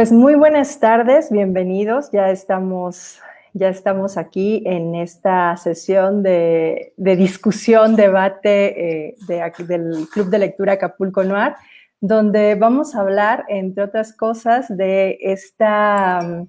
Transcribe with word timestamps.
Pues 0.00 0.12
muy 0.12 0.34
buenas 0.34 0.80
tardes, 0.80 1.30
bienvenidos. 1.30 2.10
Ya 2.10 2.30
estamos, 2.30 3.20
ya 3.52 3.68
estamos 3.68 4.16
aquí 4.16 4.62
en 4.64 4.94
esta 4.94 5.54
sesión 5.58 6.22
de, 6.22 6.94
discusión, 6.96 7.96
debate 7.96 9.08
eh, 9.08 9.16
del 9.58 10.08
Club 10.10 10.30
de 10.30 10.38
Lectura 10.38 10.72
Acapulco 10.72 11.22
Noir, 11.22 11.52
donde 12.00 12.54
vamos 12.54 12.94
a 12.94 13.02
hablar, 13.02 13.44
entre 13.48 13.84
otras 13.84 14.14
cosas, 14.14 14.74
de 14.74 15.18
esta 15.20 16.20
mm, 16.22 16.48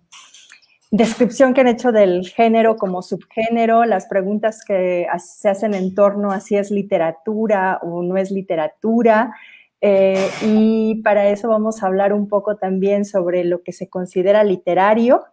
descripción 0.91 1.53
que 1.53 1.59
han 1.59 1.67
hecho 1.67 1.91
del 1.91 2.25
género 2.29 2.77
como 2.77 3.01
subgénero, 3.01 3.83
las 3.83 4.05
preguntas 4.05 4.63
que 4.65 5.07
se 5.17 5.49
hacen 5.49 5.73
en 5.73 5.93
torno 5.93 6.31
a 6.31 6.39
si 6.39 6.55
es 6.55 6.71
literatura 6.71 7.81
o 7.81 8.01
no 8.01 8.15
es 8.15 8.31
literatura, 8.31 9.35
eh, 9.81 10.29
y 10.43 11.01
para 11.03 11.29
eso 11.29 11.49
vamos 11.49 11.81
a 11.81 11.87
hablar 11.87 12.13
un 12.13 12.27
poco 12.27 12.55
también 12.55 13.03
sobre 13.03 13.43
lo 13.43 13.63
que 13.63 13.71
se 13.71 13.89
considera 13.89 14.43
literario. 14.43 15.23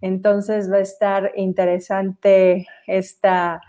Entonces 0.00 0.72
va 0.72 0.76
a 0.76 0.80
estar 0.80 1.32
interesante 1.36 2.66
esta, 2.86 3.60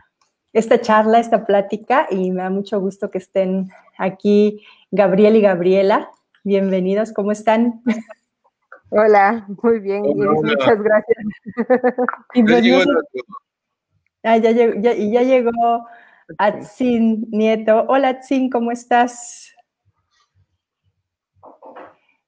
esta 0.54 0.80
charla, 0.82 1.20
esta 1.20 1.46
plática 1.46 2.08
y 2.10 2.32
me 2.32 2.42
da 2.42 2.50
mucho 2.50 2.80
gusto 2.80 3.12
que 3.12 3.18
estén 3.18 3.70
aquí 3.98 4.64
Gabriel 4.92 5.36
y 5.36 5.42
Gabriela. 5.42 6.10
Bienvenidos, 6.44 7.12
¿cómo 7.12 7.32
están? 7.32 7.82
Hola, 8.90 9.46
muy 9.62 9.80
bien, 9.80 10.04
muchas 10.04 10.82
gracias. 10.82 11.18
Y, 12.34 12.44
pues 12.44 12.64
ah, 14.24 14.38
ya, 14.38 14.52
llegó, 14.52 14.80
y 14.80 15.12
ya 15.12 15.22
llegó 15.24 15.86
Atsin 16.38 17.28
Nieto. 17.30 17.86
Hola 17.90 18.10
Atsin, 18.10 18.50
¿cómo 18.50 18.72
estás? 18.72 19.53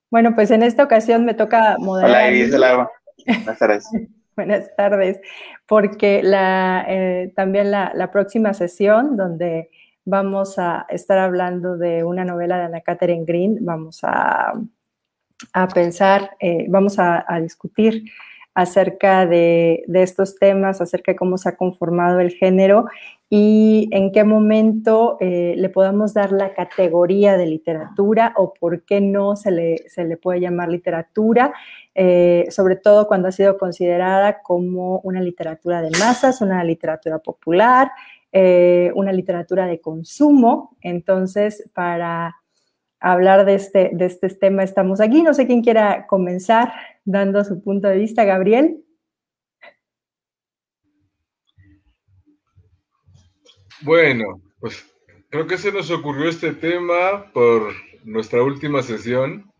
Bueno, 0.09 0.35
pues 0.35 0.51
en 0.51 0.63
esta 0.63 0.83
ocasión 0.83 1.25
me 1.25 1.33
toca 1.33 1.77
moderar. 1.79 2.09
Hola, 2.09 2.89
Buenas 3.25 3.59
tardes. 3.59 3.85
Buenas 4.35 4.75
tardes, 4.75 5.21
porque 5.65 6.21
la, 6.21 6.85
eh, 6.89 7.31
también 7.37 7.71
la, 7.71 8.09
próxima 8.11 8.53
sesión 8.53 9.15
donde 9.15 9.69
vamos 10.03 10.59
a 10.59 10.85
estar 10.89 11.17
hablando 11.17 11.77
de 11.77 12.03
una 12.03 12.25
novela 12.25 12.57
de 12.57 12.63
Ana 12.65 12.81
Catherine 12.81 13.23
Green, 13.25 13.59
vamos 13.61 14.01
a, 14.03 14.51
pensar, 15.73 16.31
eh, 16.41 16.65
vamos 16.67 16.99
a, 16.99 17.25
discutir 17.41 18.11
acerca 18.53 19.25
de, 19.25 19.85
de, 19.87 20.03
estos 20.03 20.35
temas, 20.35 20.81
acerca 20.81 21.13
de 21.13 21.17
cómo 21.17 21.37
se 21.37 21.47
ha 21.47 21.55
conformado 21.55 22.19
el 22.19 22.31
género 22.31 22.87
y 23.29 23.89
en 23.91 24.11
qué 24.11 24.23
momento 24.23 25.17
eh, 25.19 25.55
le 25.57 25.69
podamos 25.69 26.13
dar 26.13 26.31
la 26.31 26.53
categoría 26.53 27.37
de 27.37 27.47
literatura 27.47 28.33
o 28.37 28.53
por 28.53 28.83
qué 28.83 29.01
no 29.01 29.35
se 29.35 29.51
le, 29.51 29.89
se 29.89 30.05
le 30.05 30.15
puede 30.15 30.39
llamar 30.39 30.69
literatura, 30.69 31.53
eh, 31.95 32.45
sobre 32.51 32.75
todo 32.75 33.07
cuando 33.07 33.27
ha 33.27 33.31
sido 33.31 33.57
considerada 33.57 34.43
como 34.43 34.99
una 34.99 35.21
literatura 35.21 35.81
de 35.81 35.89
masas, 35.99 36.41
una 36.41 36.63
literatura 36.63 37.17
popular, 37.19 37.91
eh, 38.31 38.91
una 38.95 39.11
literatura 39.11 39.65
de 39.65 39.81
consumo. 39.81 40.77
Entonces, 40.81 41.69
para 41.73 42.35
hablar 42.99 43.45
de 43.45 43.55
este, 43.55 43.91
de 43.93 44.05
este 44.05 44.29
tema 44.29 44.63
estamos 44.63 45.01
aquí. 45.01 45.23
No 45.23 45.33
sé 45.33 45.47
quién 45.47 45.63
quiera 45.63 46.05
comenzar 46.07 46.73
dando 47.05 47.43
su 47.43 47.61
punto 47.61 47.87
de 47.87 47.97
vista, 47.97 48.23
Gabriel. 48.23 48.84
Bueno, 53.81 54.41
pues 54.59 54.85
creo 55.29 55.47
que 55.47 55.57
se 55.57 55.71
nos 55.71 55.91
ocurrió 55.91 56.29
este 56.29 56.53
tema 56.53 57.31
por 57.33 57.73
nuestra 58.03 58.41
última 58.41 58.81
sesión. 58.81 59.51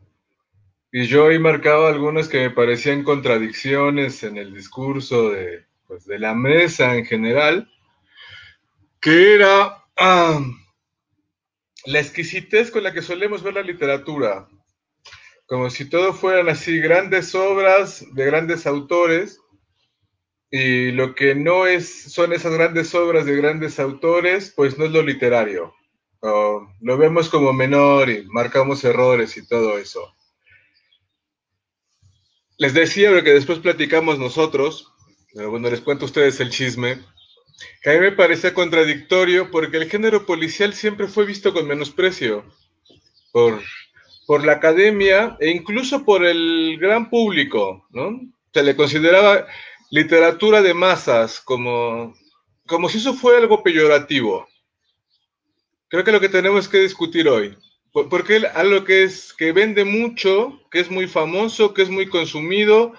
Y 0.91 1.07
yo 1.07 1.29
he 1.29 1.39
marcado 1.39 1.87
algunas 1.87 2.29
que 2.29 2.39
me 2.39 2.49
parecían 2.51 3.03
contradicciones 3.03 4.23
en 4.23 4.37
el 4.37 4.53
discurso 4.53 5.31
de, 5.31 5.65
pues, 5.87 6.05
de 6.05 6.19
la 6.19 6.33
mesa 6.33 6.95
en 6.95 7.05
general, 7.05 7.69
que 9.01 9.35
era 9.35 9.83
ah, 9.97 10.39
la 11.85 11.99
exquisitez 11.99 12.71
con 12.71 12.83
la 12.83 12.93
que 12.93 13.01
solemos 13.01 13.43
ver 13.43 13.55
la 13.55 13.61
literatura, 13.61 14.47
como 15.45 15.69
si 15.69 15.89
todo 15.89 16.13
fueran 16.13 16.47
así 16.47 16.79
grandes 16.79 17.35
obras 17.35 18.05
de 18.13 18.25
grandes 18.25 18.65
autores 18.65 19.41
y 20.57 20.93
lo 20.93 21.15
que 21.15 21.35
no 21.35 21.67
es, 21.67 22.13
son 22.13 22.31
esas 22.31 22.53
grandes 22.53 22.95
obras 22.95 23.25
de 23.25 23.35
grandes 23.35 23.77
autores, 23.77 24.53
pues 24.55 24.77
no 24.77 24.85
es 24.85 24.91
lo 24.91 25.01
literario. 25.01 25.75
lo 26.21 26.97
vemos 26.97 27.27
como 27.27 27.51
menor 27.51 28.09
y 28.09 28.23
marcamos 28.27 28.81
errores 28.85 29.35
y 29.35 29.45
todo 29.45 29.77
eso. 29.77 30.15
Les 32.57 32.73
decía 32.73 33.21
que 33.21 33.33
después 33.33 33.59
platicamos 33.59 34.17
nosotros, 34.17 34.93
pero 35.33 35.51
bueno, 35.51 35.69
les 35.69 35.81
cuento 35.81 36.05
a 36.05 36.07
ustedes 36.07 36.39
el 36.39 36.51
chisme, 36.51 36.99
que 37.81 37.89
a 37.89 37.93
mí 37.95 37.99
me 37.99 38.13
parece 38.13 38.53
contradictorio 38.53 39.51
porque 39.51 39.75
el 39.75 39.89
género 39.89 40.25
policial 40.25 40.73
siempre 40.73 41.07
fue 41.07 41.25
visto 41.25 41.53
con 41.53 41.67
menosprecio 41.67 42.45
por, 43.33 43.61
por 44.25 44.45
la 44.45 44.53
academia 44.53 45.35
e 45.41 45.49
incluso 45.49 46.05
por 46.05 46.25
el 46.25 46.77
gran 46.79 47.09
público, 47.09 47.85
¿no? 47.89 48.21
Se 48.53 48.63
le 48.63 48.77
consideraba 48.77 49.47
literatura 49.95 50.61
de 50.61 50.73
masas, 50.73 51.39
como, 51.39 52.13
como 52.67 52.89
si 52.89 52.97
eso 52.97 53.13
fuera 53.13 53.39
algo 53.39 53.63
peyorativo. 53.63 54.45
Creo 55.87 56.03
que 56.03 56.11
lo 56.11 56.19
que 56.19 56.27
tenemos 56.27 56.67
que 56.67 56.79
discutir 56.79 57.29
hoy, 57.29 57.57
porque 57.93 58.45
algo 58.53 58.83
que 58.83 59.03
es 59.03 59.33
que 59.33 59.53
vende 59.53 59.85
mucho, 59.85 60.59
que 60.69 60.81
es 60.81 60.91
muy 60.91 61.07
famoso, 61.07 61.73
que 61.73 61.83
es 61.83 61.89
muy 61.89 62.09
consumido, 62.09 62.91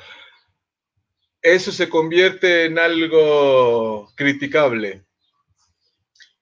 eso 1.43 1.71
se 1.71 1.91
convierte 1.91 2.65
en 2.65 2.79
algo 2.79 4.11
criticable. 4.17 5.05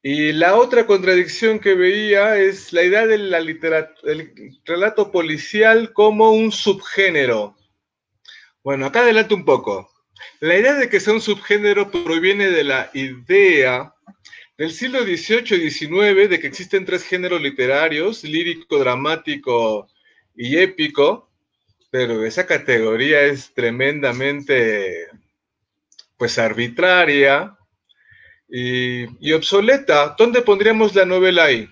Y 0.03 0.31
la 0.33 0.55
otra 0.55 0.87
contradicción 0.87 1.59
que 1.59 1.75
veía 1.75 2.37
es 2.37 2.73
la 2.73 2.85
idea 2.85 3.09
de 3.09 3.19
la 3.19 3.41
literatura, 3.41 4.13
el 4.13 4.33
relato 4.65 5.11
policial 5.11 5.93
como 5.93 6.31
un 6.31 6.53
subgénero. 6.53 7.57
Bueno, 8.63 8.87
acá 8.87 9.01
adelante 9.01 9.35
un 9.35 9.45
poco. 9.45 9.94
La 10.41 10.59
idea 10.59 10.75
de 10.75 10.89
que 10.89 11.01
sea 11.01 11.13
un 11.13 11.21
subgénero 11.21 11.91
proviene 11.91 12.51
de 12.51 12.65
la 12.65 12.91
idea 12.95 13.95
del 14.57 14.73
siglo 14.73 15.03
XVIII 15.03 15.57
y 15.57 15.71
XIX 15.71 16.29
de 16.29 16.39
que 16.41 16.47
existen 16.47 16.85
tres 16.85 17.05
géneros 17.05 17.41
literarios, 17.41 18.25
lírico, 18.25 18.79
dramático 18.79 19.89
y 20.35 20.59
épico, 20.59 21.31
pero 21.91 22.25
esa 22.25 22.47
categoría 22.47 23.23
es 23.23 23.53
tremendamente, 23.55 25.09
pues, 26.17 26.39
arbitraria 26.39 27.57
y, 28.49 29.07
y 29.27 29.33
obsoleta. 29.33 30.15
¿Dónde 30.19 30.43
pondríamos 30.43 30.95
la 30.95 31.05
novela 31.05 31.45
ahí? 31.45 31.69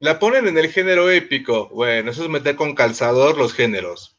La 0.00 0.18
ponen 0.18 0.48
en 0.48 0.58
el 0.58 0.68
género 0.68 1.10
épico. 1.10 1.68
Bueno, 1.68 2.10
eso 2.10 2.24
es 2.24 2.28
meter 2.28 2.56
con 2.56 2.74
calzador 2.74 3.38
los 3.38 3.54
géneros 3.54 4.13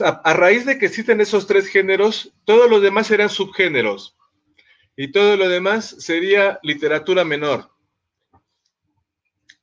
a 0.00 0.32
raíz 0.34 0.66
de 0.66 0.78
que 0.78 0.86
existen 0.86 1.20
esos 1.20 1.46
tres 1.46 1.66
géneros, 1.68 2.32
todos 2.44 2.68
los 2.70 2.82
demás 2.82 3.06
serán 3.06 3.30
subgéneros 3.30 4.18
y 5.00 5.12
todo 5.12 5.36
lo 5.36 5.48
demás 5.48 5.94
sería 6.00 6.58
literatura 6.64 7.24
menor. 7.24 7.70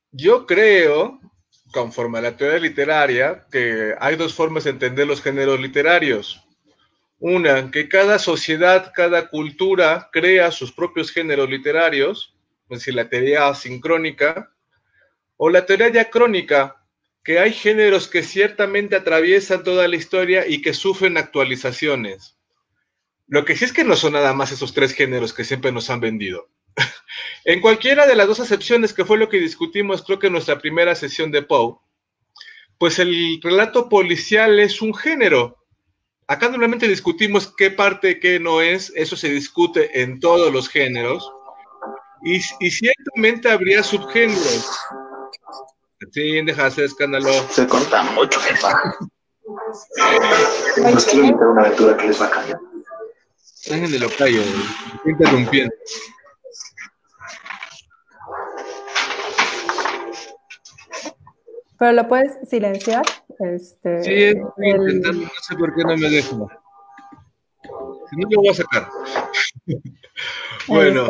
Yo 0.10 0.46
creo, 0.46 1.20
conforme 1.74 2.20
a 2.20 2.22
la 2.22 2.38
teoría 2.38 2.58
literaria, 2.58 3.46
que 3.52 3.94
hay 4.00 4.16
dos 4.16 4.34
formas 4.34 4.64
de 4.64 4.70
entender 4.70 5.06
los 5.06 5.22
géneros 5.22 5.60
literarios. 5.60 6.42
Una, 7.20 7.70
que 7.70 7.90
cada 7.90 8.18
sociedad, 8.18 8.94
cada 8.96 9.28
cultura 9.28 10.10
crea 10.14 10.52
sus 10.52 10.72
propios 10.72 11.12
géneros 11.12 11.50
literarios, 11.50 12.34
es 12.70 12.80
decir, 12.80 12.94
la 12.96 13.10
teoría 13.10 13.50
asincrónica, 13.50 14.54
o 15.36 15.50
la 15.50 15.66
teoría 15.66 15.90
diacrónica, 15.90 16.82
que 17.26 17.40
hay 17.40 17.52
géneros 17.52 18.08
que 18.08 18.22
ciertamente 18.22 18.96
atraviesan 18.96 19.64
toda 19.64 19.88
la 19.88 19.96
historia 19.96 20.48
y 20.48 20.62
que 20.62 20.76
sufren 20.76 21.18
actualizaciones. 21.18 22.38
Lo 23.28 23.44
que 23.46 23.56
sí 23.56 23.66
es 23.66 23.74
que 23.74 23.84
no 23.84 23.96
son 23.96 24.14
nada 24.14 24.34
más 24.34 24.52
esos 24.52 24.76
tres 24.76 24.94
géneros 24.94 25.34
que 25.34 25.44
siempre 25.44 25.72
nos 25.72 25.90
han 25.90 26.00
vendido. 26.00 26.50
en 27.46 27.62
cualquiera 27.62 28.06
de 28.06 28.16
las 28.16 28.28
dos 28.28 28.40
acepciones, 28.40 28.94
que 28.94 29.06
fue 29.06 29.18
lo 29.18 29.28
que 29.28 29.40
discutimos, 29.40 30.04
creo 30.04 30.20
que 30.20 30.28
en 30.28 30.34
nuestra 30.34 30.60
primera 30.60 30.94
sesión 30.94 31.32
de 31.32 31.42
Poe, 31.42 31.80
pues 32.78 33.00
el 33.00 33.40
relato 33.42 33.90
policial 33.90 34.60
es 34.60 34.84
un 34.84 34.94
género. 34.94 35.58
Acá 36.28 36.50
normalmente 36.50 36.88
discutimos 36.88 37.52
qué 37.58 37.72
parte, 37.72 38.20
qué 38.20 38.40
no 38.40 38.62
es, 38.62 38.94
eso 38.96 39.16
se 39.16 39.30
discute 39.30 40.00
en 40.00 40.20
todos 40.20 40.54
los 40.54 40.70
géneros. 40.70 41.28
Y, 42.24 42.36
y 42.60 42.70
ciertamente 42.70 43.50
habría 43.50 43.82
subgéneros. 43.82 44.70
Sí, 46.12 46.42
deja 46.46 46.62
de 46.64 46.68
hacer 46.68 46.86
escándalo. 46.86 47.32
Se 47.50 47.68
corta 47.68 48.04
mucho, 48.04 48.40
jefa. 48.40 48.96
Nos 50.78 51.06
quiero 51.06 51.26
invitar 51.26 51.48
una 51.48 51.62
aventura 51.64 51.98
que 51.98 52.08
les 52.08 52.22
va 52.22 52.26
a 52.26 52.30
cambiar. 52.30 52.60
Déjenme 53.68 54.00
lo 54.00 54.10
callo, 54.10 54.42
interrumpiendo. 55.06 55.74
Pero 61.78 61.92
lo 61.94 62.08
puedes 62.08 62.50
silenciar. 62.50 63.04
Este, 63.40 64.04
sí, 64.04 64.14
estoy 64.14 64.70
intentando, 64.70 65.24
no 65.24 65.30
sé 65.42 65.56
por 65.56 65.76
qué 65.76 65.84
no 65.84 65.98
me 65.98 66.10
dejo. 66.10 66.50
Si 68.10 68.16
no, 68.16 68.28
lo 68.30 68.42
voy 68.42 68.50
a 68.50 68.54
sacar. 68.54 68.88
bueno, 70.68 71.08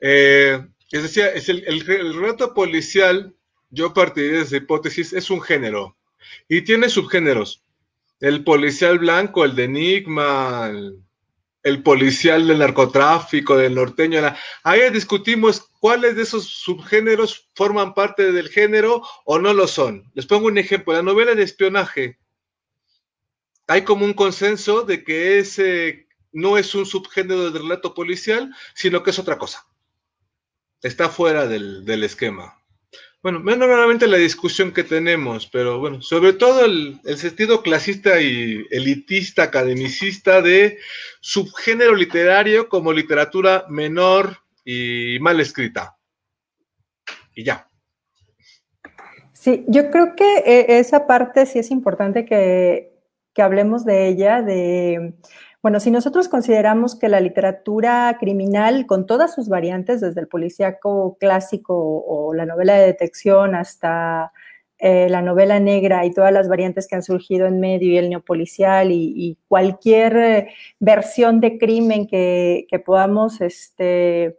eh, 0.00 0.64
es 0.90 1.02
decir, 1.02 1.24
es 1.34 1.48
el, 1.48 1.64
el, 1.66 1.90
el, 1.90 2.14
relato 2.14 2.54
policial, 2.54 3.35
yo 3.70 3.92
partiría 3.94 4.32
de 4.32 4.42
esa 4.42 4.56
hipótesis, 4.56 5.12
es 5.12 5.30
un 5.30 5.40
género 5.40 5.96
y 6.48 6.62
tiene 6.62 6.88
subgéneros. 6.88 7.62
El 8.20 8.44
policial 8.44 8.98
blanco, 8.98 9.44
el 9.44 9.54
de 9.54 9.64
enigma, 9.64 10.68
el, 10.70 11.02
el 11.66 11.82
policial 11.82 12.46
del 12.46 12.60
narcotráfico, 12.60 13.56
del 13.56 13.74
norteño. 13.74 14.20
Ahí 14.62 14.88
discutimos 14.90 15.68
cuáles 15.80 16.14
de 16.14 16.22
esos 16.22 16.46
subgéneros 16.46 17.50
forman 17.56 17.92
parte 17.92 18.30
del 18.30 18.48
género 18.48 19.02
o 19.24 19.40
no 19.40 19.52
lo 19.52 19.66
son. 19.66 20.08
Les 20.14 20.26
pongo 20.26 20.46
un 20.46 20.58
ejemplo, 20.58 20.92
la 20.92 21.02
novela 21.02 21.34
de 21.34 21.42
espionaje. 21.42 22.20
Hay 23.66 23.82
como 23.82 24.04
un 24.04 24.14
consenso 24.14 24.82
de 24.82 25.02
que 25.02 25.40
ese 25.40 26.06
no 26.30 26.56
es 26.56 26.72
un 26.76 26.86
subgénero 26.86 27.50
del 27.50 27.62
relato 27.62 27.94
policial, 27.94 28.54
sino 28.72 29.02
que 29.02 29.10
es 29.10 29.18
otra 29.18 29.36
cosa. 29.36 29.66
Está 30.82 31.08
fuera 31.08 31.48
del, 31.48 31.84
del 31.84 32.04
esquema. 32.04 32.62
Bueno, 33.26 33.40
menos 33.40 33.66
normalmente 33.66 34.06
la 34.06 34.18
discusión 34.18 34.70
que 34.72 34.84
tenemos, 34.84 35.48
pero 35.48 35.80
bueno, 35.80 36.00
sobre 36.00 36.32
todo 36.32 36.64
el, 36.64 37.00
el, 37.04 37.16
sentido 37.16 37.60
clasista 37.60 38.20
y 38.20 38.64
elitista, 38.70 39.42
academicista 39.42 40.40
de 40.40 40.78
subgénero 41.18 41.96
literario 41.96 42.68
como 42.68 42.92
literatura 42.92 43.64
menor 43.68 44.36
y 44.64 45.18
mal 45.20 45.40
escrita. 45.40 45.96
Y 47.34 47.42
ya. 47.42 47.68
Sí, 49.32 49.64
yo 49.66 49.90
creo 49.90 50.14
que 50.14 50.36
eh, 50.46 50.78
esa 50.78 51.08
parte 51.08 51.46
sí 51.46 51.58
es 51.58 51.72
importante 51.72 52.24
que, 52.26 52.92
que 53.34 53.42
hablemos 53.42 53.84
de 53.84 54.06
ella, 54.06 54.40
de 54.40 55.14
bueno, 55.66 55.80
si 55.80 55.90
nosotros 55.90 56.28
consideramos 56.28 56.94
que 56.94 57.08
la 57.08 57.18
literatura 57.18 58.16
criminal, 58.20 58.86
con 58.86 59.04
todas 59.04 59.34
sus 59.34 59.48
variantes, 59.48 60.00
desde 60.00 60.20
el 60.20 60.28
policíaco 60.28 61.16
clásico 61.18 61.74
o 62.06 62.32
la 62.34 62.46
novela 62.46 62.74
de 62.74 62.86
detección 62.86 63.56
hasta 63.56 64.30
eh, 64.78 65.08
la 65.10 65.22
novela 65.22 65.58
negra 65.58 66.06
y 66.06 66.12
todas 66.14 66.32
las 66.32 66.48
variantes 66.48 66.86
que 66.86 66.94
han 66.94 67.02
surgido 67.02 67.48
en 67.48 67.58
medio 67.58 67.90
y 67.90 67.98
el 67.98 68.10
neopolicial 68.10 68.92
y, 68.92 69.38
cualquier 69.48 70.16
eh, 70.16 70.48
versión 70.78 71.40
de 71.40 71.58
crimen 71.58 72.06
que, 72.06 72.68
que 72.70 72.78
podamos 72.78 73.40
este, 73.40 74.36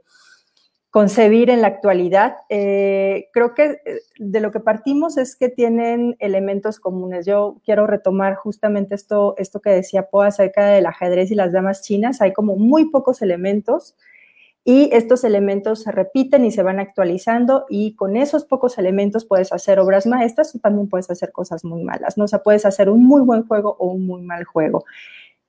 concebir 0.89 1.49
en 1.49 1.61
la 1.61 1.67
actualidad. 1.67 2.37
Eh, 2.49 3.29
creo 3.33 3.53
que 3.53 3.81
eh, 3.85 3.99
de 4.17 4.39
lo 4.39 4.51
que 4.51 4.59
partimos 4.59 5.17
es 5.17 5.35
que 5.35 5.49
tienen 5.49 6.15
elementos 6.19 6.79
comunes. 6.79 7.25
Yo 7.25 7.57
quiero 7.63 7.87
retomar 7.87 8.35
justamente 8.35 8.95
esto, 8.95 9.35
esto 9.37 9.59
que 9.59 9.69
decía 9.69 10.09
Poe 10.09 10.27
acerca 10.27 10.65
del 10.67 10.85
ajedrez 10.85 11.31
y 11.31 11.35
las 11.35 11.51
damas 11.51 11.81
chinas. 11.81 12.21
Hay 12.21 12.33
como 12.33 12.55
muy 12.55 12.89
pocos 12.89 13.21
elementos 13.21 13.95
y 14.63 14.89
estos 14.91 15.23
elementos 15.23 15.83
se 15.83 15.93
repiten 15.93 16.43
y 16.43 16.51
se 16.51 16.61
van 16.61 16.79
actualizando 16.79 17.65
y 17.69 17.95
con 17.95 18.17
esos 18.17 18.43
pocos 18.43 18.77
elementos 18.77 19.23
puedes 19.23 19.53
hacer 19.53 19.79
obras 19.79 20.05
maestras 20.05 20.53
o 20.55 20.59
también 20.59 20.89
puedes 20.89 21.09
hacer 21.09 21.31
cosas 21.31 21.63
muy 21.63 21.83
malas, 21.83 22.17
¿no? 22.17 22.25
O 22.25 22.27
sea, 22.27 22.43
puedes 22.43 22.65
hacer 22.65 22.89
un 22.89 23.05
muy 23.05 23.21
buen 23.21 23.47
juego 23.47 23.77
o 23.79 23.87
un 23.87 24.05
muy 24.05 24.21
mal 24.23 24.43
juego. 24.43 24.83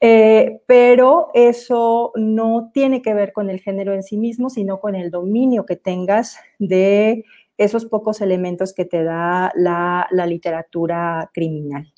Eh, 0.01 0.61
pero 0.67 1.29
eso 1.35 2.13
no 2.15 2.71
tiene 2.73 3.03
que 3.03 3.15
ver 3.15 3.33
con 3.33 3.51
el 3.51 3.61
género 3.61 3.95
en 3.95 4.03
sí 4.03 4.17
mismo, 4.17 4.49
sino 4.49 4.81
con 4.81 4.95
el 4.95 5.11
dominio 5.11 5.67
que 5.67 5.77
tengas 5.77 6.39
de 6.59 7.25
esos 7.57 7.85
pocos 7.85 8.21
elementos 8.21 8.73
que 8.73 8.85
te 8.85 9.03
da 9.03 9.53
la, 9.57 10.07
literatura 10.27 11.31
criminal. 11.35 11.93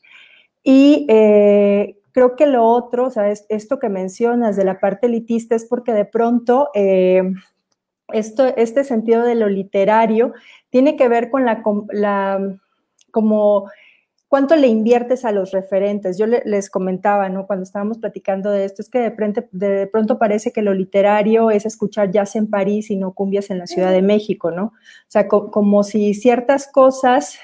Y 0.63 1.07
eh, 1.11 1.99
creo 2.13 2.37
que 2.37 2.47
lo 2.47 2.65
otro, 2.65 3.07
o 3.07 3.11
sea, 3.11 3.31
es, 3.31 3.45
esto 3.51 3.79
que 3.79 3.91
mencionas 3.91 4.57
de 4.57 4.65
la 4.65 4.81
parte 4.81 5.07
elitista 5.07 5.55
es 5.55 5.67
porque 5.67 5.93
de 5.93 6.07
pronto 6.07 6.71
eh, 6.75 7.23
esto, 8.13 8.47
este 8.57 8.85
sentido 8.85 9.23
de 9.25 9.35
lo 9.35 9.49
literario 9.49 10.33
tiene 10.71 10.97
que 10.97 11.09
ver 11.09 11.31
con 11.31 11.45
la, 11.45 11.63
la 11.93 12.59
como 13.11 13.69
¿Cuánto 14.31 14.55
le 14.55 14.69
inviertes 14.69 15.25
a 15.25 15.33
los 15.33 15.51
referentes? 15.51 16.17
Yo 16.17 16.25
les 16.29 16.71
comentaba, 16.71 17.29
¿no? 17.29 17.49
Cuando 17.49 17.65
estábamos 17.65 17.99
platicando 17.99 18.53
de 18.53 18.65
esto, 18.65 18.81
es 18.81 18.89
que 18.89 19.01
de 19.01 19.11
pronto, 19.11 19.43
de 19.51 19.89
pronto 19.89 20.21
parece 20.21 20.53
que 20.53 20.63
lo 20.63 20.73
literario 20.73 21.51
es 21.51 21.67
escuchar 21.67 22.13
jazz 22.13 22.37
en 22.37 22.49
París 22.49 22.93
y 22.93 22.97
no 22.97 23.13
cumbias 23.13 23.51
en 23.51 23.59
la 23.59 23.67
Ciudad 23.67 23.91
de 23.91 24.03
México, 24.03 24.53
¿no? 24.53 24.67
O 24.67 24.73
sea, 25.09 25.27
co 25.27 25.51
como 25.51 25.83
si 25.83 26.15
ciertas 26.15 26.69
cosas 26.69 27.41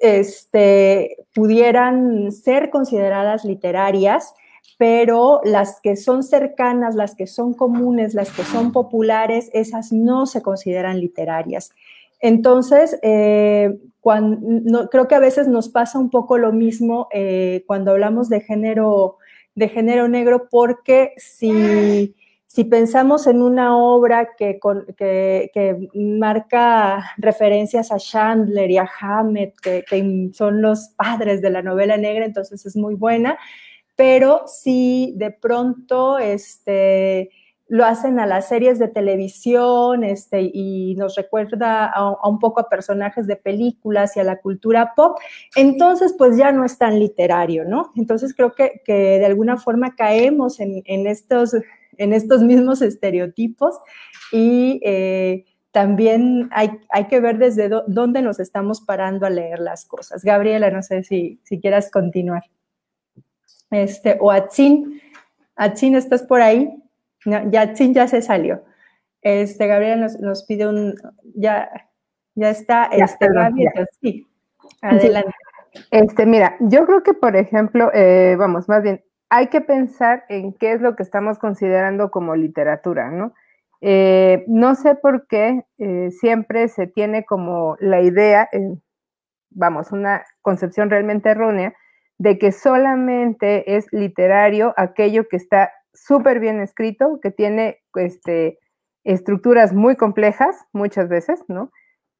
este, 0.00 1.16
pudieran 1.32 2.32
ser 2.32 2.70
consideradas 2.70 3.44
literarias, 3.44 4.34
pero 4.78 5.40
las 5.44 5.80
que 5.80 5.94
son 5.94 6.24
cercanas, 6.24 6.96
las 6.96 7.14
que 7.14 7.28
son 7.28 7.54
comunes, 7.54 8.14
las 8.14 8.32
que 8.32 8.42
son 8.42 8.72
populares, 8.72 9.48
esas 9.52 9.92
no 9.92 10.26
se 10.26 10.42
consideran 10.42 10.98
literarias. 10.98 11.70
Entonces, 12.20 12.98
eh, 13.02 13.78
cuando, 14.00 14.38
no, 14.42 14.88
creo 14.88 15.08
que 15.08 15.14
a 15.14 15.20
veces 15.20 15.48
nos 15.48 15.68
pasa 15.68 15.98
un 15.98 16.10
poco 16.10 16.38
lo 16.38 16.52
mismo 16.52 17.08
eh, 17.12 17.64
cuando 17.66 17.90
hablamos 17.90 18.28
de 18.28 18.40
género, 18.40 19.16
de 19.54 19.68
género 19.68 20.08
negro, 20.08 20.48
porque 20.50 21.12
si, 21.16 22.14
si 22.46 22.64
pensamos 22.64 23.26
en 23.26 23.42
una 23.42 23.76
obra 23.76 24.30
que, 24.36 24.58
que, 24.96 25.88
marca 25.94 27.12
referencias 27.16 27.90
a 27.90 27.98
Chandler 27.98 28.70
y 28.70 28.78
a 28.78 28.88
Hammett, 29.00 29.54
que, 29.60 29.84
que 29.88 30.30
son 30.32 30.60
los 30.60 30.88
padres 30.96 31.40
de 31.40 31.50
la 31.50 31.62
novela 31.62 31.96
negra, 31.96 32.24
entonces 32.26 32.64
es 32.66 32.76
muy 32.76 32.94
buena, 32.94 33.38
pero 33.96 34.42
si 34.46 35.14
de 35.16 35.30
pronto 35.30 36.18
este, 36.18 37.30
lo 37.70 37.84
hacen 37.84 38.18
a 38.18 38.26
las 38.26 38.48
series 38.48 38.80
de 38.80 38.88
televisión 38.88 40.02
este, 40.02 40.42
y 40.42 40.96
nos 40.96 41.14
recuerda 41.14 41.86
a, 41.86 42.16
a, 42.20 42.28
un 42.28 42.40
poco 42.40 42.60
a 42.60 42.68
personajes 42.68 43.28
de 43.28 43.36
películas 43.36 44.16
y 44.16 44.20
a 44.20 44.24
la 44.24 44.40
cultura 44.40 44.92
pop, 44.96 45.16
entonces 45.54 46.12
pues 46.18 46.36
ya 46.36 46.50
no 46.50 46.64
es 46.64 46.78
tan 46.78 46.98
literario, 46.98 47.64
¿no? 47.64 47.92
Entonces 47.94 48.34
creo 48.34 48.56
que, 48.56 48.82
que 48.84 49.20
de 49.20 49.24
alguna 49.24 49.56
forma 49.56 49.94
caemos 49.94 50.58
en, 50.58 50.82
en, 50.84 51.06
estos, 51.06 51.54
en 51.96 52.12
estos 52.12 52.42
mismos 52.42 52.82
estereotipos 52.82 53.78
y 54.32 54.80
eh, 54.84 55.44
también 55.70 56.48
hay, 56.50 56.72
hay, 56.88 57.06
que 57.06 57.20
ver 57.20 57.38
desde 57.38 57.68
do, 57.68 57.84
dónde 57.86 58.20
nos 58.20 58.40
estamos 58.40 58.80
parando 58.80 59.26
a 59.26 59.30
leer 59.30 59.60
las 59.60 59.84
cosas. 59.84 60.24
Gabriela, 60.24 60.72
no 60.72 60.82
sé 60.82 61.04
si, 61.04 61.38
si 61.44 61.60
quieras 61.60 61.88
continuar. 61.88 62.42
Este, 63.70 64.18
o 64.20 64.32
Atsin, 64.32 65.00
Atsin, 65.54 65.94
¿estás 65.94 66.24
por 66.24 66.40
ahí? 66.40 66.68
No, 67.24 67.50
ya, 67.50 67.74
se 67.74 68.22
salió. 68.22 68.62
Este, 69.22 69.66
Gabriela 69.66 69.96
nos, 69.96 70.18
nos 70.20 70.44
pide 70.44 70.66
un, 70.66 70.94
ya, 71.34 71.70
ya 72.34 72.50
está, 72.50 72.90
Ya, 72.96 73.04
este, 73.04 73.26
perdón, 73.26 73.56
ya. 73.58 73.70
sí, 74.00 74.26
adelante. 74.80 75.32
Este, 75.90 76.26
mira, 76.26 76.56
yo 76.60 76.86
creo 76.86 77.02
que, 77.02 77.14
por 77.14 77.36
ejemplo, 77.36 77.90
eh, 77.94 78.34
vamos, 78.38 78.68
más 78.68 78.82
bien, 78.82 79.04
hay 79.28 79.46
que 79.46 79.60
pensar 79.60 80.24
en 80.28 80.52
qué 80.54 80.72
es 80.72 80.80
lo 80.80 80.96
que 80.96 81.02
estamos 81.02 81.38
considerando 81.38 82.10
como 82.10 82.34
literatura, 82.34 83.10
¿no? 83.10 83.32
Eh, 83.80 84.44
no 84.48 84.74
sé 84.74 84.94
por 84.96 85.26
qué 85.26 85.64
eh, 85.78 86.10
siempre 86.10 86.68
se 86.68 86.86
tiene 86.86 87.24
como 87.24 87.76
la 87.80 88.02
idea, 88.02 88.48
eh, 88.52 88.76
vamos, 89.50 89.92
una 89.92 90.24
concepción 90.42 90.90
realmente 90.90 91.30
errónea, 91.30 91.74
de 92.18 92.38
que 92.38 92.52
solamente 92.52 93.76
es 93.76 93.86
literario 93.92 94.74
aquello 94.76 95.28
que 95.28 95.36
está 95.36 95.72
súper 96.06 96.40
bien 96.40 96.60
escrito, 96.60 97.20
que 97.22 97.30
tiene 97.30 97.78
este, 97.94 98.58
estructuras 99.04 99.72
muy 99.72 99.96
complejas 99.96 100.56
muchas 100.72 101.08
veces, 101.08 101.42
¿no? 101.48 101.70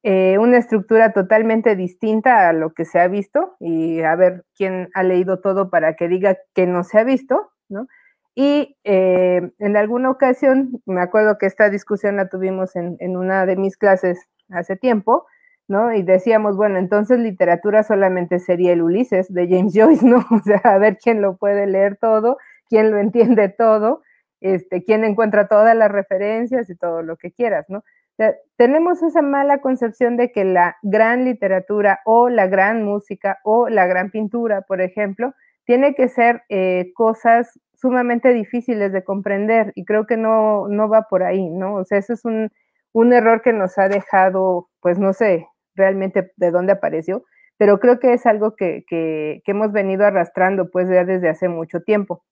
Eh, 0.02 0.38
una 0.38 0.56
estructura 0.56 1.12
totalmente 1.12 1.76
distinta 1.76 2.48
a 2.48 2.52
lo 2.54 2.72
que 2.72 2.86
se 2.86 2.98
ha 2.98 3.08
visto 3.08 3.56
y 3.60 4.00
a 4.00 4.16
ver 4.16 4.44
quién 4.56 4.88
ha 4.94 5.02
leído 5.02 5.40
todo 5.40 5.68
para 5.68 5.94
que 5.94 6.08
diga 6.08 6.38
que 6.54 6.66
no 6.66 6.84
se 6.84 6.98
ha 6.98 7.04
visto, 7.04 7.50
¿no? 7.68 7.86
Y 8.34 8.76
eh, 8.84 9.50
en 9.58 9.76
alguna 9.76 10.10
ocasión, 10.10 10.80
me 10.86 11.02
acuerdo 11.02 11.36
que 11.36 11.46
esta 11.46 11.68
discusión 11.68 12.16
la 12.16 12.28
tuvimos 12.28 12.76
en, 12.76 12.96
en, 13.00 13.16
una 13.16 13.44
de 13.44 13.56
mis 13.56 13.76
clases 13.76 14.26
hace 14.50 14.76
tiempo, 14.76 15.26
¿no? 15.68 15.92
Y 15.92 16.02
decíamos, 16.02 16.56
bueno, 16.56 16.78
entonces 16.78 17.18
literatura 17.18 17.82
solamente 17.82 18.38
sería 18.38 18.72
el 18.72 18.82
Ulises 18.82 19.32
de 19.32 19.48
James 19.48 19.74
Joyce, 19.74 20.06
¿no? 20.06 20.24
O 20.30 20.40
sea, 20.42 20.60
a 20.64 20.78
ver 20.78 20.98
quién 20.98 21.20
lo 21.20 21.36
puede 21.36 21.66
leer 21.66 21.96
todo, 21.96 22.38
quién 22.70 22.90
lo 22.90 22.98
entiende 22.98 23.50
todo, 23.50 24.00
este, 24.40 24.82
quién 24.84 25.04
encuentra 25.04 25.48
todas 25.48 25.76
las 25.76 25.90
referencias 25.90 26.70
y 26.70 26.76
todo 26.76 27.02
lo 27.02 27.18
que 27.18 27.32
quieras, 27.32 27.66
¿no? 27.68 27.84
sea, 28.20 28.36
tenemos 28.56 29.02
esa 29.02 29.22
mala 29.22 29.62
concepción 29.62 30.18
de 30.18 30.30
que 30.30 30.44
la 30.44 30.76
gran 30.82 31.24
literatura 31.24 32.00
o 32.04 32.28
la 32.28 32.46
gran 32.48 32.84
música 32.84 33.38
o 33.44 33.70
la 33.70 33.86
gran 33.86 34.10
pintura, 34.10 34.60
por 34.62 34.82
ejemplo, 34.82 35.32
tiene 35.64 35.94
que 35.94 36.08
ser 36.08 36.42
eh, 36.50 36.92
cosas 36.94 37.58
sumamente 37.74 38.34
difíciles 38.34 38.92
de 38.92 39.04
comprender 39.04 39.72
y 39.74 39.86
creo 39.86 40.06
que 40.06 40.18
no, 40.18 40.68
no 40.68 40.88
va 40.90 41.06
por 41.08 41.22
ahí, 41.22 41.48
¿no? 41.48 41.76
O 41.76 41.84
sea, 41.84 41.96
eso 41.96 42.12
es 42.12 42.26
un, 42.26 42.50
un 42.92 43.12
error 43.14 43.40
que 43.40 43.54
nos 43.54 43.78
ha 43.78 43.88
dejado, 43.88 44.68
pues 44.80 44.98
no 44.98 45.14
sé, 45.14 45.46
realmente 45.74 46.32
de 46.36 46.50
dónde 46.50 46.72
apareció, 46.72 47.24
pero 47.56 47.80
creo 47.80 48.00
que 48.00 48.12
es 48.12 48.26
algo 48.26 48.54
que, 48.54 48.84
que, 48.86 49.42
hemos 49.46 49.72
venido 49.72 50.04
arrastrando 50.04 50.70
pues 50.70 50.88
ya 50.90 51.04
desde 51.04 51.30
hace 51.30 51.48
mucho 51.48 51.80
tiempo. 51.80 52.22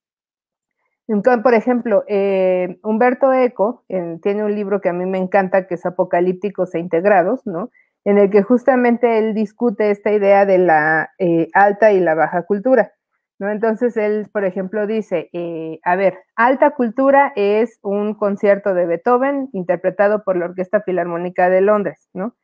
Entonces, 1.08 1.42
por 1.42 1.54
ejemplo, 1.54 2.04
eh, 2.06 2.78
Humberto 2.82 3.32
Eco 3.32 3.84
tiene 4.22 4.44
un 4.44 4.54
libro 4.54 4.82
que 4.82 4.90
a 4.90 4.92
mí 4.92 5.06
me 5.06 5.16
encanta, 5.16 5.66
que 5.66 5.74
es 5.74 5.86
Apocalípticos 5.86 6.74
e 6.74 6.80
Integrados, 6.80 7.46
¿no? 7.46 7.70
En 8.04 8.18
el 8.18 8.30
que 8.30 8.42
justamente 8.42 9.18
él 9.18 9.34
discute 9.34 9.90
esta 9.90 10.12
idea 10.12 10.44
de 10.44 10.58
la 10.58 11.10
eh, 11.18 11.48
alta 11.54 11.92
y 11.92 12.00
la 12.00 12.14
baja 12.14 12.42
cultura, 12.42 12.92
¿no? 13.38 13.50
Entonces 13.50 13.96
él, 13.96 14.28
por 14.30 14.44
ejemplo, 14.44 14.86
dice, 14.86 15.30
eh, 15.32 15.80
a 15.82 15.96
ver, 15.96 16.18
alta 16.36 16.72
cultura 16.72 17.32
es 17.36 17.78
un 17.82 18.12
concierto 18.12 18.74
de 18.74 18.84
Beethoven 18.84 19.48
interpretado 19.54 20.24
por 20.24 20.36
la 20.36 20.44
Orquesta 20.44 20.82
Filarmónica 20.82 21.48
de 21.48 21.62
Londres, 21.62 22.10
¿no? 22.12 22.36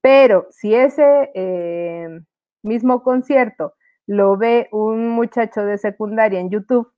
Pero 0.00 0.46
si 0.50 0.74
ese 0.74 1.30
mismo 2.62 3.02
concierto 3.02 3.74
lo 4.06 4.38
ve 4.38 4.68
un 4.72 5.08
muchacho 5.08 5.64
de 5.64 5.76
secundaria 5.76 6.40
en 6.40 6.50
YouTube, 6.50 6.90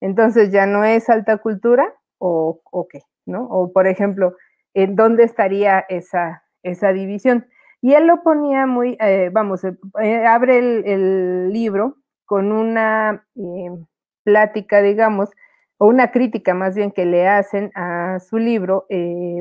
entonces 0.00 0.50
ya 0.52 0.66
no 0.66 0.84
es 0.84 1.08
alta 1.08 1.38
cultura 1.38 1.92
o, 2.18 2.60
qué, 2.90 3.00
¿no? 3.26 3.46
O 3.48 3.72
por 3.72 3.86
ejemplo, 3.86 4.34
¿en 4.74 4.96
dónde 4.96 5.24
estaría 5.24 5.80
esa, 5.88 6.42
esa 6.62 6.92
división? 6.92 7.46
Y 7.82 7.94
él 7.94 8.06
lo 8.06 8.22
ponía 8.22 8.66
muy, 8.66 8.96
eh, 9.00 9.30
vamos, 9.32 9.62
eh, 9.64 10.26
abre 10.26 10.58
el, 10.58 11.52
libro 11.52 11.96
con 12.24 12.52
una 12.52 13.24
plática, 14.24 14.82
digamos, 14.82 15.30
o 15.78 15.86
una 15.86 16.10
crítica 16.10 16.54
más 16.54 16.74
bien 16.74 16.90
que 16.90 17.04
le 17.04 17.28
hacen 17.28 17.70
a 17.74 18.18
su 18.18 18.38
libro 18.38 18.86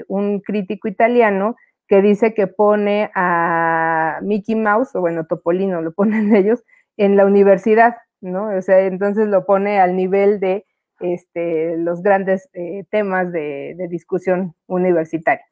un 0.07 0.41
crítico 0.41 0.87
italiano 0.87 1.55
que 1.87 2.01
dice 2.01 2.33
que 2.33 2.47
pone 2.47 3.11
a 3.15 4.19
Mickey 4.21 4.55
Mouse, 4.55 4.95
o 4.95 5.01
bueno, 5.01 5.25
Topolino 5.25 5.81
lo 5.81 5.91
ponen 5.95 6.35
ellos, 6.35 6.63
en 6.97 7.17
la 7.17 7.25
universidad, 7.25 7.95
O 8.33 8.61
sea, 8.61 8.79
entonces 8.81 9.27
lo 9.27 9.45
pone 9.45 9.79
al 9.79 9.95
nivel 9.95 10.39
de 10.39 10.65
este, 10.99 11.77
los 11.77 12.01
grandes 12.01 12.49
eh, 12.53 12.83
temas 12.89 13.31
de, 13.31 13.75
discusión 13.89 14.55
universitaria. 14.67 15.45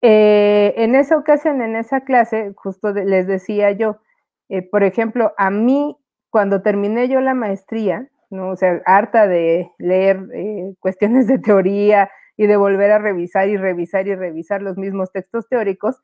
Eh, 0.00 0.74
en 0.76 0.94
esa 0.94 1.16
ocasión, 1.16 1.60
en 1.60 1.74
esa 1.74 2.02
clase, 2.02 2.52
justo 2.54 2.92
les 2.92 3.26
decía 3.26 3.72
yo, 3.72 3.96
eh, 4.48 4.62
por 4.62 4.84
ejemplo, 4.84 5.32
a 5.36 5.50
mí, 5.50 5.96
cuando 6.30 6.62
terminé 6.62 7.08
yo 7.08 7.20
la 7.20 7.34
maestría, 7.34 8.08
¿no? 8.30 8.50
O 8.50 8.56
sea, 8.56 8.80
harta 8.86 9.26
de 9.26 9.72
leer 9.78 10.20
cuestiones 10.78 11.26
de 11.26 11.38
teoría, 11.38 12.10
y 12.36 12.46
de 12.46 12.56
volver 12.56 12.92
a 12.92 13.00
revisar 13.00 13.48
y 13.48 13.56
revisar 13.56 14.06
y 14.06 14.14
revisar 14.14 14.62
los 14.62 14.78
mismos 14.78 15.10
textos 15.10 15.48
teóricos, 15.48 16.00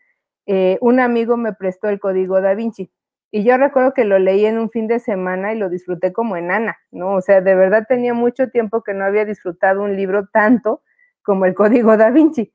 un 0.81 0.99
amigo 0.99 1.37
me 1.37 1.53
prestó 1.53 1.89
el 1.89 2.01
código 2.01 2.41
da 2.41 2.55
Vinci. 2.55 2.91
Y 3.37 3.43
yo 3.43 3.57
recuerdo 3.57 3.95
que 3.95 4.05
lo 4.05 4.21
leí 4.21 4.47
en 4.47 4.61
un 4.61 4.71
fin 4.71 4.87
de 4.87 5.01
semana 5.01 5.53
y 5.53 5.59
lo 5.59 5.69
disfruté 5.69 6.13
como 6.13 6.37
enana, 6.37 6.79
¿no? 6.93 7.15
O 7.15 7.21
sea, 7.21 7.41
de 7.41 7.57
verdad 7.57 7.85
tenía 7.89 8.15
mucho 8.15 8.49
tiempo 8.49 8.85
que 8.85 8.95
no 8.95 9.05
había 9.05 9.25
disfrutado 9.25 9.83
un 9.83 9.97
libro 9.97 10.29
tanto 10.29 10.83
como 11.25 11.45
el 11.45 11.53
código 11.57 11.97
da 11.97 12.11
Vinci. 12.11 12.55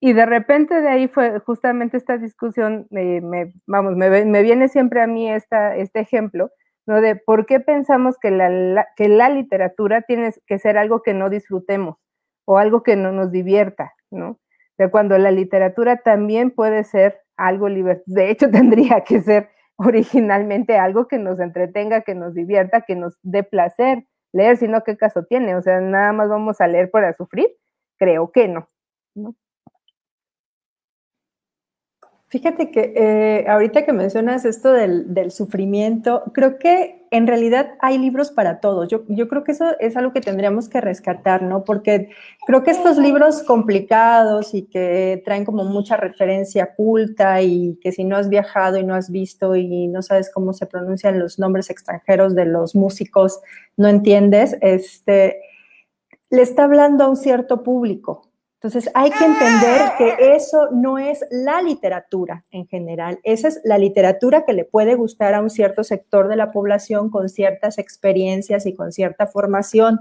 Y 0.00 0.14
de 0.14 0.26
repente 0.26 0.80
de 0.80 0.88
ahí 0.88 1.06
fue 1.06 1.38
justamente 1.38 1.96
esta 1.96 2.18
discusión, 2.18 2.88
me, 2.90 3.52
vamos, 3.68 3.94
me, 3.94 4.42
viene 4.42 4.66
siempre 4.66 5.00
a 5.00 5.06
mí 5.06 5.30
este 5.30 6.00
ejemplo, 6.00 6.50
¿no? 6.86 7.00
De 7.00 7.14
por 7.14 7.46
qué 7.46 7.60
pensamos 7.60 8.16
que 8.20 8.32
la, 8.32 8.88
que 8.96 9.08
la 9.08 9.28
literatura 9.28 10.02
tiene 10.02 10.32
que 10.48 10.58
ser 10.58 10.76
algo 10.76 11.02
que 11.02 11.14
no 11.14 11.30
disfrutemos 11.30 11.98
o 12.44 12.58
algo 12.58 12.82
que 12.82 12.96
no 12.96 13.12
nos 13.12 13.30
divierta, 13.30 13.92
¿no? 14.10 14.40
De 14.76 14.90
cuando 14.90 15.18
la 15.18 15.30
literatura 15.30 15.98
también 15.98 16.50
puede 16.50 16.82
ser 16.82 17.20
algo 17.36 17.68
de 17.68 18.30
hecho 18.30 18.50
tendría 18.50 19.02
que 19.02 19.20
ser 19.20 19.50
originalmente 20.24 20.78
algo 20.78 21.08
que 21.08 21.18
nos 21.18 21.40
entretenga, 21.40 22.02
que 22.02 22.14
nos 22.14 22.34
divierta, 22.34 22.82
que 22.82 22.96
nos 22.96 23.18
dé 23.22 23.42
placer 23.42 24.04
leer, 24.32 24.56
sino 24.58 24.82
qué 24.84 24.96
caso 24.96 25.24
tiene, 25.24 25.56
o 25.56 25.62
sea, 25.62 25.80
nada 25.80 26.12
más 26.12 26.28
vamos 26.28 26.60
a 26.60 26.68
leer 26.68 26.90
para 26.90 27.12
sufrir, 27.14 27.48
creo 27.98 28.30
que 28.32 28.48
no, 28.48 28.68
¿no? 29.14 29.34
Fíjate 32.28 32.72
que 32.72 32.92
eh, 32.96 33.44
ahorita 33.48 33.84
que 33.84 33.92
mencionas 33.92 34.44
esto 34.44 34.72
del, 34.72 35.30
sufrimiento, 35.30 36.24
creo 36.34 36.58
que 36.58 37.06
en 37.12 37.28
realidad 37.28 37.74
hay 37.78 37.98
libros 37.98 38.32
para 38.32 38.58
todos. 38.58 38.88
Yo, 38.88 39.04
yo, 39.06 39.28
creo 39.28 39.44
que 39.44 39.52
eso 39.52 39.78
es 39.78 39.96
algo 39.96 40.12
que 40.12 40.20
tendríamos 40.20 40.68
que 40.68 40.80
rescatar, 40.80 41.42
¿no? 41.42 41.62
Porque 41.62 42.10
creo 42.44 42.64
que 42.64 42.72
estos 42.72 42.98
libros 42.98 43.44
complicados 43.44 44.54
y 44.54 44.62
que 44.62 45.22
traen 45.24 45.44
como 45.44 45.64
mucha 45.64 45.96
referencia 45.96 46.74
culta 46.74 47.42
y 47.42 47.78
que 47.80 47.92
si 47.92 48.02
no 48.02 48.16
has 48.16 48.28
viajado 48.28 48.76
y 48.76 48.82
no 48.82 48.96
has 48.96 49.08
visto 49.08 49.54
y 49.54 49.86
no 49.86 50.02
sabes 50.02 50.28
cómo 50.34 50.52
se 50.52 50.66
pronuncian 50.66 51.20
los 51.20 51.38
nombres 51.38 51.70
extranjeros 51.70 52.34
de 52.34 52.46
los 52.46 52.74
músicos, 52.74 53.40
no 53.76 53.86
entiendes, 53.86 54.56
este, 54.62 55.42
le 56.30 56.42
está 56.42 56.64
hablando 56.64 57.04
a 57.04 57.08
un 57.08 57.16
cierto 57.16 57.62
público. 57.62 58.26
Entonces 58.56 58.90
hay 58.94 59.10
que 59.10 59.24
entender 59.24 59.92
que 59.98 60.34
eso 60.34 60.70
no 60.72 60.98
es 60.98 61.24
la 61.30 61.60
literatura 61.60 62.44
en 62.50 62.66
general, 62.66 63.20
esa 63.22 63.48
es 63.48 63.60
la 63.64 63.76
literatura 63.76 64.44
que 64.46 64.54
le 64.54 64.64
puede 64.64 64.94
gustar 64.94 65.34
a 65.34 65.42
un 65.42 65.50
cierto 65.50 65.84
sector 65.84 66.26
de 66.28 66.36
la 66.36 66.52
población 66.52 67.10
con 67.10 67.28
ciertas 67.28 67.76
experiencias 67.78 68.64
y 68.64 68.74
con 68.74 68.92
cierta 68.92 69.26
formación, 69.26 70.00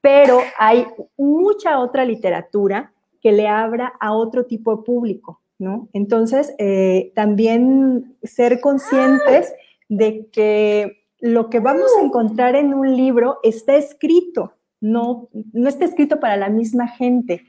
pero 0.00 0.38
hay 0.56 0.86
mucha 1.16 1.80
otra 1.80 2.04
literatura 2.04 2.92
que 3.20 3.32
le 3.32 3.48
abra 3.48 3.92
a 4.00 4.12
otro 4.12 4.46
tipo 4.46 4.76
de 4.76 4.82
público, 4.84 5.40
¿no? 5.58 5.88
Entonces, 5.92 6.54
eh, 6.58 7.12
también 7.14 8.16
ser 8.22 8.60
conscientes 8.60 9.52
de 9.88 10.28
que 10.32 11.04
lo 11.18 11.50
que 11.50 11.60
vamos 11.60 11.90
a 11.98 12.04
encontrar 12.04 12.56
en 12.56 12.72
un 12.72 12.96
libro 12.96 13.38
está 13.42 13.76
escrito, 13.76 14.54
no, 14.80 15.28
no 15.52 15.68
está 15.68 15.84
escrito 15.84 16.18
para 16.18 16.36
la 16.36 16.48
misma 16.48 16.88
gente. 16.88 17.42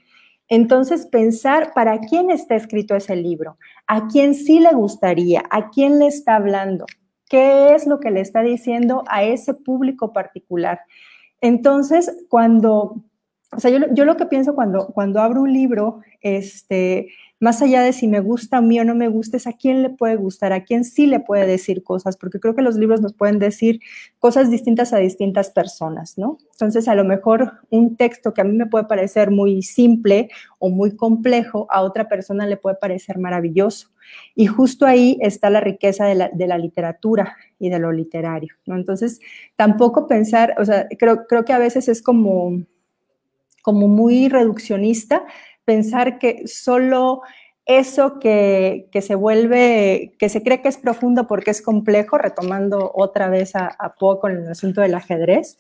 Entonces, 0.52 1.06
pensar 1.06 1.72
para 1.74 2.02
quién 2.02 2.30
está 2.30 2.56
escrito 2.56 2.94
ese 2.94 3.16
libro, 3.16 3.58
a 3.88 4.10
quién 4.10 4.36
sí 4.36 4.60
le 4.60 4.74
gustaría, 4.74 5.46
a 5.50 5.70
quién 5.70 5.98
le 5.98 6.08
está 6.08 6.36
hablando, 6.36 6.86
qué 7.30 7.74
es 7.74 7.88
lo 7.88 8.02
que 8.02 8.12
le 8.12 8.20
está 8.20 8.42
diciendo 8.42 9.06
a 9.08 9.24
ese 9.24 9.54
público 9.54 10.12
particular. 10.12 10.82
Entonces, 11.40 12.12
cuando, 12.28 13.02
o 13.54 13.60
sea, 13.60 13.72
yo, 13.72 14.04
lo 14.04 14.18
que 14.18 14.26
pienso 14.26 14.54
cuando, 14.54 14.88
cuando 14.88 15.22
abro 15.22 15.44
un 15.44 15.54
libro, 15.54 16.02
este, 16.20 17.08
más 17.42 17.60
allá 17.64 17.82
de 17.82 17.92
si 17.92 18.08
me 18.08 18.20
gusta 18.20 18.58
a 18.58 18.62
mí 18.62 18.80
o 18.80 18.86
no 18.86 18.94
me 18.94 19.08
gusta, 19.08 19.36
es 19.36 19.48
a 19.48 19.54
quién 19.54 19.82
le 19.82 19.90
puede 19.90 20.16
gustar, 20.16 20.54
a 20.54 20.64
quién 20.64 20.86
sí 20.86 21.08
le 21.08 21.20
puede 21.20 21.48
decir 21.48 21.84
cosas, 21.84 22.16
porque 22.16 22.40
creo 22.40 22.54
que 22.54 22.62
los 22.62 22.76
libros 22.76 23.02
nos 23.02 23.14
pueden 23.14 23.40
decir 23.40 23.80
cosas 24.20 24.52
distintas 24.52 24.94
a 24.94 24.98
distintas 24.98 25.50
personas, 25.50 26.20
¿no? 26.20 26.38
Entonces, 26.52 26.88
a 26.88 26.94
lo 26.94 27.04
mejor 27.04 27.54
un 27.72 27.98
texto 27.98 28.32
que 28.32 28.42
a 28.42 28.44
mí 28.44 28.56
me 28.56 28.68
puede 28.68 28.86
parecer 28.86 29.32
muy 29.32 29.64
simple 29.64 30.30
o 30.60 30.70
muy 30.70 30.96
complejo, 30.96 31.66
a 31.72 31.82
otra 31.82 32.08
persona 32.08 32.46
le 32.46 32.58
puede 32.58 32.76
parecer 32.76 33.18
maravilloso. 33.18 33.90
Y 34.36 34.46
justo 34.46 34.86
ahí 34.86 35.18
está 35.20 35.50
la 35.50 35.62
riqueza 35.62 36.06
de 36.06 36.48
la, 36.48 36.58
literatura 36.60 37.38
y 37.58 37.70
de 37.70 37.80
lo 37.80 37.92
literario, 37.92 38.54
¿no? 38.68 38.76
Entonces, 38.76 39.20
tampoco 39.56 40.06
pensar, 40.06 40.54
o 40.60 40.66
sea, 40.66 40.88
creo, 41.00 41.26
que 41.44 41.54
a 41.54 41.58
veces 41.58 41.88
es 41.88 42.04
como, 42.04 42.62
como 43.64 43.88
muy 43.88 44.30
reduccionista 44.30 45.24
pensar 45.66 46.20
que 46.20 46.48
solo 46.48 47.22
eso 47.66 48.20
que, 48.20 48.88
se 49.02 49.16
vuelve, 49.16 50.14
que 50.20 50.30
se 50.30 50.44
cree 50.44 50.62
que 50.62 50.70
es 50.70 50.78
profundo 50.78 51.28
porque 51.28 51.52
es 51.52 51.62
complejo, 51.62 52.18
retomando 52.18 52.92
otra 52.94 53.30
vez 53.30 53.56
a, 53.56 53.96
poco 54.00 54.28
en 54.30 54.38
el 54.38 54.50
asunto 54.50 54.82
del 54.82 54.96
ajedrez, 54.96 55.58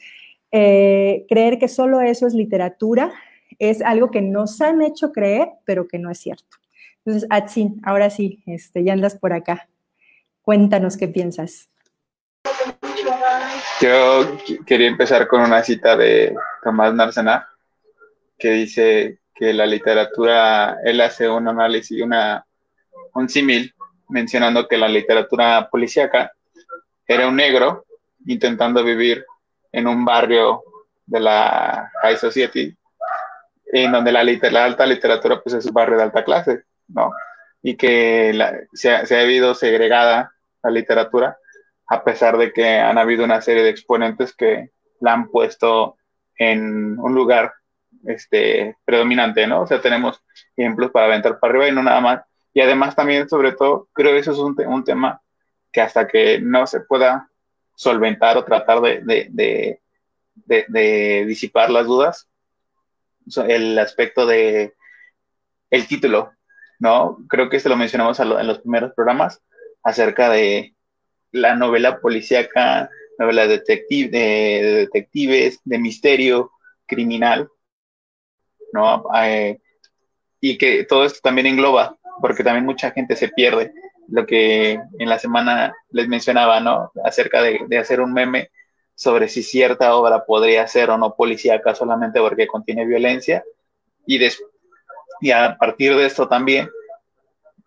eh, 0.51 1.25
creer 1.29 1.60
que 1.60 1.67
solo 1.67 2.01
eso 2.01 2.27
es 2.27 2.34
literatura 2.34 3.13
es 3.60 3.84
algo 3.84 4.10
que 4.10 4.22
nos 4.22 4.60
han 4.60 4.81
hecho 4.81 5.12
creer, 5.12 5.50
pero 5.65 5.88
que 5.88 6.00
no 6.00 6.10
es 6.10 6.20
cierto. 6.20 6.58
Entonces, 7.05 7.27
Atsin, 7.29 7.79
ahora 7.84 8.10
sí, 8.10 8.41
este, 8.48 8.84
ya 8.84 8.93
andas 8.93 9.17
por 9.20 9.34
acá. 9.34 9.70
Cuéntanos 10.41 10.98
qué 10.98 11.08
piensas. 11.08 11.70
Yo 13.79 14.38
quería 14.65 14.88
empezar 14.88 15.27
con 15.27 15.41
una 15.41 15.63
cita 15.63 15.96
de 15.96 16.36
Tomás 16.63 16.93
Narcena 16.96 17.48
que 18.38 18.50
dice, 18.50 19.20
que 19.41 19.53
la 19.53 19.65
literatura, 19.65 20.77
él 20.83 21.01
hace 21.01 21.27
un 21.27 21.48
análisis, 21.48 22.00
una, 22.00 22.45
un 23.15 23.27
símil, 23.27 23.74
mencionando 24.10 24.67
que 24.67 24.77
la 24.77 24.88
literatura 24.88 25.67
policíaca 25.67 26.31
era 27.07 27.27
un 27.27 27.38
negro 27.38 27.88
intentando 28.27 28.83
vivir 28.83 29.25
en 29.71 29.88
un 29.88 30.05
barrio 30.05 30.62
de 31.07 31.21
la 31.21 31.91
high 32.03 32.17
society, 32.17 32.77
en 33.74 33.91
donde 33.91 34.12
la, 34.12 34.24
la 34.24 34.63
alta 34.63 34.86
literatura 34.86 35.41
pues 35.41 35.55
es 35.55 35.65
un 35.65 35.74
barrio 35.74 35.98
de 35.98 36.03
alta 36.03 36.24
clase, 36.24 36.65
¿no? 36.89 37.12
Y 37.63 37.75
que 37.75 38.39
se, 38.74 38.91
ha, 38.91 39.07
se 39.07 39.17
ha 39.17 39.21
habido 39.21 39.55
segregada 39.55 40.31
la 40.62 40.69
literatura, 40.69 41.36
a 41.88 42.03
pesar 42.03 42.38
de 42.38 42.53
que 42.53 42.77
han 42.77 43.00
habido 43.00 43.24
una 43.24 43.41
serie 43.41 43.63
de 43.63 43.69
exponentes 43.71 44.36
que 44.36 44.69
la 45.00 45.13
han 45.13 45.29
puesto 45.29 45.98
en 46.38 47.00
un 47.00 47.15
lugar 47.15 47.55
este, 48.05 48.77
predominante, 48.86 49.46
¿no? 49.48 49.62
O 49.62 49.67
sea, 49.67 49.81
tenemos 49.81 50.22
ejemplos 50.55 50.91
para 50.91 51.08
aventar 51.08 51.39
para 51.39 51.51
arriba 51.51 51.70
y 51.70 51.72
no 51.72 51.84
nada 51.84 52.01
más 52.01 52.22
Y 52.53 52.62
además 52.62 52.96
también, 52.96 53.29
sobre 53.29 53.53
todo, 53.53 53.88
creo 53.93 54.12
que 54.12 54.20
eso 54.20 54.31
es 54.31 54.38
un, 54.38 54.55
un 54.67 54.84
tema 54.84 55.22
que 55.72 55.81
hasta 55.81 56.08
que 56.08 56.39
no 56.41 56.67
se 56.67 56.81
pueda 56.81 57.29
solventar 57.75 58.38
o 58.38 58.43
tratar 58.43 58.81
de, 58.81 59.01
de, 59.31 59.79
de, 60.46 61.25
disipar 61.25 61.70
las 61.72 61.86
dudas, 61.86 62.27
el 63.48 63.77
aspecto 63.79 64.25
de 64.25 64.74
el 65.70 65.88
título, 65.88 66.31
¿no? 66.79 67.17
Creo 67.29 67.50
que 67.50 67.58
esto 67.58 67.70
lo 67.70 67.77
mencionamos 67.77 68.20
en 68.20 68.48
los 68.48 68.60
primeros 68.60 68.93
programas 68.93 69.41
acerca 69.84 70.29
de 70.29 70.75
la 71.31 71.55
novela 71.55 72.00
policíaca, 72.00 72.89
novela 73.17 73.48
de, 73.48 73.60
de 73.60 74.88
detectives, 74.91 75.62
de 75.63 75.79
misterio 75.79 76.51
criminal, 76.86 77.50
¿no? 78.74 79.04
Eh, 79.24 79.60
y 80.40 80.58
que 80.58 80.86
todo 80.86 81.06
esto 81.06 81.20
también 81.22 81.48
engloba, 81.48 81.98
porque 82.20 82.44
también 82.44 82.66
mucha 82.66 82.92
gente 82.92 83.16
se 83.16 83.30
pierde. 83.30 83.74
Lo 84.08 84.25
que 84.25 84.80
en 85.00 85.10
la 85.10 85.20
semana 85.20 85.74
les 85.92 86.08
mencionaba, 86.08 86.60
¿no? 86.60 86.92
Acerca 87.04 87.42
de, 87.42 87.62
de 87.68 87.78
hacer 87.78 88.01
un 88.01 88.12
meme 88.12 88.50
sobre 88.96 89.30
si 89.30 89.42
cierta 89.42 89.96
obra 89.96 90.25
podría 90.25 90.68
ser 90.68 90.90
o 90.90 90.98
no 90.98 91.16
policíaca 91.16 91.74
solamente 91.74 92.20
porque 92.20 92.48
contiene 92.48 92.86
violencia. 92.86 93.44
Y, 94.06 94.20
y 95.22 95.32
a 95.32 95.58
partir 95.58 95.96
de 95.96 96.06
esto 96.06 96.28
también, 96.28 96.70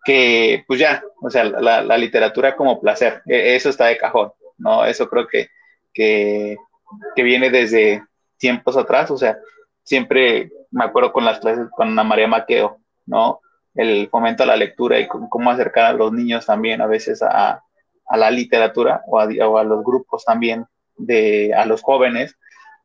que 0.05 0.63
pues 0.67 0.79
ya, 0.79 1.03
o 1.21 1.29
sea, 1.29 1.43
la, 1.43 1.81
la, 1.81 1.97
literatura 1.97 2.55
como 2.55 2.79
placer, 2.79 3.21
e, 3.25 3.55
eso 3.55 3.69
está 3.69 3.87
de 3.87 3.97
cajón, 3.97 4.31
¿no? 4.57 4.85
Eso 4.85 5.09
creo 5.09 5.27
que, 5.27 5.49
que, 5.93 6.57
que 7.15 7.23
viene 7.23 7.49
desde 7.49 8.03
tiempos 8.37 8.77
atrás, 8.77 9.09
o 9.11 9.17
sea, 9.17 9.37
siempre 9.85 10.51
me 10.71 10.83
acuerdo 10.83 11.13
con 11.13 11.23
las 11.23 11.39
clases 11.39 11.69
con 11.71 11.89
Ana 11.89 12.03
María 12.03 12.27
Maqueo, 12.27 12.79
¿no? 13.05 13.39
El 13.73 14.09
fomento 14.09 14.43
a 14.43 14.47
la 14.47 14.57
lectura 14.57 14.99
y 14.99 15.07
cómo 15.07 15.49
acercar 15.49 15.85
a 15.85 15.93
los 15.93 16.11
niños 16.11 16.45
también 16.45 16.81
a 16.81 16.87
veces 16.87 17.21
a, 17.21 17.61
a 18.07 18.17
la 18.17 18.31
literatura 18.31 19.01
o 19.07 19.19
a, 19.19 19.63
los 19.63 19.83
grupos 19.83 20.25
también 20.25 20.65
de 20.97 21.53
a 21.53 21.65
los 21.65 21.81
jóvenes. 21.81 22.35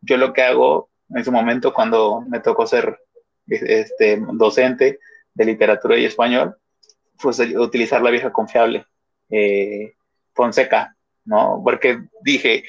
Yo 0.01 0.17
lo 0.17 0.33
que 0.33 0.43
hago 0.43 0.91
en 1.11 1.25
su 1.25 1.33
momento 1.33 1.73
cuando 1.73 2.23
me 2.29 2.41
tocó 2.41 2.67
ser 2.67 2.99
este, 3.47 4.23
docente 4.33 4.99
de 5.35 5.45
literatura 5.45 5.97
y 5.97 6.05
español, 6.05 6.57
fue 7.17 7.33
utilizar 7.57 8.01
la 8.03 8.11
vieja 8.11 8.33
confiable, 8.33 8.87
eh, 9.29 9.93
Fonseca, 10.33 10.97
¿no? 11.25 11.61
Porque 11.63 12.03
dije, 12.23 12.65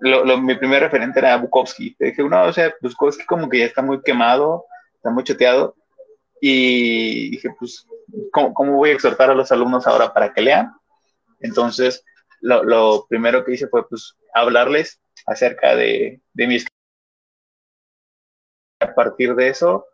lo, 0.00 0.38
mi 0.38 0.54
primer 0.54 0.82
referente 0.82 1.18
era 1.18 1.36
Bukowski. 1.36 1.96
Dije, 1.98 2.22
no, 2.22 2.44
o 2.44 2.52
sea, 2.52 2.74
Bukowski 2.80 3.24
como 3.26 3.48
que 3.48 3.58
ya 3.60 3.64
está 3.66 3.82
muy 3.82 4.02
quemado, 4.02 4.66
está 4.94 5.10
muy 5.10 5.24
choteado. 5.24 5.74
Y 6.40 7.30
dije, 7.30 7.50
pues, 7.58 7.86
¿cómo, 8.32 8.54
¿cómo, 8.54 8.76
voy 8.76 8.90
a 8.90 8.92
exhortar 8.94 9.30
a 9.30 9.34
los 9.34 9.52
alumnos 9.52 9.86
ahora 9.86 10.12
para 10.12 10.32
que 10.32 10.42
lean? 10.42 10.72
Entonces, 11.40 12.04
lo, 12.40 12.62
lo 12.64 13.06
primero 13.08 13.44
que 13.44 13.52
hice 13.52 13.68
fue, 13.68 13.86
pues, 13.88 14.16
hablarles 14.34 15.00
acerca 15.26 15.74
de, 15.74 16.20
de 16.32 16.46
mis... 16.46 16.66
A 18.80 18.94
partir 18.94 19.34
de 19.34 19.48
eso, 19.48 19.86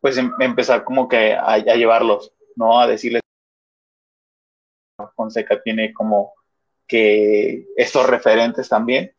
pues, 0.00 0.16
em, 0.16 0.32
empezar 0.40 0.84
como 0.84 1.08
que 1.08 1.34
a, 1.34 1.54
a 1.54 1.58
llevarlos, 1.58 2.32
¿no? 2.54 2.78
A 2.78 2.86
decirles 2.86 3.22
Fonseca 5.16 5.60
tiene 5.62 5.92
como 5.92 6.34
que 6.90 7.66
estos 7.76 8.04
referentes 8.08 8.68
también 8.68 9.12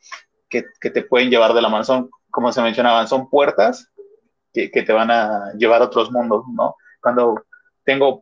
que, 0.50 0.66
que, 0.82 0.90
te 0.90 1.04
pueden 1.04 1.30
llevar 1.30 1.54
de 1.54 1.62
la 1.62 1.70
mano, 1.70 1.86
son, 1.86 2.10
como 2.30 2.52
se 2.52 2.62
mencionaban, 2.62 3.08
son 3.08 3.30
puertas 3.30 3.90
que, 4.52 4.70
que 4.70 4.84
te 4.84 4.92
van 4.92 5.10
a 5.10 5.54
llevar 5.58 5.82
a 5.82 5.86
otros 5.86 6.12
mundos, 6.12 6.44
¿no? 6.54 6.76
Cuando 7.02 7.46
tengo, 7.86 8.22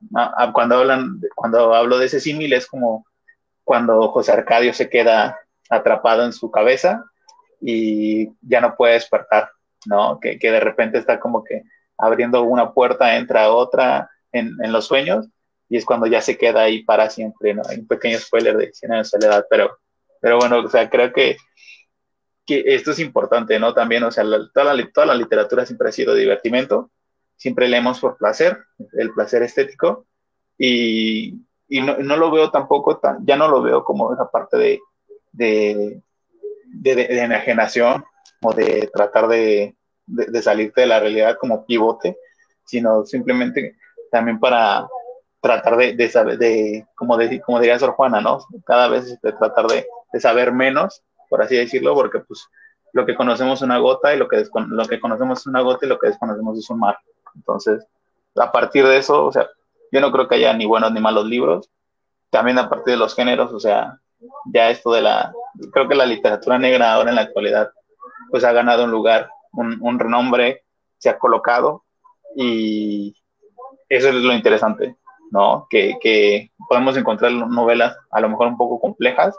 cuando 0.54 0.78
hablan, 0.78 1.20
cuando 1.36 1.74
hablo 1.74 1.98
de 1.98 2.06
ese 2.06 2.20
símil 2.20 2.54
es 2.54 2.68
como 2.68 3.08
cuando 3.64 4.10
José 4.10 4.34
Arcadio 4.34 4.72
se 4.72 4.88
queda 4.88 5.40
atrapado 5.68 6.24
en 6.24 6.32
su 6.32 6.52
cabeza 6.52 7.04
y 7.60 8.30
ya 8.42 8.62
no 8.62 8.76
puede 8.76 8.94
despertar, 8.94 9.50
¿no? 9.88 10.20
Que, 10.20 10.38
que 10.38 10.52
de 10.52 10.60
repente 10.60 11.00
está 11.00 11.20
como 11.20 11.44
que 11.44 11.64
abriendo 11.98 12.44
una 12.44 12.72
puerta, 12.72 13.18
entra 13.18 13.52
otra 13.52 14.12
en, 14.32 14.54
en 14.64 14.72
los 14.72 14.86
sueños 14.86 15.28
y 15.70 15.78
es 15.78 15.86
cuando 15.86 16.08
ya 16.08 16.22
se 16.22 16.38
queda 16.38 16.62
ahí 16.62 16.84
para 16.84 17.10
siempre, 17.10 17.54
¿no? 17.54 17.62
Hay 17.70 17.78
un 17.78 17.88
pequeño 17.88 18.18
spoiler 18.18 18.58
de 18.58 18.74
Cien 18.74 18.92
años 18.92 19.12
de 19.12 19.20
soledad, 19.20 19.46
pero, 19.50 19.78
pero 20.20 20.38
bueno, 20.38 20.60
o 20.60 20.68
sea, 20.68 20.90
creo 20.90 21.14
que, 21.14 21.38
que 22.46 22.64
esto 22.66 22.92
es 22.92 23.00
importante, 23.00 23.60
¿no? 23.60 23.74
También, 23.74 24.04
o 24.04 24.12
sea, 24.12 24.24
la, 24.24 24.50
toda, 24.52 24.74
la, 24.74 24.92
toda 24.92 25.06
la 25.06 25.16
literatura 25.16 25.66
siempre 25.66 25.90
ha 25.90 25.92
sido 25.92 26.16
divertimento, 26.16 26.90
siempre 27.36 27.68
leemos 27.68 28.00
por 28.00 28.18
placer, 28.18 28.58
el 28.94 29.14
placer 29.14 29.44
estético, 29.44 30.08
y, 30.58 31.36
y 31.68 31.82
no, 31.82 31.98
no, 32.00 32.18
lo 32.18 32.32
veo 32.32 32.50
tampoco, 32.50 32.98
tan, 32.98 33.24
ya 33.26 33.36
no 33.38 33.48
lo 33.48 33.62
veo 33.62 33.84
como 33.84 34.12
esa 34.12 34.30
parte 34.30 34.58
de, 34.58 34.80
de, 35.32 36.02
de, 36.66 36.96
de 36.96 37.22
enajenación 37.22 38.04
o 38.42 38.54
de 38.54 38.90
tratar 38.92 39.28
de, 39.28 39.76
de 40.08 40.42
salirte 40.42 40.82
de 40.82 40.88
la 40.88 41.00
realidad 41.00 41.38
como 41.40 41.66
pivote, 41.66 42.18
sino 42.66 43.06
simplemente 43.06 43.78
también 44.12 44.40
para 44.40 44.88
tratar 45.42 45.78
de, 45.78 45.94
de 45.94 46.10
saber, 46.10 46.38
de, 46.38 46.86
como, 46.96 47.18
de, 47.18 47.42
como 47.42 47.60
diría 47.60 47.80
Sor 47.80 47.92
Juana, 47.92 48.22
¿no? 48.22 48.40
Cada 48.66 48.88
vez 48.88 49.08
este, 49.08 49.32
tratar 49.34 49.68
de, 49.68 49.88
de, 50.12 50.20
saber 50.20 50.52
menos, 50.52 51.04
por 51.30 51.42
así 51.42 51.56
decirlo, 51.56 51.94
porque 51.96 52.20
pues 52.20 52.48
lo 52.94 53.06
que 53.06 53.16
conocemos 53.16 53.60
es 53.60 53.64
una 53.64 53.78
gota 53.78 54.14
y 54.14 54.18
lo 54.18 54.28
que, 54.28 54.44
lo 54.68 54.86
que 54.86 55.00
conocemos 55.00 55.40
es 55.40 55.48
una 55.48 55.62
gota 55.62 55.86
y 55.86 55.90
lo 55.90 56.00
que 56.00 56.08
desconocemos 56.08 56.58
es 56.58 56.70
un 56.70 56.80
mar. 56.80 56.98
Entonces, 57.36 57.86
a 58.36 58.52
partir 58.52 58.86
de 58.86 58.98
eso, 58.98 59.26
o 59.26 59.32
sea, 59.32 59.48
yo 59.92 60.02
no 60.02 60.12
creo 60.12 60.28
que 60.28 60.36
haya 60.36 60.54
ni 60.54 60.66
buenos 60.66 60.92
ni 60.92 61.00
malos 61.00 61.26
libros. 61.26 61.70
También 62.30 62.60
a 62.60 62.70
partir 62.70 62.94
de 62.94 63.00
los 63.00 63.16
géneros, 63.16 63.54
o 63.54 63.60
sea, 63.60 64.00
ya 64.46 64.70
esto 64.70 64.92
de 64.92 65.02
la, 65.02 65.34
creo 65.72 65.88
que 65.88 65.96
la 65.96 66.06
literatura 66.06 66.60
negra 66.60 66.94
ahora 66.94 67.10
en 67.10 67.16
la 67.16 67.24
actualidad, 67.24 67.72
pues 68.30 68.44
ha 68.44 68.52
ganado 68.52 68.84
un 68.84 68.92
lugar, 68.92 69.30
un, 69.54 69.78
un 69.82 69.98
renombre, 69.98 70.64
se 70.98 71.10
ha 71.10 71.18
colocado 71.18 71.84
y 72.36 73.16
eso 73.88 74.10
es 74.10 74.16
lo 74.16 74.34
interesante. 74.34 74.96
¿No? 75.32 75.68
Que, 75.70 75.96
que, 76.02 76.52
podemos 76.68 76.96
encontrar 76.98 77.32
novelas 77.32 77.98
a 78.12 78.20
lo 78.22 78.30
mejor 78.30 78.48
un 78.48 78.58
poco 78.58 78.80
complejas, 78.80 79.36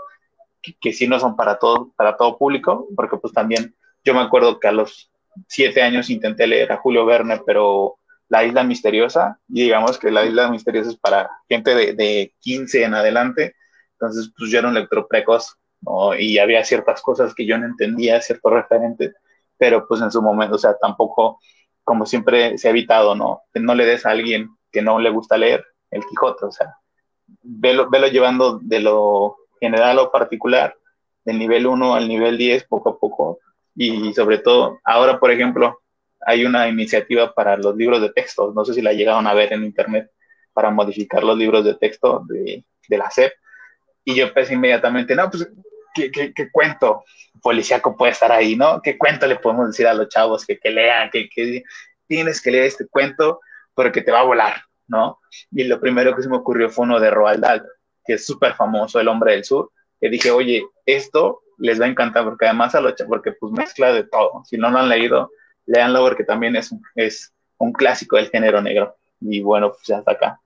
que, 0.63 0.75
que 0.81 0.93
sí 0.93 1.07
no 1.07 1.21
son 1.21 1.37
para 1.37 1.59
todo, 1.59 1.93
para 1.97 2.17
todo 2.17 2.37
público, 2.39 2.89
porque 2.97 3.17
pues 3.19 3.33
también 3.33 3.75
yo 4.05 4.15
me 4.15 4.21
acuerdo 4.21 4.59
que 4.59 4.69
a 4.69 4.73
los 4.73 5.11
siete 5.47 5.83
años 5.83 6.11
intenté 6.11 6.47
leer 6.47 6.73
a 6.73 6.79
Julio 6.79 7.07
Verne, 7.07 7.41
pero 7.47 7.99
La 8.29 8.45
Isla 8.45 8.65
Misteriosa, 8.65 9.39
y 9.49 9.63
digamos 9.63 9.99
que 9.99 10.11
La 10.11 10.25
Isla 10.25 10.51
Misteriosa 10.51 10.91
es 10.91 10.97
para 10.97 11.31
gente 11.49 11.75
de, 11.75 11.95
de 11.95 12.35
15 12.41 12.85
en 12.85 12.95
adelante, 12.95 13.55
entonces 13.93 14.33
pues 14.37 14.51
yo 14.51 14.59
era 14.59 14.69
un 14.69 14.75
lector 14.75 15.07
precoz, 15.09 15.57
¿no? 15.83 16.15
Y 16.17 16.39
había 16.39 16.65
ciertas 16.65 17.03
cosas 17.03 17.35
que 17.35 17.47
yo 17.47 17.59
no 17.59 17.67
entendía, 17.67 18.21
ciertos 18.21 18.53
referentes, 18.53 19.15
pero 19.59 19.87
pues 19.87 20.01
en 20.01 20.11
su 20.11 20.23
momento, 20.23 20.57
o 20.57 20.59
sea, 20.59 20.77
tampoco, 20.81 21.39
como 21.85 22.07
siempre 22.07 22.57
se 22.59 22.69
ha 22.69 22.71
evitado, 22.71 23.15
¿no? 23.15 23.43
Que 23.53 23.61
no 23.61 23.75
le 23.75 23.85
des 23.85 24.07
a 24.07 24.11
alguien 24.11 24.49
que 24.73 24.83
no 24.83 24.99
le 24.99 25.11
gusta 25.11 25.37
leer, 25.37 25.65
el 25.91 26.05
Quijote, 26.07 26.47
o 26.47 26.53
sea, 26.53 26.77
velo, 27.43 27.89
velo 27.91 28.09
llevando 28.09 28.59
de 28.63 28.81
lo 28.81 29.37
general 29.61 29.99
o 29.99 30.11
particular, 30.11 30.77
del 31.25 31.39
nivel 31.39 31.67
1 31.67 31.95
al 31.95 32.09
nivel 32.09 32.39
10 32.39 32.65
poco 32.65 32.91
a 32.91 32.99
poco, 32.99 33.39
y 33.75 34.13
sobre 34.15 34.39
todo, 34.39 34.81
ahora, 34.85 35.19
por 35.19 35.31
ejemplo, 35.31 35.81
hay 36.21 36.45
una 36.45 36.69
iniciativa 36.69 37.33
para 37.33 37.57
los 37.57 37.77
libros 37.77 38.01
de 38.01 38.13
texto, 38.13 38.53
no 38.55 38.65
sé 38.65 38.75
si 38.75 38.83
la 38.83 38.93
llegaron 38.93 39.27
a 39.27 39.35
ver 39.35 39.53
en 39.53 39.65
internet, 39.65 40.11
para 40.53 40.71
modificar 40.71 41.23
los 41.23 41.39
libros 41.39 41.65
de 41.65 41.75
texto 41.75 42.25
de, 42.29 42.65
la 42.89 43.11
SEP, 43.11 43.33
y 44.05 44.15
yo 44.17 44.33
pensé 44.35 44.55
inmediatamente, 44.55 45.15
no, 45.15 45.31
pues, 45.31 45.49
¿qué, 45.95 46.11
qué, 46.11 46.51
cuento 46.51 47.05
policíaco 47.41 47.97
puede 47.97 48.13
estar 48.13 48.33
ahí, 48.33 48.57
no? 48.57 48.81
¿Qué 48.83 48.99
cuento 48.99 49.27
le 49.27 49.37
podemos 49.37 49.69
decir 49.69 49.87
a 49.87 49.95
los 49.95 50.09
chavos 50.09 50.45
que, 50.45 50.59
que 50.59 50.71
lean, 50.71 51.11
que 51.11 51.29
tienes 52.07 52.43
que 52.43 52.51
leer 52.51 52.65
este 52.65 52.89
cuento 52.89 53.41
porque 53.75 54.03
te 54.03 54.11
va 54.11 54.21
a 54.21 54.25
volar, 54.25 54.63
¿no? 54.91 55.19
Y 55.53 55.65
lo 55.65 55.81
primero 55.81 56.15
que 56.15 56.23
se 56.23 56.29
me 56.29 56.37
ocurrió 56.37 56.69
fue 56.69 56.85
uno 56.85 57.01
de 57.01 57.11
Roald 57.11 57.41
Dahl, 57.41 57.67
que 58.05 58.15
es 58.15 58.27
súper 58.27 58.55
famoso, 58.55 59.01
El 59.01 59.09
Hombre 59.09 59.33
del 59.33 59.45
Sur, 59.45 59.71
que 60.01 60.11
dije, 60.11 60.31
oye, 60.31 60.63
esto 60.85 61.41
les 61.59 61.81
va 61.81 61.87
a 61.87 61.89
encantar 61.89 62.25
porque 62.25 62.47
además 62.47 62.75
a 62.75 62.81
lo 62.81 62.95
porque 63.07 63.33
pues 63.33 63.53
mezcla 63.53 63.93
de 63.93 64.05
todo. 64.05 64.43
Si 64.45 64.59
no 64.59 64.71
lo 64.71 64.79
han 64.79 64.89
leído, 64.89 65.31
leanlo 65.67 66.03
porque 66.03 66.25
también 66.25 66.57
es, 66.57 66.75
es 66.95 67.33
un 67.59 67.73
clásico 67.73 68.17
del 68.17 68.31
género 68.31 68.61
negro. 68.61 68.97
Y 69.21 69.41
bueno, 69.43 69.71
pues 69.71 69.87
ya 69.87 69.99
está 69.99 70.13
acá. 70.13 70.41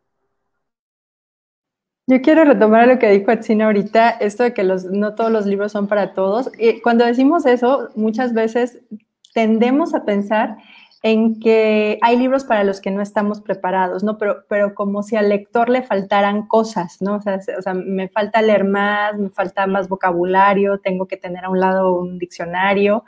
Yo 2.06 2.20
quiero 2.20 2.44
retomar 2.44 2.86
lo 2.86 2.98
que 2.98 3.08
dijo 3.08 3.30
Atsina 3.30 3.64
ahorita, 3.64 4.10
esto 4.10 4.42
de 4.42 4.52
que 4.52 4.62
los, 4.62 4.84
no 4.84 5.14
todos 5.14 5.30
los 5.30 5.46
libros 5.46 5.72
son 5.72 5.86
para 5.88 6.12
todos. 6.12 6.50
Y 6.58 6.82
cuando 6.82 7.06
decimos 7.06 7.46
eso, 7.46 7.88
muchas 7.94 8.34
veces 8.34 8.82
tendemos 9.32 9.94
a 9.94 10.04
pensar 10.04 10.58
en 11.04 11.38
que 11.38 11.98
hay 12.00 12.16
libros 12.16 12.44
para 12.44 12.64
los 12.64 12.80
que 12.80 12.90
no 12.90 13.02
estamos 13.02 13.42
preparados, 13.42 14.02
¿no? 14.02 14.16
Pero, 14.16 14.46
pero 14.48 14.74
como 14.74 15.02
si 15.02 15.16
al 15.16 15.28
lector 15.28 15.68
le 15.68 15.82
faltaran 15.82 16.46
cosas, 16.48 17.02
¿no? 17.02 17.16
O 17.16 17.20
sea, 17.20 17.38
o 17.58 17.60
sea, 17.60 17.74
me 17.74 18.08
falta 18.08 18.40
leer 18.40 18.64
más, 18.64 19.18
me 19.18 19.28
falta 19.28 19.66
más 19.66 19.90
vocabulario, 19.90 20.78
tengo 20.78 21.06
que 21.06 21.18
tener 21.18 21.44
a 21.44 21.50
un 21.50 21.60
lado 21.60 21.94
un 21.94 22.18
diccionario. 22.18 23.04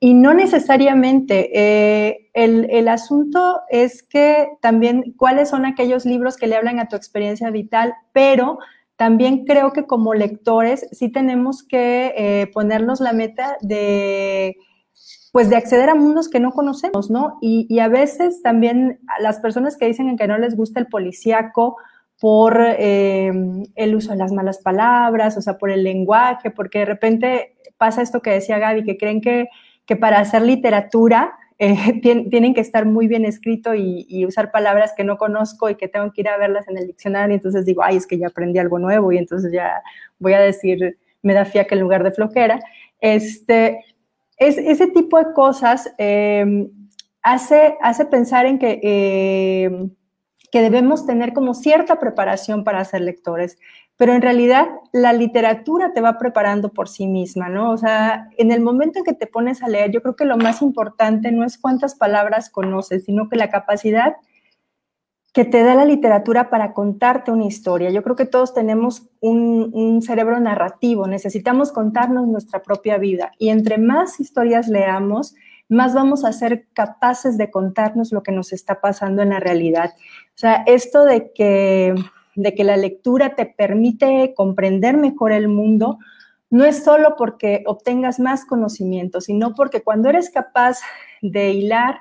Y 0.00 0.14
no 0.14 0.32
necesariamente. 0.32 1.50
Eh, 1.52 2.30
el, 2.32 2.66
el, 2.70 2.88
asunto 2.88 3.60
es 3.68 4.02
que 4.02 4.48
también 4.62 5.12
cuáles 5.18 5.50
son 5.50 5.66
aquellos 5.66 6.06
libros 6.06 6.38
que 6.38 6.46
le 6.46 6.56
hablan 6.56 6.78
a 6.78 6.88
tu 6.88 6.96
experiencia 6.96 7.50
vital, 7.50 7.92
pero 8.14 8.58
también 8.96 9.44
creo 9.44 9.74
que 9.74 9.86
como 9.86 10.14
lectores 10.14 10.88
sí 10.92 11.10
tenemos 11.10 11.62
que 11.62 12.14
eh, 12.16 12.46
ponernos 12.54 13.00
la 13.00 13.12
meta 13.12 13.58
de 13.60 14.56
pues 15.32 15.50
de 15.50 15.56
acceder 15.56 15.90
a 15.90 15.94
mundos 15.94 16.28
que 16.28 16.40
no 16.40 16.52
conocemos, 16.52 17.10
¿no? 17.10 17.38
Y, 17.40 17.66
y, 17.68 17.80
a 17.80 17.88
veces 17.88 18.42
también 18.42 19.00
las 19.20 19.40
personas 19.40 19.76
que 19.76 19.86
dicen 19.86 20.16
que 20.16 20.26
no 20.26 20.38
les 20.38 20.56
gusta 20.56 20.80
el 20.80 20.86
policíaco 20.86 21.76
por 22.20 22.58
eh, 22.60 23.30
el 23.76 23.94
uso 23.94 24.12
de 24.12 24.18
las 24.18 24.32
malas 24.32 24.58
palabras, 24.58 25.36
o 25.36 25.42
sea, 25.42 25.58
por 25.58 25.70
el 25.70 25.84
lenguaje, 25.84 26.50
porque 26.50 26.80
de 26.80 26.84
repente 26.86 27.56
pasa 27.76 28.02
esto 28.02 28.20
que 28.20 28.30
decía 28.30 28.58
Gaby, 28.58 28.84
que 28.84 28.96
creen 28.96 29.20
que 29.20 29.48
que 29.88 29.96
para 29.96 30.20
hacer 30.20 30.42
literatura 30.42 31.32
eh, 31.58 32.00
tienen 32.00 32.54
que 32.54 32.60
estar 32.60 32.86
muy 32.86 33.08
bien 33.08 33.24
escrito 33.24 33.74
y, 33.74 34.24
usar 34.24 34.52
palabras 34.52 34.92
que 34.96 35.02
no 35.02 35.16
conozco 35.16 35.68
y 35.68 35.74
que 35.74 35.88
tengo 35.88 36.12
que 36.12 36.20
ir 36.20 36.28
a 36.28 36.36
verlas 36.36 36.68
en 36.68 36.76
el 36.76 36.86
diccionario. 36.86 37.34
Entonces 37.34 37.64
digo, 37.64 37.82
ay, 37.82 37.96
es 37.96 38.06
que 38.06 38.16
ya 38.16 38.28
aprendí 38.28 38.60
algo 38.60 38.78
nuevo 38.78 39.10
y 39.10 39.18
entonces 39.18 39.50
ya 39.50 39.82
voy 40.20 40.34
a 40.34 40.38
decir, 40.38 40.98
me 41.22 41.34
da 41.34 41.44
fiaca 41.44 41.74
en 41.74 41.80
lugar 41.80 42.04
de 42.04 42.12
flojera. 42.12 42.60
Este, 43.00 43.80
es, 44.38 44.58
ese 44.58 44.88
tipo 44.88 45.18
de 45.18 45.32
cosas 45.32 45.92
em, 45.98 46.70
hace, 47.22 47.76
hace 47.80 48.06
pensar 48.06 48.46
en 48.46 48.58
que, 48.58 48.80
em, 48.82 49.90
que 50.50 50.62
debemos 50.62 51.06
tener 51.06 51.32
como 51.32 51.54
cierta 51.54 51.98
preparación 51.98 52.64
para 52.64 52.84
ser 52.84 53.02
lectores 53.02 53.58
pero 53.98 54.14
en 54.14 54.22
realidad 54.22 54.68
la 54.92 55.12
literatura 55.12 55.92
te 55.92 56.00
va 56.00 56.18
preparando 56.18 56.72
por 56.72 56.88
sí 56.88 57.08
misma, 57.08 57.48
¿no? 57.48 57.72
O 57.72 57.76
sea, 57.76 58.28
en 58.38 58.52
el 58.52 58.60
momento 58.60 59.00
en 59.00 59.04
que 59.04 59.12
te 59.12 59.26
pones 59.26 59.60
a 59.60 59.68
leer, 59.68 59.90
yo 59.90 60.00
creo 60.02 60.14
que 60.14 60.24
lo 60.24 60.36
más 60.36 60.62
importante 60.62 61.32
no 61.32 61.44
es 61.44 61.58
cuántas 61.58 61.96
palabras 61.96 62.48
conoces, 62.48 63.04
sino 63.04 63.28
que 63.28 63.36
la 63.36 63.50
capacidad 63.50 64.14
que 65.38 65.44
te 65.44 65.62
da 65.62 65.76
la 65.76 65.84
literatura 65.84 66.50
para 66.50 66.72
contarte 66.72 67.30
una 67.30 67.44
historia. 67.44 67.90
Yo 67.90 68.02
creo 68.02 68.16
que 68.16 68.26
todos 68.26 68.54
tenemos 68.54 69.08
un, 69.20 70.02
cerebro 70.02 70.40
narrativo, 70.40 71.06
necesitamos 71.06 71.70
contarnos 71.70 72.26
nuestra 72.26 72.60
propia 72.60 72.98
vida 72.98 73.30
y 73.38 73.50
entre 73.50 73.78
más 73.78 74.18
historias 74.18 74.66
leamos, 74.66 75.36
más 75.68 75.94
vamos 75.94 76.24
a 76.24 76.32
ser 76.32 76.66
capaces 76.72 77.38
de 77.38 77.52
contarnos 77.52 78.10
lo 78.10 78.24
que 78.24 78.32
nos 78.32 78.52
está 78.52 78.80
pasando 78.80 79.22
en 79.22 79.28
la 79.28 79.38
realidad. 79.38 79.92
O 79.94 80.38
sea, 80.38 80.64
esto 80.66 81.04
de 81.04 81.30
que 81.32 81.94
de 82.34 82.54
que 82.56 82.64
la 82.64 82.76
lectura 82.76 83.36
te 83.36 83.46
permite 83.46 84.34
comprender 84.34 84.96
mejor 84.96 85.30
el 85.30 85.46
mundo, 85.46 86.00
no 86.50 86.64
es 86.64 86.82
solo 86.82 87.14
porque 87.16 87.62
obtengas 87.64 88.18
más 88.18 88.44
conocimiento, 88.44 89.20
sino 89.20 89.54
porque 89.54 89.82
cuando 89.82 90.08
eres 90.08 90.30
capaz 90.30 90.80
de 91.22 91.52
hilar 91.52 92.00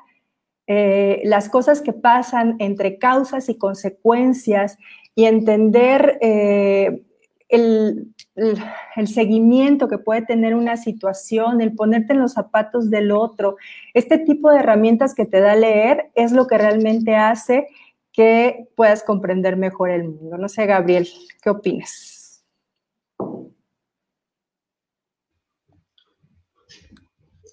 eh, 0.67 1.21
las 1.23 1.49
cosas 1.49 1.81
que 1.81 1.93
pasan 1.93 2.57
entre 2.59 2.97
causas 2.97 3.47
y 3.47 3.57
consecuencias 3.57 4.77
y 5.15 5.25
entender 5.25 6.17
eh, 6.21 7.03
el, 7.49 8.13
el, 8.35 9.07
seguimiento 9.07 9.87
que 9.87 9.97
puede 9.97 10.23
tener 10.23 10.53
una 10.53 10.75
situación, 10.75 11.61
el 11.61 11.73
ponerte 11.73 12.13
en 12.13 12.19
los 12.19 12.33
zapatos 12.33 12.89
del 12.89 13.11
otro, 13.11 13.55
este 13.93 14.17
tipo 14.17 14.51
de 14.51 14.59
herramientas 14.59 15.15
que 15.15 15.25
te 15.25 15.39
da 15.39 15.55
leer 15.55 16.11
es 16.15 16.33
lo 16.33 16.47
que 16.47 16.57
realmente 16.57 17.15
hace 17.15 17.67
que 18.11 18.67
puedas 18.75 19.03
comprender 19.03 19.55
mejor 19.55 19.91
el 19.91 20.03
mundo. 20.03 20.37
No 20.37 20.49
sé, 20.49 20.65
Gabriel, 20.65 21.07
¿qué 21.41 21.49
opinas? 21.49 22.43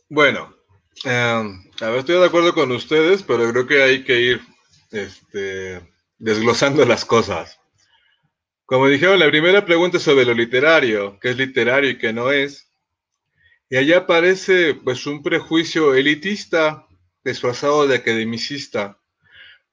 Bueno, 0.08 0.54
em, 1.04 1.62
a 1.80 1.88
ver, 1.88 1.98
estoy 2.00 2.16
de 2.18 2.26
acuerdo 2.26 2.54
con 2.54 2.72
ustedes, 2.72 3.22
pero 3.22 3.50
creo 3.50 3.66
que 3.66 3.82
hay 3.82 4.04
que 4.04 4.20
ir 4.20 4.40
este, 4.90 5.80
desglosando 6.18 6.84
las 6.84 7.04
cosas. 7.04 7.60
Como 8.66 8.88
dijeron, 8.88 9.18
la 9.18 9.28
primera 9.28 9.64
pregunta 9.64 9.98
es 9.98 10.02
sobre 10.02 10.24
lo 10.24 10.34
literario, 10.34 11.18
qué 11.20 11.30
es 11.30 11.36
literario 11.36 11.90
y 11.90 11.98
qué 11.98 12.12
no 12.12 12.32
es. 12.32 12.70
Y 13.68 13.76
allá 13.76 13.98
aparece 13.98 14.74
pues 14.74 15.06
un 15.06 15.22
prejuicio 15.22 15.94
elitista 15.94 16.86
disfrazado 17.22 17.86
de 17.86 17.96
academicista 17.96 18.98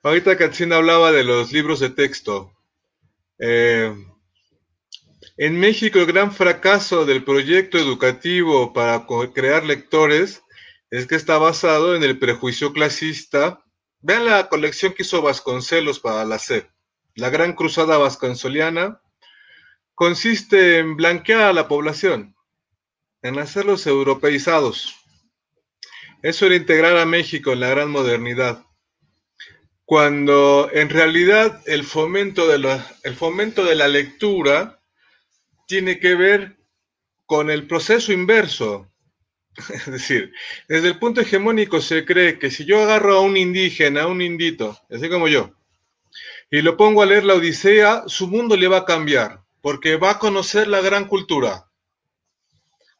Ahorita 0.03 0.35
Katzin 0.35 0.73
hablaba 0.73 1.11
de 1.11 1.23
los 1.23 1.51
libros 1.51 1.79
de 1.79 1.91
texto. 1.91 2.51
Eh, 3.37 3.93
en 5.37 5.59
México 5.59 5.99
el 5.99 6.07
gran 6.07 6.31
fracaso 6.31 7.05
del 7.05 7.23
proyecto 7.23 7.77
educativo 7.77 8.73
para 8.73 9.05
crear 9.31 9.63
lectores 9.63 10.41
es 10.91 11.07
que 11.07 11.15
está 11.15 11.39
basado 11.39 11.95
en 11.95 12.03
el 12.03 12.19
prejuicio 12.19 12.73
clasista. 12.73 13.63
Vean 13.99 14.25
la 14.25 14.47
colección 14.49 14.93
que 14.93 15.01
hizo 15.01 15.21
Vasconcelos 15.21 15.99
para 15.99 16.25
la 16.25 16.37
SEP. 16.37 16.69
La 17.15 17.29
gran 17.29 17.53
cruzada 17.53 17.97
vasconsoliana 17.97 19.01
consiste 19.95 20.77
en 20.77 20.95
blanquear 20.95 21.41
a 21.41 21.53
la 21.53 21.67
población, 21.67 22.35
en 23.23 23.39
hacerlos 23.39 23.87
europeizados. 23.87 24.95
Eso 26.21 26.45
era 26.45 26.55
integrar 26.55 26.97
a 26.97 27.05
México 27.05 27.51
en 27.51 27.61
la 27.61 27.69
gran 27.69 27.89
modernidad 27.89 28.63
cuando 29.91 30.69
en 30.71 30.89
realidad 30.89 31.61
el 31.65 31.83
fomento 31.83 32.47
de 32.47 32.59
la, 32.59 32.95
el 33.03 33.13
fomento 33.13 33.65
de 33.65 33.75
la 33.75 33.89
lectura 33.89 34.81
tiene 35.67 35.99
que 35.99 36.15
ver 36.15 36.57
con 37.25 37.49
el 37.49 37.67
proceso 37.67 38.13
inverso. 38.13 38.90
Es 39.73 39.85
decir, 39.85 40.33
desde 40.67 40.89
el 40.89 40.99
punto 40.99 41.21
hegemónico 41.21 41.81
se 41.81 42.05
cree 42.05 42.39
que 42.39 42.51
si 42.51 42.65
yo 42.65 42.81
agarro 42.81 43.15
a 43.15 43.21
un 43.21 43.37
indígena, 43.37 44.03
a 44.03 44.07
un 44.07 44.21
indito, 44.21 44.77
así 44.89 45.09
como 45.09 45.27
yo, 45.27 45.53
y 46.49 46.61
lo 46.61 46.77
pongo 46.77 47.01
a 47.01 47.05
leer 47.05 47.23
la 47.23 47.35
Odisea, 47.35 48.03
su 48.07 48.27
mundo 48.27 48.55
le 48.57 48.67
va 48.67 48.79
a 48.79 48.85
cambiar, 48.85 49.43
porque 49.61 49.95
va 49.95 50.11
a 50.11 50.19
conocer 50.19 50.67
la 50.67 50.81
gran 50.81 51.05
cultura. 51.05 51.69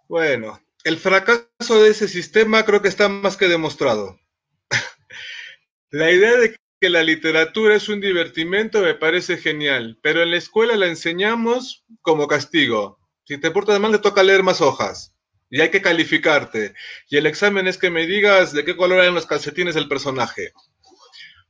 Bueno, 0.08 0.62
el 0.84 0.98
fracaso 0.98 1.82
de 1.82 1.90
ese 1.90 2.08
sistema 2.08 2.64
creo 2.66 2.82
que 2.82 2.88
está 2.88 3.10
más 3.10 3.38
que 3.38 3.48
demostrado. 3.48 4.20
La 5.90 6.12
idea 6.12 6.38
de 6.38 6.56
que 6.80 6.90
la 6.90 7.04
literatura 7.04 7.76
es 7.76 7.90
un 7.90 8.02
divertimento 8.02 8.82
me 8.82 8.96
parece 8.96 9.38
genial, 9.38 10.00
pero 10.02 10.24
en 10.24 10.32
la 10.32 10.38
escuela 10.38 10.76
la 10.76 10.88
enseñamos 10.88 11.86
como 12.02 12.28
castigo. 12.28 13.00
Si 13.26 13.38
te 13.38 13.52
portas 13.52 13.80
mal, 13.80 13.92
te 13.92 14.00
toca 14.00 14.24
leer 14.24 14.42
más 14.42 14.62
hojas 14.62 15.14
y 15.52 15.60
hay 15.60 15.70
que 15.70 15.82
calificarte. 15.82 16.74
Y 17.10 17.18
el 17.18 17.28
examen 17.28 17.68
es 17.68 17.78
que 17.78 17.92
me 17.92 18.08
digas 18.08 18.54
de 18.54 18.64
qué 18.64 18.76
color 18.76 19.00
eran 19.00 19.14
los 19.14 19.28
calcetines 19.28 19.76
del 19.76 19.90
personaje. 19.90 20.54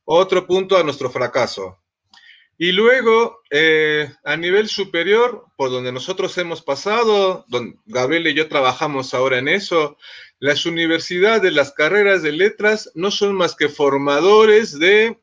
Otro 0.04 0.48
punto 0.48 0.76
a 0.78 0.84
nuestro 0.84 1.12
fracaso. 1.12 1.78
Y 2.58 2.72
luego, 2.74 3.42
eh, 3.50 4.12
a 4.24 4.36
nivel 4.36 4.70
superior, 4.70 5.46
por 5.56 5.70
donde 5.70 5.92
nosotros 5.92 6.38
hemos 6.38 6.62
pasado, 6.62 7.46
donde 7.48 7.78
Gabriel 7.86 8.28
y 8.28 8.34
yo 8.34 8.48
trabajamos 8.50 9.14
ahora 9.14 9.38
en 9.38 9.48
eso, 9.48 9.98
las 10.40 10.66
universidades, 10.66 11.54
las 11.54 11.72
carreras 11.72 12.24
de 12.24 12.32
letras 12.32 12.92
no 12.96 13.12
son 13.12 13.36
más 13.36 13.56
que 13.56 13.70
formadores 13.70 14.78
de 14.78 15.20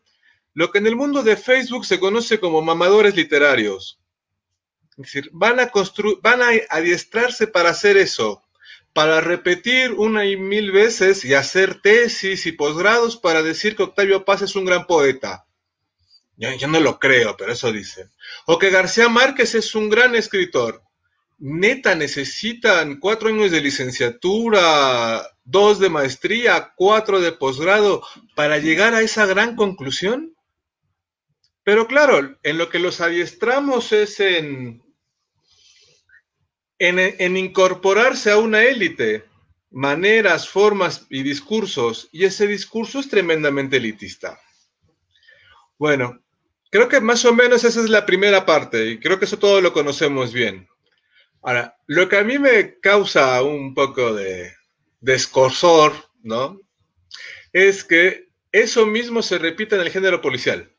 lo 0.54 0.70
que 0.70 0.78
en 0.78 0.86
el 0.86 0.96
mundo 0.96 1.22
de 1.22 1.36
Facebook 1.36 1.84
se 1.84 2.00
conoce 2.00 2.40
como 2.40 2.62
mamadores 2.62 3.14
literarios. 3.16 4.00
Es 4.90 4.96
decir, 4.96 5.30
van 5.32 5.60
a, 5.60 5.70
van 6.22 6.42
a 6.42 6.48
adiestrarse 6.70 7.46
para 7.46 7.70
hacer 7.70 7.96
eso, 7.96 8.42
para 8.98 9.20
repetir 9.20 9.92
una 9.92 10.24
y 10.24 10.36
mil 10.36 10.72
veces 10.72 11.24
y 11.24 11.32
hacer 11.32 11.80
tesis 11.80 12.46
y 12.46 12.50
posgrados 12.50 13.16
para 13.16 13.44
decir 13.44 13.76
que 13.76 13.84
Octavio 13.84 14.24
Paz 14.24 14.42
es 14.42 14.56
un 14.56 14.64
gran 14.64 14.88
poeta. 14.88 15.46
Yo, 16.36 16.66
no 16.66 16.80
lo 16.80 16.98
creo, 16.98 17.36
pero 17.36 17.52
eso 17.52 17.70
dicen. 17.70 18.10
O 18.46 18.58
que 18.58 18.70
García 18.70 19.08
Márquez 19.08 19.54
es 19.54 19.76
un 19.76 19.88
gran 19.88 20.16
escritor. 20.16 20.82
Neta, 21.38 21.94
necesitan 21.94 22.98
cuatro 22.98 23.28
años 23.28 23.52
de 23.52 23.60
licenciatura, 23.60 25.22
dos 25.44 25.78
de 25.78 25.90
maestría, 25.90 26.72
cuatro 26.74 27.20
de 27.20 27.30
posgrado 27.30 28.02
para 28.34 28.58
llegar 28.58 28.94
a 28.94 29.02
esa 29.02 29.26
gran 29.26 29.54
conclusión. 29.54 30.34
Pero 31.62 31.86
claro, 31.86 32.36
en 32.42 32.58
lo 32.58 32.68
que 32.68 32.80
los 32.80 33.00
adiestramos 33.00 33.92
es 33.92 34.18
en, 34.18 34.82
en, 36.78 37.36
incorporarse 37.36 38.30
a 38.30 38.38
una 38.38 38.64
élite, 38.64 39.24
maneras, 39.70 40.48
formas 40.48 41.06
y 41.10 41.22
discursos, 41.22 42.08
y 42.12 42.24
ese 42.24 42.46
discurso 42.46 43.00
es 43.00 43.08
tremendamente 43.08 43.76
elitista. 43.76 44.40
Bueno, 45.78 46.22
creo 46.70 46.88
que 46.88 47.00
más 47.00 47.24
o 47.24 47.34
menos 47.34 47.64
esa 47.64 47.80
es 47.80 47.90
la 47.90 48.06
primera 48.06 48.46
parte, 48.46 48.86
y 48.86 48.98
creo 48.98 49.18
que 49.18 49.24
eso 49.24 49.38
todo 49.38 49.60
lo 49.60 49.72
conocemos 49.72 50.32
bien. 50.32 50.68
Ahora, 51.42 51.76
lo 51.86 52.08
que 52.08 52.18
a 52.18 52.24
mí 52.24 52.38
me 52.38 52.78
causa 52.80 53.42
un 53.42 53.74
poco 53.74 54.14
de, 54.14 54.52
de 55.00 55.22
¿no? 56.22 56.60
Es 57.52 57.84
que 57.84 58.28
eso 58.52 58.86
mismo 58.86 59.22
se 59.22 59.38
repite 59.38 59.76
en 59.76 59.82
el 59.82 59.90
género 59.90 60.20
policial. 60.20 60.72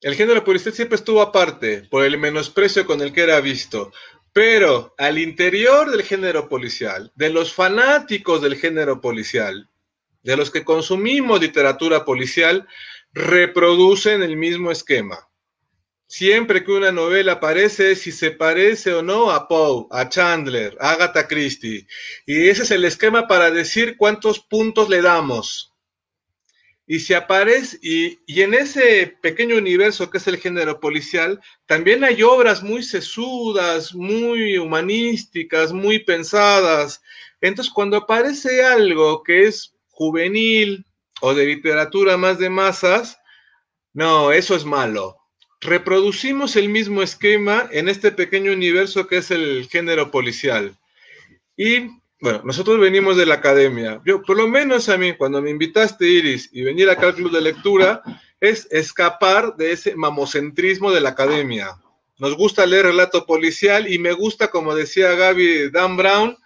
El 0.00 0.14
género 0.14 0.44
policial 0.44 0.74
siempre 0.74 0.96
estuvo 0.96 1.20
aparte 1.20 1.82
por 1.82 2.04
el 2.04 2.18
menosprecio 2.18 2.86
con 2.86 3.00
el 3.00 3.12
que 3.12 3.22
era 3.22 3.40
visto, 3.40 3.92
Pero 4.32 4.94
al 4.98 5.18
interior 5.18 5.90
del 5.90 6.02
género 6.02 6.48
policial, 6.48 7.12
de 7.14 7.30
los 7.30 7.52
fanáticos 7.52 8.42
del 8.42 8.56
género 8.56 9.00
policial, 9.00 9.68
de 10.22 10.36
los 10.36 10.50
que 10.50 10.64
consumimos 10.64 11.40
literatura 11.40 12.04
policial, 12.04 12.66
reproducen 13.12 14.22
el 14.22 14.36
mismo 14.36 14.70
esquema. 14.70 15.28
Siempre 16.06 16.64
que 16.64 16.72
una 16.72 16.90
novela 16.90 17.32
aparece, 17.32 17.94
si 17.94 18.12
se 18.12 18.30
parece 18.30 18.94
o 18.94 19.02
no 19.02 19.30
a 19.30 19.46
Poe, 19.46 19.86
a 19.90 20.08
Chandler, 20.08 20.76
a 20.80 20.92
Agatha 20.92 21.28
Christie. 21.28 21.86
Y 22.24 22.48
ese 22.48 22.62
es 22.62 22.70
el 22.70 22.84
esquema 22.86 23.26
para 23.26 23.50
decir 23.50 23.96
cuántos 23.98 24.40
puntos 24.40 24.88
le 24.88 25.02
damos. 25.02 25.74
Y 26.90 27.00
si 27.00 27.12
aparece, 27.12 27.78
y, 27.82 28.18
y, 28.26 28.40
en 28.40 28.54
ese 28.54 29.18
pequeño 29.20 29.58
universo 29.58 30.08
que 30.10 30.16
es 30.16 30.26
el 30.26 30.38
género 30.38 30.80
policial, 30.80 31.38
también 31.66 32.02
hay 32.02 32.22
obras 32.22 32.62
muy 32.62 32.82
sesudas, 32.82 33.94
muy 33.94 34.56
humanísticas, 34.56 35.74
muy 35.74 35.98
pensadas. 35.98 37.02
Entonces, 37.42 37.72
cuando 37.72 37.98
aparece 37.98 38.64
algo 38.64 39.22
que 39.22 39.46
es 39.46 39.74
juvenil 39.90 40.86
o 41.20 41.34
de 41.34 41.44
literatura 41.44 42.16
más 42.16 42.38
de 42.38 42.48
masas, 42.48 43.18
no, 43.92 44.32
eso 44.32 44.56
es 44.56 44.64
malo. 44.64 45.18
Reproducimos 45.60 46.56
el 46.56 46.70
mismo 46.70 47.02
esquema 47.02 47.68
en 47.70 47.88
este 47.88 48.12
pequeño 48.12 48.52
universo 48.52 49.06
que 49.06 49.18
es 49.18 49.30
el 49.30 49.68
género 49.68 50.10
policial. 50.10 50.78
Y 51.54 51.90
bueno, 52.20 52.42
nosotros 52.44 52.80
venimos 52.80 53.16
de 53.16 53.26
la 53.26 53.34
academia. 53.34 54.00
Yo, 54.04 54.22
por 54.22 54.36
lo 54.36 54.48
menos 54.48 54.88
a 54.88 54.96
mí, 54.96 55.14
cuando 55.14 55.40
me 55.40 55.50
invitaste, 55.50 56.08
Iris, 56.08 56.50
y 56.52 56.62
venir 56.62 56.90
acá 56.90 57.06
al 57.06 57.14
club 57.14 57.30
de 57.30 57.40
lectura, 57.40 58.02
es 58.40 58.66
escapar 58.70 59.56
de 59.56 59.72
ese 59.72 59.94
mamocentrismo 59.94 60.90
de 60.90 61.00
la 61.00 61.10
academia. 61.10 61.76
Nos 62.18 62.36
gusta 62.36 62.66
leer 62.66 62.86
relato 62.86 63.24
policial 63.26 63.90
y 63.90 63.98
me 63.98 64.12
gusta, 64.12 64.48
como 64.48 64.74
decía 64.74 65.14
Gaby 65.14 65.70
Dan 65.70 65.96
Brown, 65.96 66.36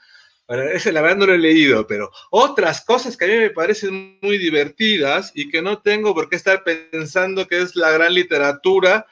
ese 0.75 0.93
la 0.93 1.01
verdad 1.01 1.17
no 1.17 1.27
lo 1.27 1.35
he 1.35 1.39
leído, 1.39 1.87
pero 1.87 2.11
otras 2.31 2.85
cosas 2.85 3.17
que 3.17 3.25
a 3.25 3.29
mí 3.29 3.37
me 3.37 3.51
parecen 3.51 4.19
muy 4.21 4.37
divertidas 4.37 5.33
y 5.35 5.49
que 5.49 5.63
no 5.63 5.81
tengo 5.81 6.15
por 6.15 6.29
qué 6.29 6.37
estar 6.37 6.63
pensando 6.63 7.47
que 7.47 7.63
es 7.63 7.75
la 7.75 7.91
gran 7.91 8.13
literatura, 8.13 9.07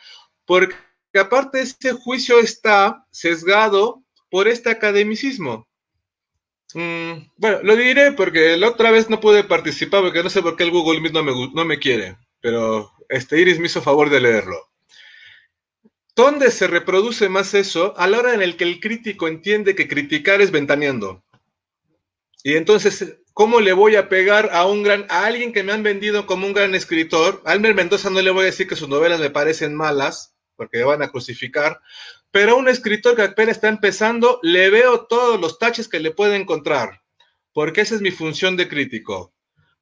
porque 0.45 0.75
aparte 1.19 1.61
ese 1.61 1.93
juicio 1.93 2.39
está 2.41 3.07
sesgado 3.11 4.03
por 4.29 4.49
este 4.49 4.69
academicismo. 4.69 5.67
Mm, 6.75 7.31
bueno, 7.37 7.61
lo 7.63 7.77
diré 7.77 8.13
porque 8.13 8.57
la 8.57 8.69
otra 8.69 8.91
vez 8.91 9.11
no 9.11 9.21
pude 9.21 9.45
participar 9.45 10.03
porque 10.03 10.23
no 10.23 10.31
sé 10.31 10.43
por 10.43 10.57
qué 10.57 10.65
el 10.65 10.71
Google 10.71 11.01
Meet 11.01 11.13
no 11.13 11.23
me, 11.23 11.33
no 11.53 11.65
me 11.65 11.79
quiere, 11.79 12.17
pero 12.41 12.93
este 13.09 13.41
Iris 13.41 13.59
me 13.59 13.67
hizo 13.67 13.83
favor 13.83 14.11
de 14.11 14.21
leerlo. 14.21 14.71
¿Dónde 16.15 16.51
se 16.51 16.67
reproduce 16.67 17.29
más 17.29 17.55
eso? 17.55 17.95
A 17.97 18.07
la 18.07 18.19
hora 18.19 18.35
en 18.35 18.43
el 18.43 18.57
que 18.57 18.65
el 18.65 18.81
crítico 18.81 19.27
entiende 19.27 19.75
que 19.75 19.89
criticar 19.89 20.41
es 20.41 20.51
ventaneando. 20.51 21.23
Y 22.43 22.55
entonces, 22.55 23.19
¿cómo 23.33 23.61
le 23.61 23.73
voy 23.73 23.97
a 23.97 24.09
pegar 24.09 24.51
a 24.53 24.67
un 24.67 24.83
gran, 24.83 25.07
a 25.09 25.27
alguien 25.27 25.53
que 25.53 25.63
me 25.63 25.73
han 25.73 25.83
vendido 25.83 26.27
como 26.27 26.47
un 26.47 26.53
gran 26.53 26.75
escritor? 26.75 27.43
A 27.45 27.53
Almer 27.53 27.75
Mendoza 27.75 28.11
no 28.11 28.21
le 28.21 28.31
voy 28.31 28.43
a 28.43 28.47
decir 28.47 28.67
que 28.67 28.77
sus 28.77 28.89
novelas 28.89 29.21
me 29.21 29.31
parecen 29.31 29.75
malas, 29.75 30.35
porque 30.57 30.83
van 30.85 31.03
a 31.03 31.11
crucificar, 31.11 31.81
pero 32.31 32.57
un 32.57 32.69
escritor 32.69 33.17
que 33.17 33.23
apenas 33.23 33.57
está 33.57 33.69
empezando, 33.69 34.39
le 34.43 34.71
veo 34.71 35.07
todos 35.07 35.41
los 35.41 35.59
taches 35.59 35.89
que 35.89 36.01
le 36.01 36.13
puede 36.13 36.37
encontrar, 36.37 37.03
porque 37.53 37.81
esa 37.81 37.97
es 37.97 38.01
mi 38.01 38.11
función 38.11 38.57
de 38.57 38.69
crítico. 38.69 39.33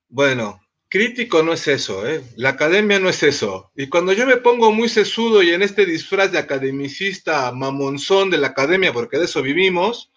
Bueno, 0.09 0.61
crítico 0.89 1.43
no 1.43 1.53
es 1.53 1.69
eso, 1.69 2.09
¿eh? 2.09 2.25
La 2.37 2.51
academia 2.51 2.99
no 2.99 3.11
es 3.11 3.23
eso. 3.23 3.71
Y 3.77 3.89
cuando 3.89 4.13
yo 4.13 4.27
me 4.27 4.39
pongo 4.39 4.73
muy 4.73 4.89
sesudo 4.89 5.43
y 5.43 5.51
en 5.51 5.63
este 5.63 5.85
disfraz 5.85 6.33
de 6.33 6.39
academicista 6.39 7.53
mamonzón 7.53 8.31
de 8.31 8.39
la 8.39 8.49
academia, 8.49 8.93
porque 8.93 9.19
de 9.19 9.27
eso 9.27 9.43
vivimos, 9.43 10.11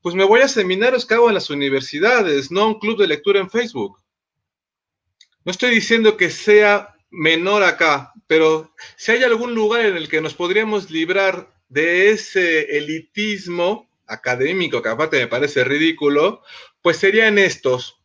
pues 0.00 0.16
me 0.16 0.24
voy 0.24 0.40
a 0.40 0.48
seminarios 0.48 1.06
que 1.06 1.14
hago 1.14 1.28
en 1.28 1.34
las 1.34 1.50
universidades, 1.50 2.50
no 2.50 2.62
a 2.62 2.66
un 2.66 2.80
club 2.80 2.98
de 2.98 3.06
lectura 3.06 3.38
en 3.38 3.48
Facebook. 3.48 3.98
No 5.44 5.52
estoy 5.52 5.70
diciendo 5.70 6.16
que 6.16 6.30
sea 6.30 6.96
menor 7.10 7.62
acá, 7.62 8.12
pero 8.26 8.72
si 8.96 9.12
hay 9.12 9.22
algún 9.22 9.54
lugar 9.54 9.84
en 9.84 9.96
el 9.96 10.08
que 10.08 10.20
nos 10.20 10.34
podríamos 10.34 10.90
librar 10.90 11.51
de 11.72 12.10
ese 12.10 12.76
elitismo 12.76 13.88
académico, 14.06 14.82
que 14.82 14.90
aparte 14.90 15.18
me 15.18 15.26
parece 15.26 15.64
ridículo, 15.64 16.42
pues 16.82 16.98
sería 16.98 17.28
en 17.28 17.38
estos. 17.38 17.98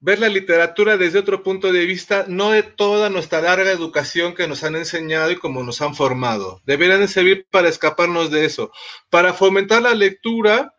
Ver 0.00 0.18
la 0.18 0.28
literatura 0.28 0.96
desde 0.96 1.20
otro 1.20 1.44
punto 1.44 1.72
de 1.72 1.86
vista, 1.86 2.24
no 2.26 2.50
de 2.50 2.64
toda 2.64 3.08
nuestra 3.08 3.40
larga 3.40 3.70
educación 3.70 4.34
que 4.34 4.48
nos 4.48 4.64
han 4.64 4.74
enseñado 4.74 5.30
y 5.30 5.36
como 5.36 5.62
nos 5.62 5.80
han 5.80 5.94
formado. 5.94 6.60
Deberían 6.66 7.06
servir 7.06 7.46
para 7.52 7.68
escaparnos 7.68 8.32
de 8.32 8.46
eso, 8.46 8.72
para 9.10 9.32
fomentar 9.32 9.82
la 9.82 9.94
lectura 9.94 10.74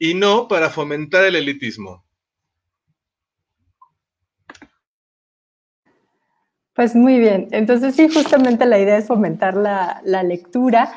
y 0.00 0.14
no 0.14 0.48
para 0.48 0.70
fomentar 0.70 1.24
el 1.24 1.36
elitismo. 1.36 2.04
Pues 6.74 6.96
muy 6.96 7.18
bien, 7.18 7.48
entonces 7.50 7.94
sí, 7.94 8.08
justamente 8.08 8.64
la 8.64 8.78
idea 8.78 8.96
es 8.96 9.06
fomentar 9.06 9.54
la, 9.54 10.00
lectura 10.22 10.90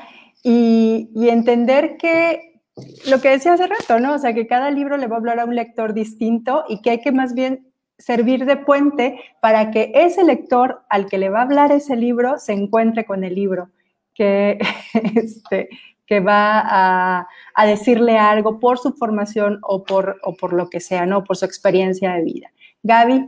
y, 0.47 1.29
entender 1.29 1.97
que 1.97 2.62
lo 3.10 3.19
que 3.19 3.29
decía 3.29 3.53
hace 3.53 3.65
rato, 3.65 3.99
¿no? 3.99 4.13
O 4.13 4.19
sea, 4.19 4.34
que 4.34 4.45
cada 4.45 4.69
libro 4.69 4.95
le 4.95 5.08
va 5.08 5.15
a 5.15 5.19
hablar 5.19 5.39
a 5.39 5.45
un 5.45 5.55
lector 5.55 5.95
distinto 5.95 6.65
y 6.69 6.84
que 6.84 6.91
hay 6.91 7.01
que 7.01 7.12
más 7.12 7.34
bien 7.34 7.71
servir 7.97 8.45
de 8.45 8.58
puente 8.58 9.19
para 9.41 9.71
que 9.71 9.91
ese 9.95 10.23
lector 10.23 10.84
al 10.89 11.08
que 11.08 11.17
le 11.17 11.29
va 11.29 11.39
a 11.39 11.43
hablar 11.43 11.71
ese 11.71 11.95
libro 11.95 12.38
se 12.38 12.53
encuentre 12.53 13.05
con 13.05 13.23
el 13.23 13.34
libro, 13.34 13.71
que, 14.13 14.60
este, 15.15 15.69
que 16.05 16.19
va 16.19 16.62
a, 16.63 17.65
decirle 17.65 18.19
algo 18.19 18.60
por 18.60 18.77
su 18.77 18.93
formación 18.93 19.58
o 19.63 19.84
por, 19.84 20.19
o 20.21 20.36
por 20.36 20.53
lo 20.53 20.69
que 20.69 20.79
sea, 20.79 21.08
¿no? 21.08 21.23
Por 21.23 21.38
su 21.38 21.45
experiencia 21.45 22.13
de 22.13 22.23
vida. 22.23 22.51
Gaby. 22.84 23.27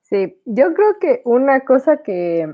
Sí, 0.00 0.36
yo 0.46 0.72
creo 0.72 0.98
que 0.98 1.20
una 1.24 1.60
cosa 1.60 2.02
que, 2.02 2.46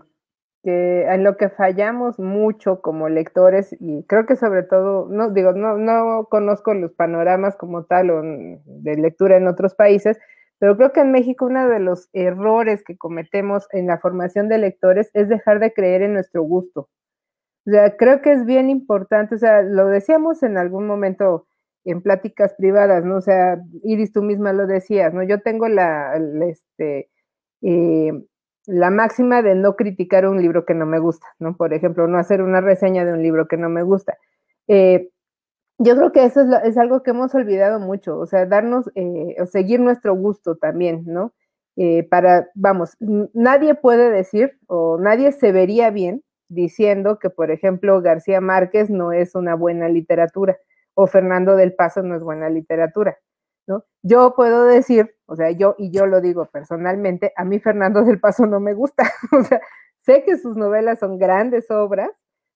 en 0.62 1.24
lo 1.24 1.36
que 1.36 1.48
fallamos 1.48 2.18
mucho 2.18 2.80
como 2.82 3.08
lectores, 3.08 3.74
y 3.80 4.04
creo 4.04 4.26
que 4.26 4.36
sobre 4.36 4.62
todo, 4.62 5.08
no 5.10 5.30
digo, 5.30 5.52
no, 5.52 5.78
no 5.78 6.26
conozco 6.30 6.74
los 6.74 6.92
panoramas 6.92 7.56
como 7.56 7.84
tal 7.84 8.10
o 8.10 8.22
de 8.22 8.96
lectura 8.96 9.36
en 9.36 9.48
otros 9.48 9.74
países, 9.74 10.18
pero 10.58 10.76
creo 10.76 10.92
que 10.92 11.00
en 11.00 11.12
México 11.12 11.46
uno 11.46 11.68
de 11.68 11.80
los 11.80 12.08
errores 12.12 12.82
que 12.84 12.96
cometemos 12.98 13.66
en 13.72 13.86
la 13.86 13.98
formación 13.98 14.48
de 14.48 14.58
lectores 14.58 15.10
es 15.14 15.28
dejar 15.28 15.58
de 15.60 15.72
creer 15.72 16.02
en 16.02 16.12
nuestro 16.12 16.42
gusto. 16.42 16.90
O 17.66 17.70
sea, 17.70 17.96
creo 17.96 18.22
que 18.22 18.32
es 18.32 18.44
bien 18.46 18.70
importante, 18.70 19.34
o 19.36 19.38
sea, 19.38 19.62
lo 19.62 19.86
decíamos 19.86 20.42
en 20.42 20.58
algún 20.58 20.86
momento 20.86 21.46
en 21.84 22.02
pláticas 22.02 22.54
privadas, 22.54 23.04
¿no? 23.04 23.16
O 23.16 23.20
sea, 23.22 23.58
Iris, 23.84 24.12
tú 24.12 24.22
misma 24.22 24.52
lo 24.52 24.66
decías, 24.66 25.14
¿no? 25.14 25.22
Yo 25.22 25.40
tengo 25.40 25.68
la, 25.68 26.18
este, 26.48 27.10
eh, 27.62 28.12
la 28.66 28.90
máxima 28.90 29.42
de 29.42 29.54
no 29.54 29.76
criticar 29.76 30.26
un 30.26 30.40
libro 30.40 30.64
que 30.64 30.74
no 30.74 30.86
me 30.86 30.98
gusta, 30.98 31.26
¿no? 31.38 31.56
Por 31.56 31.72
ejemplo, 31.74 32.06
no 32.06 32.18
hacer 32.18 32.42
una 32.42 32.60
reseña 32.60 33.04
de 33.04 33.12
un 33.12 33.22
libro 33.22 33.48
que 33.48 33.56
no 33.56 33.68
me 33.68 33.82
gusta. 33.82 34.18
Eh, 34.68 35.10
yo 35.78 35.96
creo 35.96 36.12
que 36.12 36.24
eso 36.24 36.42
es, 36.62 36.76
algo 36.76 37.02
que 37.02 37.10
hemos 37.10 37.34
olvidado 37.34 37.80
mucho, 37.80 38.18
o 38.18 38.26
sea, 38.26 38.46
darnos, 38.46 38.90
eh, 38.94 39.36
o 39.40 39.46
seguir 39.46 39.80
nuestro 39.80 40.14
gusto 40.14 40.56
también, 40.56 41.04
¿no? 41.06 41.32
para, 42.10 42.50
vamos, 42.54 42.98
nadie 43.00 43.74
puede 43.74 44.10
decir 44.10 44.58
o 44.66 44.98
nadie 45.00 45.32
se 45.32 45.50
vería 45.50 45.88
bien 45.88 46.22
diciendo 46.50 47.18
que, 47.18 47.30
por 47.30 47.50
ejemplo, 47.50 48.02
García 48.02 48.42
Márquez 48.42 48.90
no 48.90 49.12
es 49.12 49.34
una 49.34 49.54
buena 49.54 49.88
literatura 49.88 50.58
o 50.94 51.06
Fernando 51.06 51.56
del 51.56 51.72
Paso 51.72 52.02
no 52.02 52.14
es 52.16 52.22
buena 52.22 52.50
literatura, 52.50 53.18
Yo 54.02 54.34
puedo 54.34 54.64
decir, 54.64 55.14
o 55.26 55.36
sea, 55.36 55.50
yo, 55.50 55.74
y 55.78 55.90
yo 55.90 56.06
lo 56.06 56.20
digo 56.20 56.46
personalmente, 56.46 57.32
a 57.36 57.44
mí 57.44 57.60
Fernando 57.60 58.02
del 58.04 58.20
Paso 58.20 58.46
no 58.46 58.60
me 58.60 58.74
gusta, 58.74 59.04
o 59.32 59.42
sea, 59.44 59.60
sé 59.98 60.24
que 60.24 60.36
sus 60.38 60.56
novelas 60.56 60.98
son 60.98 61.18
grandes 61.18 61.70
obras, 61.70 62.10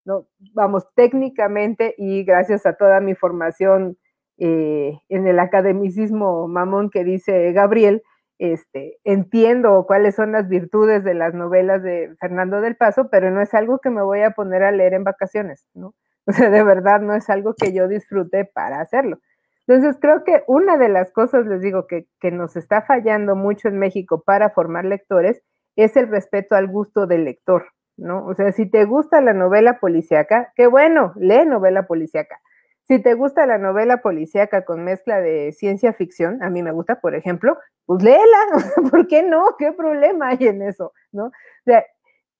¿no? 0.05 0.27
Vamos, 0.55 0.87
técnicamente 0.94 1.94
y 1.98 2.24
gracias 2.24 2.66
a 2.66 2.74
toda 2.74 3.00
mi 3.00 3.14
formación 3.14 3.98
eh, 4.38 4.98
en 5.09 5.27
el 5.27 5.38
academicismo 5.38 6.48
mamón 6.48 6.90
que 6.90 7.05
dice 7.05 7.53
Gabriel, 7.53 8.03
este, 8.38 8.98
entiendo 9.05 9.85
cuáles 9.87 10.16
son 10.16 10.33
las 10.33 10.48
virtudes 10.48 11.05
de 11.05 11.14
las 11.14 11.35
novelas 11.35 11.83
de 11.83 12.14
Fernando 12.18 12.61
del 12.61 12.77
Paso, 12.77 13.09
pero 13.11 13.31
no 13.31 13.40
es 13.40 13.55
algo 13.55 13.79
que 13.79 13.90
me 13.90 14.03
voy 14.03 14.22
a 14.22 14.33
poner 14.33 14.64
a 14.64 14.72
leer 14.72 14.94
en 14.94 15.05
vacaciones, 15.05 15.66
¿no? 15.74 15.94
O 16.27 16.33
sea, 16.33 16.48
de 16.48 16.64
verdad 16.64 17.00
no 17.03 17.14
es 17.14 17.29
algo 17.29 17.55
que 17.55 17.74
yo 17.74 17.87
disfrute 17.87 18.46
para 18.46 18.81
hacerlo. 18.81 19.18
Entonces, 19.66 19.96
creo 20.00 20.24
que 20.24 20.42
una 20.46 20.77
de 20.77 20.88
las 20.88 21.11
cosas, 21.11 21.46
les 21.46 21.61
digo, 21.61 21.87
que, 21.87 22.07
nos 22.31 22.57
está 22.57 22.83
fallando 22.83 23.35
mucho 23.35 23.68
en 23.68 23.79
México 23.79 24.22
para 24.24 24.50
formar 24.50 24.85
lectores 24.85 25.42
es 25.77 25.96
el 25.96 26.09
respeto 26.09 26.55
al 26.55 26.68
gusto 26.68 27.07
del 27.07 27.24
lector, 27.24 27.66
¿no? 27.96 28.27
O 28.27 28.35
sea, 28.35 28.53
si 28.53 28.70
te 28.70 28.85
gusta 28.85 29.20
la 29.20 29.33
novela 29.33 29.81
policíaca, 29.81 30.53
qué 30.55 30.66
bueno, 30.66 31.12
lee 31.16 31.46
novela 31.46 31.87
policíaca. 31.87 32.40
Si 32.87 32.98
te 33.03 33.14
gusta 33.14 33.46
la 33.46 33.57
novela 33.57 34.03
policíaca 34.03 34.64
con 34.66 34.85
mezcla 34.85 35.20
de 35.20 35.53
ciencia 35.53 35.94
ficción, 35.94 36.42
a 36.42 36.50
mí 36.50 36.62
me 36.62 36.72
gusta, 36.72 37.00
por 37.00 37.14
ejemplo, 37.14 37.57
pues 37.87 38.03
léela, 38.03 38.20
¿por 38.90 39.07
qué 39.07 39.22
no? 39.22 39.57
¿Qué 39.59 39.72
problema 39.72 40.29
hay 40.29 40.46
en 40.48 40.61
eso? 40.62 40.92
¿No? 41.11 41.27
O 41.27 41.33
sea, 41.64 41.85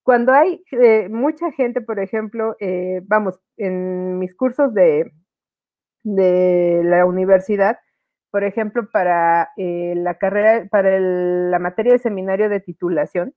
cuando 0.03 0.33
hay 0.35 0.63
eh, 0.73 1.09
mucha 1.09 1.51
gente, 1.53 1.81
por 1.81 1.99
ejemplo, 1.99 2.57
eh, 2.61 3.01
vamos, 3.05 3.41
en 3.57 4.19
mis 4.19 4.35
cursos 4.35 4.75
de, 4.75 5.11
de 6.05 6.83
la 6.85 7.05
universidad, 7.07 7.79
por 8.31 8.45
ejemplo, 8.45 8.89
para 8.93 9.51
eh, 9.57 9.95
la 9.97 10.15
carrera, 10.15 10.67
para 10.71 10.99
la 11.01 11.59
materia 11.59 11.93
de 11.93 11.99
seminario 11.99 12.49
de 12.49 12.61
titulación, 12.61 13.35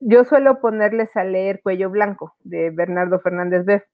yo 0.00 0.24
suelo 0.24 0.60
ponerles 0.60 1.16
a 1.16 1.24
leer 1.24 1.60
Cuello 1.62 1.90
Blanco 1.90 2.34
de 2.40 2.70
Bernardo 2.70 3.20
Fernández 3.20 3.64
Beff 3.64 3.84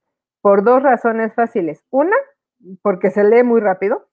por 0.41 0.65
dos 0.65 0.83
razones 0.83 1.35
fáciles. 1.35 1.85
Una, 1.91 2.17
porque 2.83 3.11
se 3.11 3.25
lee 3.25 3.43
muy 3.43 3.61
rápido, 3.61 4.09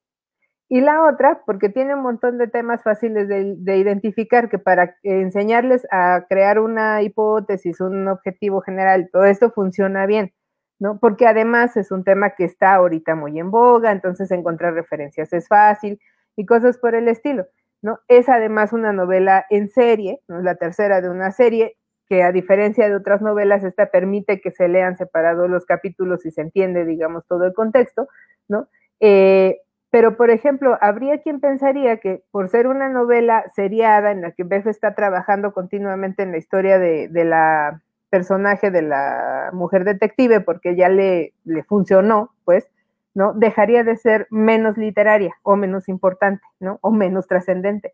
y 0.68 0.82
la 0.82 1.06
otra, 1.06 1.42
porque 1.46 1.70
tiene 1.70 1.94
un 1.94 2.02
montón 2.02 2.38
de 2.38 2.48
temas 2.48 2.82
fáciles 2.82 3.28
de, 3.28 3.78
identificar 3.78 4.50
que 4.50 4.58
para 4.58 4.98
enseñarles 5.04 5.86
a 5.92 6.26
crear 6.28 6.60
una 6.60 7.04
hipótesis, 7.04 7.80
un 7.82 8.08
objetivo 8.08 8.62
general, 8.62 9.10
todo 9.12 9.26
esto 9.26 9.52
funciona 9.52 10.08
bien, 10.08 10.34
¿no? 10.80 11.00
Porque 11.00 11.28
además 11.28 11.78
es 11.78 11.92
un 11.92 12.04
tema 12.04 12.32
que 12.32 12.46
está 12.46 12.76
ahorita 12.76 13.16
muy 13.16 13.40
en 13.40 13.52
boga, 13.52 13.92
entonces 13.92 14.32
encontrar 14.32 14.74
referencias 14.74 15.32
es 15.34 15.48
fácil 15.48 16.00
y 16.36 16.46
cosas 16.46 16.78
por 16.78 16.96
el 16.96 17.08
estilo, 17.08 17.46
¿no? 17.82 18.00
Es 18.08 18.30
además 18.30 18.74
una 18.74 18.94
novela 18.94 19.46
en 19.50 19.70
serie, 19.70 20.22
¿no? 20.28 20.42
La 20.42 20.56
tercera 20.56 21.02
de 21.02 21.10
una 21.10 21.32
serie 21.32 21.78
que 22.08 22.24
a 22.24 22.32
diferencia 22.32 22.88
de 22.88 22.96
otras 22.96 23.22
novelas, 23.22 23.64
esta 23.64 23.88
permite 23.88 24.40
que 24.40 24.52
se 24.52 24.68
lean 24.68 24.96
separados 24.96 25.50
los 25.50 25.66
capítulos 25.66 26.26
y 26.26 26.32
se 26.32 26.42
entiende, 26.42 26.86
digamos, 26.86 27.26
todo 27.26 27.46
el 27.46 27.54
contexto, 27.54 28.08
¿no? 28.48 28.68
Eh, 29.00 29.60
pero, 29.96 30.18
por 30.18 30.30
ejemplo, 30.30 30.78
habría 30.82 31.22
quien 31.22 31.40
pensaría 31.40 32.02
que 32.02 32.22
por 32.32 32.50
ser 32.50 32.68
una 32.68 32.90
novela 32.90 33.46
seriada 33.56 34.12
en 34.12 34.22
la 34.22 34.32
que 34.32 34.44
Beth 34.44 34.68
está 34.68 34.94
trabajando 34.94 35.54
continuamente 35.54 36.22
en 36.22 36.32
la 36.32 36.38
historia 36.38 36.80
de, 36.80 37.10
la 37.24 37.82
personaje 38.16 38.72
de 38.72 38.82
la 38.82 39.50
mujer 39.52 39.84
detective, 39.84 40.40
porque 40.40 40.78
ya 40.78 40.88
le, 40.88 41.34
le 41.44 41.64
funcionó, 41.64 42.32
pues, 42.46 42.66
¿no? 43.14 43.34
Dejaría 43.34 43.84
de 43.84 43.98
ser 43.98 44.28
menos 44.30 44.78
literaria 44.78 45.36
o 45.44 45.58
menos 45.58 45.90
importante, 45.90 46.44
¿no? 46.62 46.80
O 46.82 46.92
menos 46.92 47.28
trascendente. 47.28 47.94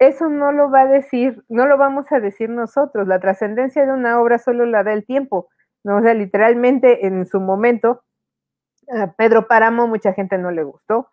eso 0.00 0.28
no 0.28 0.50
lo 0.50 0.70
va 0.70 0.82
a 0.82 0.86
decir, 0.86 1.44
no 1.48 1.66
lo 1.66 1.78
vamos 1.78 2.10
a 2.10 2.18
decir 2.18 2.50
nosotros. 2.50 3.06
La 3.06 3.20
trascendencia 3.20 3.86
de 3.86 3.92
una 3.92 4.20
obra 4.20 4.38
solo 4.38 4.66
la 4.66 4.82
da 4.82 4.92
el 4.92 5.04
tiempo, 5.04 5.48
¿no? 5.84 5.98
O 5.98 6.02
sea, 6.02 6.14
literalmente 6.14 7.06
en 7.06 7.24
su 7.26 7.40
momento 7.40 8.02
Pedro 9.16 9.46
Páramo 9.46 9.86
mucha 9.86 10.12
gente 10.12 10.36
no 10.36 10.50
le 10.50 10.64
gustó, 10.64 11.08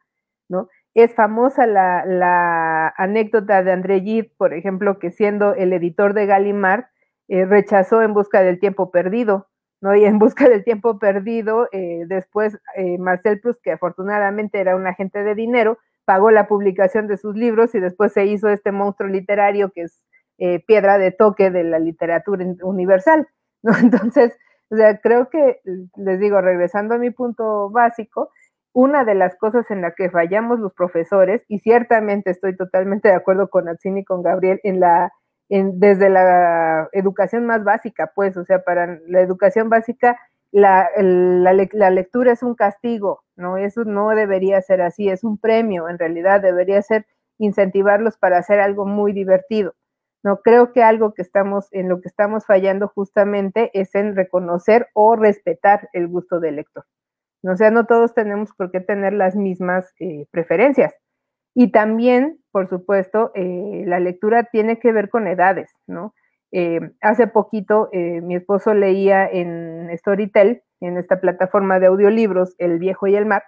¿no? 0.49 0.67
Es 0.95 1.13
famosa 1.13 1.67
la, 1.67 2.93
anécdota 2.97 3.63
de 3.63 3.71
André 3.71 4.01
Gide, 4.01 4.31
por 4.35 4.53
ejemplo, 4.53 4.97
que 4.97 5.11
siendo 5.11 5.53
el 5.53 5.73
editor 5.73 6.13
de 6.13 6.25
Gallimard, 6.25 6.85
eh, 7.29 7.45
rechazó 7.45 8.01
En 8.01 8.13
Busca 8.13 8.41
del 8.41 8.59
Tiempo 8.59 8.91
Perdido, 8.91 9.47
¿no? 9.81 9.95
Y 9.95 10.03
En 10.03 10.19
Busca 10.19 10.49
del 10.49 10.63
Tiempo 10.63 10.99
Perdido, 10.99 11.69
eh, 11.71 12.03
después 12.07 12.57
eh, 12.75 12.97
Marcel 12.97 13.39
Proust, 13.39 13.61
que 13.63 13.71
afortunadamente 13.71 14.59
era 14.59 14.75
un 14.75 14.87
agente 14.87 15.23
de 15.23 15.35
dinero, 15.35 15.77
pagó 16.05 16.31
la 16.31 16.47
publicación 16.47 17.07
de 17.07 17.17
sus 17.17 17.35
libros 17.35 17.75
y 17.75 17.79
después 17.79 18.13
se 18.13 18.25
hizo 18.25 18.49
este 18.49 18.71
monstruo 18.71 19.07
literario 19.09 19.71
que 19.71 19.83
es 19.83 20.03
piedra 20.67 20.97
de 20.97 21.11
toque 21.11 21.51
de 21.51 21.65
la 21.65 21.79
literatura 21.79 22.45
universal, 22.63 23.27
¿no? 23.61 23.77
Entonces, 23.77 24.37
o 24.71 24.75
sea, 24.75 24.97
creo 24.99 25.29
que, 25.29 25.59
les 25.97 26.19
digo, 26.19 26.41
regresando 26.41 26.95
a 26.95 26.97
mi 26.97 27.11
punto 27.11 27.69
básico, 27.69 28.31
una 28.73 29.03
de 29.03 29.15
las 29.15 29.35
cosas 29.35 29.69
en 29.71 29.81
la 29.81 29.93
que 29.93 30.09
fallamos 30.09 30.59
los 30.59 30.73
profesores, 30.73 31.43
y 31.47 31.59
ciertamente 31.59 32.31
estoy 32.31 32.55
totalmente 32.55 33.09
de 33.09 33.15
acuerdo 33.15 33.49
con 33.49 33.67
Atsini 33.67 34.01
y 34.01 34.05
con 34.05 34.21
Gabriel, 34.21 34.59
en 34.63 34.79
la, 34.79 35.11
en, 35.49 35.79
desde 35.79 36.09
la 36.09 36.89
educación 36.93 37.45
más 37.45 37.63
básica, 37.63 38.11
pues, 38.15 38.37
o 38.37 38.45
sea, 38.45 38.63
para 38.63 38.99
la 39.07 39.21
educación 39.21 39.69
básica, 39.69 40.17
la, 40.51 40.89
la, 40.97 41.89
lectura 41.91 42.31
es 42.31 42.43
un 42.43 42.55
castigo, 42.55 43.23
¿no? 43.35 43.57
Eso 43.57 43.83
no 43.83 44.09
debería 44.09 44.61
ser 44.61 44.81
así, 44.81 45.09
es 45.09 45.23
un 45.23 45.37
premio, 45.37 45.89
en 45.89 45.99
realidad 45.99 46.41
debería 46.41 46.81
ser 46.81 47.05
incentivarlos 47.37 48.17
para 48.17 48.37
hacer 48.39 48.59
algo 48.59 48.85
muy 48.85 49.13
divertido. 49.13 49.75
No 50.23 50.41
creo 50.41 50.73
que 50.73 50.83
algo 50.83 51.13
que 51.13 51.21
estamos 51.21 51.67
en 51.71 51.87
lo 51.87 52.01
que 52.01 52.09
estamos 52.09 52.45
fallando 52.45 52.89
justamente 52.89 53.71
es 53.73 53.95
en 53.95 54.15
reconocer 54.15 54.87
o 54.93 55.15
respetar 55.15 55.89
el 55.93 56.07
gusto 56.07 56.39
del 56.39 56.57
lector. 56.57 56.85
O 57.43 57.55
sea, 57.55 57.71
no 57.71 57.85
todos 57.85 58.13
tenemos 58.13 58.51
por 58.53 58.69
qué 58.71 58.81
tener 58.81 59.13
las 59.13 59.35
mismas 59.35 59.93
eh, 59.99 60.25
preferencias. 60.31 60.93
Y 61.55 61.71
también, 61.71 62.39
por 62.51 62.67
supuesto, 62.67 63.31
eh, 63.35 63.83
la 63.85 63.99
lectura 63.99 64.43
tiene 64.43 64.79
que 64.79 64.91
ver 64.91 65.09
con 65.09 65.27
edades, 65.27 65.71
¿no? 65.87 66.13
Eh, 66.51 66.79
hace 67.01 67.27
poquito 67.27 67.89
mi 67.93 68.35
esposo 68.35 68.73
leía 68.73 69.27
en 69.27 69.89
Storytel, 69.95 70.63
en 70.79 70.97
esta 70.97 71.21
plataforma 71.21 71.79
de 71.79 71.87
audiolibros, 71.87 72.55
El 72.57 72.79
viejo 72.79 73.05
y 73.07 73.15
el 73.15 73.25
mar, 73.25 73.43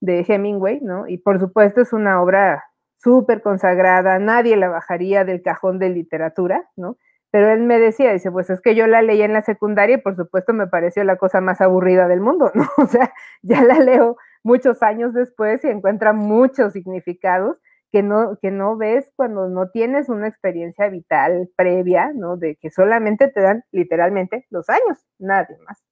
de 0.00 0.24
Hemingway, 0.26 0.80
¿no? 0.80 1.06
Y 1.06 1.18
por 1.18 1.38
supuesto 1.38 1.80
es 1.80 1.92
una 1.92 2.22
obra 2.22 2.64
súper 2.96 3.42
consagrada, 3.42 4.18
nadie 4.18 4.56
la 4.56 4.68
bajaría 4.68 5.24
del 5.24 5.42
cajón 5.42 5.78
de 5.78 5.90
literatura, 5.90 6.68
¿no? 6.76 6.96
Pero 7.30 7.50
él 7.50 7.62
me 7.62 7.78
decía, 7.78 8.12
dice, 8.12 8.30
pues 8.30 8.50
es 8.50 8.60
que 8.60 8.74
yo 8.74 8.86
la 8.86 9.02
leí 9.02 9.22
en 9.22 9.32
la 9.32 9.42
secundaria 9.42 9.96
y 9.96 10.00
por 10.00 10.16
supuesto 10.16 10.52
me 10.52 10.66
pareció 10.66 11.04
la 11.04 11.16
cosa 11.16 11.40
más 11.40 11.60
aburrida 11.60 12.08
del 12.08 12.20
mundo, 12.20 12.50
¿no? 12.54 12.66
O 12.78 12.86
sea, 12.86 13.12
ya 13.42 13.62
la 13.62 13.78
leo 13.78 14.16
muchos 14.42 14.82
años 14.82 15.12
después 15.14 15.64
y 15.64 15.68
encuentra 15.68 16.12
muchos 16.12 16.72
significados 16.72 17.56
que 17.92 18.02
no, 18.02 18.38
que 18.40 18.50
no 18.50 18.76
ves 18.76 19.10
cuando 19.16 19.48
no 19.48 19.68
tienes 19.70 20.08
una 20.08 20.28
experiencia 20.28 20.88
vital 20.88 21.50
previa, 21.56 22.12
¿no? 22.14 22.36
De 22.36 22.56
que 22.56 22.70
solamente 22.70 23.28
te 23.28 23.40
dan 23.40 23.64
literalmente 23.72 24.46
los 24.50 24.68
años, 24.68 25.04
nadie 25.18 25.56
más. 25.66 25.82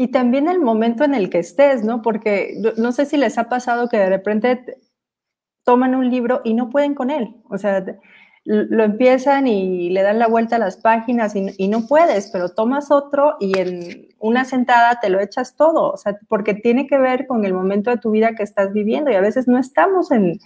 Y 0.00 0.12
también 0.12 0.48
el 0.48 0.60
momento 0.60 1.02
en 1.02 1.14
el 1.14 1.28
que 1.28 1.40
estés, 1.40 1.84
¿no? 1.84 2.02
Porque 2.02 2.54
no 2.76 2.92
sé 2.92 3.04
si 3.04 3.16
les 3.16 3.36
ha 3.36 3.48
pasado 3.48 3.88
que 3.88 3.96
de 3.96 4.08
repente 4.08 4.78
toman 5.64 5.96
un 5.96 6.08
libro 6.08 6.40
y 6.44 6.54
no 6.54 6.70
pueden 6.70 6.94
con 6.94 7.10
él. 7.10 7.42
O 7.50 7.58
sea, 7.58 7.84
lo 8.48 8.82
empiezan 8.82 9.46
y 9.46 9.90
le 9.90 10.00
dan 10.00 10.18
la 10.18 10.26
vuelta 10.26 10.56
a 10.56 10.58
las 10.58 10.78
páginas 10.78 11.34
y, 11.36 11.68
no 11.68 11.86
puedes, 11.86 12.30
pero 12.30 12.48
tomas 12.48 12.90
otro 12.90 13.36
y 13.40 13.58
en 13.58 14.08
una 14.18 14.46
sentada 14.46 15.00
te 15.00 15.10
lo 15.10 15.20
echas 15.20 15.54
todo, 15.54 15.92
o 15.92 15.96
sea, 15.98 16.18
porque 16.28 16.54
tiene 16.54 16.86
que 16.86 16.96
ver 16.96 17.26
con 17.26 17.44
el 17.44 17.52
momento 17.52 17.90
de 17.90 17.98
tu 17.98 18.10
vida 18.10 18.34
que 18.34 18.42
estás 18.42 18.72
viviendo 18.72 19.10
y 19.10 19.16
a 19.16 19.20
veces 19.20 19.48
no 19.48 19.58
estamos 19.58 20.10
en, 20.10 20.40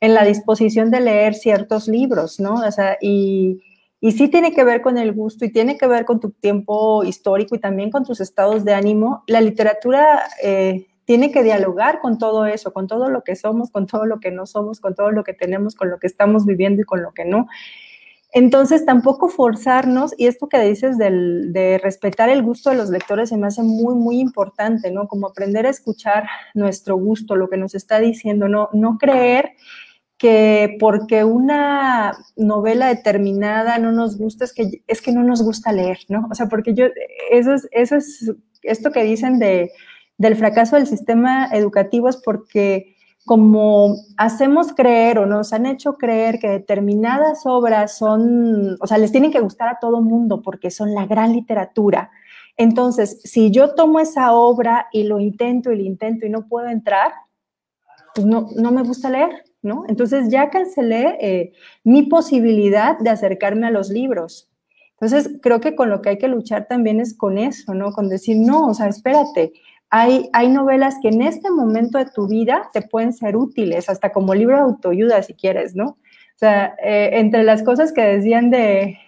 la 0.00 0.24
disposición 0.24 0.90
de 0.90 1.00
leer 1.00 1.34
ciertos 1.34 1.88
libros, 1.88 2.38
¿no? 2.38 2.56
O 2.56 2.70
sea, 2.70 2.98
y, 3.00 3.62
y 3.98 4.12
sí 4.12 4.28
tiene 4.28 4.52
que 4.52 4.62
ver 4.62 4.82
con 4.82 4.98
el 4.98 5.12
gusto 5.12 5.46
y 5.46 5.50
tiene 5.50 5.78
que 5.78 5.86
ver 5.86 6.04
con 6.04 6.20
tu 6.20 6.30
tiempo 6.30 7.02
histórico 7.02 7.56
y 7.56 7.60
también 7.60 7.90
con 7.90 8.04
tus 8.04 8.20
estados 8.20 8.64
de 8.64 8.74
ánimo. 8.74 9.24
La 9.26 9.40
literatura 9.40 10.22
eh, 10.42 10.86
tiene 11.08 11.32
que 11.32 11.42
dialogar 11.42 12.00
con 12.00 12.18
todo 12.18 12.44
eso, 12.44 12.74
con 12.74 12.86
todo 12.86 13.08
lo 13.08 13.24
que 13.24 13.34
somos, 13.34 13.70
con 13.70 13.86
todo 13.86 14.04
lo 14.04 14.20
que 14.20 14.30
no 14.30 14.44
somos, 14.44 14.78
con 14.78 14.94
todo 14.94 15.10
lo 15.10 15.24
que 15.24 15.32
tenemos, 15.32 15.74
con 15.74 15.88
lo 15.88 15.98
que 15.98 16.06
estamos 16.06 16.44
viviendo 16.44 16.82
y 16.82 16.84
con 16.84 17.02
lo 17.02 17.12
que 17.12 17.24
no. 17.24 17.46
Entonces, 18.30 18.84
tampoco 18.84 19.30
forzarnos, 19.30 20.14
y 20.18 20.26
esto 20.26 20.50
que 20.50 20.60
dices 20.60 20.98
de 20.98 21.80
respetar 21.82 22.28
el 22.28 22.42
gusto 22.42 22.68
de 22.68 22.76
los 22.76 22.90
lectores 22.90 23.30
se 23.30 23.38
me 23.38 23.46
hace 23.46 23.62
muy, 23.62 23.94
muy 23.94 24.20
importante, 24.20 24.90
¿no? 24.90 25.08
Como 25.08 25.28
aprender 25.28 25.64
a 25.64 25.70
escuchar 25.70 26.28
nuestro 26.52 26.98
gusto, 26.98 27.36
lo 27.36 27.48
que 27.48 27.56
nos 27.56 27.74
está 27.74 28.00
diciendo, 28.00 28.46
no, 28.46 28.68
no 28.74 28.98
creer 28.98 29.52
que 30.18 30.76
porque 30.78 31.24
una 31.24 32.12
novela 32.36 32.88
determinada 32.88 33.78
no 33.78 33.92
nos 33.92 34.18
gusta, 34.18 34.44
es 34.44 34.52
que, 34.52 34.82
es 34.86 35.00
que 35.00 35.12
no 35.12 35.22
nos 35.22 35.42
gusta 35.42 35.72
leer, 35.72 36.00
¿no? 36.10 36.28
O 36.30 36.34
sea, 36.34 36.48
porque 36.48 36.74
yo, 36.74 36.84
eso 37.30 37.54
es, 37.54 37.66
eso 37.72 37.96
es 37.96 38.30
esto 38.62 38.92
que 38.92 39.04
dicen 39.04 39.38
de 39.38 39.72
del 40.18 40.36
fracaso 40.36 40.76
del 40.76 40.86
sistema 40.86 41.48
educativo 41.52 42.08
es 42.08 42.16
porque 42.16 42.96
como 43.24 43.96
hacemos 44.16 44.72
creer 44.72 45.18
o 45.18 45.26
nos 45.26 45.52
han 45.52 45.66
hecho 45.66 45.96
creer 45.96 46.38
que 46.38 46.48
determinadas 46.48 47.44
obras 47.44 47.96
son, 47.96 48.76
o 48.80 48.86
sea, 48.86 48.98
les 48.98 49.12
tienen 49.12 49.30
que 49.30 49.40
gustar 49.40 49.68
a 49.68 49.78
todo 49.78 50.00
mundo 50.00 50.40
porque 50.42 50.70
son 50.70 50.94
la 50.94 51.06
gran 51.06 51.32
literatura. 51.32 52.10
Entonces, 52.56 53.20
si 53.24 53.50
yo 53.50 53.74
tomo 53.74 54.00
esa 54.00 54.32
obra 54.32 54.88
y 54.92 55.04
lo 55.04 55.20
intento 55.20 55.70
y 55.70 55.76
lo 55.76 55.82
intento 55.82 56.26
y 56.26 56.30
no 56.30 56.48
puedo 56.48 56.68
entrar, 56.68 57.12
pues 58.14 58.26
no, 58.26 58.48
no 58.56 58.72
me 58.72 58.82
gusta 58.82 59.10
leer, 59.10 59.44
¿no? 59.62 59.84
Entonces 59.88 60.30
ya 60.30 60.50
cancelé 60.50 61.18
eh, 61.20 61.52
mi 61.84 62.04
posibilidad 62.04 62.98
de 62.98 63.10
acercarme 63.10 63.66
a 63.66 63.70
los 63.70 63.90
libros. 63.90 64.50
Entonces, 64.92 65.38
creo 65.40 65.60
que 65.60 65.76
con 65.76 65.90
lo 65.90 66.02
que 66.02 66.08
hay 66.08 66.18
que 66.18 66.26
luchar 66.26 66.66
también 66.66 66.98
es 66.98 67.16
con 67.16 67.38
eso, 67.38 67.74
¿no? 67.74 67.92
Con 67.92 68.08
decir, 68.08 68.36
no, 68.38 68.66
o 68.68 68.74
sea, 68.74 68.88
espérate, 68.88 69.52
hay, 69.90 70.48
novelas 70.48 70.96
que 71.00 71.08
en 71.08 71.22
este 71.22 71.50
momento 71.50 71.98
de 71.98 72.06
tu 72.06 72.28
vida 72.28 72.68
te 72.72 72.82
pueden 72.82 73.12
ser 73.12 73.36
útiles, 73.36 73.88
hasta 73.88 74.12
como 74.12 74.34
libro 74.34 74.56
de 74.56 74.62
autoayuda 74.62 75.22
si 75.22 75.34
quieres, 75.34 75.74
¿no? 75.74 75.86
O 75.86 76.38
sea, 76.38 76.76
eh, 76.82 77.10
entre 77.14 77.42
las 77.42 77.62
cosas 77.62 77.92
que 77.92 78.02
decían 78.02 78.50
de, 78.50 78.98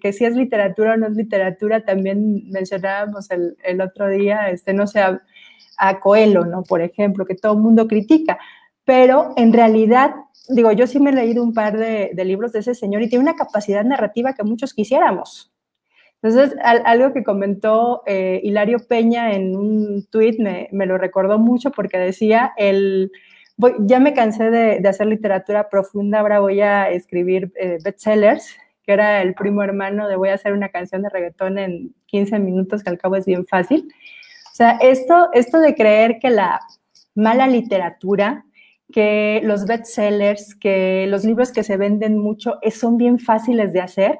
que 0.00 0.12
si 0.12 0.24
es 0.24 0.34
literatura 0.34 0.94
o 0.94 0.96
no 0.96 1.08
es 1.08 1.14
literatura, 1.14 1.84
también 1.84 2.48
mencionábamos 2.50 3.28
el, 3.30 3.80
otro 3.80 4.08
día, 4.08 4.48
este, 4.50 4.72
no 4.72 4.86
sé, 4.86 5.00
a, 5.00 6.00
Coelho, 6.00 6.44
¿no? 6.44 6.62
Por 6.62 6.82
ejemplo, 6.82 7.24
que 7.26 7.34
todo 7.34 7.54
el 7.54 7.60
mundo 7.60 7.86
critica. 7.86 8.38
pero 8.84 9.34
en 9.36 9.52
realidad, 9.52 10.14
digo, 10.48 10.72
yo 10.72 10.86
sí 10.86 10.98
me 10.98 11.10
he 11.10 11.12
leído 11.12 11.42
un 11.42 11.52
par 11.52 11.76
de, 11.76 12.10
libros 12.24 12.52
de 12.52 12.60
ese 12.60 12.74
señor 12.74 13.02
y 13.02 13.08
tiene 13.08 13.24
una 13.24 13.36
capacidad 13.36 13.84
narrativa 13.84 14.32
que 14.34 14.44
muchos 14.44 14.72
quisiéramos. 14.72 15.52
Entonces, 16.22 16.56
algo 16.62 17.12
que 17.12 17.22
comentó 17.22 18.02
eh, 18.06 18.40
Hilario 18.42 18.78
Peña 18.80 19.32
en 19.32 19.56
un 19.56 20.06
tuit 20.10 20.40
me, 20.40 20.68
me, 20.72 20.86
lo 20.86 20.98
recordó 20.98 21.38
mucho 21.38 21.70
porque 21.70 21.96
decía, 21.96 22.52
el, 22.56 23.12
ya 23.80 24.00
me 24.00 24.14
cansé 24.14 24.50
de, 24.50 24.88
hacer 24.88 25.06
literatura 25.06 25.68
profunda, 25.68 26.20
ahora 26.20 26.40
voy 26.40 26.60
a 26.60 26.90
escribir 26.90 27.52
eh, 27.56 27.78
bestsellers, 27.84 28.56
que 28.82 28.92
era 28.92 29.22
el 29.22 29.34
primo 29.34 29.62
hermano 29.62 30.08
de 30.08 30.16
voy 30.16 30.30
a 30.30 30.34
hacer 30.34 30.52
una 30.52 30.70
canción 30.70 31.02
de 31.02 31.10
reggaetón 31.10 31.58
en 31.58 31.94
15 32.06 32.38
minutos, 32.38 32.82
que 32.82 32.90
al 32.90 32.98
cabo 32.98 33.16
es 33.16 33.26
bien 33.26 33.46
fácil. 33.46 33.88
O 34.46 34.54
sea, 34.54 34.78
esto, 34.80 35.28
esto 35.34 35.60
de 35.60 35.74
creer 35.74 36.18
que 36.20 36.30
la 36.30 36.60
mala 37.14 37.46
literatura 37.46 38.44
que 38.92 39.40
los 39.44 39.66
bestsellers, 39.66 40.54
que 40.54 41.06
los 41.08 41.24
libros 41.24 41.52
que 41.52 41.62
se 41.62 41.76
venden 41.76 42.16
mucho 42.18 42.58
eh, 42.62 42.70
son 42.70 42.96
bien 42.96 43.18
fáciles 43.18 43.72
de 43.72 43.80
hacer, 43.80 44.18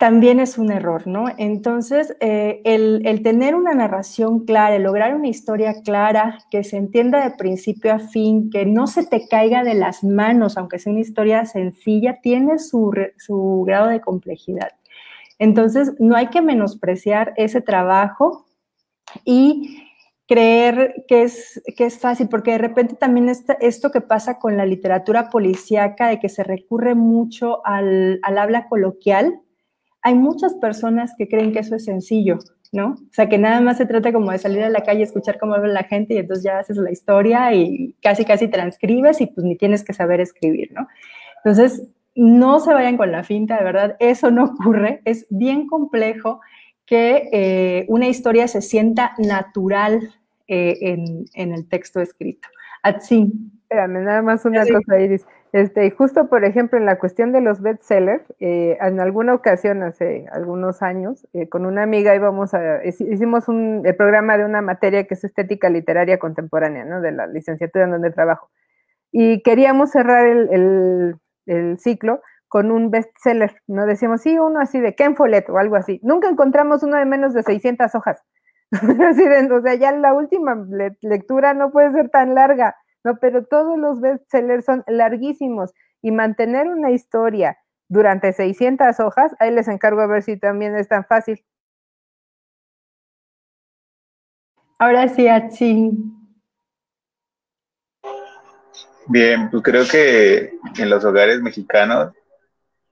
también 0.00 0.40
es 0.40 0.56
un 0.56 0.72
error, 0.72 1.06
¿no? 1.06 1.26
Entonces, 1.36 2.16
eh, 2.20 2.62
el, 2.64 3.22
tener 3.22 3.54
una 3.54 3.74
narración 3.74 4.46
clara, 4.46 4.76
el 4.76 4.84
lograr 4.84 5.14
una 5.14 5.28
historia 5.28 5.74
clara, 5.84 6.38
que 6.50 6.64
se 6.64 6.78
entienda 6.78 7.22
de 7.22 7.36
principio 7.36 7.92
a 7.92 7.98
fin, 7.98 8.48
que 8.48 8.64
no 8.64 8.86
se 8.86 9.04
te 9.04 9.28
caiga 9.28 9.62
de 9.62 9.74
las 9.74 10.02
manos, 10.02 10.56
aunque 10.56 10.78
sea 10.78 10.92
una 10.92 11.02
historia 11.02 11.44
sencilla, 11.44 12.18
tiene 12.22 12.58
su, 12.58 12.90
su 13.18 13.62
grado 13.66 13.88
de 13.88 14.00
complejidad. 14.00 14.70
Entonces, 15.38 15.92
no 15.98 16.16
hay 16.16 16.28
que 16.28 16.40
menospreciar 16.40 17.34
ese 17.36 17.60
trabajo 17.60 18.46
y 19.26 19.84
creer 20.26 21.04
que 21.08 21.24
es, 21.24 21.62
que 21.76 21.84
es 21.84 21.98
fácil, 21.98 22.30
porque 22.30 22.52
de 22.52 22.58
repente 22.58 22.94
también 22.94 23.30
esto 23.60 23.90
que 23.90 24.00
pasa 24.00 24.38
con 24.38 24.56
la 24.56 24.64
literatura 24.64 25.28
policíaca, 25.28 26.08
de 26.08 26.18
que 26.18 26.30
se 26.30 26.42
recurre 26.42 26.94
mucho 26.94 27.60
al, 27.66 28.18
habla 28.22 28.66
coloquial, 28.66 29.42
hay 30.02 30.14
muchas 30.14 30.54
personas 30.54 31.14
que 31.16 31.28
creen 31.28 31.52
que 31.52 31.60
eso 31.60 31.76
es 31.76 31.84
sencillo, 31.84 32.38
¿no? 32.72 32.92
O 32.92 33.12
sea, 33.12 33.28
que 33.28 33.38
nada 33.38 33.60
más 33.60 33.76
se 33.76 33.86
trata 33.86 34.12
como 34.12 34.30
de 34.30 34.38
salir 34.38 34.62
a 34.62 34.70
la 34.70 34.82
calle, 34.82 35.02
escuchar 35.02 35.38
cómo 35.38 35.54
habla 35.54 35.72
la 35.72 35.84
gente 35.84 36.14
y 36.14 36.18
entonces 36.18 36.44
ya 36.44 36.58
haces 36.58 36.76
la 36.76 36.90
historia 36.90 37.54
y 37.54 37.94
casi, 38.02 38.24
casi 38.24 38.48
transcribes 38.48 39.20
y 39.20 39.26
pues 39.26 39.44
ni 39.44 39.56
tienes 39.56 39.84
que 39.84 39.92
saber 39.92 40.20
escribir, 40.20 40.72
¿no? 40.72 40.88
Entonces, 41.44 41.88
no 42.14 42.60
se 42.60 42.72
vayan 42.74 42.96
con 42.96 43.12
la 43.12 43.24
finta, 43.24 43.56
de 43.56 43.64
verdad, 43.64 43.96
eso 43.98 44.30
no 44.30 44.44
ocurre, 44.44 45.00
es 45.04 45.26
bien 45.30 45.66
complejo 45.66 46.40
que 46.86 47.28
eh, 47.32 47.84
una 47.88 48.08
historia 48.08 48.48
se 48.48 48.62
sienta 48.62 49.12
natural 49.18 50.12
eh, 50.48 50.78
en, 51.34 51.52
el 51.52 51.68
texto 51.68 52.00
escrito. 52.00 52.48
Atsi. 52.82 53.32
Espérame, 53.62 54.02
nada 54.02 54.22
más 54.22 54.44
una 54.44 54.66
cosa, 54.66 54.98
Iris. 54.98 55.24
Este, 55.52 55.90
justo, 55.90 56.28
por 56.28 56.44
ejemplo, 56.44 56.78
en 56.78 56.86
la 56.86 56.98
cuestión 56.98 57.32
de 57.32 57.40
los 57.40 57.60
bestsellers, 57.60 58.22
eh, 58.38 58.78
en 58.80 59.00
alguna 59.00 59.34
ocasión, 59.34 59.82
hace 59.82 60.26
algunos 60.30 60.80
años, 60.80 61.26
eh, 61.32 61.48
con 61.48 61.66
una 61.66 61.82
amiga 61.82 62.14
íbamos 62.14 62.52
hicimos 62.84 63.48
un 63.48 63.82
el 63.84 63.96
programa 63.96 64.38
de 64.38 64.44
una 64.44 64.62
materia 64.62 65.04
que 65.04 65.14
es 65.14 65.24
estética 65.24 65.68
literaria 65.68 66.18
contemporánea, 66.18 66.84
¿no? 66.84 67.00
De 67.00 67.10
la 67.12 67.26
licenciatura 67.26 67.84
en 67.84 67.90
donde 67.90 68.10
trabajo. 68.12 68.50
Y 69.12 69.42
queríamos 69.42 69.90
cerrar 69.90 70.26
el, 70.26 71.16
el 71.46 71.78
ciclo 71.78 72.20
con 72.48 72.70
un 72.72 72.90
bestseller, 72.90 73.56
¿no? 73.68 73.86
Decíamos, 73.86 74.22
sí, 74.22 74.38
uno 74.38 74.60
así 74.60 74.80
de 74.80 74.94
Ken 74.94 75.16
Follett 75.16 75.48
o 75.50 75.58
algo 75.58 75.76
así. 75.76 76.00
Nunca 76.02 76.28
encontramos 76.28 76.82
uno 76.82 76.96
de 76.96 77.04
menos 77.06 77.32
de 77.32 77.42
600 77.44 77.94
hojas. 77.94 78.22
o 78.72 79.62
sea, 79.62 79.74
ya 79.74 79.92
la 79.92 80.12
última 80.12 80.56
lectura 81.00 81.54
no 81.54 81.70
puede 81.70 81.92
ser 81.92 82.08
tan 82.08 82.34
larga, 82.34 82.76
¿no? 83.04 83.18
Pero 83.18 83.44
todos 83.44 83.78
los 83.78 84.00
bestsellers 84.00 84.64
son 84.64 84.84
larguísimos 84.86 85.72
y 86.02 86.10
mantener 86.10 86.68
una 86.68 86.90
historia 86.90 87.58
durante 87.88 88.32
600 88.32 89.00
hojas, 89.00 89.34
ahí 89.40 89.50
les 89.50 89.68
encargo 89.68 90.00
a 90.00 90.06
ver 90.06 90.22
si 90.22 90.38
también 90.38 90.76
es 90.76 90.88
tan 90.88 91.04
fácil. 91.04 91.44
Ahora 94.78 95.08
sí, 95.08 95.28
Achi. 95.28 95.90
Bien, 99.08 99.50
pues 99.50 99.62
creo 99.62 99.84
que 99.90 100.54
en 100.78 100.88
los 100.88 101.04
hogares 101.04 101.42
mexicanos, 101.42 102.14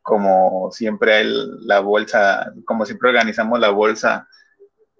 como 0.02 0.70
siempre 0.72 1.14
hay 1.14 1.26
la 1.60 1.78
bolsa, 1.80 2.52
como 2.64 2.84
siempre 2.84 3.10
organizamos 3.10 3.60
la 3.60 3.70
bolsa 3.70 4.28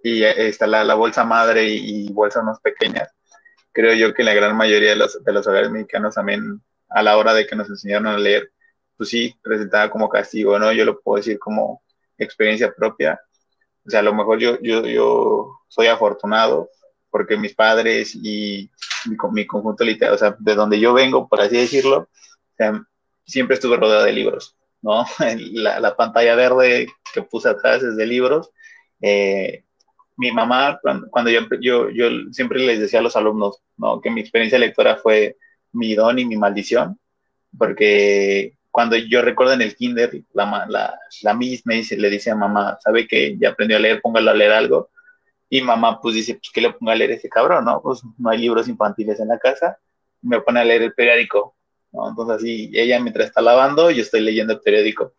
y 0.03 0.23
está 0.23 0.67
la, 0.67 0.85
la 0.85 0.95
bolsa 0.95 1.25
madre 1.25 1.65
y, 1.65 2.13
bolsas 2.13 2.45
más 2.45 2.61
pequeñas. 2.61 3.09
Creo 3.79 3.95
yo 3.95 4.13
que 4.13 4.25
la 4.25 4.35
gran 4.35 4.57
mayoría 4.57 4.91
de 4.91 4.97
los, 4.97 5.23
de 5.23 5.33
los 5.33 5.47
hogares 5.47 5.71
mexicanos 5.71 6.17
también 6.17 6.61
a 6.89 7.01
la 7.01 7.17
hora 7.17 7.33
de 7.33 7.47
que 7.47 7.55
nos 7.55 7.69
enseñaron 7.69 8.09
a 8.09 8.19
leer, 8.19 8.51
pues 8.97 9.09
sí, 9.09 9.37
presentaba 9.41 9.89
como 9.89 10.09
castigo, 10.09 10.59
¿no? 10.59 10.73
Yo 10.73 10.85
lo 10.85 11.01
puedo 11.01 11.19
decir 11.19 11.39
como 11.39 11.81
experiencia 12.19 12.75
propia. 12.75 13.21
O 13.87 13.91
sea, 13.91 14.01
a 14.01 14.03
lo 14.03 14.13
mejor 14.13 14.41
yo, 14.41 14.61
yo, 14.63 14.85
yo 14.85 15.61
soy 15.69 15.87
afortunado 15.87 16.71
porque 17.09 17.37
mis 17.37 17.55
padres 17.55 18.17
y 18.17 18.69
mi, 19.07 19.17
mi 19.31 19.47
conjunto 19.47 19.85
literario, 19.85 20.17
o 20.17 20.19
sea, 20.19 20.35
de 20.41 20.57
donde 20.57 20.81
yo 20.81 20.93
vengo, 20.93 21.29
por 21.29 21.41
así 21.41 21.57
decirlo, 21.59 22.09
siempre 23.25 23.55
estuve 23.55 23.77
rodeado 23.77 24.03
de 24.03 24.13
libros, 24.13 24.57
¿no? 24.83 25.05
La, 25.53 25.79
la, 25.79 25.95
pantalla 25.95 26.35
verde 26.35 26.89
que 27.15 27.23
puse 27.23 27.49
atrás 27.49 27.85
es 27.85 27.97
de 27.97 28.07
libros. 28.07 28.51
Eh, 29.01 29.63
mi 30.19 30.33
mamá, 30.33 30.81
cuando, 31.11 31.31
yo, 31.31 31.41
yo, 31.61 31.91
yo, 31.91 32.09
siempre 32.33 32.59
les 32.59 32.81
decía 32.81 32.99
a 32.99 33.03
los 33.03 33.15
alumnos, 33.15 33.63
¿no? 33.77 34.01
Que 34.01 34.11
mi 34.11 34.21
experiencia 34.21 34.59
lectora 34.59 34.97
fue 34.97 35.37
mi 35.73 35.95
don 35.95 36.19
y 36.19 36.25
mi 36.25 36.37
maldición, 36.37 36.99
porque 37.57 38.55
cuando 38.73 38.97
yo 38.97 39.23
recuerdo 39.23 39.53
en 39.53 39.63
el 39.63 39.77
kinder, 39.77 40.11
la, 40.35 40.67
la, 40.69 40.99
la 41.23 41.35
Miss 41.35 41.65
me 41.67 41.77
dice, 41.77 41.97
le 41.97 42.11
dice 42.11 42.33
a 42.33 42.35
mamá, 42.35 42.77
¿sabe 42.83 43.07
que 43.07 43.37
ya 43.39 43.51
aprendió 43.51 43.77
a 43.77 43.81
leer? 43.81 44.01
Póngalo 44.01 44.33
a 44.33 44.35
leer 44.35 44.51
algo. 44.51 44.91
Y 45.49 45.63
mamá 45.63 46.01
pues 46.01 46.17
dice, 46.17 46.35
pues 46.35 46.51
que 46.53 46.61
le 46.63 46.73
ponga 46.73 46.93
a 46.93 46.97
leer 46.97 47.13
ese 47.13 47.29
cabrón, 47.29 47.65
¿no? 47.65 47.81
Pues 47.81 48.03
no 48.19 48.29
hay 48.29 48.39
libros 48.39 48.69
infantiles 48.69 49.21
en 49.21 49.29
la 49.29 49.39
casa. 49.39 49.79
Me 50.21 50.41
pone 50.41 50.61
a 50.61 50.65
leer 50.65 50.83
el 50.83 50.95
periódico. 50.95 51.57
Entonces 51.93 52.37
así, 52.37 52.71
ella 52.75 52.99
mientras 53.01 53.29
está 53.29 53.41
lavando, 53.41 53.91
yo 53.93 54.03
estoy 54.03 54.21
leyendo 54.21 54.55
el 54.55 54.61
periódico. 54.61 55.15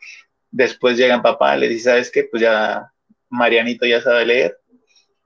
Después 0.51 0.97
llega 0.97 1.21
papá, 1.21 1.55
le 1.55 1.69
dice, 1.69 1.85
¿sabes 1.85 2.11
qué? 2.11 2.25
Pues 2.25 2.41
ya 2.41 2.91
Marianito 3.29 3.85
ya 3.85 4.01
sabe 4.01 4.25
leer, 4.25 4.57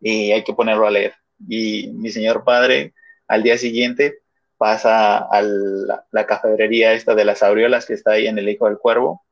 y 0.03 0.31
hay 0.31 0.43
que 0.43 0.53
ponerlo 0.53 0.85
a 0.85 0.91
leer. 0.91 1.13
Y 1.47 1.87
mi 1.93 2.11
señor 2.11 2.43
padre 2.43 2.93
al 3.27 3.41
día 3.41 3.57
siguiente 3.57 4.19
pasa 4.57 5.17
a 5.17 5.41
la, 5.41 6.05
la 6.11 6.25
cafetería 6.25 6.93
esta 6.93 7.15
de 7.15 7.25
las 7.25 7.41
abriolas 7.41 7.85
que 7.85 7.93
está 7.93 8.11
ahí 8.11 8.27
en 8.27 8.37
el 8.37 8.49
Hijo 8.49 8.67
del 8.67 8.77
Cuervo 8.77 9.23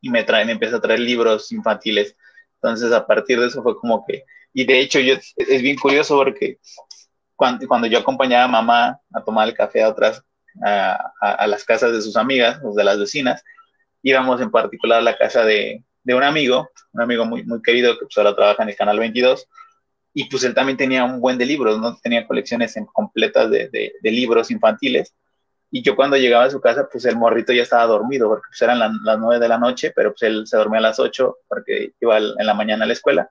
y 0.00 0.10
me 0.10 0.22
trae, 0.22 0.44
me 0.44 0.52
empieza 0.52 0.76
a 0.76 0.80
traer 0.80 1.00
libros 1.00 1.50
infantiles. 1.52 2.16
Entonces 2.56 2.92
a 2.92 3.06
partir 3.06 3.40
de 3.40 3.46
eso 3.46 3.62
fue 3.62 3.76
como 3.78 4.04
que, 4.06 4.24
y 4.52 4.64
de 4.64 4.80
hecho 4.80 5.00
yo, 5.00 5.14
es 5.36 5.62
bien 5.62 5.76
curioso 5.76 6.16
porque 6.16 6.58
cuando, 7.34 7.66
cuando 7.66 7.86
yo 7.86 7.98
acompañaba 7.98 8.44
a 8.44 8.48
mamá 8.48 9.00
a 9.12 9.24
tomar 9.24 9.48
el 9.48 9.54
café 9.54 9.82
a 9.82 9.88
otras, 9.88 10.22
a, 10.62 11.12
a, 11.20 11.46
las 11.46 11.64
casas 11.64 11.92
de 11.92 12.00
sus 12.00 12.16
amigas, 12.16 12.60
o 12.62 12.74
de 12.74 12.84
las 12.84 12.98
vecinas, 12.98 13.42
íbamos 14.02 14.40
en 14.40 14.50
particular 14.50 15.00
a 15.00 15.02
la 15.02 15.16
casa 15.16 15.44
de, 15.44 15.82
de 16.04 16.14
un 16.14 16.22
amigo, 16.22 16.70
un 16.92 17.00
amigo 17.00 17.24
muy, 17.24 17.42
muy 17.44 17.60
querido 17.62 17.94
que 17.98 18.04
pues 18.04 18.16
ahora 18.18 18.36
trabaja 18.36 18.62
en 18.62 18.68
el 18.68 18.76
Canal 18.76 18.98
22, 18.98 19.48
y 20.14 20.24
pues 20.30 20.44
él 20.44 20.54
también 20.54 20.78
tenía 20.78 21.04
un 21.04 21.20
buen 21.20 21.36
de 21.36 21.44
libros, 21.44 21.80
¿no? 21.80 21.96
Tenía 21.96 22.26
colecciones 22.26 22.76
completas 22.92 23.50
de, 23.50 23.68
de, 23.68 24.10
libros 24.12 24.52
infantiles. 24.52 25.12
Y 25.72 25.82
yo 25.82 25.96
cuando 25.96 26.16
llegaba 26.16 26.44
a 26.44 26.50
su 26.50 26.60
casa, 26.60 26.88
pues 26.90 27.04
el 27.04 27.16
morrito 27.16 27.52
ya 27.52 27.62
estaba 27.62 27.84
dormido, 27.86 28.28
porque 28.28 28.46
pues 28.48 28.62
eran 28.62 28.78
las 28.78 29.18
nueve 29.18 29.40
de 29.40 29.48
la 29.48 29.58
noche, 29.58 29.92
pero 29.94 30.10
pues 30.10 30.22
él 30.22 30.46
se 30.46 30.56
dormía 30.56 30.78
a 30.78 30.82
las 30.82 31.00
ocho 31.00 31.38
porque 31.48 31.94
iba 32.00 32.18
en 32.18 32.46
la 32.46 32.54
mañana 32.54 32.84
a 32.84 32.86
la 32.86 32.92
escuela. 32.92 33.28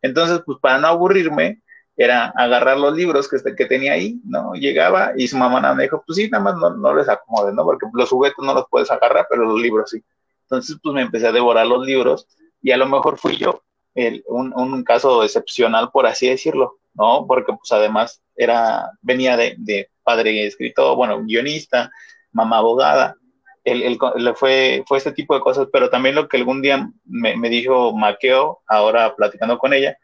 Entonces, 0.00 0.40
pues 0.46 0.58
para 0.58 0.78
no 0.78 0.88
aburrirme, 0.88 1.62
era 1.96 2.32
agarrar 2.34 2.78
los 2.78 2.96
libros 2.96 3.28
que, 3.28 3.36
que 3.54 3.66
tenía 3.66 3.92
ahí, 3.92 4.18
¿no? 4.24 4.54
Llegaba 4.54 5.12
y 5.14 5.28
su 5.28 5.36
mamá 5.36 5.74
me 5.74 5.82
dijo, 5.82 6.02
pues 6.06 6.16
sí, 6.16 6.30
nada 6.30 6.42
más 6.44 6.56
no, 6.56 6.70
no 6.70 6.94
les 6.94 7.10
acomodes, 7.10 7.54
¿no? 7.54 7.62
Porque 7.64 7.86
los 7.92 8.08
juguetes 8.08 8.38
no 8.42 8.54
los 8.54 8.64
puedes 8.70 8.90
agarrar, 8.90 9.26
pero 9.28 9.44
los 9.44 9.60
libros 9.60 9.90
sí. 9.90 10.02
Entonces, 10.44 10.78
pues 10.82 10.94
me 10.94 11.02
empecé 11.02 11.26
a 11.26 11.32
devorar 11.32 11.66
los 11.66 11.86
libros 11.86 12.26
y 12.62 12.70
a 12.70 12.78
lo 12.78 12.86
mejor 12.86 13.18
fui 13.18 13.36
yo 13.36 13.62
un, 13.94 14.84
caso 14.84 15.22
excepcional, 15.22 15.90
por 15.90 16.06
así 16.06 16.28
decirlo, 16.28 16.78
¿no? 16.94 17.26
Porque 17.26 17.52
pues 17.52 17.72
además 17.72 18.22
era, 18.36 18.90
venía 19.00 19.36
de, 19.36 19.90
padre 20.02 20.46
escritor, 20.46 20.96
bueno, 20.96 21.22
guionista, 21.22 21.90
mamá 22.32 22.58
abogada, 22.58 23.16
él, 23.64 23.98
fue, 24.34 24.82
fue 24.88 24.98
este 24.98 25.12
tipo 25.12 25.34
de 25.34 25.40
cosas, 25.40 25.68
pero 25.72 25.88
también 25.88 26.16
lo 26.16 26.26
que 26.28 26.36
algún 26.36 26.62
día 26.62 26.90
me, 27.04 27.48
dijo 27.48 27.94
Maqueo, 27.94 28.62
ahora 28.66 29.14
platicando 29.14 29.58
con 29.58 29.72
ella, 29.72 29.96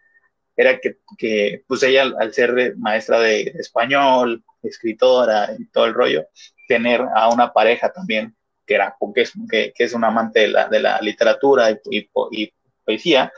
era 0.57 0.79
que, 0.79 0.99
que 1.17 1.63
pues 1.67 1.83
ella 1.83 2.03
al, 2.03 2.33
ser 2.33 2.77
maestra 2.77 3.19
de, 3.21 3.55
español, 3.59 4.45
escritora 4.63 5.51
y 5.59 5.67
todo 5.67 5.87
el 5.87 5.95
rollo, 5.95 6.27
tener 6.69 7.05
a 7.15 7.29
una 7.31 7.53
pareja 7.53 7.91
también 7.93 8.35
que 8.67 8.75
era 8.75 8.95
que 9.15 9.23
es, 9.23 9.33
que, 9.51 9.73
es 9.77 9.95
un 9.95 10.05
amante 10.05 10.41
de 10.41 10.49
la, 10.49 10.69
de 10.69 10.81
la 10.81 11.01
literatura 11.01 11.71
y, 11.71 12.11
y 12.31 12.53
poesía, 12.85 13.33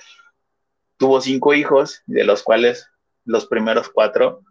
tuvo 1.00 1.20
cinco 1.22 1.54
hijos, 1.54 2.02
de 2.06 2.24
los 2.24 2.42
cuales 2.42 2.86
los 3.24 3.46
primeros 3.46 3.88
cuatro, 3.88 4.42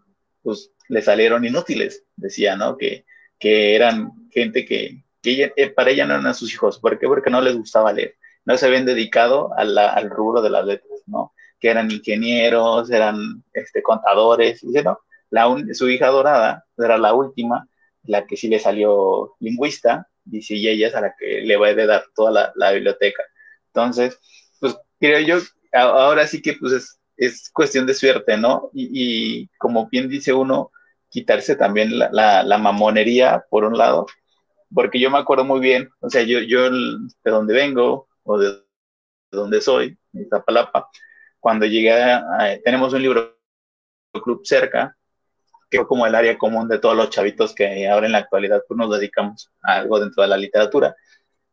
pues 0.42 0.72
le 0.88 1.02
salieron 1.04 1.46
inútiles, 1.46 2.04
decía, 2.16 2.56
¿no? 2.56 2.76
Que, 2.76 3.06
que 3.38 3.76
eran 3.76 4.12
gente 4.32 4.66
que, 4.66 5.04
que 5.22 5.54
eh, 5.56 5.70
para 5.70 5.92
ella 5.92 6.08
no 6.08 6.16
eran 6.16 6.34
sus 6.34 6.52
hijos. 6.52 6.80
¿Por 6.80 6.98
qué? 6.98 7.08
Porque 7.08 7.30
no 7.30 7.40
les 7.40 7.56
gustaba 7.56 7.94
leer. 7.94 8.16
No 8.46 8.58
se 8.58 8.66
habían 8.66 8.86
dedicado 8.86 9.52
al 9.56 10.10
rubro 10.10 10.42
de 10.42 10.50
las 10.50 10.66
letras, 10.66 11.04
¿no? 11.06 11.34
Que 11.60 11.70
eran 11.70 11.92
ingenieros, 11.92 12.90
eran 12.90 13.44
este, 13.54 13.84
contadores. 13.84 14.62
Dice, 14.62 14.84
no, 14.84 15.00
la 15.30 15.56
su 15.74 15.88
hija 15.88 16.08
dorada 16.08 16.66
era 16.80 16.98
la 16.98 17.14
última, 17.14 17.68
la 18.06 18.26
que 18.26 18.38
sí 18.38 18.48
le 18.48 18.58
salió 18.58 19.36
lingüista, 19.40 20.08
dice, 20.26 20.56
y 20.56 20.68
ella 20.68 20.88
es 20.88 20.96
a 20.96 21.02
la 21.02 21.14
que 21.16 21.42
le 21.42 21.58
va 21.58 21.68
a 21.68 21.70
heredar 21.70 22.06
toda 22.16 22.52
la, 22.56 22.72
biblioteca. 22.72 23.24
Entonces, 23.68 24.18
pues 24.60 24.76
creo 25.00 25.20
yo, 25.20 25.38
ahora 25.72 26.28
sí 26.28 26.42
que 26.42 26.54
pues 26.54 26.74
es, 26.74 27.00
es 27.20 27.52
cuestión 27.52 27.86
de 27.86 27.94
suerte, 27.94 28.38
¿no? 28.38 28.70
Y, 28.74 29.48
como 29.58 29.90
bien 29.90 30.08
dice 30.10 30.34
uno, 30.34 30.72
quitarse 31.10 31.56
también 31.56 32.00
la, 32.00 32.58
mamonería, 32.58 33.46
por 33.50 33.66
un 33.66 33.78
lado, 33.78 34.08
porque 34.74 35.00
yo 35.00 35.12
me 35.12 35.18
acuerdo 35.18 35.44
muy 35.44 35.60
bien, 35.60 35.90
o 36.00 36.10
sea, 36.10 36.24
yo, 36.24 36.40
de 36.40 37.32
donde 37.32 37.54
vengo 37.54 38.08
o 38.24 38.38
de 38.38 38.64
donde 39.32 39.62
soy, 39.62 39.98
en 40.14 40.22
Iztapalapa, 40.22 40.90
cuando 41.40 41.66
llegué, 41.66 41.92
a, 41.92 42.24
tenemos 42.64 42.94
un 42.94 43.02
libro 43.02 43.38
club 44.24 44.42
cerca, 44.44 44.96
que 45.70 45.78
es 45.78 45.86
como 45.86 46.08
el 46.08 46.16
área 46.16 46.38
común 46.38 46.68
de 46.68 46.80
todos 46.80 46.96
los 46.96 47.10
chavitos 47.10 47.54
que 47.54 47.88
ahora 47.88 48.08
en 48.08 48.14
la 48.14 48.20
actualidad 48.20 48.64
pues, 48.68 48.78
nos 48.78 48.90
dedicamos 48.98 49.52
a 49.62 49.78
algo 49.78 50.00
dentro 50.00 50.24
de 50.24 50.30
la 50.30 50.38
literatura. 50.38 50.96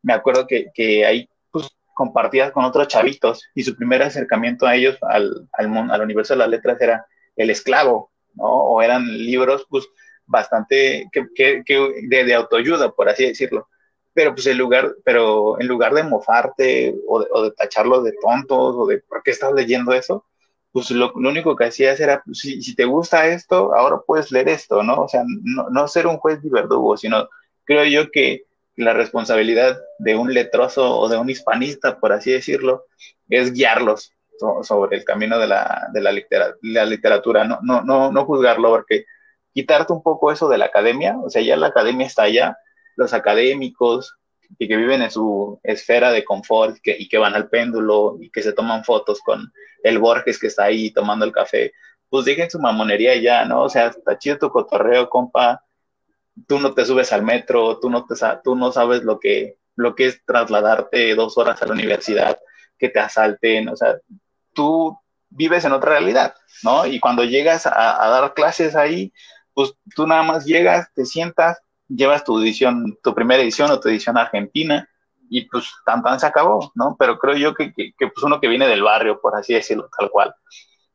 Me 0.03 0.15
acuerdo 0.15 0.47
que, 0.47 0.71
que 0.73 1.05
ahí 1.05 1.29
compartías 1.97 2.53
con 2.53 2.65
otros 2.65 2.89
chavitos 2.89 3.43
y 3.55 3.65
su 3.65 3.75
primer 3.75 4.03
acercamiento 4.03 4.67
a 4.67 4.77
ellos, 4.77 4.99
al, 5.01 5.49
al, 5.53 5.91
al 5.91 6.03
universo 6.03 6.35
de 6.35 6.39
las 6.39 6.51
letras, 6.51 6.79
era 6.81 7.07
El 7.35 7.49
Esclavo, 7.49 8.11
¿no? 8.35 8.45
O 8.45 8.83
eran 8.83 9.07
libros, 9.07 9.67
pues, 9.71 9.89
bastante 10.27 11.09
que, 11.11 11.27
que, 11.65 11.93
de, 12.03 12.25
de, 12.25 12.35
autoayuda, 12.35 12.93
por 12.93 13.09
así 13.09 13.25
decirlo. 13.25 13.69
Pero 14.13 14.35
pues 14.35 14.47
en 14.47 14.59
lugar, 14.59 14.95
pero 15.05 15.59
en 15.59 15.69
lugar 15.69 15.95
de 15.95 16.03
mofarte 16.03 16.95
o 17.09 17.21
de, 17.21 17.27
o 17.33 17.43
de 17.45 18.11
de 18.11 18.17
tontos 18.21 18.75
o 18.77 18.87
de 18.87 18.99
por 18.99 19.23
qué 19.23 19.31
estás 19.31 19.53
leyendo 19.55 19.93
eso, 19.93 20.27
pues 20.73 20.91
lo, 20.91 21.13
lo 21.17 21.31
único 21.31 21.57
que 21.57 21.65
hacías 21.65 21.99
era, 21.99 22.23
pues, 22.25 22.41
si, 22.41 22.61
si, 22.61 22.75
te 22.75 22.85
gusta 22.85 23.27
esto, 23.29 23.75
ahora 23.75 24.01
puedes 24.07 24.31
leer 24.31 24.51
esto, 24.51 24.83
¿no? 24.83 25.05
O 25.05 25.09
sea, 25.09 25.23
no, 25.27 25.71
no 25.71 25.89
ser 25.89 26.07
un 26.07 26.19
juez 26.19 26.41
y 26.43 26.51
verdugo, 26.51 26.99
sino 26.99 27.27
creo 27.65 27.85
yo 27.87 28.11
que 28.11 28.45
la 28.77 28.93
responsabilidad 28.93 29.79
de 29.99 30.17
un 30.17 30.33
letroso 30.33 30.99
o 30.99 31.09
de 31.09 31.17
un 31.17 31.31
hispanista, 31.31 31.99
por 31.99 32.13
así 32.13 32.31
decirlo, 32.31 32.85
es 33.29 33.53
guiarlos 33.53 34.13
sobre 34.63 34.99
el 34.99 35.05
camino 35.05 35.39
de 35.39 35.47
la, 35.47 35.89
de 35.93 36.01
la, 36.03 36.13
literatura, 36.13 36.59
la 36.63 36.85
literatura, 36.85 37.45
no, 37.45 37.59
no, 37.63 37.83
no, 37.83 38.13
no 38.13 38.25
juzgarlo, 38.27 38.69
porque 38.69 39.07
quitarte 39.55 39.95
un 39.95 40.03
poco 40.03 40.31
eso 40.31 40.49
de 40.49 40.59
la 40.59 40.67
academia, 40.67 41.17
o 41.25 41.31
sea, 41.31 41.41
ya 41.41 41.57
la 41.57 41.69
academia 41.69 42.07
está 42.07 42.25
allá, 42.25 42.59
los 42.97 43.15
académicos 43.15 44.15
y 44.59 44.69
que 44.69 44.77
viven 44.77 45.03
en 45.03 45.11
su 45.11 45.59
esfera 45.63 46.13
de 46.13 46.25
confort 46.25 46.77
que, 46.83 46.95
y 46.99 47.09
que 47.09 47.19
van 47.19 47.35
al 47.35 47.49
péndulo 47.49 48.19
y 48.21 48.31
que 48.31 48.43
se 48.43 48.53
toman 48.53 48.85
fotos 48.85 49.21
con 49.21 49.51
el 49.83 49.99
Borges 49.99 50.39
que 50.39 50.49
está 50.49 50.65
ahí 50.65 50.91
tomando 50.91 51.25
el 51.25 51.33
café, 51.33 51.73
pues 52.09 52.25
dejen 52.27 52.51
su 52.51 52.59
mamonería 52.59 53.17
ya, 53.17 53.45
¿no? 53.45 53.63
O 53.63 53.69
sea, 53.69 53.89
está 53.89 54.19
chido 54.19 54.39
tu 54.39 54.51
cotorreo, 54.51 55.09
compa, 55.09 55.63
tú 56.47 56.59
no 56.59 56.75
te 56.75 56.85
subes 56.85 57.13
al 57.13 57.23
metro, 57.23 57.79
tú 57.79 57.91
no, 57.91 58.05
te, 58.05 58.15
tú 58.45 58.55
no 58.55 58.73
sabes 58.73 59.03
lo 59.03 59.19
que, 59.19 59.59
lo 59.75 59.95
que 59.95 60.07
es 60.07 60.25
trasladarte 60.25 61.15
dos 61.15 61.39
horas 61.39 61.63
a 61.63 61.67
la 61.67 61.73
universidad, 61.73 62.39
que 62.79 62.89
te 62.89 63.01
asalten, 63.01 63.69
o 63.69 63.77
sea, 63.77 63.97
tú 64.53 64.99
vives 65.31 65.65
en 65.65 65.73
otra 65.73 65.91
realidad, 65.93 66.35
¿no? 66.63 66.87
Y 66.87 67.01
cuando 67.01 67.25
llegas 67.25 67.67
a, 67.67 68.05
a 68.05 68.09
dar 68.09 68.35
clases 68.35 68.77
ahí, 68.77 69.13
pues 69.55 69.75
tú 69.95 70.07
nada 70.07 70.23
más 70.23 70.45
llegas, 70.45 70.93
te 70.95 71.07
sientas, 71.07 71.59
llevas 71.89 72.25
tu 72.25 72.39
edición, 72.41 72.99
tu 73.03 73.15
primera 73.15 73.43
edición 73.43 73.71
o 73.71 73.81
tu 73.81 73.89
edición 73.89 74.19
argentina 74.19 74.89
y 75.29 75.49
pues 75.49 75.73
tan 75.85 76.03
tan 76.03 76.21
se 76.21 76.27
acabó, 76.27 76.73
¿no? 76.75 76.97
Pero 76.99 77.19
creo 77.19 77.37
yo 77.37 77.55
que, 77.55 77.73
que, 77.73 77.93
pues 77.99 78.23
uno 78.23 78.41
que 78.41 78.49
viene 78.49 78.67
del 78.69 78.83
barrio, 78.83 79.21
por 79.21 79.35
así 79.35 79.55
decirlo, 79.55 79.89
tal 79.99 80.11
cual, 80.11 80.35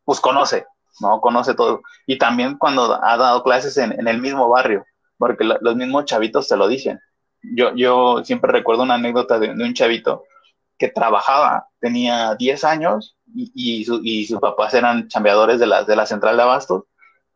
pues 0.03 0.19
conoce, 0.19 0.65
¿no? 0.99 1.19
Conoce 1.19 1.53
todo. 1.53 1.81
Y 2.05 2.17
también 2.17 2.57
cuando 2.57 3.03
ha 3.03 3.17
dado 3.17 3.43
clases 3.43 3.77
en, 3.77 3.91
en 3.99 4.07
el 4.07 4.21
mismo 4.21 4.47
barrio, 4.47 4.85
porque 5.21 5.43
los 5.43 5.75
mismos 5.75 6.05
chavitos 6.05 6.47
te 6.47 6.57
lo 6.57 6.67
dicen. 6.67 6.99
Yo, 7.43 7.75
yo 7.75 8.23
siempre 8.23 8.51
recuerdo 8.51 8.81
una 8.81 8.95
anécdota 8.95 9.37
de, 9.37 9.51
un 9.51 9.73
chavito 9.75 10.23
que 10.79 10.87
trabajaba, 10.87 11.67
tenía 11.79 12.33
10 12.33 12.63
años 12.63 13.15
y, 13.31 13.51
y, 13.53 13.85
su, 13.85 14.01
y, 14.03 14.25
sus 14.25 14.39
papás 14.39 14.73
eran 14.73 15.07
chambeadores 15.09 15.59
de 15.59 15.67
la, 15.67 15.83
de 15.83 15.95
la 15.95 16.07
central 16.07 16.37
de 16.37 16.41
abastos. 16.41 16.85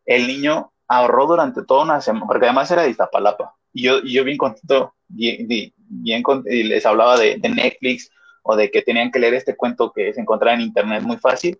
El 0.04 0.26
niño 0.26 0.72
ahorró 0.88 1.28
durante 1.28 1.64
toda 1.64 1.84
una 1.84 2.00
semana, 2.00 2.26
porque 2.26 2.46
además 2.46 2.68
era 2.72 2.82
de 2.82 2.90
Iztapalapa. 2.90 3.54
Y 3.72 3.84
yo, 3.84 3.98
y 4.00 4.14
yo 4.14 4.24
bien 4.24 4.36
contento, 4.36 4.94
bien, 5.06 5.46
bien, 5.46 6.24
y 6.46 6.64
les 6.64 6.84
hablaba 6.86 7.16
de, 7.16 7.36
de, 7.36 7.48
Netflix 7.50 8.10
o 8.42 8.56
de 8.56 8.68
que 8.68 8.82
tenían 8.82 9.12
que 9.12 9.20
leer 9.20 9.34
este 9.34 9.54
cuento 9.54 9.92
que 9.92 10.12
se 10.12 10.20
encontraba 10.20 10.56
en 10.56 10.62
internet 10.62 11.04
muy 11.04 11.18
fácil. 11.18 11.56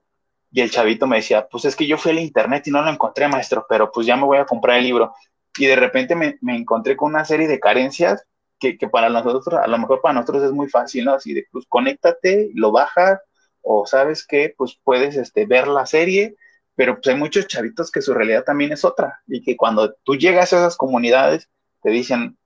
Y 0.51 0.61
el 0.61 0.73
chavito 0.73 1.07
me 1.07 1.19
decía, 1.19 1.47
pues 1.49 1.67
es 1.67 1.77
que 1.77 1.87
yo 1.87 1.97
fui 1.99 2.11
al 2.11 2.19
internet 2.19 2.67
y 2.67 2.73
no 2.73 2.83
lo 2.83 2.91
encontré, 2.91 3.29
maestro, 3.29 3.65
pero 3.69 3.93
pues 3.93 4.09
ya 4.09 4.17
me 4.17 4.25
voy 4.25 4.39
a 4.39 4.45
comprar 4.45 4.79
el 4.79 4.85
libro. 4.85 5.15
Y 5.59 5.67
de 5.67 5.77
repente 5.77 6.15
me, 6.15 6.39
me 6.41 6.57
encontré 6.57 6.97
con 6.97 7.11
una 7.11 7.25
serie 7.25 7.49
de 7.49 7.61
carencias 7.61 8.25
que, 8.59 8.79
que, 8.79 8.89
para 8.89 9.09
nosotros, 9.09 9.61
a 9.61 9.67
lo 9.67 9.79
mejor 9.79 10.01
para 10.01 10.15
nosotros 10.15 10.45
es 10.45 10.53
muy 10.53 10.69
fácil, 10.69 11.05
¿no? 11.05 11.13
Así 11.15 11.35
de, 11.35 11.47
pues 11.51 11.67
conéctate, 11.69 12.51
lo 12.55 12.73
bajas, 12.73 13.21
o 13.63 13.87
sabes 13.87 14.27
que, 14.27 14.55
pues 14.57 14.79
puedes 14.83 15.17
este, 15.17 15.47
ver 15.47 15.69
la 15.69 15.87
serie 15.87 16.37
pero 16.77 16.95
pues 16.97 17.09
hay 17.09 17.17
muchos 17.17 17.49
chavitos 17.49 17.91
que 17.91 18.03
su 18.03 18.15
realidad 18.15 18.45
también 18.45 18.71
es 18.71 18.85
otra 18.85 19.21
y 19.27 19.43
que 19.43 19.57
cuando 19.57 19.95
tú 20.05 20.15
llegas 20.15 20.53
a 20.53 20.59
esas 20.59 20.77
comunidades 20.77 21.49
te 21.83 21.91
dicen, 21.91 22.39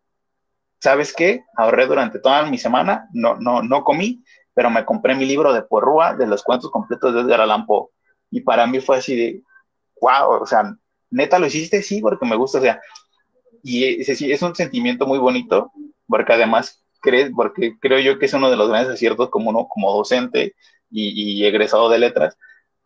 ¿sabes 0.79 1.13
qué? 1.13 1.45
Ahorré 1.57 1.87
durante 1.87 2.21
toda 2.21 2.47
mi 2.47 2.57
semana, 2.57 3.09
no, 3.13 3.37
no, 3.37 3.63
no 3.63 3.83
comí, 3.83 4.23
pero 4.55 4.71
me 4.71 4.85
compré 4.85 5.17
mi 5.17 5.27
libro 5.27 5.53
de 5.53 5.63
Porrúa 5.63 6.15
de 6.15 6.29
los 6.29 6.45
cuentos 6.45 6.71
completos 6.71 7.13
de 7.13 7.23
Edgar 7.23 7.41
Allan 7.41 7.67
Poe. 7.67 7.89
Y 8.31 8.43
para 8.43 8.69
mí 8.69 8.81
fue 8.81 8.99
así 8.99 9.17
de, 9.17 9.43
wow, 10.01 10.43
o 10.43 10.47
sea, 10.47 10.77
neta 11.11 11.41
lo 11.41 11.47
hiciste, 11.47 11.83
sí, 11.83 12.01
porque 12.01 12.25
me 12.25 12.37
gusta, 12.37 12.59
o 12.59 12.63
sea, 12.63 12.81
y 13.63 14.01
es, 14.01 14.09
es 14.09 14.43
un 14.43 14.55
sentimiento 14.55 15.07
muy 15.07 15.19
bonito, 15.19 15.73
porque 16.07 16.33
además 16.33 16.83
crees, 17.01 17.31
porque 17.35 17.79
creo 17.81 17.99
yo 17.99 18.19
que 18.19 18.27
es 18.27 18.35
uno 18.35 18.51
de 18.51 18.57
los 18.57 18.69
grandes 18.69 18.95
aciertos 18.95 19.31
como 19.31 19.51
uno, 19.51 19.67
como 19.69 19.93
docente 19.93 20.55
y, 20.91 21.41
y 21.41 21.45
egresado 21.45 21.89
de 21.89 21.99
letras, 21.99 22.37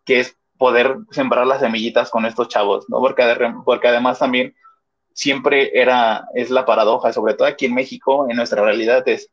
que 0.04 0.20
es 0.20 0.36
poder 0.58 0.96
sembrar 1.10 1.46
las 1.46 1.60
semillitas 1.60 2.10
con 2.10 2.26
estos 2.26 2.48
chavos, 2.48 2.86
¿no? 2.88 2.98
Porque, 3.00 3.24
porque 3.64 3.88
además 3.88 4.18
también 4.18 4.54
siempre 5.12 5.78
era, 5.78 6.26
es 6.34 6.50
la 6.50 6.66
paradoja, 6.66 7.12
sobre 7.12 7.34
todo 7.34 7.48
aquí 7.48 7.66
en 7.66 7.74
México, 7.74 8.28
en 8.28 8.36
nuestra 8.36 8.62
realidad 8.62 9.06
es 9.08 9.30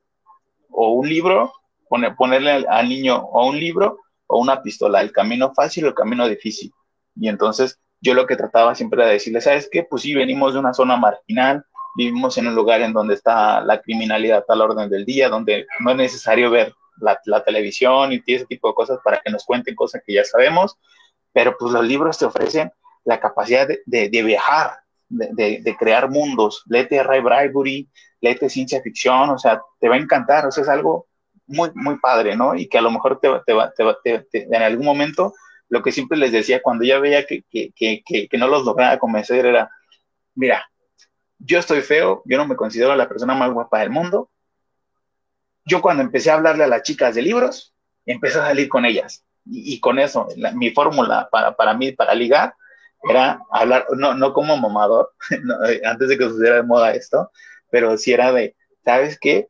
o 0.70 0.94
un 0.94 1.10
libro, 1.10 1.54
poner, 1.90 2.16
ponerle 2.16 2.66
al, 2.68 2.88
niño 2.88 3.18
o 3.18 3.48
un 3.48 3.60
libro 3.60 4.00
o 4.28 4.40
una 4.40 4.62
pistola, 4.62 5.02
el 5.02 5.12
camino 5.12 5.54
fácil 5.54 5.86
o 5.86 5.88
el 5.90 5.94
camino 5.94 6.28
difícil. 6.28 6.72
Y 7.16 7.28
entonces 7.28 7.80
yo 8.02 8.14
lo 8.14 8.26
que 8.26 8.36
trataba 8.36 8.76
siempre 8.76 9.02
era 9.02 9.12
decirle, 9.12 9.42
¿sabes 9.42 9.70
qué? 9.72 9.84
Pues 9.84 10.02
sí, 10.02 10.16
venimos 10.16 10.54
de 10.54 10.60
una 10.60 10.74
zona 10.74 10.98
marginal, 10.98 11.64
vivimos 11.96 12.38
en 12.38 12.48
un 12.48 12.56
lugar 12.56 12.82
en 12.82 12.94
donde 12.94 13.14
está 13.14 13.62
la 13.62 13.80
criminalidad 13.82 14.44
a 14.48 14.56
la 14.56 14.66
orden 14.66 14.90
del 14.90 15.06
día, 15.06 15.30
donde 15.30 15.68
no 15.80 15.92
es 15.92 15.98
necesario 15.98 16.50
ver 16.50 16.74
la, 17.00 17.20
la 17.26 17.44
televisión 17.44 18.12
y 18.12 18.22
ese 18.26 18.46
tipo 18.46 18.68
de 18.68 18.74
cosas 18.74 19.00
para 19.04 19.22
que 19.22 19.32
nos 19.32 19.46
cuenten 19.46 19.76
cosas 19.76 20.02
que 20.06 20.14
ya 20.14 20.24
sabemos, 20.24 20.78
pero 21.32 21.56
pues 21.58 21.72
los 21.72 21.86
libros 21.86 22.18
te 22.18 22.26
ofrecen 22.26 22.72
la 23.04 23.20
capacidad 23.20 23.68
de, 23.68 23.82
de, 23.86 24.10
de 24.10 24.24
viajar, 24.24 24.78
de, 25.10 25.62
de, 25.62 25.78
crear 25.78 26.10
mundos. 26.10 26.64
Léete 26.68 27.00
a 27.00 27.04
Ray 27.04 27.22
Bradbury, 27.22 27.90
léete 28.22 28.50
ciencia 28.50 28.82
ficción, 28.82 29.30
o 29.30 29.38
sea, 29.38 29.62
te 29.80 29.90
va 29.90 29.96
a 29.96 30.00
encantar, 30.00 30.46
o 30.46 30.52
sea, 30.52 30.64
es 30.64 30.70
algo 30.70 31.08
muy, 31.48 31.72
muy 31.74 32.00
padre, 32.00 32.36
¿no? 32.36 32.56
Y 32.56 32.68
que 32.68 32.78
a 32.78 32.82
lo 32.82 32.92
mejor 32.92 33.20
te, 33.20 33.30
te, 33.46 34.20
te 34.32 34.44
en 34.44 34.62
algún 34.62 34.86
momento, 34.86 35.34
lo 35.72 35.82
que 35.82 35.94
siempre 35.94 36.18
les 36.18 36.34
decía 36.34 36.62
cuando 36.62 36.84
ya 36.84 37.00
veía 37.00 37.26
que, 37.26 37.44
que, 37.50 37.72
que, 37.74 38.28
que 38.28 38.38
no 38.38 38.48
los 38.48 38.66
lograba 38.66 39.00
convencer 39.00 39.46
era, 39.46 39.72
mira, 40.36 40.70
yo 41.40 41.60
estoy 41.60 41.82
feo, 41.82 42.24
yo 42.26 42.38
no 42.38 42.46
me 42.46 42.58
considero 42.58 42.94
la 42.94 43.08
persona 43.08 43.34
más 43.34 43.52
guapa 43.54 43.80
del 43.80 43.90
mundo. 43.90 44.30
Yo 45.64 45.82
cuando 45.82 46.04
empecé 46.04 46.30
a 46.30 46.34
hablarle 46.34 46.66
a 46.66 46.68
las 46.68 46.84
chicas 46.84 47.16
de 47.16 47.22
libros, 47.22 47.74
empecé 48.06 48.40
a 48.40 48.48
salir 48.48 48.68
con 48.68 48.84
ellas 48.84 49.24
y, 49.46 49.80
con 49.80 49.98
eso, 49.98 50.28
mi 50.56 50.72
fórmula 50.72 51.30
para, 51.32 51.56
para 51.56 51.74
mí, 51.74 51.94
para 51.94 52.14
ligar, 52.16 52.54
era 53.10 53.42
hablar, 53.50 53.88
no, 53.96 54.14
no 54.14 54.34
como 54.34 54.58
mamador, 54.58 55.14
eh, 55.70 55.82
antes 55.86 56.10
de 56.10 56.18
que 56.18 56.26
sucediera 56.26 56.58
de 56.58 56.64
moda 56.64 56.92
esto, 56.92 57.32
pero 57.70 57.98
sí 57.98 58.12
era 58.12 58.34
de, 58.34 58.58
¿sabes 58.84 59.18
qué? 59.18 59.48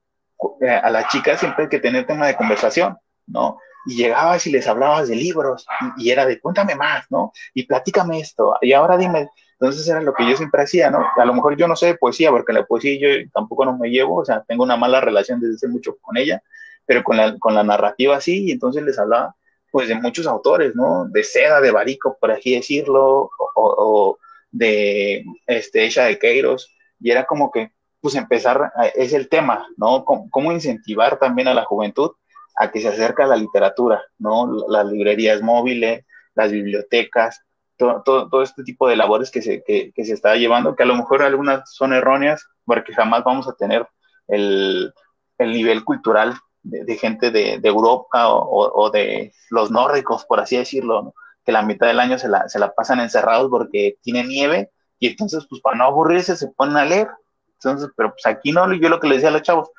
Eh, 0.61 0.69
a 0.69 0.89
las 0.91 1.07
chicas 1.07 1.39
siempre 1.39 1.63
hay 1.63 1.69
que 1.69 1.79
tener 1.79 2.05
tema 2.05 2.27
de 2.27 2.35
conversación, 2.35 2.99
¿no? 3.25 3.57
Y 3.85 3.95
llegabas 3.95 4.45
y 4.47 4.51
les 4.51 4.67
hablabas 4.67 5.07
de 5.07 5.15
libros 5.15 5.65
y, 5.97 6.11
era 6.11 6.25
de, 6.25 6.39
cuéntame 6.39 6.75
más, 6.75 7.05
¿no? 7.09 7.31
Y 7.53 7.65
platícame 7.65 8.19
esto, 8.19 8.55
y 8.61 8.73
ahora 8.73 8.97
dime, 8.97 9.29
entonces 9.53 9.87
era 9.87 10.01
lo 10.01 10.13
que 10.13 10.27
yo 10.29 10.35
siempre 10.35 10.63
hacía, 10.63 10.89
¿no? 10.89 11.05
A 11.15 11.25
lo 11.25 11.33
mejor 11.33 11.55
yo 11.55 11.67
no 11.67 11.75
sé 11.75 11.87
de 11.87 11.95
poesía, 11.95 12.31
porque 12.31 12.53
la 12.53 12.65
poesía 12.65 12.97
yo 12.99 13.29
tampoco 13.33 13.65
no 13.65 13.77
me 13.77 13.89
llevo, 13.89 14.17
o 14.17 14.25
sea, 14.25 14.43
tengo 14.47 14.63
una 14.63 14.77
mala 14.77 15.01
relación 15.01 15.39
desde 15.39 15.55
hace 15.55 15.67
mucho 15.67 15.97
con 16.01 16.17
ella, 16.17 16.41
pero 16.85 17.03
con 17.03 17.17
la, 17.17 17.37
con 17.37 17.53
la 17.53 17.63
narrativa 17.63 18.19
sí, 18.21 18.45
y 18.47 18.51
entonces 18.51 18.83
les 18.83 18.97
hablaba 18.97 19.35
pues 19.71 19.87
de 19.87 19.95
muchos 19.95 20.27
autores, 20.27 20.75
¿no? 20.75 21.05
De 21.07 21.23
Seda, 21.23 21.61
de 21.61 21.71
Barico, 21.71 22.17
por 22.19 22.31
así 22.31 22.55
decirlo, 22.55 23.29
o, 23.55 24.17
de 24.51 25.23
este, 25.47 25.85
Esha 25.85 26.05
de 26.05 26.19
Queiros, 26.19 26.75
y 26.99 27.11
era 27.11 27.25
como 27.25 27.51
que, 27.51 27.71
pues 28.01 28.15
empezar, 28.15 28.73
es 28.95 29.13
el 29.13 29.29
tema, 29.29 29.67
¿no? 29.77 30.03
cómo 30.03 30.51
incentivar 30.51 31.19
también 31.19 31.47
a 31.47 31.53
la 31.53 31.65
juventud 31.65 32.11
a 32.55 32.71
que 32.71 32.81
se 32.81 32.89
acerque 32.89 33.23
a 33.23 33.27
la 33.27 33.35
literatura, 33.35 34.03
¿no? 34.17 34.65
Las 34.67 34.85
librerías 34.87 35.41
móviles, 35.41 36.05
las 36.35 36.51
bibliotecas, 36.51 37.41
todo, 37.77 38.03
todo, 38.03 38.43
este 38.43 38.63
tipo 38.63 38.87
de 38.87 38.95
labores 38.95 39.31
que 39.31 39.41
se, 39.41 39.63
que, 39.63 39.91
que 39.93 40.05
se 40.05 40.13
está 40.13 40.35
llevando, 40.35 40.75
que 40.75 40.83
a 40.83 40.85
lo 40.85 40.95
mejor 40.95 41.23
algunas 41.23 41.73
son 41.73 41.93
erróneas, 41.93 42.45
porque 42.65 42.93
jamás 42.93 43.23
vamos 43.23 43.47
a 43.47 43.53
tener 43.53 43.87
el, 44.27 44.93
el 45.39 45.51
nivel 45.51 45.83
cultural 45.83 46.35
de, 46.63 46.95
gente 46.95 47.31
de, 47.31 47.57
de 47.59 47.69
Europa 47.69 48.29
o, 48.29 48.71
o, 48.83 48.89
de 48.91 49.33
los 49.49 49.71
nórdicos, 49.71 50.25
por 50.25 50.39
así 50.39 50.57
decirlo, 50.57 51.13
que 51.43 51.51
la 51.51 51.63
mitad 51.63 51.87
del 51.87 51.99
año 51.99 52.19
se 52.19 52.29
la, 52.29 52.47
se 52.47 52.59
la 52.59 52.71
pasan 52.71 52.99
encerrados 52.99 53.49
porque 53.49 53.97
tiene 54.03 54.23
nieve 54.23 54.69
y 54.99 55.07
entonces, 55.07 55.47
pues 55.49 55.61
para 55.61 55.77
no 55.77 55.85
aburrirse, 55.85 56.35
se 56.35 56.49
ponen 56.49 56.77
a 56.77 56.85
leer. 56.85 57.09
Entonces, 57.53 57.89
pero 57.97 58.11
pues 58.11 58.25
aquí 58.27 58.51
no, 58.51 58.71
yo 58.73 58.89
lo 58.89 58.99
que 58.99 59.07
les 59.07 59.17
decía 59.17 59.29
a 59.29 59.33
los 59.33 59.41
chavos, 59.41 59.71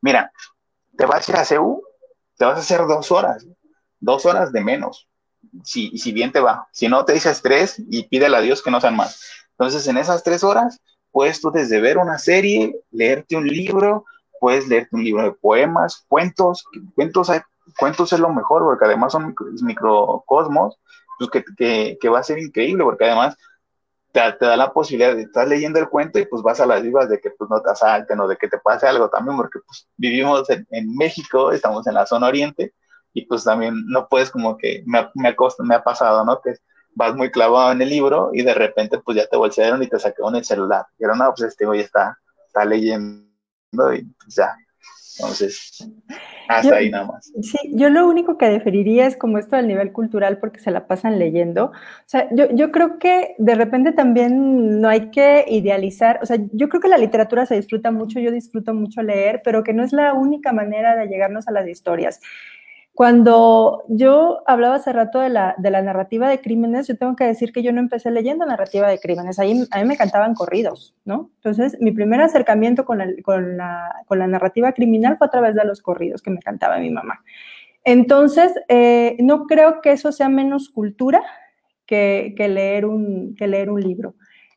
mira, 0.00 0.32
te 0.96 1.04
vas 1.04 1.28
a 1.28 1.32
ir 1.32 1.38
a 1.38 1.44
CEU 1.44 1.82
te 2.40 2.46
vas 2.46 2.56
a 2.56 2.60
hacer 2.60 2.86
dos 2.86 3.12
horas, 3.12 3.46
dos 4.00 4.24
horas 4.24 4.50
de 4.50 4.62
menos, 4.62 5.06
si, 5.62 5.98
si 5.98 6.10
bien 6.10 6.32
te 6.32 6.40
va. 6.40 6.66
Si 6.72 6.88
no, 6.88 7.04
te 7.04 7.12
dices 7.12 7.42
tres 7.42 7.76
y 7.90 8.04
pídele 8.04 8.34
a 8.34 8.40
Dios 8.40 8.62
que 8.62 8.70
no 8.70 8.80
sean 8.80 8.96
más. 8.96 9.20
Entonces, 9.50 9.86
en 9.88 9.98
esas 9.98 10.24
tres 10.24 10.42
horas, 10.42 10.80
puedes 11.10 11.42
tú 11.42 11.50
desde 11.50 11.82
ver 11.82 11.98
una 11.98 12.18
serie, 12.18 12.74
leerte 12.92 13.36
un 13.36 13.46
libro, 13.46 14.06
puedes 14.40 14.66
leerte 14.68 14.96
un 14.96 15.04
libro 15.04 15.22
de 15.24 15.32
poemas, 15.32 16.06
cuentos, 16.08 16.64
cuentos, 16.94 17.30
cuentos 17.78 18.10
es 18.14 18.20
lo 18.20 18.32
mejor, 18.32 18.62
porque 18.62 18.86
además 18.86 19.12
son 19.12 19.34
microcosmos, 19.60 20.78
pues 21.18 21.44
que, 21.58 21.98
que 22.00 22.08
va 22.08 22.20
a 22.20 22.22
ser 22.22 22.38
increíble, 22.38 22.84
porque 22.84 23.04
además 23.04 23.36
te, 24.12 24.20
da 24.40 24.56
la 24.56 24.72
posibilidad 24.72 25.14
de 25.14 25.22
estar 25.22 25.46
leyendo 25.46 25.78
el 25.78 25.88
cuento 25.88 26.18
y 26.18 26.26
pues 26.26 26.42
vas 26.42 26.60
a 26.60 26.66
las 26.66 26.82
vivas 26.82 27.08
de 27.08 27.20
que 27.20 27.30
pues 27.30 27.48
no 27.50 27.60
te 27.60 27.70
asalten 27.70 28.20
o 28.20 28.28
de 28.28 28.36
que 28.36 28.48
te 28.48 28.58
pase 28.58 28.86
algo 28.86 29.08
también, 29.08 29.36
porque 29.36 29.60
pues 29.64 29.88
vivimos 29.96 30.48
en, 30.50 30.96
México, 30.96 31.52
estamos 31.52 31.86
en 31.86 31.94
la 31.94 32.06
zona 32.06 32.28
oriente 32.28 32.74
y 33.12 33.26
pues 33.26 33.44
también 33.44 33.74
no 33.86 34.08
puedes 34.08 34.30
como 34.30 34.56
que 34.56 34.82
me, 34.86 35.08
me, 35.14 35.36
me 35.60 35.74
ha 35.74 35.82
pasado, 35.82 36.24
¿no? 36.24 36.40
Que 36.40 36.54
vas 36.94 37.14
muy 37.14 37.30
clavado 37.30 37.72
en 37.72 37.82
el 37.82 37.90
libro 37.90 38.30
y 38.32 38.42
de 38.42 38.54
repente 38.54 38.98
pues 38.98 39.16
ya 39.16 39.26
te 39.26 39.36
bolsearon 39.36 39.82
y 39.82 39.88
te 39.88 39.98
sacaron 39.98 40.36
el 40.36 40.44
celular. 40.44 40.86
Y 40.98 41.04
era, 41.04 41.14
no, 41.14 41.32
pues 41.34 41.50
este 41.50 41.64
güey 41.66 41.80
está, 41.80 42.18
está 42.46 42.64
leyendo 42.64 43.24
y 43.94 44.02
pues 44.02 44.34
ya, 44.34 44.56
entonces, 45.20 45.86
hasta 46.48 46.76
ahí 46.76 46.90
nada 46.90 47.06
más. 47.06 47.32
Sí, 47.42 47.58
yo 47.74 47.90
lo 47.90 48.08
único 48.08 48.38
que 48.38 48.48
definiría 48.48 49.06
es 49.06 49.16
como 49.16 49.38
esto 49.38 49.56
del 49.56 49.68
nivel 49.68 49.92
cultural 49.92 50.38
porque 50.38 50.60
se 50.60 50.70
la 50.70 50.86
pasan 50.86 51.18
leyendo. 51.18 51.66
O 51.66 51.72
sea, 52.06 52.28
yo, 52.32 52.50
yo 52.52 52.72
creo 52.72 52.98
que 52.98 53.34
de 53.38 53.54
repente 53.54 53.92
también 53.92 54.80
no 54.80 54.88
hay 54.88 55.10
que 55.10 55.44
idealizar, 55.48 56.18
o 56.22 56.26
sea, 56.26 56.38
yo 56.52 56.68
creo 56.68 56.80
que 56.80 56.88
la 56.88 56.98
literatura 56.98 57.46
se 57.46 57.56
disfruta 57.56 57.90
mucho, 57.90 58.18
yo 58.18 58.30
disfruto 58.30 58.74
mucho 58.74 59.02
leer, 59.02 59.42
pero 59.44 59.62
que 59.62 59.74
no 59.74 59.84
es 59.84 59.92
la 59.92 60.14
única 60.14 60.52
manera 60.52 60.96
de 60.96 61.06
llegarnos 61.06 61.46
a 61.48 61.52
las 61.52 61.68
historias. 61.68 62.20
Cuando 62.94 63.84
yo 63.88 64.42
hablaba 64.46 64.74
hace 64.74 64.92
rato 64.92 65.20
de 65.20 65.30
la, 65.30 65.54
de 65.56 65.70
la, 65.70 65.80
narrativa 65.80 66.28
de 66.28 66.40
crímenes, 66.40 66.86
yo 66.86 66.98
tengo 66.98 67.16
que 67.16 67.24
decir 67.24 67.52
que 67.52 67.62
yo 67.62 67.72
no 67.72 67.80
empecé 67.80 68.10
leyendo 68.10 68.44
narrativa 68.44 68.88
de 68.88 68.98
crímenes, 68.98 69.38
ahí 69.38 69.66
a 69.70 69.78
mí 69.78 69.84
me 69.84 69.96
cantaban 69.96 70.34
corridos, 70.34 70.94
¿no? 71.04 71.30
Entonces, 71.36 71.78
mi 71.80 71.92
primer 71.92 72.20
acercamiento 72.20 72.84
con 72.84 72.98
la, 72.98 73.06
con 73.22 73.56
la, 73.56 74.04
con 74.06 74.18
la 74.18 74.26
narrativa 74.26 74.72
criminal 74.72 75.16
fue 75.16 75.28
a 75.28 75.30
través 75.30 75.54
de 75.54 75.64
los 75.64 75.80
corridos 75.80 76.20
que 76.20 76.30
me 76.30 76.40
cantaba 76.40 76.78
mi 76.78 76.90
mamá. 76.90 77.22
Entonces, 77.84 78.52
eh, 78.68 79.16
no 79.20 79.46
creo 79.46 79.80
que 79.80 79.92
eso 79.92 80.12
sea 80.12 80.28
menos 80.28 80.68
cultura 80.68 81.22
que, 81.86 82.34
que 82.36 82.48
leer, 82.48 82.84
un, 82.86 83.34
que 83.36 83.46
leer 83.46 83.70
un 83.70 83.80
libro. 83.80 84.14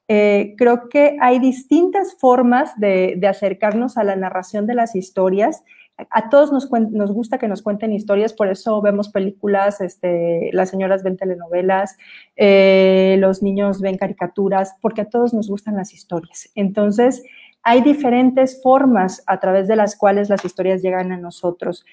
Eh, 0.08 0.56
creo 0.58 0.90
que 0.90 1.18
hay 1.22 1.40
distintas 1.40 2.18
formas 2.20 2.78
de, 2.78 3.16
de 3.18 3.28
acercarnos 3.28 3.98
a 3.98 4.04
la 4.04 4.18
narración 4.18 4.68
de 4.68 4.76
las 4.76 4.96
historias 4.96 5.64
a 5.98 6.30
todos 6.30 6.52
nos, 6.52 6.70
nos, 6.72 7.12
gusta 7.12 7.38
que 7.38 7.48
nos 7.48 7.62
cuenten 7.62 7.94
historias, 7.94 8.34
por 8.34 8.48
eso 8.48 8.82
vemos 8.82 9.10
películas, 9.10 9.80
este, 9.80 10.50
las 10.52 10.70
señoras 10.70 11.04
ven 11.04 11.18
telenovelas, 11.18 11.98
eh, 12.36 13.16
los 13.20 13.44
niños 13.44 13.80
ven 13.80 13.98
caricaturas, 13.98 14.76
porque 14.82 15.02
a 15.02 15.10
todos 15.10 15.34
nos 15.34 15.50
gustan 15.50 15.76
las 15.76 15.94
historias. 15.94 16.50
Entonces, 16.56 17.24
hay 17.62 17.82
diferentes 17.82 18.62
formas 18.62 19.24
a 19.28 19.40
través 19.40 19.68
de 19.68 19.76
las 19.76 19.96
cuales 19.96 20.30
las 20.30 20.44
historias 20.44 20.82
llegan 20.82 21.12
a 21.12 21.18
nosotros. 21.18 21.86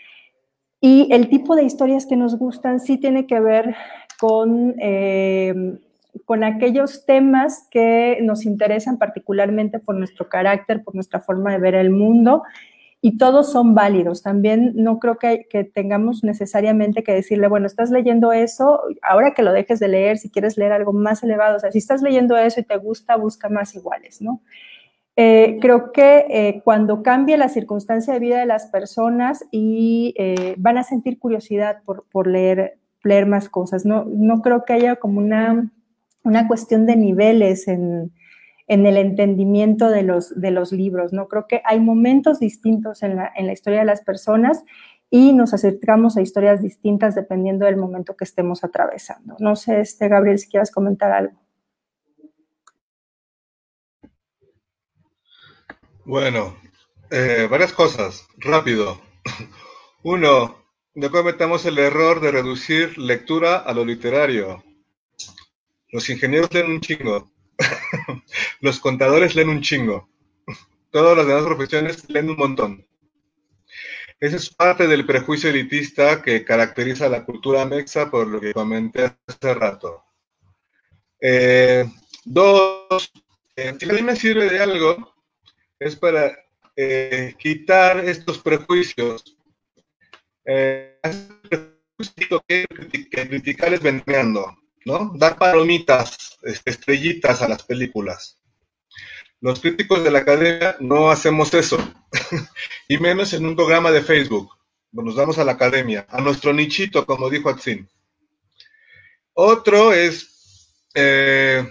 Y 0.81 1.13
el 1.13 1.29
tipo 1.29 1.55
de 1.55 1.65
historias 1.65 2.07
que 2.07 2.17
nos 2.17 2.39
gustan 2.39 2.81
sí 2.81 2.97
tiene 2.97 3.27
que 3.27 3.39
ver 3.39 3.77
con, 4.19 4.77
eh, 4.81 5.79
con 6.25 6.43
aquellos 6.43 7.05
temas 7.05 7.69
que 7.71 8.19
nos 8.23 8.47
interesan 8.47 8.97
particularmente 8.97 9.79
por 9.79 9.95
nuestro 9.95 10.29
carácter, 10.31 10.83
por 10.83 10.95
nuestra 10.95 11.21
forma 11.21 11.53
de 11.53 11.59
ver 11.59 11.75
el 11.75 11.91
mundo 11.91 12.43
y 13.03 13.17
todos 13.17 13.51
son 13.51 13.75
válidos. 13.75 14.23
También 14.23 14.73
no 14.75 14.99
creo 14.99 15.19
que, 15.19 15.47
tengamos 15.75 16.23
necesariamente 16.23 17.03
que 17.03 17.13
decirle, 17.13 17.49
bueno, 17.49 17.67
estás 17.67 17.91
leyendo 17.91 18.33
eso, 18.33 18.83
ahora 19.03 19.33
que 19.33 19.43
lo 19.43 19.53
dejes 19.53 19.81
de 19.81 19.89
leer, 19.89 20.19
si 20.19 20.31
quieres 20.31 20.59
leer 20.59 20.73
algo 20.73 20.93
más 20.93 21.23
elevado, 21.23 21.57
o 21.57 21.61
sea, 21.61 21.73
si 21.73 21.79
estás 21.79 22.03
leyendo 22.03 22.37
eso 22.37 22.61
y 22.61 22.65
te 22.65 22.77
gusta, 22.77 23.17
busca 23.17 23.49
más 23.49 23.75
iguales, 23.75 24.21
¿no? 24.21 24.43
Eh, 25.17 25.59
creo 25.61 25.93
que 25.93 26.27
eh, 26.31 26.63
cuando 26.65 27.03
cambie 27.03 27.37
la 27.37 27.49
circunstancia 27.49 28.15
de 28.15 28.21
vida 28.21 28.39
de 28.39 28.47
las 28.47 28.67
personas 28.67 29.45
y 29.51 30.15
eh, 30.17 30.55
van 30.57 30.79
a 30.79 30.83
sentir 30.83 31.19
curiosidad 31.19 31.83
por, 31.85 32.27
leer, 32.27 32.79
leer 33.03 33.27
más 33.27 33.49
cosas, 33.49 33.85
no, 33.85 34.05
no 34.07 34.41
creo 34.41 34.65
que 34.65 34.75
haya 34.75 34.97
como 34.97 35.19
una, 35.19 35.71
una 36.23 36.49
cuestión 36.49 36.87
de 36.87 36.97
niveles 36.97 37.67
en, 37.67 38.13
en 38.71 38.87
el 38.87 38.97
entendimiento 38.99 39.91
de 39.91 40.05
los, 40.05 40.41
de 40.41 40.53
los 40.53 40.71
libros, 40.71 41.13
¿no? 41.13 41.27
Creo 41.27 41.49
que 41.49 41.61
hay 41.65 41.81
momentos 41.81 42.39
distintos 42.39 43.03
en 43.03 43.17
la, 43.17 43.33
en 43.35 43.49
la 43.49 43.53
historia 43.53 43.81
de 43.81 43.85
las 43.85 44.03
personas 44.03 44.63
y 45.11 45.33
nos 45.33 45.53
acercamos 45.53 46.17
a 46.17 46.21
historias 46.21 46.63
distintas 46.63 47.17
dependiendo 47.17 47.67
del 47.67 47.77
momento 47.77 48.17
que 48.17 48.23
estemos 48.23 48.63
atravesando. 48.63 49.35
No 49.41 49.57
sé, 49.57 49.81
este, 49.81 50.07
Gabriel, 50.07 50.39
si 50.39 50.49
quieres 50.49 50.71
comentar 50.71 51.11
algo. 51.11 51.35
Bueno, 56.05 56.55
eh, 57.11 57.49
varias 57.51 57.73
cosas, 57.73 58.29
rápido. 58.39 59.01
Uno, 60.05 60.55
no 60.95 61.11
cometamos 61.11 61.67
el 61.67 61.77
error 61.81 62.21
de 62.21 62.31
reducir 62.31 62.97
lectura 62.99 63.57
a 63.57 63.75
lo 63.75 63.85
literario. 63.85 64.63
Los 65.89 66.09
ingenieros 66.09 66.55
leen 66.55 66.71
un 66.71 66.81
chingo, 66.81 67.30
los 68.61 68.81
contadores 68.81 69.35
leen 69.35 69.49
un 69.49 69.61
chingo. 69.61 70.09
Todas 70.91 71.17
las 71.17 71.27
demás 71.27 71.45
profesiones 71.45 72.09
leen 72.09 72.31
un 72.31 72.37
montón. 72.37 72.87
Ese 74.19 74.37
es 74.37 74.51
parte 74.51 74.87
del 74.87 75.07
prejuicio 75.07 75.49
elitista 75.49 76.21
que 76.21 76.45
caracteriza 76.45 77.09
la 77.09 77.25
cultura 77.25 77.65
mexa, 77.65 78.11
por 78.11 78.27
lo 78.27 78.41
que 78.41 78.53
comenté 78.53 79.11
hace 79.27 79.55
rato. 79.55 80.05
Eh, 81.21 81.87
dos, 82.25 83.13
eh, 83.57 83.75
si 83.79 83.89
a 83.89 83.93
mí 83.93 84.03
me 84.03 84.17
sirve 84.17 84.51
de 84.51 84.59
algo, 84.59 85.15
es 85.79 85.97
para 85.97 86.37
eh, 86.77 87.35
quitar 87.39 88.01
estos 88.01 88.39
prejuicios. 88.39 89.37
Eh, 90.45 90.99
que 92.47 92.67
criticar 93.09 93.73
es 93.73 93.83
vendiendo. 93.83 94.60
¿No? 94.85 95.13
Dar 95.17 95.37
palomitas, 95.37 96.39
este, 96.43 96.71
estrellitas 96.71 97.43
a 97.43 97.49
las 97.49 97.63
películas. 97.63 98.39
Los 99.41 99.61
críticos 99.61 100.05
de 100.05 100.11
la 100.11 100.21
academia 100.21 100.77
no 100.81 101.11
hacemos 101.11 101.55
eso, 101.55 101.79
y 102.89 102.99
menos 102.99 103.33
en 103.33 103.47
un 103.47 103.57
programa 103.57 103.91
de 103.91 104.03
Facebook. 104.03 104.51
Nos 104.93 105.15
vamos 105.15 105.39
a 105.39 105.45
la 105.45 105.53
academia, 105.53 106.07
a 106.11 106.21
nuestro 106.21 106.53
nichito, 106.53 107.07
como 107.07 107.31
dijo 107.31 107.49
Atsin. 107.49 107.89
Otro 109.33 109.93
es, 109.93 110.75
eh, 110.95 111.67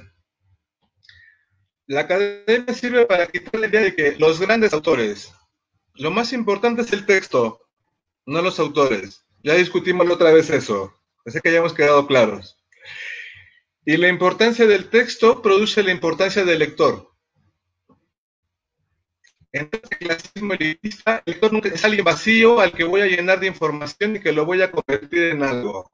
la 1.86 2.02
academia 2.02 2.74
sirve 2.74 3.06
para 3.06 3.28
quitar 3.28 3.60
la 3.60 3.68
idea 3.68 3.82
de 3.82 3.96
que 3.96 4.16
los 4.18 4.40
grandes 4.40 4.74
autores, 4.74 5.32
lo 5.96 6.12
más 6.12 6.34
importante 6.34 6.82
es 6.82 6.94
el 6.94 7.06
texto, 7.06 7.60
no 8.26 8.42
los 8.42 8.60
autores. 8.60 9.26
Ya 9.44 9.56
discutimos 9.56 10.10
otra 10.10 10.32
vez 10.32 10.50
eso, 10.50 10.94
pensé 11.24 11.42
que 11.42 11.52
ya 11.52 11.60
hemos 11.60 11.74
quedado 11.74 12.08
claros. 12.08 12.59
Y 13.86 13.98
la 13.98 14.08
importancia 14.08 14.68
del 14.68 14.90
texto 14.90 15.42
produce 15.42 15.84
la 15.84 15.92
importancia 15.92 16.44
del 16.46 16.60
lector. 16.60 17.10
Entonces, 19.52 19.90
el 19.92 19.98
clasismo 19.98 20.54
elitista, 20.54 21.24
el 21.26 21.34
lector 21.34 21.54
nunca 21.54 21.70
es 21.70 21.84
alguien 21.84 22.06
vacío 22.06 22.60
al 22.60 22.72
que 22.72 22.84
voy 22.84 23.02
a 23.02 23.08
llenar 23.08 23.40
de 23.40 23.48
información 23.48 24.16
y 24.16 24.20
que 24.20 24.32
lo 24.32 24.46
voy 24.46 24.62
a 24.62 24.72
convertir 24.72 25.24
en 25.32 25.44
algo. 25.44 25.92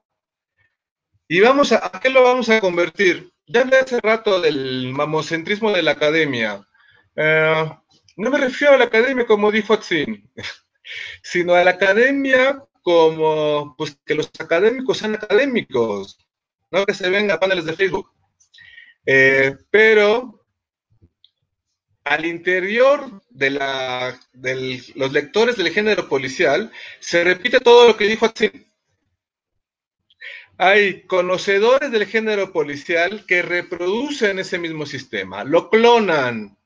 ¿Y 1.28 1.40
vamos 1.40 1.72
a, 1.72 1.92
qué 2.02 2.10
lo 2.10 2.24
vamos 2.24 2.50
a 2.50 2.60
convertir? 2.60 3.32
Ya 3.48 3.62
hablé 3.62 3.78
hace 3.78 4.00
rato 4.02 4.42
del 4.42 4.92
mamocentrismo 4.92 5.72
de 5.72 5.84
la 5.84 5.92
academia. 5.92 6.68
Eh, 7.16 7.72
no 8.18 8.30
me 8.30 8.38
refiero 8.38 8.74
a 8.74 8.78
la 8.78 8.86
academia 8.86 9.26
como 9.26 9.52
dijo 9.52 9.74
Atsin, 9.74 10.30
sino 11.24 11.54
a 11.54 11.64
la 11.64 11.72
academia 11.72 12.64
como 12.82 13.76
pues, 13.78 13.98
que 14.06 14.16
los 14.16 14.30
académicos 14.38 15.00
sean 15.00 15.16
académicos 15.16 16.25
no 16.76 16.86
que 16.86 16.94
se 16.94 17.10
ven 17.10 17.32
a 17.32 17.40
paneles 17.40 17.66
de 17.66 17.74
Facebook. 17.74 18.12
Eh, 19.06 19.56
pero 19.72 20.46
al 22.04 22.26
interior 22.26 23.22
de, 23.30 23.50
los 24.96 25.12
lectores 25.12 25.58
del 25.58 25.70
género 25.70 26.08
policial 26.08 26.72
se 27.00 27.24
repite 27.24 27.60
todo 27.60 27.88
lo 27.88 27.98
que 27.98 28.08
dijo 28.08 28.26
Axel. 28.26 28.68
Hay 30.58 31.02
conocedores 31.04 31.92
del 31.92 32.06
género 32.06 32.54
policial 32.54 33.26
que 33.26 33.42
reproducen 33.42 34.40
ese 34.40 34.58
mismo 34.58 34.86
sistema, 34.86 35.44
lo 35.44 35.70
clonan. 35.70 36.58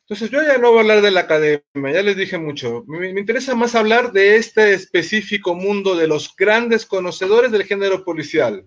Entonces 0.00 0.30
yo 0.30 0.42
ya 0.42 0.56
no 0.56 0.70
voy 0.70 0.78
a 0.78 0.80
hablar 0.82 1.02
de 1.02 1.10
la 1.10 1.20
academia, 1.20 1.92
ya 1.92 2.02
les 2.02 2.16
dije 2.16 2.38
mucho. 2.38 2.84
Me 2.86 3.08
interesa 3.08 3.54
más 3.54 3.74
hablar 3.74 4.12
de 4.12 4.36
este 4.36 4.72
específico 4.72 5.54
mundo 5.54 5.94
de 5.96 6.06
los 6.06 6.34
grandes 6.34 6.86
conocedores 6.86 7.52
del 7.52 7.64
género 7.64 8.04
policial. 8.04 8.64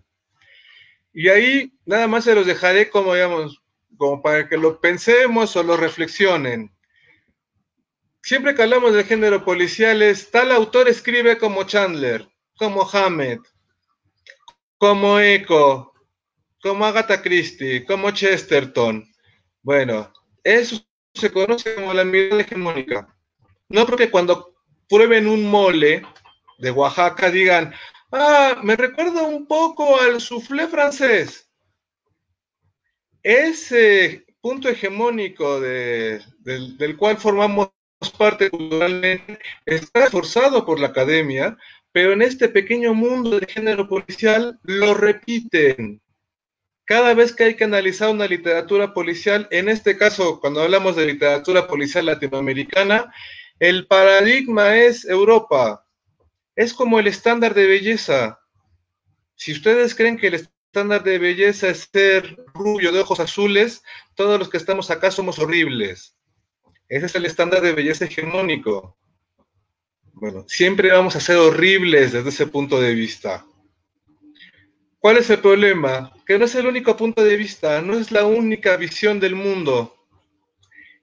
Y 1.14 1.30
ahí 1.30 1.74
nada 1.86 2.08
más 2.08 2.24
se 2.24 2.36
los 2.36 2.46
dejaré 2.46 2.90
como, 2.90 3.14
digamos, 3.14 3.62
como 3.98 4.22
para 4.22 4.48
que 4.48 4.58
lo 4.58 4.80
pensemos 4.80 5.56
o 5.56 5.64
lo 5.64 5.78
reflexionen. 5.78 6.74
Siempre 8.24 8.56
que 8.56 8.62
hablamos 8.62 8.94
de 8.94 9.04
género 9.04 9.44
policiales, 9.44 10.30
tal 10.32 10.52
autor 10.52 10.88
escribe 10.88 11.38
como 11.38 11.64
Chandler, 11.64 12.28
como 12.56 12.88
Hammett, 12.88 13.42
como 14.78 15.20
Eco, 15.20 15.94
como 16.62 16.86
Agatha 16.86 17.22
Christie, 17.22 17.86
como 17.86 18.12
Chesterton. 18.12 19.12
Bueno, 19.64 20.12
eso 20.44 20.84
se 21.14 21.32
conoce 21.32 21.76
como 21.76 21.94
la 21.94 22.04
mirada 22.04 22.42
hegemónica. 22.42 23.16
No 23.70 23.86
porque 23.86 24.10
cuando 24.10 24.54
prueben 24.88 25.28
un 25.28 25.50
mole 25.50 26.04
de 26.60 26.72
Oaxaca 26.72 27.32
digan, 27.32 27.74
Ah, 28.12 28.60
me 28.62 28.76
recuerda 28.76 29.24
un 29.24 29.46
poco 29.48 30.00
al 30.00 30.20
soufflé 30.20 30.68
francés. 30.68 31.50
Ese 33.24 34.26
punto 34.42 34.68
hegemónico 34.68 35.62
del, 35.62 36.22
del, 36.78 36.98
cual 36.98 37.18
formamos 37.18 37.72
parte 38.18 38.50
culturalmente 38.50 39.40
está 39.66 40.10
forzado 40.10 40.66
por 40.66 40.80
la 40.80 40.88
academia, 40.88 41.58
pero 41.92 42.14
en 42.14 42.22
este 42.22 42.50
pequeño 42.50 42.94
mundo 42.94 43.40
de 43.40 43.46
género 43.46 43.88
policial 43.88 44.60
lo 44.64 44.94
repiten. 44.94 46.02
Cada 46.84 47.14
vez 47.14 47.34
que 47.34 47.46
hay 47.46 47.56
que 47.56 47.64
analizar 47.64 48.10
una 48.10 48.28
literatura 48.28 48.94
policial, 48.94 49.48
en 49.52 49.70
este 49.70 49.98
caso, 49.98 50.42
cuando 50.42 50.62
hablamos 50.62 50.98
de 50.98 51.06
literatura 51.06 51.68
policial 51.68 52.08
latinoamericana, 52.08 53.14
el 53.60 53.88
paradigma 53.88 54.76
es 54.76 55.06
Europa, 55.06 55.86
es 56.62 56.74
como 56.76 57.00
el 57.00 57.08
estándar 57.08 57.56
de 57.56 57.66
belleza. 57.66 58.40
Si 59.34 59.52
ustedes 59.52 59.96
creen 59.96 60.18
que 60.18 60.28
el 60.28 60.36
estándar 60.36 61.04
de 61.04 61.18
belleza 61.18 61.70
es 61.70 61.90
ser 61.92 62.38
rubio 62.54 62.92
de 62.92 63.00
ojos 63.00 63.20
azules, 63.20 63.82
todos 64.14 64.38
los 64.38 64.48
que 64.48 64.58
estamos 64.58 64.92
acá 64.92 65.10
somos 65.10 65.40
horribles. 65.40 66.16
Ese 66.88 67.08
es 67.08 67.16
el 67.16 67.26
estándar 67.26 67.62
de 67.62 67.74
belleza 67.74 68.06
hegemónico. 68.06 68.96
Bueno, 70.14 70.46
siempre 70.48 70.92
vamos 70.92 71.16
a 71.16 71.20
ser 71.20 71.38
horribles 71.38 72.12
desde 72.12 72.30
ese 72.30 72.46
punto 72.46 72.80
de 72.80 72.94
vista. 72.94 73.44
¿Cuál 75.00 75.18
es 75.18 75.32
el 75.32 75.40
problema? 75.40 76.14
Que 76.28 76.38
no 76.38 76.46
es 76.46 76.54
el 76.54 76.68
único 76.68 76.96
punto 76.96 77.24
de 77.24 77.38
vista, 77.38 77.82
no 77.82 77.98
es 77.98 78.12
la 78.12 78.26
única 78.26 78.78
visión 78.78 79.20
del 79.20 79.34
mundo. 79.34 79.96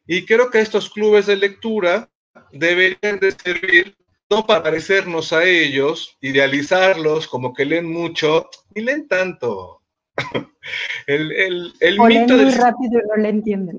Y 0.07 0.25
creo 0.25 0.53
que 0.53 0.61
estos 0.61 0.89
clubes 0.89 1.27
de 1.27 1.35
lectura 1.35 2.09
deberían 2.53 3.19
de 3.19 3.33
servir 3.33 3.98
no 4.31 4.47
para 4.47 4.63
parecernos 4.63 5.33
a 5.33 5.45
ellos, 5.45 6.17
idealizarlos 6.21 7.27
como 7.29 7.55
que 7.55 7.65
leen 7.65 7.91
mucho, 7.91 8.51
ni 8.75 8.83
leen 8.83 9.09
tanto. 9.09 9.83
el, 11.07 11.73
el, 11.81 12.01
mito 12.01 12.37
muy 12.37 12.51
rápido 12.53 13.01
y 13.01 13.09
no 13.09 13.17
le 13.17 13.29
entienden. 13.29 13.79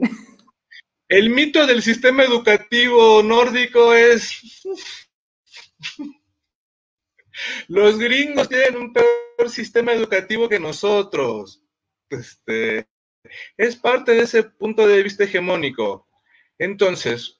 El 1.07 1.29
mito 1.29 1.65
del 1.65 1.81
sistema 1.81 2.23
educativo 2.23 3.23
nórdico 3.23 3.93
es... 3.93 4.41
Los 7.67 7.97
gringos 7.97 8.49
tienen 8.49 8.75
un 8.75 8.93
peor 8.93 9.49
sistema 9.49 9.93
educativo 9.93 10.49
que 10.49 10.59
nosotros. 10.59 11.63
Este, 12.09 12.87
es 13.57 13.75
parte 13.75 14.13
de 14.13 14.23
ese 14.23 14.43
punto 14.43 14.87
de 14.87 15.03
vista 15.03 15.23
hegemónico. 15.23 16.07
Entonces, 16.57 17.38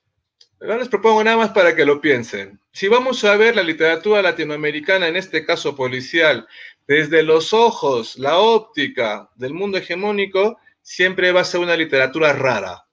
no 0.60 0.76
les 0.76 0.88
propongo 0.88 1.24
nada 1.24 1.38
más 1.38 1.50
para 1.50 1.74
que 1.74 1.86
lo 1.86 2.00
piensen. 2.00 2.60
Si 2.72 2.86
vamos 2.86 3.24
a 3.24 3.36
ver 3.36 3.56
la 3.56 3.62
literatura 3.62 4.20
latinoamericana, 4.20 5.08
en 5.08 5.16
este 5.16 5.44
caso 5.44 5.74
policial, 5.74 6.46
desde 6.86 7.22
los 7.22 7.52
ojos, 7.52 8.18
la 8.18 8.38
óptica 8.38 9.30
del 9.36 9.54
mundo 9.54 9.78
hegemónico, 9.78 10.58
siempre 10.82 11.32
va 11.32 11.40
a 11.40 11.44
ser 11.44 11.60
una 11.60 11.76
literatura 11.76 12.32
rara. 12.32 12.84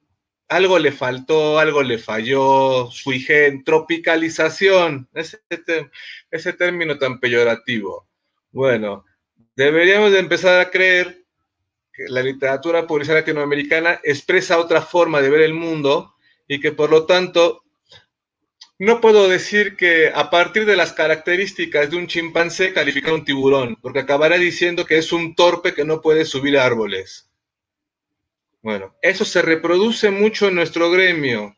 Algo 0.47 0.79
le 0.79 0.93
faltó, 0.93 1.59
algo 1.59 1.83
le 1.83 1.97
falló, 1.97 2.89
su 2.89 3.11
higiene, 3.11 3.63
tropicalización, 3.65 5.09
ese, 5.13 5.41
ese 6.31 6.53
término 6.53 6.97
tan 6.97 7.19
peyorativo. 7.19 8.07
Bueno, 8.51 9.03
deberíamos 9.57 10.13
de 10.13 10.19
empezar 10.19 10.61
a 10.61 10.71
creer 10.71 11.25
que 11.91 12.05
la 12.07 12.23
literatura 12.23 12.87
policial 12.87 13.17
latinoamericana 13.17 13.99
expresa 14.03 14.57
otra 14.57 14.81
forma 14.81 15.21
de 15.21 15.29
ver 15.29 15.41
el 15.41 15.53
mundo 15.53 16.13
y 16.47 16.59
que 16.59 16.71
por 16.71 16.89
lo 16.89 17.05
tanto 17.05 17.63
no 18.79 19.01
puedo 19.01 19.27
decir 19.27 19.75
que 19.75 20.11
a 20.13 20.29
partir 20.29 20.65
de 20.65 20.75
las 20.75 20.93
características 20.93 21.89
de 21.89 21.97
un 21.97 22.07
chimpancé 22.07 22.73
calificar 22.73 23.13
un 23.13 23.25
tiburón, 23.25 23.75
porque 23.81 23.99
acabará 23.99 24.37
diciendo 24.37 24.85
que 24.85 24.97
es 24.97 25.11
un 25.11 25.35
torpe 25.35 25.73
que 25.73 25.83
no 25.83 26.01
puede 26.01 26.25
subir 26.25 26.57
árboles. 26.59 27.29
Bueno, 28.61 28.95
eso 29.01 29.25
se 29.25 29.41
reproduce 29.41 30.11
mucho 30.11 30.47
en 30.47 30.55
nuestro 30.55 30.91
gremio, 30.91 31.55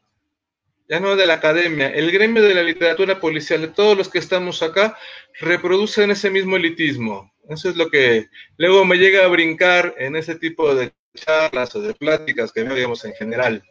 ya 0.88 1.00
no 1.00 1.16
de 1.16 1.28
la 1.28 1.36
academia, 1.36 1.90
el 1.90 2.12
gremio 2.12 2.42
de 2.42 2.56
la 2.56 2.64
literatura 2.64 3.20
policial, 3.20 3.62
de 3.62 3.68
todos 3.68 3.98
los 3.98 4.10
que 4.10 4.18
estamos 4.18 4.64
acá, 4.64 4.98
reproducen 5.40 6.12
ese 6.12 6.30
mismo 6.32 6.56
elitismo. 6.56 7.32
Eso 7.48 7.70
es 7.70 7.76
lo 7.76 7.90
que 7.90 8.28
luego 8.58 8.86
me 8.86 8.98
llega 8.98 9.24
a 9.24 9.28
brincar 9.28 9.94
en 9.98 10.16
ese 10.16 10.36
tipo 10.36 10.74
de 10.74 10.92
charlas 11.16 11.76
o 11.76 11.82
de 11.82 11.94
pláticas 11.94 12.52
que 12.52 12.64
vemos 12.64 13.06
en 13.06 13.14
general. 13.14 13.64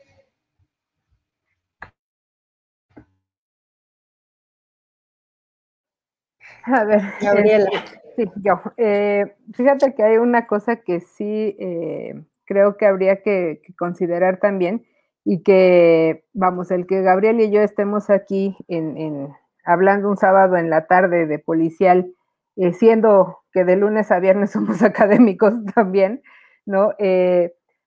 A 6.73 6.85
ver, 6.85 7.01
Gabriela. 7.21 7.71
Este, 7.73 8.01
sí, 8.17 8.31
yo. 8.43 8.61
Eh, 8.77 9.35
fíjate 9.55 9.95
que 9.95 10.03
hay 10.03 10.19
una 10.19 10.47
cosa 10.47 10.77
que 10.77 11.01
sí 11.01 11.57
eh, 11.59 12.15
creo 12.45 12.77
que 12.77 12.87
habría 12.87 13.23
que, 13.23 13.63
considerar 13.79 14.39
también 14.39 14.85
y 15.25 15.43
que, 15.43 16.25
vamos, 16.33 16.71
el 16.71 16.87
que 16.87 17.03
Gabriel 17.03 17.41
y 17.41 17.51
yo 17.51 17.61
estemos 17.61 18.11
aquí 18.11 18.57
en, 18.69 19.29
hablando 19.65 20.09
un 20.09 20.17
sábado 20.17 20.57
en 20.57 20.71
la 20.71 20.87
tarde 20.87 21.27
de 21.27 21.39
policial, 21.39 22.13
eh, 22.57 22.73
siendo 22.73 23.41
que 23.53 23.65
de 23.65 23.77
lunes 23.77 24.11
a 24.11 24.21
viernes 24.21 24.51
somos 24.53 24.83
académicos 24.83 25.55
también, 25.75 26.23
¿no? 26.67 26.93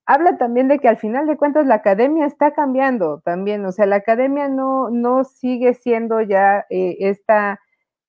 habla 0.07 0.37
también 0.37 0.67
de 0.67 0.79
que 0.79 0.89
al 0.89 0.97
final 0.97 1.27
de 1.27 1.37
cuentas 1.37 1.67
la 1.67 1.75
academia 1.75 2.25
está 2.25 2.51
cambiando 2.53 3.21
también, 3.23 3.63
o 3.65 3.71
sea, 3.71 3.85
la 3.85 3.97
academia 3.97 4.49
no, 4.49 4.89
no 4.89 5.23
sigue 5.23 5.73
siendo 5.75 6.21
ya 6.21 6.65
esta 6.69 7.59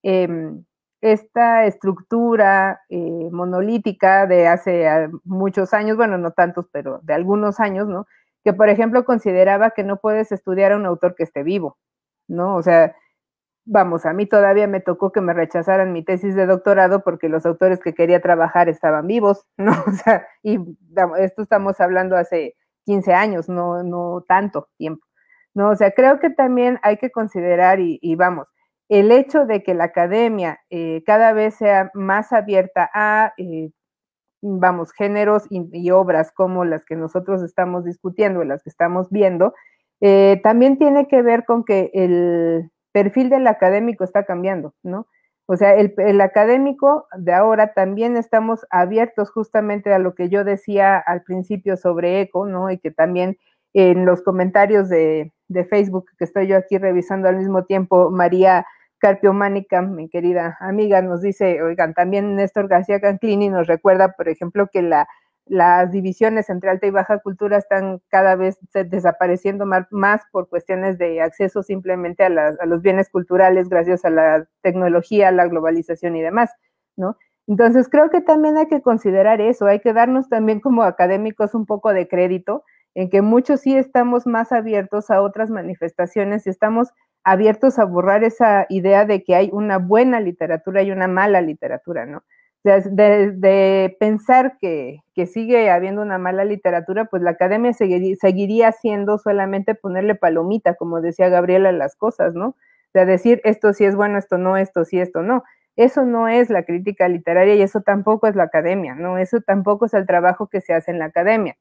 Em, 0.02 0.64
esta 1.02 1.66
estructura 1.66 2.80
eh, 2.88 3.28
monolítica 3.32 4.26
de 4.26 4.46
hace 4.46 4.88
ah, 4.88 5.10
muchos 5.24 5.74
años, 5.74 5.96
bueno, 5.96 6.16
no 6.18 6.30
tantos, 6.32 6.66
pero 6.72 7.00
de 7.02 7.12
algunos 7.14 7.60
años, 7.60 7.88
¿no? 7.88 8.06
Que, 8.44 8.52
por 8.52 8.68
ejemplo, 8.68 9.04
consideraba 9.04 9.70
que 9.70 9.84
no 9.84 9.98
puedes 9.98 10.32
estudiar 10.32 10.72
a 10.72 10.76
un 10.76 10.86
autor 10.86 11.14
que 11.16 11.24
esté 11.24 11.42
vivo, 11.42 11.76
¿no? 12.28 12.56
O 12.56 12.62
sea, 12.62 12.94
vamos, 13.64 14.06
a 14.06 14.12
mí 14.12 14.26
todavía 14.26 14.68
me 14.68 14.80
tocó 14.80 15.12
que 15.12 15.20
me 15.20 15.34
rechazaran 15.34 15.92
mi 15.92 16.04
tesis 16.04 16.34
de 16.36 16.46
doctorado 16.46 17.02
porque 17.04 17.28
los 17.28 17.46
autores 17.46 17.80
que 17.80 17.94
quería 17.94 18.20
trabajar 18.20 18.68
estaban 18.68 19.06
vivos, 19.08 19.46
¿no? 19.58 19.72
O 19.86 19.92
sea, 19.92 20.26
y 20.42 20.58
esto 21.18 21.42
estamos 21.42 21.80
hablando 21.80 22.16
hace 22.16 22.54
15 22.86 23.12
años, 23.14 23.48
no, 23.48 23.82
no 23.82 24.24
tanto 24.28 24.68
tiempo, 24.78 25.04
¿no? 25.54 25.70
O 25.70 25.76
sea, 25.76 25.92
creo 25.92 26.20
que 26.20 26.30
también 26.30 26.78
hay 26.82 26.98
que 26.98 27.10
considerar 27.10 27.80
y 27.80 28.16
vamos, 28.16 28.48
el 28.92 29.10
hecho 29.10 29.46
de 29.46 29.62
que 29.62 29.72
la 29.72 29.84
academia 29.84 30.60
eh, 30.68 31.02
cada 31.06 31.32
vez 31.32 31.54
sea 31.54 31.90
más 31.94 32.30
abierta 32.30 32.90
a, 32.92 33.32
eh, 33.38 33.70
vamos, 34.42 34.92
géneros 34.92 35.44
y, 35.48 35.90
obras 35.92 36.30
como 36.30 36.66
las 36.66 36.84
que 36.84 36.94
nosotros 36.94 37.42
estamos 37.42 37.86
discutiendo, 37.86 38.44
las 38.44 38.62
que 38.62 38.68
estamos 38.68 39.08
viendo, 39.08 39.54
eh, 40.02 40.42
también 40.42 40.76
tiene 40.76 41.08
que 41.08 41.22
ver 41.22 41.46
con 41.46 41.64
que 41.64 41.90
el 41.94 42.70
perfil 42.92 43.30
del 43.30 43.46
académico 43.46 44.04
está 44.04 44.24
cambiando, 44.26 44.74
¿no? 44.82 45.06
O 45.46 45.56
sea, 45.56 45.74
el, 45.74 45.94
el, 45.96 46.20
académico 46.20 47.06
de 47.16 47.32
ahora 47.32 47.72
también 47.72 48.18
estamos 48.18 48.66
abiertos 48.68 49.30
justamente 49.30 49.94
a 49.94 49.98
lo 49.98 50.14
que 50.14 50.28
yo 50.28 50.44
decía 50.44 50.98
al 50.98 51.22
principio 51.22 51.78
sobre 51.78 52.20
ECO, 52.20 52.46
¿no? 52.46 52.70
Y 52.70 52.76
que 52.76 52.90
también 52.90 53.38
en 53.72 54.04
los 54.04 54.20
comentarios 54.20 54.90
de, 54.90 55.32
de 55.48 55.64
Facebook 55.64 56.10
que 56.18 56.24
estoy 56.24 56.46
yo 56.46 56.58
aquí 56.58 56.76
revisando 56.76 57.30
al 57.30 57.38
mismo 57.38 57.64
tiempo, 57.64 58.10
María 58.10 58.66
Carpiománica, 59.02 59.82
mi 59.82 60.08
querida 60.08 60.56
amiga, 60.60 61.02
nos 61.02 61.22
dice, 61.22 61.60
oigan, 61.60 61.92
también 61.92 62.36
Néstor 62.36 62.68
García 62.68 63.00
Canclini 63.00 63.48
nos 63.48 63.66
recuerda, 63.66 64.12
por 64.12 64.28
ejemplo, 64.28 64.68
que 64.72 64.80
la 64.80 65.08
las 65.46 65.90
divisiones 65.90 66.48
entre 66.50 66.70
alta 66.70 66.86
y 66.86 66.90
baja 66.90 67.18
cultura 67.18 67.58
están 67.58 68.00
cada 68.08 68.36
vez 68.36 68.58
desapareciendo 68.72 69.66
más, 69.90 70.22
por 70.30 70.48
cuestiones 70.48 70.98
de 70.98 71.20
acceso 71.20 71.64
simplemente 71.64 72.22
a, 72.22 72.30
los 72.64 72.80
bienes 72.80 73.10
culturales 73.10 73.68
gracias 73.68 74.04
a 74.04 74.10
la 74.10 74.46
tecnología, 74.62 75.32
la 75.32 75.46
globalización 75.48 76.14
y 76.14 76.22
demás, 76.22 76.50
¿no? 76.96 77.16
Entonces 77.48 77.88
creo 77.88 78.08
que 78.08 78.20
también 78.20 78.56
hay 78.56 78.66
que 78.68 78.82
considerar 78.82 79.40
eso, 79.40 79.66
hay 79.66 79.80
que 79.80 79.92
darnos 79.92 80.28
también 80.28 80.60
como 80.60 80.84
académicos 80.84 81.54
un 81.54 81.66
poco 81.66 81.92
de 81.92 82.06
crédito 82.06 82.62
en 82.94 83.10
que 83.10 83.20
muchos 83.20 83.62
sí 83.62 83.76
estamos 83.76 84.26
más 84.26 84.52
abiertos 84.52 85.10
a 85.10 85.20
otras 85.20 85.50
manifestaciones 85.50 86.46
y 86.46 86.50
estamos 86.50 86.92
abiertos 87.24 87.78
a 87.78 87.84
borrar 87.84 88.24
esa 88.24 88.66
idea 88.68 89.04
de 89.04 89.22
que 89.24 89.34
hay 89.34 89.50
una 89.52 89.78
buena 89.78 90.20
literatura 90.20 90.82
y 90.82 90.90
una 90.90 91.08
mala 91.08 91.40
literatura, 91.40 92.06
¿no? 92.06 92.22
de, 92.64 93.96
pensar 93.98 94.56
que, 94.60 95.02
sigue 95.26 95.70
habiendo 95.70 96.02
una 96.02 96.18
mala 96.18 96.44
literatura, 96.44 97.06
pues 97.06 97.22
la 97.22 97.30
academia 97.30 97.72
seguiría, 97.72 98.72
siendo 98.72 99.18
solamente 99.18 99.74
ponerle 99.74 100.14
palomita, 100.14 100.74
como 100.74 101.00
decía 101.00 101.28
Gabriela, 101.28 101.72
las 101.72 101.96
cosas, 101.96 102.34
¿no? 102.34 102.56
Sea, 102.92 103.04
decir 103.06 103.40
esto 103.44 103.72
sí 103.72 103.84
es 103.84 103.96
bueno, 103.96 104.18
esto 104.18 104.38
no, 104.38 104.56
esto 104.56 104.84
sí, 104.84 105.00
esto 105.00 105.22
no. 105.22 105.42
Eso 105.76 106.04
no 106.04 106.28
es 106.28 106.50
la 106.50 106.64
crítica 106.64 107.08
literaria 107.08 107.54
y 107.54 107.62
eso 107.62 107.80
tampoco 107.80 108.26
es 108.26 108.36
la 108.36 108.44
academia, 108.44 108.94
¿no? 108.94 109.18
Eso 109.18 109.40
tampoco 109.40 109.86
es 109.86 109.94
el 109.94 110.06
trabajo 110.06 110.48
que 110.48 110.60
se 110.60 110.74
hace 110.74 110.90
en 110.90 110.98
la 110.98 111.06
academia. 111.06 111.56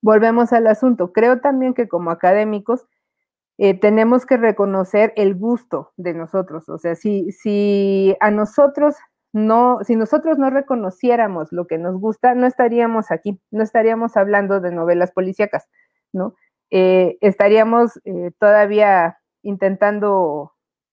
Volvemos 0.00 0.52
al 0.52 0.66
asunto. 0.66 1.12
Creo 1.12 1.40
también 1.40 1.74
que 1.74 1.88
como 1.88 2.10
académicos 2.10 2.86
eh, 3.58 3.78
tenemos 3.78 4.26
que 4.26 4.36
reconocer 4.36 5.12
el 5.16 5.34
gusto 5.34 5.92
de 5.96 6.14
nosotros. 6.14 6.68
O 6.68 6.78
sea, 6.78 6.94
si, 6.96 7.30
si 7.32 8.16
a 8.20 8.30
nosotros 8.30 8.96
no, 9.34 9.80
si 9.82 9.96
nosotros 9.96 10.38
no 10.38 10.48
reconociéramos 10.48 11.52
lo 11.52 11.66
que 11.66 11.76
nos 11.76 11.98
gusta, 11.98 12.34
no 12.36 12.46
estaríamos 12.46 13.10
aquí, 13.10 13.40
no 13.50 13.64
estaríamos 13.64 14.16
hablando 14.16 14.60
de 14.60 14.70
novelas 14.70 15.10
policíacas, 15.10 15.68
¿no? 16.12 16.36
Eh, 16.70 17.18
estaríamos 17.20 18.00
eh, 18.04 18.30
todavía 18.38 19.18
intentando 19.42 20.52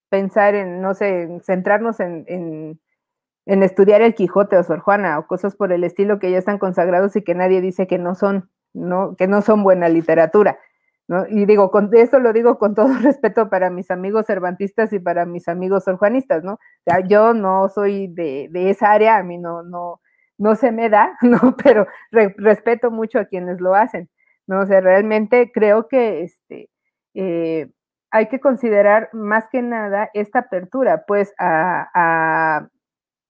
pensar 0.09 0.55
en, 0.55 0.81
no 0.81 0.95
sé, 0.95 1.29
centrarnos 1.43 1.99
en, 1.99 2.25
en, 2.27 3.63
estudiar 3.63 4.01
el 4.01 4.15
Quijote 4.15 4.57
o 4.57 4.63
Sor 4.63 4.79
Juana 4.79 5.19
o 5.19 5.27
cosas 5.27 5.55
por 5.55 5.71
el 5.71 5.83
estilo 5.83 6.17
que 6.17 6.31
ya 6.31 6.39
están 6.39 6.57
consagrados 6.57 7.15
y 7.15 7.23
que 7.23 7.35
nadie 7.35 7.61
dice 7.61 7.85
que 7.85 7.99
no 7.99 8.15
son, 8.15 8.49
¿no? 8.73 9.15
Que 9.15 9.27
no 9.27 9.41
son 9.43 9.63
buena 9.63 9.87
literatura. 9.87 10.57
Y 11.29 11.45
digo, 11.45 11.71
con 11.71 11.89
esto 11.93 12.19
lo 12.19 12.31
digo 12.31 12.57
con 12.57 12.73
todo 12.73 12.87
respeto 13.03 13.49
para 13.49 13.69
mis 13.69 13.91
amigos 13.91 14.25
cervantistas 14.27 14.93
y 14.93 14.99
para 14.99 15.25
mis 15.25 15.47
amigos 15.47 15.83
sorjuanistas, 15.83 16.43
¿no? 16.43 16.53
O 16.53 16.59
sea, 16.85 17.01
yo 17.01 17.33
no 17.33 17.67
soy 17.69 18.07
de, 18.07 18.49
esa 18.53 18.91
área, 18.91 19.17
a 19.17 19.23
mí 19.23 19.37
no, 19.37 19.63
no, 19.63 20.01
no 20.37 20.55
se 20.55 20.71
me 20.71 20.89
da, 20.89 21.17
¿no? 21.21 21.55
Pero 21.63 21.87
respeto 22.11 22.91
mucho 22.91 23.19
a 23.19 23.25
quienes 23.25 23.59
lo 23.59 23.75
hacen, 23.75 24.09
¿no? 24.47 24.61
O 24.61 24.65
sea, 24.65 24.79
realmente 24.81 25.51
creo 25.53 25.87
que 25.87 26.23
este, 26.23 26.69
eh, 27.13 27.69
hay 28.11 28.27
que 28.29 28.39
considerar 28.39 29.09
más 29.13 29.49
que 29.49 29.61
nada 29.61 30.09
esta 30.13 30.39
apertura, 30.39 31.03
pues, 31.07 31.33
a, 31.37 32.69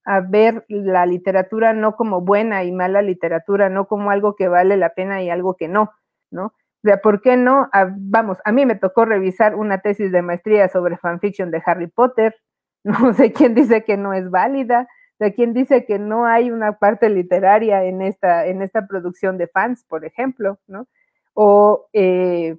a 0.05 0.19
ver 0.21 0.65
la 0.67 1.05
literatura 1.05 1.73
no 1.73 1.95
como 1.95 2.21
buena 2.21 2.63
y 2.63 2.71
mala 2.71 3.01
literatura, 3.01 3.69
no 3.69 3.87
como 3.87 4.11
algo 4.11 4.35
que 4.35 4.47
vale 4.47 4.77
la 4.77 4.93
pena 4.93 5.21
y 5.21 5.29
algo 5.29 5.55
que 5.55 5.67
no, 5.67 5.91
¿no? 6.31 6.53
Sea, 6.83 6.97
¿por 6.97 7.21
qué 7.21 7.37
no? 7.37 7.69
Vamos, 7.97 8.39
a 8.43 8.51
mí 8.51 8.65
me 8.65 8.75
tocó 8.75 9.05
revisar 9.05 9.55
una 9.55 9.81
tesis 9.81 10.11
de 10.11 10.21
maestría 10.23 10.67
sobre 10.67 10.97
fanfiction 10.97 11.51
de 11.51 11.61
Harry 11.65 11.87
Potter. 11.87 12.35
No 12.83 13.13
sé 13.13 13.31
quién 13.31 13.53
dice 13.53 13.83
que 13.83 13.95
no 13.95 14.11
es 14.11 14.31
válida, 14.31 14.87
de 15.19 15.35
quién 15.35 15.53
dice 15.53 15.85
que 15.85 15.99
no 15.99 16.25
hay 16.25 16.49
una 16.49 16.79
parte 16.79 17.11
literaria 17.11 17.83
en 17.83 18.01
esta, 18.01 18.47
en 18.47 18.63
esta 18.63 18.87
producción 18.87 19.37
de 19.37 19.47
fans, 19.47 19.85
por 19.87 20.03
ejemplo, 20.03 20.57
¿no? 20.65 20.87
O, 21.35 21.87
eh, 21.93 22.57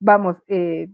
vamos, 0.00 0.42
eh, 0.48 0.88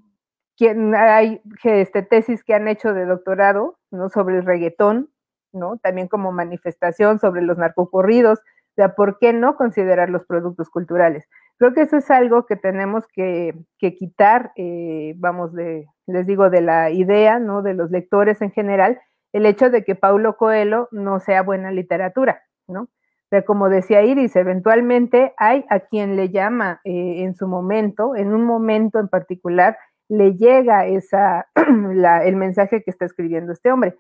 hay 0.96 1.40
este, 1.64 2.03
tesis 2.03 2.44
que 2.44 2.55
han 2.55 2.68
hecho 2.68 2.92
de 2.92 3.07
doctorado, 3.07 3.78
¿no? 3.90 4.11
Sobre 4.11 4.36
el 4.36 4.44
reggaetón, 4.44 5.11
¿no? 5.53 5.78
También 5.78 6.09
como 6.09 6.30
manifestación 6.30 7.18
sobre 7.18 7.42
los 7.42 7.59
narcocorridos. 7.59 8.40
Sea, 8.76 8.94
¿por 8.94 9.18
qué 9.18 9.32
no 9.32 9.57
considerar 9.57 10.11
los 10.11 10.24
productos 10.26 10.70
culturales? 10.70 11.26
Creo 11.63 11.75
que 11.75 11.83
eso 11.83 11.97
es 11.97 12.11
algo 12.11 12.45
que 12.45 12.57
tenemos 12.57 13.07
que, 13.07 13.55
quitar, 13.79 14.51
eh, 14.57 15.15
vamos, 15.19 15.53
de, 15.55 15.87
les 16.09 16.27
digo, 16.27 16.51
de 16.51 16.61
la 16.61 16.91
idea, 16.91 17.39
¿no? 17.39 17.63
De 17.63 17.73
los 17.73 17.89
lectores 17.93 18.43
en 18.43 18.51
general, 18.51 19.01
el 19.33 19.47
hecho 19.47 19.71
de 19.71 19.85
que 19.85 19.95
Paulo 19.95 20.37
Coelho 20.37 20.89
no 20.91 21.21
sea 21.21 21.43
buena 21.43 21.71
literatura, 21.71 22.43
¿no? 22.67 22.89
O 23.31 23.45
como 23.45 23.69
decía 23.69 24.03
Iris, 24.03 24.35
eventualmente 24.35 25.35
hay 25.37 25.65
a 25.71 25.79
quien 25.79 26.17
le 26.17 26.31
llama 26.31 26.81
eh, 26.83 27.23
en 27.23 27.37
su 27.37 27.47
momento, 27.47 28.17
en 28.17 28.35
un 28.35 28.45
momento 28.45 28.99
en 28.99 29.07
particular, 29.07 29.79
le 30.09 30.35
llega 30.35 30.87
esa, 30.87 31.47
el 32.25 32.35
mensaje 32.35 32.83
que 32.83 32.91
está 32.91 33.05
escribiendo 33.05 33.53
este 33.53 33.71
hombre. 33.71 33.95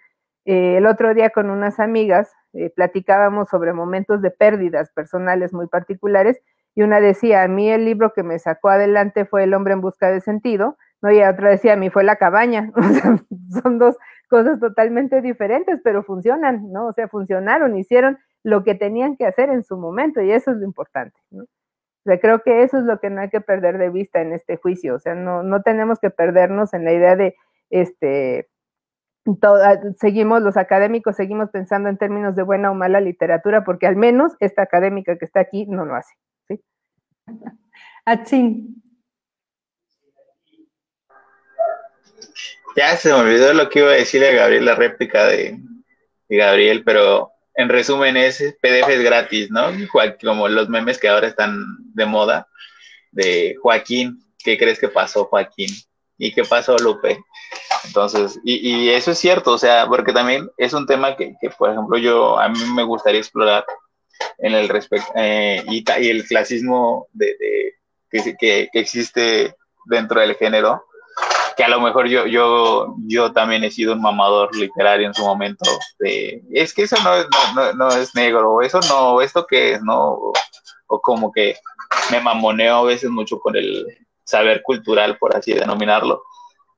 Eh, 0.46 0.78
el 0.78 0.86
otro 0.86 1.14
día 1.14 1.30
con 1.30 1.48
unas 1.48 1.78
amigas 1.78 2.32
platicábamos 2.74 3.48
sobre 3.48 3.72
momentos 3.72 4.20
de 4.20 4.32
pérdidas 4.32 4.90
personales 4.90 5.54
muy 5.54 5.68
particulares 5.68 6.40
y 6.74 6.82
una 6.82 7.00
decía, 7.00 7.42
a 7.42 7.48
mí 7.48 7.70
el 7.70 7.84
libro 7.84 8.12
que 8.12 8.22
me 8.22 8.38
sacó 8.38 8.70
adelante 8.70 9.24
fue 9.24 9.44
El 9.44 9.54
hombre 9.54 9.74
en 9.74 9.80
busca 9.80 10.10
de 10.10 10.20
sentido, 10.20 10.76
¿no? 11.02 11.10
Y 11.10 11.22
otra 11.22 11.50
decía, 11.50 11.74
a 11.74 11.76
mí 11.76 11.90
fue 11.90 12.04
La 12.04 12.16
cabaña. 12.16 12.72
son 13.62 13.78
dos 13.78 13.96
cosas 14.28 14.58
totalmente 14.60 15.20
diferentes, 15.20 15.80
pero 15.84 16.02
funcionan, 16.02 16.72
¿no? 16.72 16.86
O 16.86 16.92
sea, 16.92 17.08
funcionaron, 17.08 17.76
hicieron 17.76 18.18
lo 18.42 18.64
que 18.64 18.74
tenían 18.74 19.16
que 19.16 19.26
hacer 19.26 19.50
en 19.50 19.62
su 19.62 19.76
momento 19.76 20.20
y 20.22 20.32
eso 20.32 20.50
es 20.50 20.56
lo 20.56 20.64
importante, 20.64 21.18
¿no? 21.30 21.42
O 21.42 22.04
sea, 22.04 22.18
creo 22.18 22.42
que 22.42 22.62
eso 22.62 22.78
es 22.78 22.84
lo 22.84 22.98
que 22.98 23.10
no 23.10 23.20
hay 23.20 23.28
que 23.28 23.40
perder 23.40 23.78
de 23.78 23.90
vista 23.90 24.20
en 24.20 24.32
este 24.32 24.56
juicio, 24.56 24.96
o 24.96 24.98
sea, 24.98 25.14
no, 25.14 25.44
no 25.44 25.62
tenemos 25.62 26.00
que 26.00 26.10
perdernos 26.10 26.74
en 26.74 26.84
la 26.84 26.92
idea 26.92 27.14
de, 27.14 27.36
este, 27.70 28.48
ah, 29.42 29.76
seguimos, 29.98 30.42
los 30.42 30.56
académicos 30.56 31.14
seguimos 31.14 31.50
pensando 31.50 31.88
en 31.88 31.98
términos 31.98 32.34
de 32.34 32.42
buena 32.42 32.72
o 32.72 32.74
mala 32.74 33.00
literatura, 33.00 33.62
porque 33.64 33.86
al 33.86 33.96
menos 33.96 34.32
esta 34.40 34.62
académica 34.62 35.16
que 35.16 35.24
está 35.24 35.40
aquí 35.40 35.66
no 35.66 35.84
lo 35.84 35.94
hace. 35.94 36.14
Atsin. 38.04 38.82
Ya 42.76 42.96
se 42.96 43.10
me 43.10 43.14
olvidó 43.14 43.52
lo 43.52 43.68
que 43.68 43.80
iba 43.80 43.90
a 43.90 43.94
decirle 43.94 44.30
a 44.30 44.32
Gabriel, 44.32 44.64
la 44.64 44.74
réplica 44.74 45.26
de, 45.26 45.58
Gabriel, 46.28 46.82
pero 46.84 47.30
en 47.54 47.68
resumen 47.68 48.16
es 48.16 48.38
PDF 48.62 48.88
es 48.88 49.02
gratis, 49.02 49.50
¿no? 49.50 49.70
Como 50.22 50.48
los 50.48 50.68
memes 50.70 50.98
que 50.98 51.08
ahora 51.08 51.28
están 51.28 51.62
de 51.94 52.06
moda, 52.06 52.48
de 53.10 53.56
Joaquín, 53.60 54.18
¿qué 54.42 54.56
crees 54.56 54.78
que 54.78 54.88
pasó, 54.88 55.26
Joaquín? 55.26 55.68
¿Y 56.16 56.32
qué 56.32 56.44
pasó, 56.44 56.78
Lupe? 56.78 57.22
Entonces, 57.84 58.40
y, 58.44 58.88
eso 58.88 59.10
es 59.10 59.18
cierto, 59.18 59.52
o 59.52 59.58
sea, 59.58 59.86
porque 59.86 60.12
también 60.12 60.48
es 60.56 60.72
un 60.72 60.86
tema 60.86 61.14
que, 61.16 61.34
que, 61.40 61.50
por 61.50 61.70
ejemplo, 61.70 61.98
yo, 61.98 62.38
a 62.38 62.48
mí 62.48 62.58
me 62.74 62.84
gustaría 62.84 63.20
explorar 63.20 63.66
en 64.38 64.54
el 64.54 64.68
respecto, 64.68 65.10
eh, 65.14 65.62
y, 65.68 65.84
y, 66.00 66.08
el 66.10 66.24
clasismo 66.26 67.08
de, 67.12 67.36
que, 68.10 68.36
que, 68.38 68.68
existe 68.74 69.54
dentro 69.86 70.20
del 70.20 70.34
género, 70.34 70.84
que 71.56 71.64
a 71.64 71.68
lo 71.68 71.80
mejor 71.80 72.08
yo, 72.08 72.26
yo, 72.26 72.94
yo 73.06 73.32
también 73.32 73.64
he 73.64 73.70
sido 73.70 73.94
un 73.94 74.02
mamador 74.02 74.54
literario 74.56 75.06
en 75.06 75.14
su 75.14 75.22
momento, 75.24 75.64
de, 75.98 76.42
es 76.52 76.72
que 76.72 76.82
eso 76.82 76.96
no 77.02 77.14
es, 77.14 77.26
no, 77.54 77.72
no, 77.74 77.88
es 77.88 78.14
negro, 78.14 78.62
eso 78.62 78.80
no, 78.88 79.20
esto 79.20 79.46
qué 79.48 79.72
es, 79.72 79.82
¿no? 79.82 80.12
O, 80.86 81.00
como 81.00 81.32
que 81.32 81.56
me 82.10 82.20
mamoneo 82.20 82.76
a 82.76 82.82
veces 82.82 83.08
mucho 83.08 83.40
con 83.40 83.56
el 83.56 83.86
saber 84.24 84.62
cultural, 84.62 85.16
por 85.18 85.34
así 85.34 85.54
denominarlo, 85.54 86.22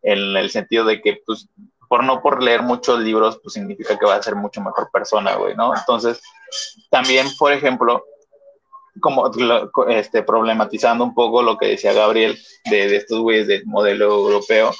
en 0.03 0.37
el 0.37 0.51
sentido 0.51 0.85
de 0.85 1.01
que, 1.01 1.21
pues, 1.27 1.49
por 1.95 2.03
no 2.03 2.21
por 2.21 2.43
leer 2.43 2.61
muchos 2.61 2.99
libros, 2.99 3.39
pues 3.41 3.55
significa 3.55 3.97
que 3.97 4.05
va 4.05 4.17
a 4.17 4.23
ser 4.23 4.35
mucho 4.35 4.61
mejor 4.61 4.91
persona, 4.91 5.37
güey, 5.37 5.55
¿no? 5.55 5.73
Entonces, 5.77 6.21
también, 6.91 7.29
por 7.39 7.53
ejemplo, 7.53 8.05
como 9.01 9.31
este, 9.87 10.25
problematizando 10.25 11.05
un 11.05 11.15
poco 11.15 11.41
lo 11.41 11.57
que 11.57 11.69
decía 11.69 11.93
Gabriel 11.93 12.37
de, 12.69 12.97
estos 12.97 13.21
güeyes 13.21 13.47
del 13.47 13.65
modelo 13.67 14.07
europeo, 14.07 14.75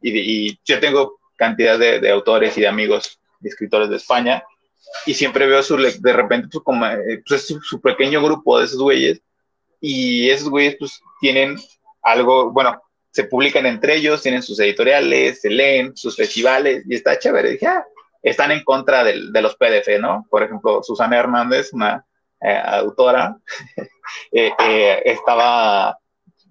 y, 0.00 0.56
yo 0.64 0.78
tengo 0.78 1.18
cantidad 1.34 1.76
de, 1.76 2.08
autores 2.08 2.56
y 2.56 2.60
de 2.60 2.68
amigos 2.68 3.18
de 3.40 3.48
escritores 3.48 3.90
de 3.90 3.96
España, 3.96 4.44
y 5.06 5.14
siempre 5.14 5.48
veo 5.48 5.64
su, 5.64 5.76
de 5.76 6.12
repente, 6.12 6.50
pues, 6.52 6.62
como, 6.62 6.86
eh, 6.86 7.20
pues, 7.26 7.48
su, 7.48 7.80
pequeño 7.80 8.22
grupo 8.22 8.60
de 8.60 8.66
esos 8.66 8.80
güeyes, 8.80 9.20
y 9.80 10.30
esos 10.30 10.48
güeyes, 10.48 10.76
pues, 10.78 11.00
tienen 11.20 11.58
algo, 12.00 12.52
bueno, 12.52 12.80
se 13.10 13.24
publican 13.24 13.66
entre 13.66 13.96
ellos, 13.96 14.22
tienen 14.22 14.42
sus 14.42 14.58
editoriales, 14.60 15.40
se 15.40 15.50
leen, 15.50 15.96
sus 15.96 16.16
festivales, 16.16 16.84
y 16.88 16.94
está 16.94 17.18
chévere. 17.18 17.50
Dije, 17.50 17.66
ah, 17.66 17.84
están 18.22 18.50
en 18.52 18.62
contra 18.62 19.02
de 19.04 19.42
los 19.42 19.56
PDF, 19.56 19.98
¿no? 20.00 20.26
Por 20.30 20.42
ejemplo, 20.42 20.82
Susana 20.82 21.18
Hernández, 21.18 21.72
una 21.72 22.04
eh, 22.42 22.60
autora, 22.64 23.36
eh, 24.32 24.50
eh, 24.58 25.02
estaba 25.04 25.98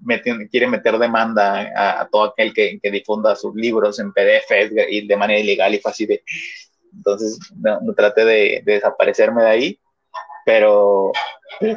metiendo, 0.01 0.45
quiere 0.49 0.67
meter 0.67 0.97
demanda 0.97 1.99
a, 2.01 2.07
todo 2.07 2.25
aquel 2.25 2.53
que, 2.53 2.79
difunda 2.83 3.35
sus 3.35 3.55
libros 3.55 3.99
en 3.99 4.13
PDF 4.13 4.51
y 4.89 5.07
de 5.07 5.17
manera 5.17 5.39
ilegal 5.39 5.73
y 5.73 6.05
de... 6.05 6.23
Entonces, 6.93 7.39
no, 7.55 7.93
traté 7.95 8.25
de, 8.25 8.61
desaparecerme 8.65 9.43
de 9.43 9.49
ahí, 9.49 9.79
pero 10.45 11.11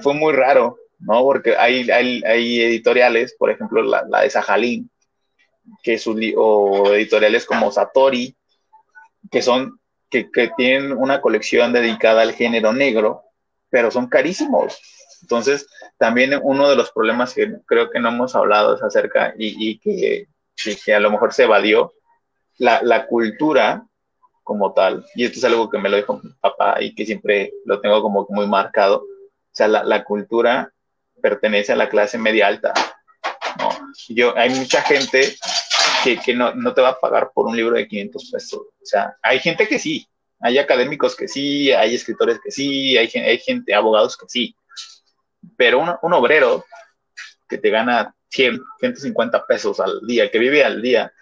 fue 0.03 0.15
muy 0.15 0.33
raro, 0.33 0.79
¿no? 1.03 1.23
Porque 1.23 1.57
hay, 1.57 1.91
hay, 1.91 2.61
editoriales, 2.61 3.35
por 3.39 3.51
ejemplo, 3.51 3.83
la, 3.83 4.05
la 4.09 4.23
de 4.23 4.31
Sajalín, 4.31 4.91
que 5.83 5.99
su, 5.99 6.19
o 6.37 6.93
editoriales 6.95 7.47
como 7.47 7.71
Satori, 7.71 8.37
que 9.31 9.43
son, 9.43 9.81
que, 10.11 10.31
que 10.31 10.51
tienen 10.57 10.93
una 10.93 11.21
colección 11.21 11.73
dedicada 11.73 12.23
al 12.23 12.33
género 12.33 12.73
negro, 12.73 13.23
pero 13.71 13.91
son 13.91 14.09
carísimos. 14.09 14.79
Entonces, 15.23 15.67
también 15.99 16.39
uno 16.43 16.69
de 16.69 16.77
los 16.77 16.91
problemas 16.91 17.33
que 17.33 17.57
creo 17.67 17.91
que 17.91 18.01
no 18.01 18.09
hemos 18.09 18.35
hablado 18.35 18.75
es 18.75 18.83
acerca 18.83 19.35
y, 19.39 19.71
y 19.71 19.79
que, 19.79 20.29
que, 20.85 20.95
a 20.95 21.01
lo 21.01 21.11
mejor 21.11 21.33
se 21.33 21.45
evadió, 21.45 21.93
la, 22.59 22.83
la, 22.83 23.07
cultura 23.07 23.87
como 24.43 24.73
tal, 24.73 25.07
y 25.15 25.25
esto 25.25 25.39
es 25.39 25.45
algo 25.45 25.71
que 25.71 25.79
me 25.79 25.89
lo 25.89 25.97
dijo 25.97 26.21
mi 26.23 26.31
papá 26.41 26.83
y 26.83 26.95
que 26.95 27.07
siempre 27.07 27.53
lo 27.65 27.81
tengo 27.81 28.03
como 28.03 28.27
muy 28.29 28.47
marcado, 28.47 28.99
o 28.99 29.55
sea, 29.55 29.69
la, 29.69 29.85
la 29.85 30.05
cultura 30.05 30.73
pertenece 31.23 31.73
a 31.73 31.77
la 31.77 31.89
clase 31.89 32.19
media 32.19 32.49
alta. 32.49 32.75
Yo, 34.09 34.37
hay 34.37 34.51
mucha 34.51 34.83
gente 34.83 35.37
que, 36.05 36.19
que 36.19 36.35
no, 36.35 36.55
no, 36.55 36.75
te 36.75 36.81
va 36.81 36.91
a 36.91 37.01
pagar 37.01 37.31
por 37.33 37.47
un 37.47 37.57
libro 37.57 37.77
de 37.77 37.87
500 37.87 38.31
pesos. 38.31 38.61
O 38.61 38.85
sea, 38.85 39.17
hay 39.23 39.39
gente 39.39 39.67
que 39.69 39.79
sí, 39.79 40.07
hay 40.41 40.59
académicos 40.59 41.15
que 41.15 41.29
sí, 41.29 41.71
hay 41.73 41.95
escritores 41.95 42.41
que 42.43 42.51
sí, 42.51 42.97
hay, 42.99 43.09
hay 43.15 43.39
gente, 43.39 43.75
abogados 43.75 44.17
que 44.17 44.27
sí, 44.29 44.57
pero 45.57 45.79
un, 45.79 45.91
un 46.03 46.13
obrero 46.13 46.65
que 47.49 47.59
te 47.59 47.71
gana 47.71 48.15
100, 48.31 48.61
150 48.81 49.47
pesos 49.47 49.79
al 49.81 50.01
día, 50.07 50.31
que 50.31 50.39
vive 50.39 50.65
al 50.65 50.83
día, 50.83 51.13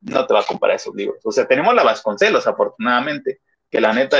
no 0.00 0.26
te 0.26 0.34
va 0.34 0.40
a 0.40 0.46
comprar 0.46 0.76
esos 0.76 0.94
libros. 0.94 1.18
O 1.24 1.32
sea, 1.32 1.46
tenemos 1.46 1.74
la 1.74 1.82
Vasconcelos, 1.82 2.46
afortunadamente, 2.46 3.40
que 3.70 3.80
la 3.80 3.92
neta 3.92 4.18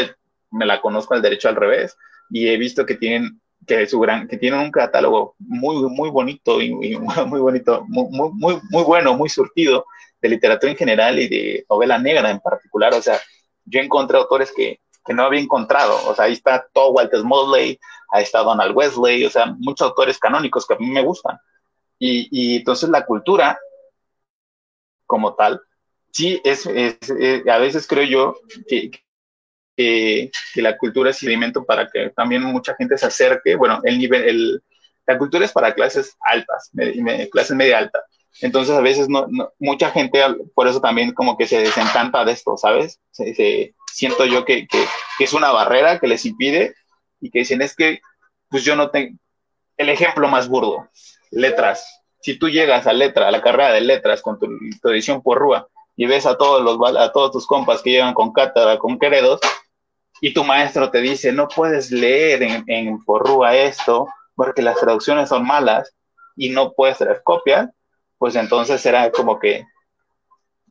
me 0.51 0.67
la 0.67 0.81
conozco 0.81 1.15
al 1.15 1.23
derecho 1.23 1.49
al 1.49 1.57
revés 1.57 1.97
y 2.31 2.49
he 2.49 2.57
visto 2.57 2.87
que 2.87 2.97
tienen 2.97 3.41
que 3.67 3.87
su 3.87 4.01
gran 4.01 4.27
que 4.29 4.37
tienen 4.39 4.61
un 4.61 4.71
catálogo 4.71 5.35
muy 5.39 5.77
muy 5.91 6.11
bonito 6.11 6.61
y, 6.61 6.73
muy 7.27 7.41
bonito, 7.41 7.85
muy, 7.89 8.09
muy 8.11 8.61
muy 8.71 8.83
bueno, 8.83 9.15
muy 9.15 9.29
surtido 9.29 9.87
de 10.21 10.29
literatura 10.29 10.73
en 10.73 10.79
general 10.79 11.19
y 11.19 11.29
de 11.29 11.67
novela 11.69 11.99
negra 11.99 12.31
en 12.31 12.41
particular, 12.41 12.95
o 12.95 13.03
sea, 13.03 13.21
yo 13.65 13.81
encontré 13.81 14.17
autores 14.19 14.53
que, 14.55 14.81
que 15.05 15.13
no 15.13 15.25
había 15.25 15.41
encontrado, 15.41 15.99
o 16.09 16.15
sea, 16.15 16.27
ahí 16.27 16.33
está 16.33 16.65
todo 16.73 16.93
Walter 16.93 17.21
Smalley, 17.21 17.79
ahí 18.13 18.23
está 18.23 18.41
Donald 18.41 18.77
Wesley, 18.77 19.25
o 19.25 19.31
sea, 19.31 19.47
muchos 19.59 19.89
autores 19.89 20.19
canónicos 20.19 20.67
que 20.67 20.75
a 20.75 20.79
mí 20.79 20.91
me 20.91 21.03
gustan. 21.03 21.39
Y, 21.99 22.29
y 22.31 22.57
entonces 22.59 22.89
la 22.89 23.05
cultura 23.05 23.59
como 25.07 25.35
tal, 25.35 25.61
sí, 26.11 26.41
es, 26.45 26.67
es, 26.67 26.97
a 27.49 27.59
veces 27.59 27.87
creo 27.87 28.05
yo 28.05 28.37
que, 28.69 28.91
que, 29.77 30.31
que, 30.55 30.63
la 30.63 30.77
cultura 30.77 31.11
es 31.11 31.23
alimento 31.23 31.65
para 31.65 31.89
que 31.89 32.11
también 32.11 32.43
mucha 32.43 32.75
gente 32.75 32.99
se 32.99 33.07
acerque, 33.07 33.57
bueno, 33.57 33.81
el 33.85 33.99
nivel, 33.99 34.23
el, 34.23 34.63
la 35.07 35.19
cultura 35.19 35.45
es 35.45 35.53
para 35.53 35.75
clases 35.75 36.17
altas, 36.21 36.71
me, 36.73 37.29
clases 37.29 37.57
media 37.57 37.79
alta. 37.79 38.01
Entonces 38.41 38.75
a 38.75 38.81
veces 38.81 39.09
no, 39.09 39.27
no, 39.29 39.53
mucha 39.59 39.91
gente 39.91 40.21
por 40.55 40.67
eso 40.67 40.81
también 40.81 41.13
como 41.13 41.37
que 41.37 41.47
se 41.47 41.59
desencanta 41.59 42.25
de 42.25 42.33
esto, 42.33 42.57
¿sabes? 42.57 42.99
Se, 43.11 43.35
se, 43.35 43.75
siento 43.93 44.25
yo 44.25 44.45
que, 44.45 44.67
que, 44.67 44.85
que, 45.19 45.25
es 45.25 45.33
una 45.33 45.51
barrera 45.51 45.99
que 45.99 46.07
les 46.07 46.25
impide 46.25 46.75
y 47.21 47.31
que 47.31 47.41
dicen 47.41 47.61
es 47.61 47.77
que 47.77 48.01
pues 48.49 48.65
yo 48.65 48.75
no 48.75 48.91
tengo 48.91 49.17
el 49.77 49.89
ejemplo 49.89 50.29
más 50.29 50.49
burdo, 50.49 50.89
letras. 51.31 52.03
Si 52.21 52.39
tú 52.39 52.49
llegas 52.49 52.87
a 52.87 52.93
letra, 52.93 53.29
a 53.29 53.31
la 53.31 53.43
carrera 53.43 53.73
de 53.73 53.81
letras 53.81 54.23
con 54.23 54.39
tu, 54.39 54.47
tu 54.81 54.89
edición 54.91 55.23
por 55.23 55.39
Rúa 55.39 55.69
y 55.97 56.07
ves 56.07 56.25
a 56.25 56.37
todos 56.37 56.63
los 56.63 56.97
a 56.97 57.13
todos 57.13 57.33
tus 57.33 57.47
compas 57.47 57.83
que 57.83 57.91
llegan 57.91 58.15
con 58.15 58.33
cátedra, 58.33 58.79
con 58.79 58.99
queredos, 58.99 59.41
y 60.25 60.33
tu 60.33 60.45
maestro 60.45 60.89
te 60.89 61.01
dice, 61.01 61.33
no 61.33 61.49
puedes 61.49 61.91
leer 61.91 62.45
en, 62.45 62.65
en 62.69 63.01
esto 63.55 64.07
porque 64.37 64.63
las 64.63 64.79
traducciones 64.79 65.29
son 65.29 65.45
malas 65.45 65.97
y 66.37 66.51
no 66.51 66.73
puedes 66.75 66.99
traer 66.99 67.23
copia, 67.25 67.73
pues 68.19 68.37
entonces 68.37 68.81
será 68.81 69.11
como 69.11 69.41
que... 69.41 69.65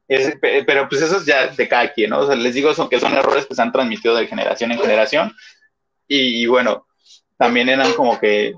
Es, 0.07 0.37
pero 0.39 0.87
pues 0.87 1.01
eso 1.01 1.17
es 1.17 1.25
ya 1.25 1.47
de 1.47 1.67
cada 1.67 1.91
quien, 1.91 2.11
¿no? 2.11 2.33
Les 2.33 2.53
digo 2.53 2.73
son, 2.73 2.87
que 2.87 3.01
son 3.01 3.13
errores 3.13 3.45
que 3.45 3.53
se 3.53 3.61
han 3.61 3.73
transmitido 3.73 4.15
de 4.15 4.25
generación 4.25 4.71
en 4.71 4.79
generación 4.79 5.35
y, 6.07 6.45
bueno, 6.47 6.87
también 7.37 7.67
eran 7.67 7.91
como 7.91 8.17
que 8.21 8.53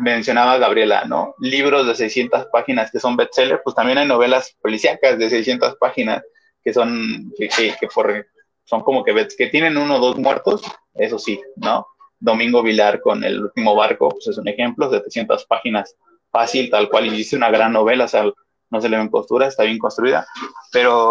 mencionaba 0.00 0.58
Gabriela, 0.58 1.06
¿no? 1.06 1.34
Libros 1.40 1.88
de 1.88 1.94
600 1.96 2.46
páginas 2.52 2.92
que 2.92 3.00
son 3.00 3.16
bestsellers, 3.16 3.62
pues 3.64 3.74
también 3.74 3.98
hay 3.98 4.06
novelas 4.06 4.56
policíacas 4.62 5.18
de 5.18 5.28
600 5.28 5.74
páginas 5.74 6.22
que 6.62 6.72
son, 6.72 7.32
que 7.36 7.88
por, 7.92 8.26
son 8.64 8.82
como 8.82 9.04
que, 9.04 9.28
que 9.36 9.48
tienen 9.48 9.76
uno 9.76 9.96
o 9.96 10.00
dos 10.00 10.18
muertos, 10.18 10.62
eso 10.94 11.18
sí, 11.18 11.40
¿no? 11.56 11.86
Domingo 12.18 12.62
Vilar 12.62 13.00
con 13.00 13.22
El 13.24 13.42
último 13.42 13.74
barco, 13.74 14.08
pues 14.08 14.28
es 14.28 14.38
un 14.38 14.48
ejemplo, 14.48 14.90
700 14.90 15.44
páginas, 15.46 15.96
fácil, 16.30 16.70
tal 16.70 16.88
cual, 16.88 17.06
y 17.06 17.10
dice 17.10 17.36
una 17.36 17.50
gran 17.50 17.72
novela, 17.72 18.04
o 18.04 18.08
sea, 18.08 18.24
no 18.70 18.80
se 18.80 18.88
le 18.88 18.96
ven 18.96 19.08
costuras, 19.08 19.48
está 19.48 19.64
bien 19.64 19.78
construida, 19.78 20.26
pero 20.72 21.10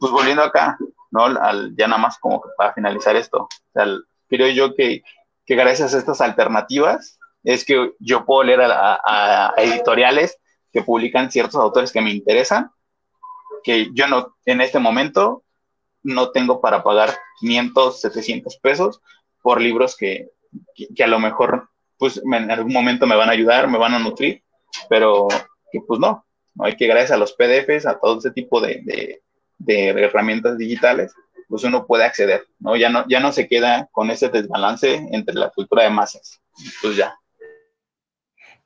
pues 0.00 0.12
volviendo 0.12 0.42
acá, 0.42 0.76
¿no? 1.10 1.24
Al, 1.24 1.74
ya 1.76 1.86
nada 1.86 2.00
más 2.00 2.18
como 2.18 2.42
para 2.56 2.72
finalizar 2.72 3.14
esto, 3.16 3.48
o 3.74 3.98
creo 4.28 4.48
yo 4.48 4.74
que, 4.74 5.02
que 5.44 5.54
gracias 5.54 5.94
a 5.94 5.98
estas 5.98 6.20
alternativas 6.20 7.18
es 7.44 7.64
que 7.64 7.92
yo 8.00 8.24
puedo 8.24 8.42
leer 8.42 8.62
a 8.64 9.54
editoriales 9.58 10.36
que 10.72 10.82
publican 10.82 11.30
ciertos 11.30 11.60
autores 11.60 11.92
que 11.92 12.00
me 12.00 12.10
interesan, 12.10 12.70
que 13.62 13.88
yo 13.94 14.06
no, 14.06 14.36
en 14.44 14.60
este 14.60 14.78
momento, 14.78 15.42
no 16.06 16.30
tengo 16.30 16.60
para 16.60 16.82
pagar 16.82 17.10
500, 17.40 18.00
700 18.00 18.56
pesos 18.58 19.00
por 19.42 19.60
libros 19.60 19.96
que, 19.96 20.30
que, 20.94 21.04
a 21.04 21.06
lo 21.06 21.18
mejor 21.18 21.68
pues 21.98 22.20
en 22.24 22.50
algún 22.50 22.72
momento 22.72 23.06
me 23.06 23.16
van 23.16 23.28
a 23.28 23.32
ayudar, 23.32 23.68
me 23.68 23.78
van 23.78 23.94
a 23.94 23.98
nutrir, 23.98 24.42
pero 24.88 25.28
que 25.72 25.80
pues 25.86 25.98
no, 25.98 26.24
no 26.54 26.64
hay 26.64 26.76
que 26.76 26.86
gracias 26.86 27.12
a 27.12 27.16
los 27.16 27.32
PDFs, 27.32 27.86
a 27.86 27.98
todo 27.98 28.18
ese 28.18 28.30
tipo 28.30 28.60
de, 28.60 28.80
de, 28.84 29.22
de, 29.58 29.88
herramientas 29.88 30.58
digitales, 30.58 31.12
pues 31.48 31.64
uno 31.64 31.86
puede 31.86 32.04
acceder, 32.04 32.44
¿no? 32.58 32.76
Ya 32.76 32.90
no, 32.90 33.04
ya 33.08 33.20
no 33.20 33.32
se 33.32 33.48
queda 33.48 33.88
con 33.92 34.10
ese 34.10 34.28
desbalance 34.28 34.94
entre 35.12 35.34
la 35.34 35.50
cultura 35.50 35.84
de 35.84 35.90
masas, 35.90 36.40
pues 36.82 36.96
ya. 36.96 37.14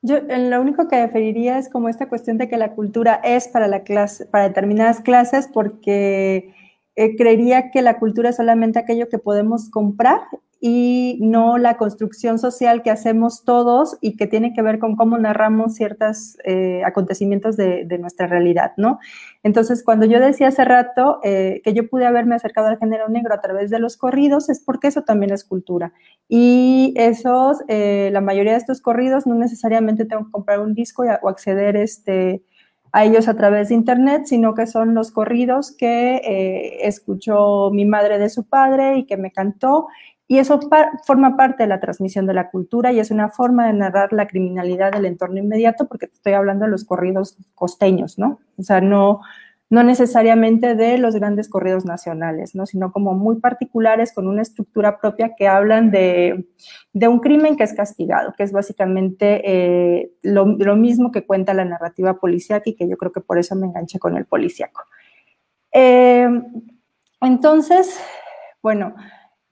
Yo 0.03 0.19
lo 0.19 0.59
único 0.59 0.87
que 0.87 0.99
referiría 1.05 1.59
es 1.59 1.69
como 1.69 1.87
esta 1.87 2.09
cuestión 2.09 2.39
de 2.39 2.49
que 2.49 2.57
la 2.57 2.73
cultura 2.73 3.21
es 3.23 3.47
para 3.47 3.67
la 3.67 3.83
clase, 3.83 4.25
para 4.25 4.47
determinadas 4.47 4.99
clases, 4.99 5.47
porque 5.47 6.55
eh, 6.95 7.15
creería 7.15 7.71
que 7.71 7.81
la 7.81 7.99
cultura 7.99 8.29
es 8.29 8.35
solamente 8.35 8.77
aquello 8.77 9.07
que 9.07 9.17
podemos 9.17 9.69
comprar 9.69 10.19
y 10.59 11.17
no 11.21 11.57
la 11.57 11.77
construcción 11.77 12.37
social 12.37 12.83
que 12.83 12.91
hacemos 12.91 13.45
todos 13.45 13.97
y 14.01 14.15
que 14.15 14.27
tiene 14.27 14.53
que 14.53 14.61
ver 14.61 14.77
con 14.77 14.95
cómo 14.95 15.17
narramos 15.17 15.73
ciertos 15.73 16.37
eh, 16.43 16.83
acontecimientos 16.85 17.57
de, 17.57 17.97
nuestra 17.97 18.27
realidad, 18.27 18.73
¿no? 18.77 18.99
Entonces, 19.41 19.83
cuando 19.83 20.05
yo 20.05 20.19
decía 20.19 20.49
hace 20.49 20.65
rato 20.65 21.19
eh, 21.23 21.61
que 21.63 21.73
yo 21.73 21.89
pude 21.89 22.05
haberme 22.05 22.35
acercado 22.35 22.67
al 22.67 22.77
género 22.77 23.09
negro 23.09 23.33
a 23.33 23.41
través 23.41 23.71
de 23.71 23.79
los 23.79 23.97
corridos, 23.97 24.49
es 24.49 24.59
porque 24.59 24.87
eso 24.87 25.01
también 25.01 25.31
es 25.33 25.45
cultura. 25.45 25.93
Y 26.27 26.93
esos, 26.95 27.57
la 27.67 28.21
mayoría 28.21 28.51
de 28.51 28.59
estos 28.59 28.81
corridos 28.81 29.25
no 29.25 29.35
necesariamente 29.35 30.05
tengo 30.05 30.25
que 30.25 30.31
comprar 30.31 30.59
un 30.59 30.75
disco 30.75 31.03
o 31.23 31.29
acceder 31.29 31.75
este, 31.75 32.43
a 32.91 33.05
ellos 33.05 33.27
a 33.27 33.35
través 33.35 33.69
de 33.69 33.75
internet, 33.75 34.23
sino 34.25 34.53
que 34.53 34.67
son 34.67 34.93
los 34.93 35.11
corridos 35.11 35.71
que 35.71 36.15
eh, 36.17 36.87
escuchó 36.87 37.69
mi 37.71 37.85
madre 37.85 38.19
de 38.19 38.29
su 38.29 38.43
padre 38.43 38.97
y 38.97 39.05
que 39.05 39.17
me 39.17 39.31
cantó. 39.31 39.87
Y 40.27 40.37
eso 40.37 40.59
par 40.69 40.91
forma 41.05 41.35
parte 41.35 41.63
de 41.63 41.67
la 41.67 41.79
transmisión 41.79 42.25
de 42.25 42.33
la 42.33 42.49
cultura 42.49 42.91
y 42.91 42.99
es 42.99 43.11
una 43.11 43.29
forma 43.29 43.67
de 43.67 43.73
narrar 43.73 44.13
la 44.13 44.27
criminalidad 44.27 44.93
del 44.93 45.05
entorno 45.05 45.39
inmediato, 45.39 45.87
porque 45.87 46.05
estoy 46.05 46.33
hablando 46.33 46.65
de 46.65 46.71
los 46.71 46.85
corridos 46.85 47.37
costeños, 47.53 48.17
¿no? 48.17 48.39
O 48.57 48.63
sea, 48.63 48.79
no, 48.79 49.21
no 49.71 49.83
necesariamente 49.83 50.75
de 50.75 50.97
los 50.97 51.15
grandes 51.15 51.47
corridos 51.47 51.85
nacionales, 51.85 52.55
¿no? 52.55 52.65
sino 52.65 52.91
como 52.91 53.13
muy 53.13 53.39
particulares 53.39 54.11
con 54.13 54.27
una 54.27 54.41
estructura 54.41 54.99
propia 54.99 55.33
que 55.33 55.47
hablan 55.47 55.91
de, 55.91 56.45
de 56.91 57.07
un 57.07 57.19
crimen 57.19 57.55
que 57.55 57.63
es 57.63 57.73
castigado, 57.73 58.33
que 58.37 58.43
es 58.43 58.51
básicamente 58.51 59.41
eh, 59.45 60.11
lo, 60.23 60.45
lo, 60.45 60.75
mismo 60.75 61.09
que 61.13 61.25
cuenta 61.25 61.53
la 61.53 61.63
narrativa 61.63 62.19
policíaca 62.19 62.69
y 62.69 62.75
que 62.75 62.89
yo 62.89 62.97
creo 62.97 63.13
que 63.13 63.21
por 63.21 63.39
eso 63.39 63.55
me 63.55 63.65
enganché 63.65 63.97
con 63.97 64.17
el 64.17 64.25
policíaco. 64.25 64.81
Eh, 65.71 66.27
entonces, 67.21 67.97
bueno, 68.61 68.93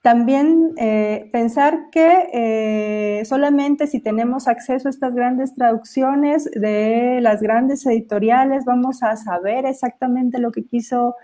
también 0.02 0.74
eh, 0.78 1.30
pensar 1.34 1.90
que 1.92 2.30
eh, 2.32 3.26
solamente 3.26 3.86
si 3.86 4.00
tenemos 4.00 4.48
acceso 4.48 4.88
a 4.88 4.92
estas 4.92 5.14
grandes 5.14 5.54
traducciones 5.56 6.46
de 6.52 7.20
las 7.22 7.42
grandes 7.42 7.86
editoriales 7.86 8.64
vamos 8.64 9.04
a 9.04 9.18
saber 9.18 9.66
exactamente 9.66 10.40
lo 10.40 10.52
que 10.52 10.66
quiso 10.66 11.16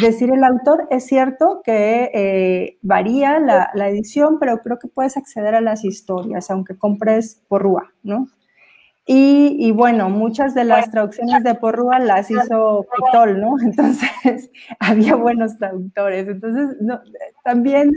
decir 0.00 0.30
el 0.32 0.44
autor. 0.44 0.86
Es 0.90 1.06
cierto 1.06 1.62
que 1.64 2.10
eh, 2.12 2.78
varía 2.82 3.38
la, 3.40 3.70
la, 3.72 3.88
edición, 3.88 4.38
pero 4.38 4.58
creo 4.58 4.78
que 4.78 4.88
puedes 4.88 5.16
acceder 5.16 5.54
a 5.54 5.62
las 5.62 5.84
historias, 5.84 6.50
aunque 6.50 6.76
compres 6.76 7.42
por 7.48 7.62
RUA, 7.62 7.90
¿no? 8.02 8.26
Y, 9.12 9.72
bueno, 9.72 10.08
muchas 10.08 10.54
de 10.54 10.62
las 10.62 10.88
traducciones 10.92 11.42
de 11.42 11.56
Porrúa 11.56 11.98
las 11.98 12.30
hizo 12.30 12.86
Pitol, 12.94 13.40
¿no? 13.40 13.56
Entonces, 13.60 14.52
había 14.78 15.16
buenos 15.16 15.58
traductores. 15.58 16.28
Entonces, 16.28 16.76
también 17.42 17.92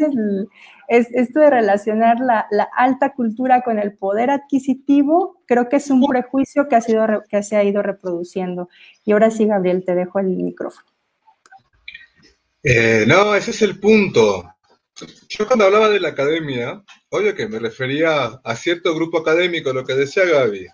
es, 0.87 1.07
esto 1.13 1.39
de 1.39 1.51
relacionar 1.51 2.19
la, 2.19 2.47
alta 2.75 3.13
cultura 3.13 3.61
con 3.61 3.77
el 3.77 3.95
poder 3.95 4.31
adquisitivo, 4.31 5.43
creo 5.45 5.69
que 5.69 5.75
es 5.75 5.91
un 5.91 6.03
prejuicio 6.07 6.67
que, 6.67 6.77
ha 6.77 6.81
sido, 6.81 7.05
que 7.29 7.43
se 7.43 7.57
ha 7.57 7.63
ido 7.63 7.83
reproduciendo. 7.83 8.69
Y 9.05 9.11
ahora 9.11 9.29
sí, 9.29 9.45
Gabriel, 9.45 9.83
te 9.85 9.93
dejo 9.93 10.17
el 10.17 10.29
micrófono. 10.29 10.87
Eh, 12.63 13.05
no, 13.07 13.35
ese 13.35 13.51
es 13.51 13.61
el 13.61 13.79
punto. 13.79 14.51
Yo 15.29 15.45
cuando 15.45 15.65
hablaba 15.65 15.89
de 15.89 15.99
la 15.99 16.09
academia, 16.09 16.81
oye 17.09 17.35
que 17.35 17.47
me 17.47 17.59
refería 17.59 18.41
a 18.43 18.55
cierto 18.55 18.95
grupo 18.95 19.19
académico, 19.19 19.73
lo 19.73 19.85
que 19.85 19.93
decía 19.93 20.25
Gaby 20.25 20.65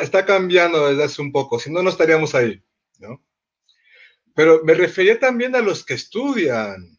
está 0.00 0.24
cambiando 0.24 0.88
desde 0.88 1.04
hace 1.04 1.22
un 1.22 1.32
poco, 1.32 1.58
si 1.58 1.70
no, 1.70 1.82
no 1.82 1.90
estaríamos 1.90 2.34
ahí, 2.34 2.62
¿no? 2.98 3.22
Pero 4.34 4.62
me 4.64 4.74
refería 4.74 5.18
también 5.18 5.54
a 5.56 5.60
los 5.60 5.84
que 5.84 5.94
estudian, 5.94 6.98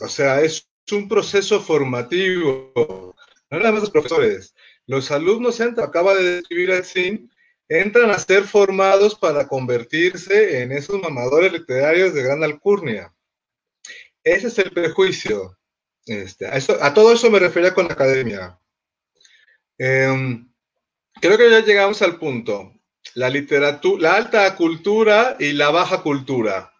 o 0.00 0.08
sea, 0.08 0.40
es 0.40 0.68
un 0.92 1.08
proceso 1.08 1.60
formativo, 1.60 3.14
no 3.50 3.58
nada 3.58 3.72
más 3.72 3.82
los 3.82 3.90
profesores, 3.90 4.54
los 4.86 5.10
alumnos 5.10 5.60
entran, 5.60 5.88
acaba 5.88 6.14
de 6.14 6.36
describir 6.36 6.72
así, 6.72 7.28
entran 7.68 8.10
a 8.10 8.18
ser 8.18 8.44
formados 8.44 9.14
para 9.14 9.46
convertirse 9.46 10.62
en 10.62 10.72
esos 10.72 11.00
mamadores 11.00 11.52
literarios 11.52 12.14
de 12.14 12.22
gran 12.22 12.42
alcurnia. 12.42 13.14
Ese 14.24 14.48
es 14.48 14.58
el 14.58 14.70
prejuicio. 14.70 15.58
Este, 16.06 16.46
a, 16.46 16.94
todo 16.94 17.12
eso 17.12 17.30
me 17.30 17.38
refería 17.38 17.74
con 17.74 17.86
la 17.86 17.92
academia. 17.92 18.58
Eh, 19.76 20.42
Creo 21.20 21.36
que 21.36 21.50
ya 21.50 21.64
llegamos 21.64 22.00
al 22.02 22.18
punto. 22.18 22.72
La 23.14 23.30
literatura, 23.30 24.02
la 24.02 24.16
alta 24.16 24.56
cultura 24.56 25.36
y 25.38 25.52
la 25.52 25.70
baja 25.70 26.02
cultura. 26.02 26.72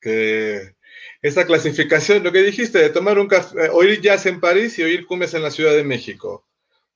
Que 0.00 0.74
esa 1.22 1.46
clasificación, 1.46 2.22
lo 2.22 2.32
que 2.32 2.42
dijiste 2.42 2.78
de 2.78 2.90
tomar 2.90 3.18
un 3.18 3.28
café, 3.28 3.66
eh, 3.66 3.68
oír 3.72 4.00
jazz 4.00 4.26
en 4.26 4.40
París 4.40 4.78
y 4.78 4.82
oír 4.82 5.06
cumbres 5.06 5.34
en 5.34 5.42
la 5.42 5.50
Ciudad 5.50 5.72
de 5.72 5.84
México. 5.84 6.46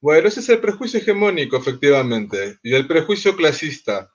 Bueno, 0.00 0.28
ese 0.28 0.40
es 0.40 0.48
el 0.48 0.60
prejuicio 0.60 1.00
hegemónico, 1.00 1.56
efectivamente, 1.56 2.58
y 2.62 2.74
el 2.74 2.86
prejuicio 2.86 3.36
clasista. 3.36 4.10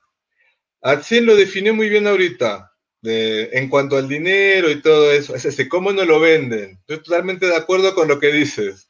Atzin 0.82 1.26
lo 1.26 1.36
definió 1.36 1.74
muy 1.74 1.90
bien 1.90 2.08
ahorita, 2.08 2.72
en 3.02 3.70
cuanto 3.70 3.98
al 3.98 4.08
dinero 4.08 4.70
y 4.70 4.82
todo 4.82 5.12
eso, 5.12 5.36
es 5.36 5.46
ese, 5.46 5.68
cómo 5.68 5.92
no 5.92 6.06
lo 6.06 6.20
venden. 6.20 6.78
Estoy 6.82 7.04
totalmente 7.04 7.48
de 7.48 7.56
acuerdo 7.56 7.96
con 7.96 8.08
lo 8.08 8.20
que 8.20 8.32
dices. 8.32 8.90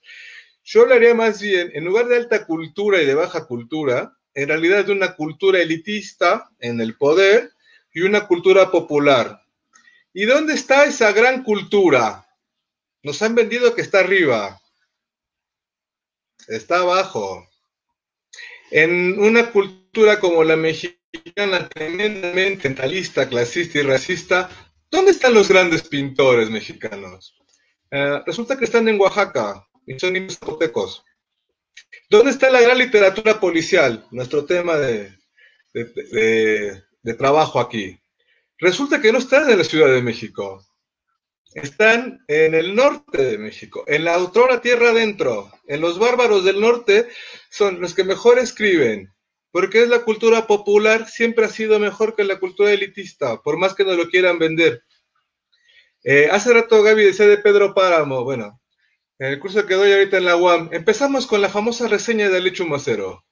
Yo 0.71 0.83
hablaría 0.83 1.15
más 1.15 1.41
bien, 1.41 1.71
en 1.73 1.83
lugar 1.83 2.05
de 2.05 2.15
alta 2.15 2.45
cultura 2.45 3.01
y 3.01 3.05
de 3.07 3.15
baja 3.15 3.47
cultura, 3.47 4.15
en 4.35 4.49
realidad 4.49 4.85
de 4.85 4.91
una 4.91 5.15
cultura 5.15 5.59
elitista 5.59 6.47
en 6.59 6.79
el 6.79 6.95
poder 6.95 7.53
y 7.91 8.01
una 8.01 8.27
cultura 8.27 8.69
popular. 8.69 9.41
¿Y 10.13 10.25
dónde 10.25 10.53
está 10.53 10.85
esa 10.85 11.11
gran 11.11 11.41
cultura? 11.41 12.23
Nos 13.01 13.19
han 13.23 13.33
vendido 13.33 13.73
que 13.73 13.81
está 13.81 14.01
arriba. 14.01 14.61
Está 16.47 16.81
abajo. 16.81 17.49
En 18.69 19.19
una 19.19 19.49
cultura 19.49 20.19
como 20.19 20.43
la 20.43 20.55
mexicana, 20.55 21.67
tremendamente 21.69 22.61
centralista, 22.61 23.27
clasista 23.27 23.79
y 23.79 23.81
racista, 23.81 24.51
¿dónde 24.91 25.13
están 25.13 25.33
los 25.33 25.49
grandes 25.49 25.81
pintores 25.81 26.51
mexicanos? 26.51 27.35
Eh, 27.89 28.21
resulta 28.23 28.55
que 28.55 28.65
están 28.65 28.87
en 28.87 29.01
Oaxaca, 29.01 29.65
son 29.97 30.29
zapotecos. 30.29 31.03
¿Dónde 32.09 32.31
está 32.31 32.49
la 32.49 32.61
gran 32.61 32.77
literatura 32.77 33.39
policial? 33.39 34.05
Nuestro 34.11 34.45
tema 34.45 34.77
de, 34.77 35.11
de, 35.73 37.13
trabajo 37.13 37.59
aquí. 37.59 37.99
Resulta 38.57 39.01
que 39.01 39.11
no 39.11 39.19
están 39.19 39.49
en 39.49 39.57
la 39.57 39.63
Ciudad 39.63 39.91
de 39.91 40.01
México. 40.01 40.65
Están 41.53 42.23
en 42.27 42.53
el 42.53 42.75
norte 42.75 43.23
de 43.23 43.37
México, 43.39 43.83
en 43.87 44.03
la 44.03 44.13
autora 44.13 44.61
tierra 44.61 44.89
adentro. 44.89 45.51
En 45.67 45.81
los 45.81 45.97
bárbaros 45.97 46.43
del 46.43 46.59
norte 46.61 47.07
son 47.49 47.81
los 47.81 47.95
que 47.95 48.03
mejor 48.03 48.37
escriben, 48.37 49.11
porque 49.51 49.81
es 49.81 49.89
la 49.89 50.03
cultura 50.03 50.45
popular, 50.45 51.07
siempre 51.09 51.45
ha 51.45 51.49
sido 51.49 51.79
mejor 51.79 52.15
que 52.15 52.23
la 52.23 52.39
cultura 52.39 52.71
elitista, 52.71 53.41
por 53.41 53.57
más 53.57 53.73
que 53.73 53.83
no 53.83 53.95
lo 53.95 54.09
quieran 54.09 54.37
vender. 54.37 54.83
Eh, 56.03 56.29
hace 56.31 56.53
rato 56.53 56.83
Gaby 56.83 57.03
decía 57.03 57.27
de 57.27 57.39
Pedro 57.39 57.73
Páramo, 57.73 58.23
bueno, 58.23 58.58
en 59.19 59.27
el 59.27 59.39
curso 59.39 59.65
que 59.65 59.75
doy 59.75 59.91
ahorita 59.91 60.17
en 60.17 60.25
la 60.25 60.37
UAM, 60.37 60.69
empezamos 60.71 61.27
con 61.27 61.41
la 61.41 61.49
famosa 61.49 61.89
reseña 61.89 62.29
de 62.29 62.37
Alecho 62.37 62.65
Macero, 62.65 63.25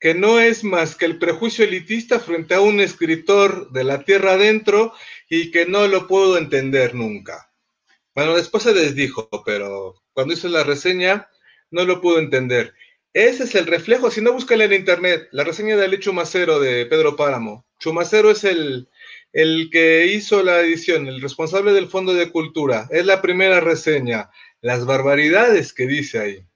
que 0.00 0.14
no 0.14 0.40
es 0.40 0.64
más 0.64 0.96
que 0.96 1.04
el 1.04 1.18
prejuicio 1.18 1.64
elitista 1.64 2.18
frente 2.18 2.54
a 2.54 2.60
un 2.60 2.80
escritor 2.80 3.70
de 3.70 3.84
la 3.84 4.02
tierra 4.02 4.32
adentro 4.32 4.92
y 5.28 5.52
que 5.52 5.66
no 5.66 5.86
lo 5.86 6.08
puedo 6.08 6.36
entender 6.36 6.96
nunca. 6.96 7.52
Bueno, 8.12 8.34
después 8.34 8.64
se 8.64 8.72
desdijo, 8.72 9.28
pero 9.46 10.02
cuando 10.12 10.34
hizo 10.34 10.48
la 10.48 10.64
reseña 10.64 11.28
no 11.70 11.84
lo 11.84 12.00
pudo 12.00 12.18
entender. 12.18 12.74
Ese 13.12 13.44
es 13.44 13.54
el 13.54 13.66
reflejo, 13.66 14.10
si 14.10 14.20
no 14.20 14.32
búscale 14.32 14.64
en 14.64 14.72
internet, 14.72 15.28
la 15.30 15.44
reseña 15.44 15.76
de 15.76 15.84
Alecho 15.84 16.12
Macero 16.12 16.58
de 16.58 16.86
Pedro 16.86 17.14
Páramo. 17.14 17.66
Chumacero 17.78 18.30
es 18.32 18.42
el, 18.42 18.88
el 19.32 19.70
que 19.70 20.06
hizo 20.06 20.42
la 20.42 20.60
edición, 20.60 21.06
el 21.06 21.20
responsable 21.20 21.72
del 21.72 21.88
Fondo 21.88 22.14
de 22.14 22.30
Cultura. 22.30 22.88
Es 22.90 23.06
la 23.06 23.22
primera 23.22 23.60
reseña, 23.60 24.30
las 24.60 24.84
barbaridades 24.84 25.72
que 25.72 25.86
dice 25.86 26.18
ahí. 26.18 26.46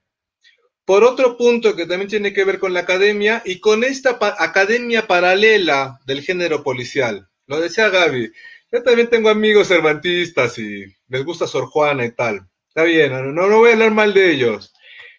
Por 0.84 1.02
otro 1.04 1.36
punto 1.36 1.76
que 1.76 1.86
también 1.86 2.10
tiene 2.10 2.32
que 2.34 2.44
ver 2.44 2.58
con 2.58 2.74
la 2.74 2.80
academia 2.80 3.42
y 3.44 3.58
con 3.60 3.84
esta 3.84 4.18
academia 4.20 5.06
paralela 5.06 6.00
del 6.06 6.20
género 6.20 6.62
policial. 6.62 7.28
Lo 7.46 7.60
decía 7.60 7.88
Gaby. 7.88 8.30
Yo 8.70 8.82
también 8.82 9.08
tengo 9.08 9.30
amigos 9.30 9.68
cervantistas 9.68 10.58
y 10.58 10.84
les 11.08 11.24
gusta 11.24 11.46
Sor 11.46 11.66
Juana 11.66 12.04
y 12.04 12.10
tal. 12.10 12.46
Está 12.68 12.82
bien, 12.82 13.12
no, 13.12 13.22
no 13.32 13.58
voy 13.58 13.70
a 13.70 13.72
hablar 13.74 13.92
mal 13.92 14.12
de 14.12 14.32
ellos. 14.32 14.74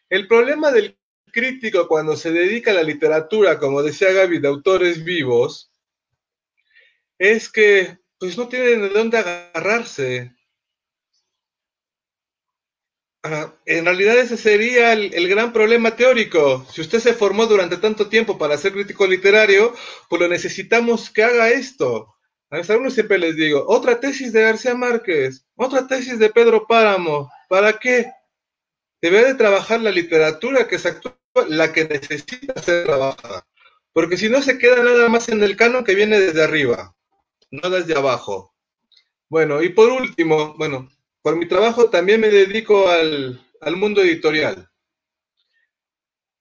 El 0.10 0.28
problema 0.28 0.72
del 0.72 0.98
crítico 1.32 1.88
cuando 1.88 2.16
se 2.16 2.32
dedica 2.32 2.72
a 2.72 2.76
la 2.76 2.84
literatura, 2.84 3.58
como 3.58 3.82
decía 3.82 4.12
Gaby, 4.12 4.40
de 4.40 4.48
autores 4.48 5.04
vivos, 5.04 5.72
es 7.18 7.50
que 7.52 7.98
pues 8.20 8.38
no 8.38 8.48
tienen 8.48 8.82
de 8.82 8.90
dónde 8.90 9.18
agarrarse. 9.18 10.34
En 13.66 13.86
realidad 13.86 14.18
ese 14.18 14.38
sería 14.38 14.94
el, 14.94 15.28
gran 15.28 15.52
problema 15.52 15.96
teórico. 15.96 16.66
Si 16.72 16.82
usted 16.82 17.00
se 17.00 17.14
formó 17.14 17.48
durante 17.48 17.78
tanto 17.78 18.08
tiempo 18.08 18.38
para 18.38 18.58
ser 18.58 18.74
crítico 18.74 19.08
literario, 19.08 19.74
pues 20.10 20.22
lo 20.22 20.28
necesitamos 20.28 21.10
que 21.10 21.24
haga 21.24 21.50
esto. 21.50 22.16
A 22.52 22.58
mis 22.58 22.70
alumnos 22.70 22.94
siempre 22.94 23.18
les 23.18 23.36
digo, 23.36 23.66
otra 23.68 24.00
tesis 24.00 24.32
de 24.32 24.44
García 24.44 24.76
Márquez, 24.76 25.44
otra 25.56 25.88
tesis 25.88 26.20
de 26.20 26.30
Pedro 26.30 26.68
Páramo. 26.68 27.32
¿Para 27.50 27.74
qué? 27.74 28.12
Debe 29.02 29.26
de 29.26 29.36
trabajar 29.36 29.82
la 29.82 29.92
literatura 29.92 30.68
que 30.68 30.76
es 30.76 30.88
la 31.48 31.74
que 31.74 31.86
necesita 31.86 32.62
ser 32.62 32.86
trabajada. 32.86 33.48
Porque 33.92 34.18
si 34.18 34.30
no 34.30 34.42
se 34.44 34.60
queda 34.60 34.84
nada 34.84 35.10
más 35.10 35.30
en 35.30 35.44
el 35.44 35.56
canon 35.56 35.84
que 35.84 35.96
viene 35.96 36.20
desde 36.20 36.44
arriba 36.44 36.95
no 37.62 37.70
desde 37.70 37.96
abajo. 37.96 38.56
Bueno, 39.30 39.62
y 39.62 39.70
por 39.70 39.90
último, 39.90 40.54
bueno, 40.58 40.90
por 41.22 41.36
mi 41.36 41.48
trabajo 41.48 41.90
también 41.90 42.22
me 42.22 42.30
dedico 42.30 42.88
al, 42.88 43.42
mundo 43.76 44.02
editorial. 44.02 44.70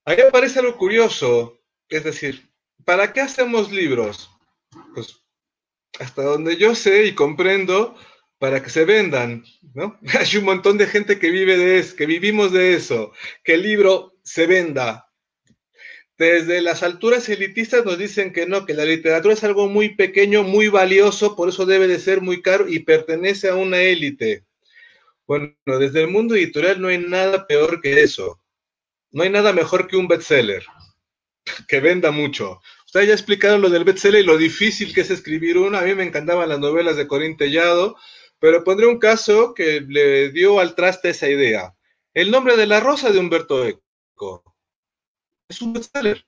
Ahí 0.05 0.21
aparece 0.21 0.59
algo 0.59 0.77
curioso, 0.77 1.59
es 1.89 2.05
decir, 2.05 2.51
¿para 2.85 3.13
qué 3.13 3.23
hacemos 3.23 3.73
libros? 3.73 4.31
Pues 4.95 5.25
hasta 5.99 6.23
donde 6.23 6.57
yo 6.57 6.75
sé 6.75 7.07
y 7.07 7.15
comprendo, 7.15 7.97
para 8.39 8.63
que 8.63 8.69
se 8.69 8.85
vendan, 8.85 9.45
¿no? 9.73 9.99
Hay 10.21 10.37
un 10.37 10.45
montón 10.45 10.77
de 10.77 10.87
gente 10.87 11.19
que 11.19 11.31
vive 11.31 11.57
de 11.57 11.79
eso, 11.79 11.97
que 11.97 12.05
vivimos 12.05 12.53
de 12.53 12.75
eso, 12.75 13.13
que 13.43 13.55
el 13.55 13.63
libro 13.63 14.19
se 14.23 14.47
venda, 14.47 15.11
desde 16.17 16.61
las 16.63 16.83
alturas 16.83 17.29
elitistas 17.29 17.85
nos 17.85 17.99
dicen 17.99 18.33
que 18.33 18.47
no, 18.47 18.67
que 18.67 18.75
la 18.75 18.85
literatura 18.85 19.35
es 19.35 19.43
algo 19.43 19.69
muy 19.69 19.97
pequeño, 19.97 20.45
muy 20.45 20.69
valioso, 20.69 21.35
por 21.35 21.49
eso 21.49 21.67
debe 21.67 21.89
de 21.89 21.99
ser 21.99 22.21
muy 22.21 22.41
caro 22.41 22.69
y 22.69 22.81
pertenece 22.81 23.49
a 23.49 23.57
una 23.57 23.81
élite. 23.81 24.45
Bueno, 25.27 25.55
desde 25.67 26.03
el 26.03 26.09
mundo 26.09 26.37
editorial 26.37 26.81
no 26.81 26.89
hay 26.89 26.99
nada 26.99 27.47
peor 27.47 27.81
que 27.81 28.03
eso. 28.03 28.41
No 29.11 29.23
hay 29.23 29.31
nada 29.31 29.53
mejor 29.53 29.89
que 29.89 29.97
un 29.97 30.07
bestseller, 30.07 30.65
que 31.69 31.81
venda 31.81 32.11
mucho. 32.13 32.61
Ustedes 32.87 33.09
ya 33.09 33.15
explicaron 33.15 33.61
lo 33.61 33.71
del 33.71 33.85
bestseller 33.85 34.21
y 34.21 34.27
lo 34.27 34.37
difícil 34.37 34.95
que 34.95 35.01
es 35.01 35.11
escribir 35.11 35.59
uno. 35.59 35.79
A 35.79 35.83
mí 35.83 35.95
me 35.95 36.05
encantaban 36.05 36.49
las 36.49 36.61
novelas 36.61 36.97
de 36.97 37.09
Corín 37.09 37.37
Tellado, 37.37 37.97
pero 38.39 38.63
pondré 38.63 38.87
un 38.87 38.99
caso 38.99 39.53
que 39.53 39.81
le 39.81 40.31
dio 40.31 40.61
al 40.61 40.77
traste 40.77 41.11
esa 41.11 41.29
idea. 41.29 41.75
El 42.13 42.31
nombre 42.31 42.57
de 42.57 42.67
la 42.67 42.79
rosa 42.79 43.11
de 43.11 43.19
Humberto 43.19 43.67
Eco 43.67 44.54
es 45.49 45.63
un 45.63 45.73
bestseller. 45.73 46.25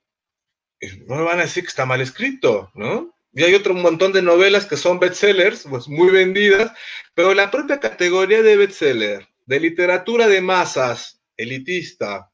No 1.07 1.15
me 1.15 1.23
van 1.23 1.39
a 1.39 1.43
decir 1.43 1.63
que 1.63 1.69
está 1.69 1.85
mal 1.85 2.01
escrito, 2.01 2.71
¿no? 2.75 3.13
Y 3.33 3.43
hay 3.43 3.53
otro 3.55 3.73
montón 3.73 4.13
de 4.13 4.21
novelas 4.21 4.65
que 4.65 4.77
son 4.77 4.99
bestsellers, 4.99 5.65
pues 5.69 5.87
muy 5.87 6.09
vendidas, 6.11 6.71
pero 7.13 7.33
la 7.33 7.51
propia 7.51 7.79
categoría 7.79 8.41
de 8.41 8.57
bestseller, 8.57 9.27
de 9.45 9.59
literatura 9.59 10.27
de 10.27 10.41
masas, 10.41 11.21
elitista, 11.35 12.31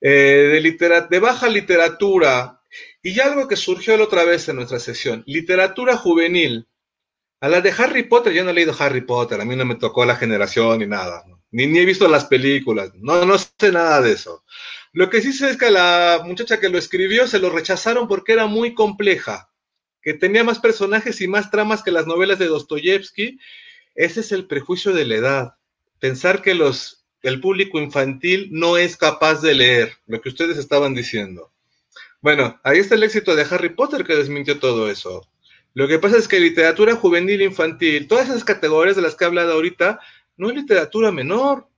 eh, 0.00 0.60
de, 0.62 1.06
de 1.10 1.18
baja 1.20 1.48
literatura, 1.48 2.60
Y 3.02 3.20
algo 3.20 3.48
que 3.48 3.56
surgió 3.56 3.96
la 3.96 4.04
otra 4.04 4.24
vez 4.24 4.48
en 4.48 4.56
nuestra 4.56 4.80
sesión, 4.80 5.24
literatura 5.26 5.96
juvenil. 5.96 6.68
A 7.40 7.48
la 7.48 7.60
de 7.62 7.70
Harry 7.78 8.02
Potter, 8.04 8.32
yo 8.34 8.44
no 8.44 8.50
he 8.50 8.54
leído 8.54 8.74
Harry 8.78 9.02
Potter, 9.02 9.40
a 9.40 9.44
mí 9.46 9.56
no 9.56 9.64
me 9.64 9.76
tocó 9.76 10.04
la 10.04 10.16
generación 10.16 10.80
ni 10.80 10.86
nada, 10.86 11.24
ni, 11.50 11.66
ni 11.66 11.78
he 11.80 11.84
visto 11.86 12.08
las 12.08 12.26
películas, 12.26 12.92
no, 12.96 13.24
no 13.24 13.38
sé 13.38 13.72
nada 13.72 14.00
de 14.02 14.12
eso. 14.12 14.44
Lo 14.96 15.10
que 15.10 15.20
sí 15.20 15.34
sé 15.34 15.50
es 15.50 15.58
que 15.58 15.66
a 15.66 15.70
la 15.70 16.22
muchacha 16.24 16.58
que 16.58 16.70
lo 16.70 16.78
escribió 16.78 17.26
se 17.26 17.38
lo 17.38 17.50
rechazaron 17.50 18.08
porque 18.08 18.32
era 18.32 18.46
muy 18.46 18.72
compleja, 18.72 19.50
que 20.00 20.14
tenía 20.14 20.42
más 20.42 20.58
personajes 20.58 21.20
y 21.20 21.28
más 21.28 21.50
tramas 21.50 21.82
que 21.82 21.90
las 21.90 22.06
novelas 22.06 22.38
de 22.38 22.46
Dostoyevsky. 22.46 23.38
Ese 23.94 24.20
es 24.20 24.32
el 24.32 24.46
prejuicio 24.46 24.94
de 24.94 25.04
la 25.04 25.14
edad. 25.16 25.54
Pensar 25.98 26.40
que 26.40 26.54
los, 26.54 27.04
el 27.20 27.42
público 27.42 27.78
infantil 27.78 28.48
no 28.52 28.78
es 28.78 28.96
capaz 28.96 29.42
de 29.42 29.52
leer 29.52 29.92
lo 30.06 30.22
que 30.22 30.30
ustedes 30.30 30.56
estaban 30.56 30.94
diciendo. 30.94 31.52
Bueno, 32.22 32.58
ahí 32.64 32.78
está 32.78 32.94
el 32.94 33.02
éxito 33.02 33.36
de 33.36 33.44
Harry 33.50 33.74
Potter 33.74 34.02
que 34.02 34.16
desmintió 34.16 34.58
todo 34.58 34.90
eso. 34.90 35.28
Lo 35.74 35.88
que 35.88 35.98
pasa 35.98 36.16
es 36.16 36.26
que 36.26 36.40
literatura 36.40 36.96
juvenil 36.96 37.42
infantil, 37.42 38.08
todas 38.08 38.30
esas 38.30 38.44
categorías 38.44 38.96
de 38.96 39.02
las 39.02 39.14
que 39.14 39.24
he 39.24 39.26
hablado 39.26 39.52
ahorita, 39.52 40.00
no 40.38 40.48
es 40.48 40.56
literatura 40.56 41.12
menor, 41.12 41.68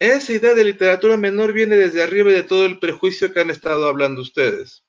esa 0.00 0.32
idea 0.32 0.54
de 0.54 0.64
literatura 0.64 1.16
menor 1.16 1.52
viene 1.52 1.76
desde 1.76 2.02
arriba 2.02 2.30
y 2.30 2.34
de 2.34 2.42
todo 2.42 2.66
el 2.66 2.78
prejuicio 2.78 3.32
que 3.32 3.40
han 3.40 3.50
estado 3.50 3.86
hablando 3.86 4.22
ustedes. 4.22 4.84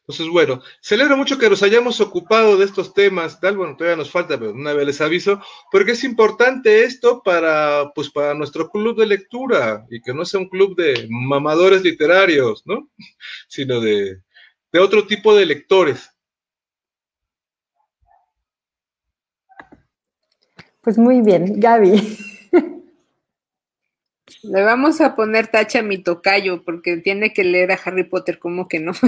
Entonces, 0.00 0.28
bueno, 0.28 0.62
celebro 0.80 1.16
mucho 1.16 1.36
que 1.36 1.50
nos 1.50 1.64
hayamos 1.64 2.00
ocupado 2.00 2.56
de 2.56 2.64
estos 2.64 2.94
temas, 2.94 3.40
tal, 3.40 3.56
bueno, 3.56 3.76
todavía 3.76 3.96
nos 3.96 4.10
falta, 4.10 4.38
pero 4.38 4.52
una 4.52 4.72
vez 4.72 4.86
les 4.86 5.00
aviso, 5.00 5.42
porque 5.72 5.92
es 5.92 6.04
importante 6.04 6.84
esto 6.84 7.22
para, 7.24 7.90
pues, 7.92 8.08
para 8.10 8.32
nuestro 8.32 8.70
club 8.70 8.96
de 8.96 9.06
lectura, 9.06 9.84
y 9.90 10.00
que 10.00 10.14
no 10.14 10.24
sea 10.24 10.38
un 10.38 10.48
club 10.48 10.76
de 10.76 11.08
mamadores 11.10 11.82
literarios, 11.82 12.62
¿no? 12.66 12.88
Sino 13.48 13.80
de, 13.80 14.20
de 14.70 14.78
otro 14.78 15.08
tipo 15.08 15.34
de 15.34 15.44
lectores. 15.44 16.08
Pues 20.82 20.96
muy 20.98 21.20
bien, 21.20 21.58
Gaby. 21.58 22.35
Le 24.50 24.62
vamos 24.62 25.00
a 25.00 25.14
poner 25.14 25.48
tacha 25.48 25.80
a 25.80 25.82
mi 25.82 25.98
tocayo 25.98 26.62
porque 26.64 26.96
tiene 26.98 27.32
que 27.32 27.44
leer 27.44 27.72
a 27.72 27.80
Harry 27.84 28.04
Potter, 28.04 28.38
como 28.38 28.68
que 28.68 28.80
no? 28.80 28.92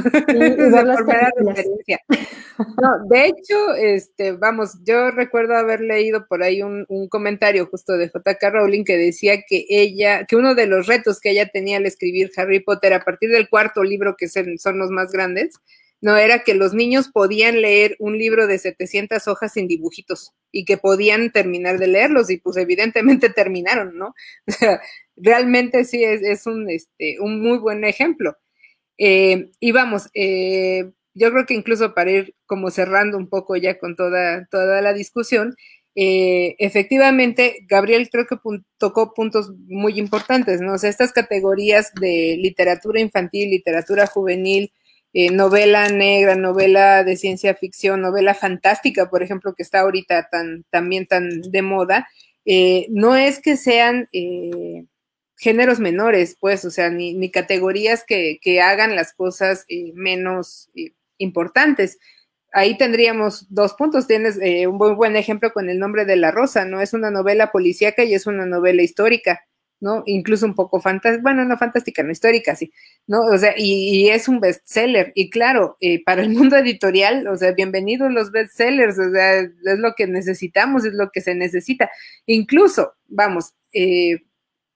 referencia. 1.45 2.01
No, 2.83 3.07
de 3.09 3.27
hecho, 3.27 3.75
este, 3.77 4.33
vamos, 4.33 4.79
yo 4.85 5.13
recuerdo 5.13 5.55
haber 5.55 5.81
leído 5.81 6.27
por 6.27 6.43
ahí 6.43 6.61
un, 6.61 6.85
un 6.89 7.09
comentario 7.09 7.67
justo 7.67 7.97
de 7.97 8.09
J.K. 8.09 8.51
Rowling 8.51 8.83
que 8.83 8.97
decía 8.97 9.43
que 9.49 9.65
ella, 9.69 10.25
que 10.25 10.35
uno 10.35 10.57
de 10.57 10.67
los 10.67 10.89
retos 10.89 11.21
que 11.21 11.31
ella 11.31 11.47
tenía 11.47 11.77
al 11.77 11.87
escribir 11.87 12.33
Harry 12.37 12.59
Potter 12.59 12.95
a 12.95 13.05
partir 13.05 13.31
del 13.31 13.49
cuarto 13.49 13.85
libro, 13.85 14.17
que 14.19 14.27
son 14.27 14.79
los 14.79 14.91
más 14.91 15.13
grandes, 15.13 15.61
no 16.01 16.17
era 16.17 16.45
que 16.45 16.55
los 16.55 16.75
niños 16.75 17.09
podían 17.09 17.61
leer 17.61 17.97
un 17.99 18.19
libro 18.19 18.47
de 18.47 18.59
700 18.59 19.27
hojas 19.27 19.53
sin 19.53 19.67
dibujitos 19.67 20.33
y 20.53 20.65
que 20.65 20.79
podían 20.79 21.33
terminar 21.33 21.79
de 21.79 21.89
leerlos 21.89 22.31
y 22.31 22.37
pues 22.39 22.57
evidentemente 22.57 23.31
terminaron, 23.31 23.97
¿no? 23.97 24.15
O 24.47 24.53
sea, 24.53 24.81
realmente 25.21 25.85
sí 25.85 26.05
es, 26.05 26.47
un, 26.47 26.71
este, 26.71 27.21
un 27.21 27.41
muy 27.41 27.59
buen 27.59 27.85
ejemplo. 27.85 28.37
Eh, 28.99 29.51
y 29.61 29.73
vamos, 29.73 30.11
eh, 30.15 30.91
yo 31.15 31.31
creo 31.31 31.47
que 31.47 31.55
incluso 31.55 31.95
para 31.95 32.11
ir 32.11 32.35
como 32.47 32.71
cerrando 32.71 33.17
un 33.17 33.29
poco 33.29 33.57
ya 33.57 33.79
con 33.79 33.97
toda, 33.97 34.47
toda 34.51 34.83
la 34.83 34.93
discusión, 34.93 35.55
eh, 35.95 36.57
efectivamente, 36.59 37.65
Gabriel 37.69 38.09
creo 38.11 38.27
que 38.27 38.37
tocó 38.79 39.15
puntos 39.15 39.53
muy 39.67 39.99
importantes, 39.99 40.61
¿no? 40.61 40.75
O 40.75 40.79
sea, 40.79 40.91
estas 40.91 41.13
categorías 41.13 41.93
de 42.01 42.37
literatura 42.41 43.01
infantil, 43.01 43.51
literatura 43.51 44.07
juvenil, 44.07 44.73
novela 45.33 45.89
negra, 45.89 46.37
novela 46.37 47.03
de 47.03 47.17
ciencia 47.17 47.55
ficción, 47.55 48.01
novela 48.03 48.35
fantástica, 48.35 49.11
por 49.11 49.23
ejemplo, 49.23 49.55
que 49.57 49.65
está 49.65 49.81
ahorita 49.81 50.29
tan, 50.31 50.65
también 50.71 51.07
tan 51.07 51.41
de 51.41 51.63
moda, 51.63 52.09
no 52.91 53.17
es 53.17 53.41
que 53.41 53.57
sean 53.57 54.09
géneros 55.39 55.81
menores, 55.81 56.37
pues, 56.39 56.65
o 56.65 56.71
sea, 56.71 56.91
ni, 56.91 57.31
categorías 57.31 58.05
que, 58.05 58.39
que, 58.43 58.61
hagan 58.61 58.97
las 58.97 59.13
cosas 59.15 59.65
menos 59.95 60.71
importantes. 61.19 61.99
Ahí 62.53 62.77
tendríamos 62.77 63.47
dos 63.49 63.75
puntos. 63.75 64.07
Tienes 64.07 64.37
un 64.37 64.77
muy 64.77 64.95
buen 64.95 65.17
ejemplo 65.17 65.53
con 65.53 65.69
el 65.71 65.79
nombre 65.79 66.05
de 66.05 66.17
la 66.17 66.31
rosa, 66.31 66.65
¿no? 66.65 66.81
Es 66.81 66.93
una 66.93 67.11
novela 67.11 67.53
policíaca 67.53 68.05
y 68.05 68.15
es 68.15 68.27
una 68.27 68.47
novela 68.47 68.83
histórica. 68.83 69.41
¿no? 69.81 70.03
Incluso 70.07 70.47
un 70.47 70.55
poco 70.55 70.81
fantástica, 70.81 71.23
bueno, 71.23 71.45
no 71.45 71.57
fantástica, 71.57 72.03
no 72.03 72.11
histórica, 72.11 72.57
sí, 72.57 72.73
¿no? 73.07 73.23
O 73.23 73.39
sea, 73.39 73.55
y, 73.57 74.09
es 74.09 74.29
un 74.29 74.41
bestseller. 74.41 75.13
Y 75.15 75.31
claro, 75.31 75.77
eh, 75.81 76.03
para 76.05 76.23
el 76.23 76.31
mundo 76.31 76.57
editorial, 76.57 77.27
o 77.29 77.37
sea, 77.37 77.53
bienvenidos 77.53 78.13
los 78.13 78.33
bestsellers, 78.33 78.99
o 78.99 79.11
sea, 79.13 79.39
es 79.41 79.79
lo 79.79 79.95
que 79.95 80.07
necesitamos, 80.07 80.85
es 80.85 80.95
lo 80.95 81.11
que 81.11 81.21
se 81.21 81.35
necesita. 81.35 81.91
Incluso, 82.27 82.95
vamos, 83.07 83.55
eh, 83.73 84.21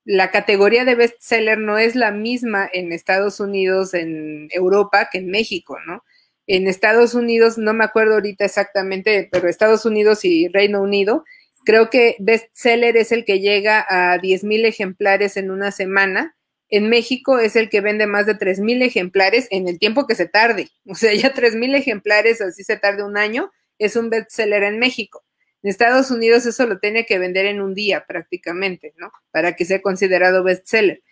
la 0.05 0.31
categoría 0.31 0.85
de 0.85 0.95
bestseller 0.95 1.59
no 1.59 1.79
es 1.79 1.95
la 1.95 2.11
misma 2.11 2.69
en 2.73 2.93
Estados 2.93 3.41
Unidos, 3.41 3.95
en 3.95 4.49
Europa, 4.51 5.09
que 5.11 5.19
en 5.19 5.31
México, 5.31 5.79
¿no? 5.87 6.05
En 6.47 6.67
Estados 6.67 7.15
Unidos, 7.15 7.59
no 7.59 7.73
me 7.73 7.85
acuerdo 7.85 8.15
ahorita 8.15 8.45
exactamente, 8.45 9.29
pero 9.31 9.49
Estados 9.49 9.85
Unidos 9.87 10.25
y 10.25 10.49
Reino 10.49 10.83
Unido, 10.83 11.25
Creo 11.65 11.91
que 11.91 12.17
bestseller 12.19 12.97
es 12.97 13.13
el 13.13 13.25
que 13.25 13.41
llega 13.41 13.85
a 13.89 14.19
10.000 14.19 14.67
ejemplares 14.67 15.37
en 15.37 15.51
una 15.51 15.71
semana. 15.71 16.37
En 16.69 16.89
México 16.89 17.39
es 17.39 17.55
el 17.55 17.69
que 17.69 17.81
vende 17.81 18.07
más 18.07 18.27
de 18.27 18.35
3.000 18.35 18.83
ejemplares 18.83 19.47
en 19.51 19.69
el 19.69 19.79
tiempo 19.79 20.07
que 20.07 20.15
se 20.15 20.27
tarde. 20.27 20.71
O 20.89 20.95
sea, 20.95 21.15
ya 21.15 21.33
3.000 21.33 21.77
ejemplares, 21.77 22.41
así 22.41 22.65
se 22.65 22.77
tarde 22.77 23.05
un 23.05 23.17
año, 23.17 23.53
es 23.79 23.97
un 23.97 24.11
bestseller 24.11 24.65
en 24.65 24.79
México. 24.79 25.25
En 25.63 25.71
Estados 25.71 26.11
Unidos 26.11 26.47
eso 26.47 26.67
lo 26.67 26.79
tiene 26.79 27.07
que 27.07 27.19
vender 27.19 27.47
en 27.47 27.61
un 27.61 27.75
día 27.75 28.05
prácticamente, 28.07 28.95
¿no? 28.97 29.13
Para 29.31 29.55
que 29.55 29.65
sea 29.65 29.81
considerado 29.81 30.43
bestseller. 30.43 31.03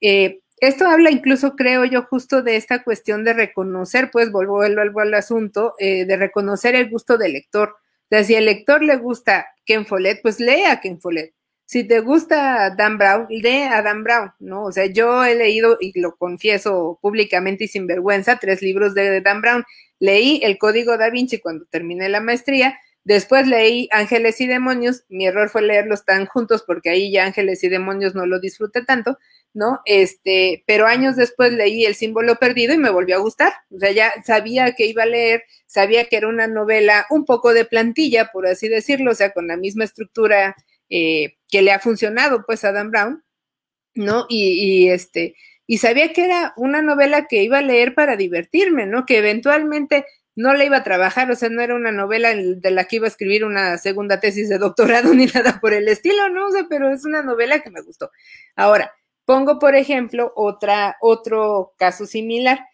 Eh, 0.00 0.40
esto 0.60 0.86
habla 0.86 1.10
incluso, 1.10 1.56
creo 1.56 1.84
yo, 1.84 2.02
justo 2.02 2.42
de 2.42 2.56
esta 2.56 2.82
cuestión 2.82 3.24
de 3.24 3.32
reconocer, 3.32 4.10
pues 4.10 4.30
vuelvo, 4.30 4.58
vuelvo 4.58 5.00
al 5.00 5.14
asunto, 5.14 5.74
eh, 5.78 6.04
de 6.04 6.16
reconocer 6.16 6.74
el 6.74 6.90
gusto 6.90 7.16
del 7.16 7.32
lector 7.32 7.76
sea, 8.10 8.24
si 8.24 8.34
al 8.34 8.44
lector 8.44 8.82
le 8.82 8.96
gusta 8.96 9.46
Ken 9.64 9.86
Follett, 9.86 10.20
pues 10.22 10.40
lee 10.40 10.64
a 10.64 10.80
Ken 10.80 11.00
Follett. 11.00 11.34
Si 11.64 11.84
te 11.84 12.00
gusta 12.00 12.74
Dan 12.76 12.98
Brown, 12.98 13.26
lee 13.30 13.62
a 13.70 13.80
Dan 13.82 14.02
Brown, 14.02 14.32
¿no? 14.40 14.64
O 14.64 14.72
sea, 14.72 14.86
yo 14.86 15.24
he 15.24 15.36
leído, 15.36 15.78
y 15.80 15.98
lo 16.00 16.16
confieso 16.16 16.98
públicamente 17.00 17.64
y 17.64 17.68
sin 17.68 17.86
vergüenza, 17.86 18.38
tres 18.40 18.60
libros 18.60 18.94
de 18.94 19.20
Dan 19.20 19.40
Brown. 19.40 19.64
Leí 20.00 20.40
El 20.42 20.58
Código 20.58 20.96
da 20.96 21.10
Vinci 21.10 21.38
cuando 21.38 21.66
terminé 21.66 22.08
la 22.08 22.20
maestría, 22.20 22.76
después 23.04 23.46
leí 23.46 23.88
Ángeles 23.92 24.40
y 24.40 24.46
Demonios, 24.46 25.04
mi 25.08 25.26
error 25.26 25.48
fue 25.48 25.62
leerlos 25.62 26.04
tan 26.04 26.26
juntos 26.26 26.62
porque 26.66 26.90
ahí 26.90 27.12
ya 27.12 27.24
Ángeles 27.24 27.62
y 27.64 27.68
Demonios 27.68 28.14
no 28.14 28.26
lo 28.26 28.40
disfruté 28.40 28.84
tanto, 28.84 29.18
¿no? 29.54 29.80
Este, 29.84 30.62
pero 30.66 30.86
años 30.86 31.16
después 31.16 31.52
leí 31.52 31.84
El 31.84 31.94
símbolo 31.94 32.36
perdido 32.36 32.74
y 32.74 32.78
me 32.78 32.90
volvió 32.90 33.16
a 33.16 33.20
gustar. 33.20 33.52
O 33.70 33.78
sea, 33.78 33.90
ya 33.92 34.12
sabía 34.24 34.74
que 34.74 34.86
iba 34.86 35.02
a 35.04 35.06
leer, 35.06 35.44
sabía 35.66 36.06
que 36.06 36.16
era 36.16 36.28
una 36.28 36.46
novela 36.46 37.06
un 37.10 37.24
poco 37.24 37.52
de 37.54 37.64
plantilla, 37.64 38.30
por 38.32 38.46
así 38.46 38.68
decirlo, 38.68 39.12
o 39.12 39.14
sea, 39.14 39.32
con 39.32 39.48
la 39.48 39.56
misma 39.56 39.84
estructura 39.84 40.56
eh, 40.88 41.36
que 41.48 41.62
le 41.62 41.72
ha 41.72 41.80
funcionado, 41.80 42.44
pues, 42.46 42.64
a 42.64 42.72
Dan 42.72 42.90
Brown, 42.90 43.24
¿no? 43.94 44.26
Y, 44.28 44.84
y, 44.84 44.90
este, 44.90 45.36
y 45.66 45.78
sabía 45.78 46.12
que 46.12 46.24
era 46.24 46.52
una 46.56 46.82
novela 46.82 47.26
que 47.28 47.42
iba 47.42 47.58
a 47.58 47.62
leer 47.62 47.94
para 47.94 48.16
divertirme, 48.16 48.86
¿no? 48.86 49.06
Que 49.06 49.18
eventualmente 49.18 50.04
no 50.40 50.54
la 50.54 50.64
iba 50.64 50.78
a 50.78 50.84
trabajar, 50.84 51.30
o 51.30 51.36
sea, 51.36 51.48
no 51.48 51.62
era 51.62 51.74
una 51.74 51.92
novela 51.92 52.34
de 52.34 52.70
la 52.70 52.84
que 52.84 52.96
iba 52.96 53.06
a 53.06 53.08
escribir 53.08 53.44
una 53.44 53.78
segunda 53.78 54.20
tesis 54.20 54.48
de 54.48 54.58
doctorado 54.58 55.14
ni 55.14 55.26
nada 55.26 55.60
por 55.60 55.72
el 55.72 55.88
estilo, 55.88 56.28
¿no? 56.28 56.48
O 56.48 56.50
sea, 56.52 56.66
pero 56.68 56.90
es 56.90 57.04
una 57.04 57.22
novela 57.22 57.60
que 57.60 57.70
me 57.70 57.82
gustó. 57.82 58.10
Ahora, 58.56 58.92
Pongo, 59.30 59.60
por 59.60 59.76
ejemplo, 59.76 60.32
otra, 60.34 60.96
otro 61.00 61.72
caso 61.78 62.04
similar, 62.04 62.66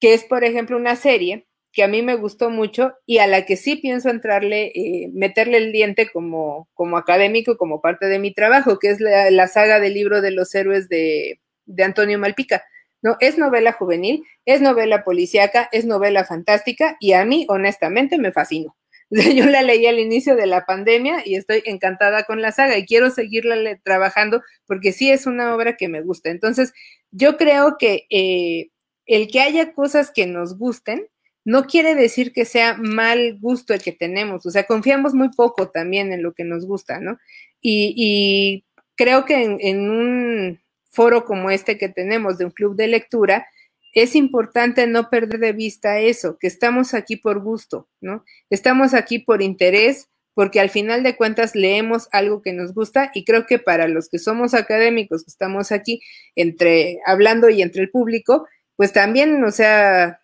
que 0.00 0.14
es, 0.14 0.24
por 0.24 0.42
ejemplo, 0.42 0.78
una 0.78 0.96
serie 0.96 1.46
que 1.74 1.82
a 1.82 1.88
mí 1.88 2.00
me 2.00 2.14
gustó 2.14 2.48
mucho 2.48 2.94
y 3.04 3.18
a 3.18 3.26
la 3.26 3.44
que 3.44 3.58
sí 3.58 3.76
pienso 3.76 4.08
entrarle, 4.08 4.72
eh, 4.74 5.10
meterle 5.12 5.58
el 5.58 5.72
diente 5.72 6.08
como, 6.10 6.70
como 6.72 6.96
académico, 6.96 7.58
como 7.58 7.82
parte 7.82 8.06
de 8.06 8.18
mi 8.18 8.32
trabajo, 8.32 8.78
que 8.78 8.88
es 8.88 8.98
la, 8.98 9.46
saga 9.46 9.78
del 9.78 9.92
libro 9.92 10.22
de 10.22 10.30
los 10.30 10.54
héroes 10.54 10.88
de, 10.88 11.40
de 11.66 11.84
Antonio 11.84 12.18
Malpica. 12.18 12.64
¿No? 13.04 13.18
Es 13.20 13.36
novela 13.36 13.72
juvenil, 13.72 14.24
es 14.46 14.62
novela 14.62 15.04
policíaca, 15.04 15.68
es 15.72 15.84
novela 15.84 16.24
fantástica 16.24 16.96
y 16.98 17.12
a 17.12 17.24
mí, 17.26 17.44
honestamente, 17.50 18.16
me 18.16 18.32
fascinó. 18.32 18.74
Yo 19.10 19.44
la 19.44 19.62
leí 19.62 19.86
al 19.86 19.98
inicio 19.98 20.34
de 20.36 20.46
la 20.46 20.64
pandemia 20.64 21.22
y 21.22 21.34
estoy 21.36 21.62
encantada 21.66 22.24
con 22.24 22.40
la 22.40 22.50
saga 22.50 22.78
y 22.78 22.86
quiero 22.86 23.10
seguirla 23.10 23.78
trabajando 23.82 24.42
porque 24.66 24.92
sí 24.92 25.10
es 25.10 25.26
una 25.26 25.54
obra 25.54 25.76
que 25.76 25.88
me 25.88 26.00
gusta. 26.00 26.30
Entonces, 26.30 26.72
yo 27.10 27.36
creo 27.36 27.76
que 27.78 28.06
eh, 28.08 28.70
el 29.04 29.28
que 29.28 29.42
haya 29.42 29.74
cosas 29.74 30.10
que 30.10 30.26
nos 30.26 30.56
gusten 30.56 31.06
no 31.44 31.66
quiere 31.66 31.94
decir 31.94 32.32
que 32.32 32.46
sea 32.46 32.78
mal 32.78 33.36
gusto 33.38 33.74
el 33.74 33.82
que 33.82 33.92
tenemos. 33.92 34.46
O 34.46 34.50
sea, 34.50 34.64
confiamos 34.64 35.12
muy 35.12 35.28
poco 35.28 35.68
también 35.68 36.10
en 36.10 36.22
lo 36.22 36.32
que 36.32 36.44
nos 36.44 36.64
gusta, 36.66 37.00
¿no? 37.00 37.18
Y, 37.60 38.64
creo 38.96 39.24
que 39.24 39.58
en 39.60 39.90
un 39.90 40.63
foro 40.94 41.24
como 41.24 41.50
este 41.50 41.76
que 41.76 41.88
tenemos 41.88 42.38
de 42.38 42.46
un 42.46 42.50
club 42.50 42.76
de 42.76 42.88
lectura, 42.88 43.46
es 43.92 44.16
importante 44.16 44.86
no 44.86 45.10
perder 45.10 45.40
de 45.40 45.52
vista 45.52 46.00
eso, 46.00 46.36
que 46.38 46.46
estamos 46.46 46.94
aquí 46.94 47.16
por 47.16 47.40
gusto, 47.40 47.88
¿no? 48.00 48.24
Estamos 48.50 48.94
aquí 48.94 49.18
por 49.20 49.42
interés, 49.42 50.08
porque 50.34 50.60
al 50.60 50.68
final 50.68 51.04
de 51.04 51.16
cuentas 51.16 51.54
leemos 51.54 52.08
algo 52.10 52.42
que 52.42 52.52
nos 52.52 52.74
gusta 52.74 53.12
y 53.14 53.24
creo 53.24 53.46
que 53.46 53.60
para 53.60 53.86
los 53.86 54.08
que 54.08 54.18
somos 54.18 54.52
académicos, 54.52 55.24
que 55.24 55.30
estamos 55.30 55.70
aquí 55.70 56.00
entre 56.34 56.98
hablando 57.06 57.48
y 57.48 57.62
entre 57.62 57.82
el 57.82 57.90
público, 57.90 58.48
pues 58.76 58.92
también, 58.92 59.44
o 59.44 59.52
sea, 59.52 60.20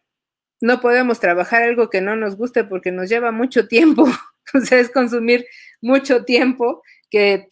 no 0.61 0.81
podemos 0.81 1.21
trabajar 1.21 1.63
algo 1.63 1.91
que 1.91 2.01
no 2.01 2.17
nos 2.17 2.37
guste 2.37 2.65
porque 2.65 2.91
nos 2.91 3.09
lleva 3.09 3.31
mucho 3.31 3.69
tiempo, 3.69 4.05
o 4.55 4.61
sea, 4.61 4.81
es 4.81 4.91
consumir 4.91 5.47
mucho 5.81 6.25
tiempo 6.25 6.83
que, 7.11 7.49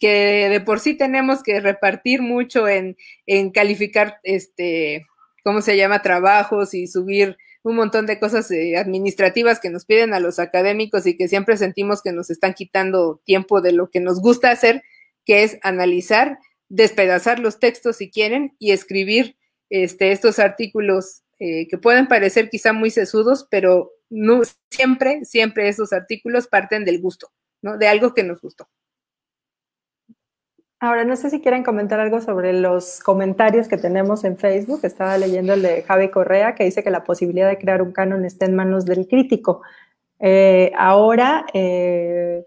de 0.49 0.61
por 0.61 0.79
sí 0.79 0.95
tenemos 0.95 1.43
que 1.43 1.59
repartir 1.59 2.21
mucho 2.21 2.67
en, 2.67 2.97
en 3.25 3.51
calificar, 3.51 4.19
este, 4.23 5.05
¿cómo 5.43 5.61
se 5.61 5.77
llama?, 5.77 6.01
trabajos 6.01 6.73
y 6.73 6.87
subir 6.87 7.37
un 7.63 7.75
montón 7.75 8.05
de 8.05 8.19
cosas 8.19 8.49
eh, 8.51 8.77
administrativas 8.77 9.59
que 9.59 9.69
nos 9.69 9.85
piden 9.85 10.13
a 10.13 10.19
los 10.19 10.39
académicos 10.39 11.05
y 11.05 11.17
que 11.17 11.27
siempre 11.27 11.57
sentimos 11.57 12.01
que 12.01 12.13
nos 12.13 12.29
están 12.29 12.53
quitando 12.53 13.21
tiempo 13.25 13.61
de 13.61 13.73
lo 13.73 13.89
que 13.89 13.99
nos 13.99 14.21
gusta 14.21 14.49
hacer, 14.49 14.81
que 15.25 15.43
es 15.43 15.57
analizar, 15.61 16.39
despedazar 16.69 17.39
los 17.39 17.59
textos 17.59 17.97
si 17.97 18.09
quieren 18.09 18.55
y 18.59 18.71
escribir 18.71 19.35
este, 19.69 20.11
estos 20.11 20.39
artículos 20.39 21.23
eh, 21.39 21.67
que 21.67 21.77
pueden 21.77 22.07
parecer 22.07 22.49
quizá 22.49 22.73
muy 22.73 22.91
sesudos, 22.91 23.47
pero 23.51 23.91
no, 24.09 24.41
siempre, 24.71 25.25
siempre 25.25 25.67
esos 25.67 25.93
artículos 25.93 26.47
parten 26.47 26.85
del 26.85 26.99
gusto, 26.99 27.31
¿no? 27.61 27.77
De 27.77 27.87
algo 27.87 28.13
que 28.13 28.23
nos 28.23 28.41
gustó. 28.41 28.69
Ahora, 30.81 31.03
no 31.03 31.17
sé 31.17 31.29
si 31.29 31.41
quieren 31.41 31.63
comentar 31.63 31.99
algo 31.99 32.21
sobre 32.21 32.53
los 32.53 33.01
comentarios 33.01 33.67
que 33.67 33.77
tenemos 33.77 34.23
en 34.23 34.37
Facebook. 34.37 34.79
Estaba 34.83 35.17
leyendo 35.17 35.53
el 35.53 35.61
de 35.61 35.83
Javi 35.83 36.09
Correa, 36.09 36.55
que 36.55 36.63
dice 36.63 36.83
que 36.83 36.89
la 36.89 37.03
posibilidad 37.03 37.49
de 37.49 37.57
crear 37.57 37.81
un 37.81 37.91
canon 37.91 38.23
está 38.23 38.45
en 38.45 38.55
manos 38.55 38.85
del 38.85 39.05
crítico. 39.05 39.61
Eh, 40.19 40.71
ahora, 40.77 41.45
eh, 41.53 42.45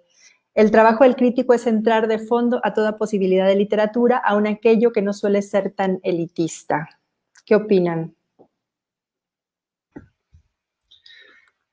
el 0.54 0.70
trabajo 0.70 1.04
del 1.04 1.16
crítico 1.16 1.52
es 1.52 1.66
entrar 1.66 2.08
de 2.08 2.18
fondo 2.18 2.60
a 2.64 2.72
toda 2.72 2.96
posibilidad 2.96 3.46
de 3.46 3.56
literatura, 3.56 4.16
aun 4.16 4.46
aquello 4.46 4.92
que 4.92 5.02
no 5.02 5.12
suele 5.12 5.42
ser 5.42 5.70
tan 5.72 6.00
elitista. 6.02 6.88
¿Qué 7.44 7.54
opinan? 7.54 8.14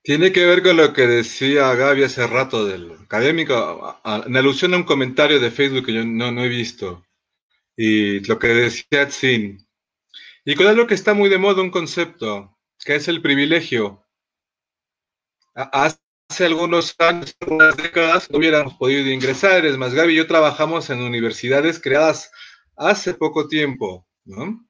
Tiene 0.10 0.32
que 0.32 0.44
ver 0.44 0.64
con 0.64 0.76
lo 0.76 0.92
que 0.92 1.06
decía 1.06 1.76
Gaby 1.76 2.06
hace 2.06 2.26
rato 2.26 2.66
del 2.66 2.94
académico, 2.94 4.02
en 4.26 4.36
alusión 4.36 4.74
a 4.74 4.78
un 4.78 4.84
comentario 4.84 5.40
de 5.40 5.52
Facebook 5.52 5.86
que 5.86 5.94
yo 5.94 6.04
no, 6.04 6.44
he 6.44 6.48
visto, 6.48 7.06
y 7.78 8.20
lo 8.22 8.40
que 8.40 8.48
decía 8.48 9.08
Tzin. 9.08 9.70
Y 10.46 10.56
con 10.56 10.66
algo 10.66 10.88
que 10.88 10.96
está 10.96 11.14
muy 11.14 11.30
de 11.30 11.38
moda, 11.38 11.62
un 11.62 11.70
concepto, 11.70 12.58
que 12.84 12.96
es 12.96 13.08
el 13.08 13.22
privilegio. 13.22 14.04
Hace 15.54 16.00
algunos 16.44 16.96
años, 16.98 17.36
algunas 17.42 17.78
décadas, 17.78 18.32
no 18.32 18.40
hubiéramos 18.40 18.74
podido 18.74 19.08
ingresar. 19.12 19.64
Es 19.64 19.78
más, 19.78 19.94
Gaby 19.94 20.14
y 20.14 20.16
yo 20.16 20.26
trabajamos 20.26 20.90
en 20.90 21.04
universidades 21.04 21.80
creadas 21.80 22.32
hace 22.76 23.14
poco 23.14 23.48
tiempo, 23.48 24.08
¿no? 24.26 24.68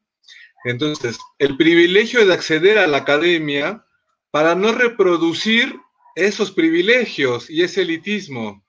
Entonces, 0.66 1.18
el 1.38 1.56
privilegio 1.56 2.26
de 2.26 2.34
acceder 2.34 2.78
a 2.78 2.88
la 2.88 2.98
academia 2.98 3.86
para 4.32 4.56
no 4.56 4.72
reproducir 4.72 5.80
esos 6.16 6.52
privilegios 6.52 7.50
y 7.50 7.64
ese 7.64 7.82
elitismo. 7.82 8.64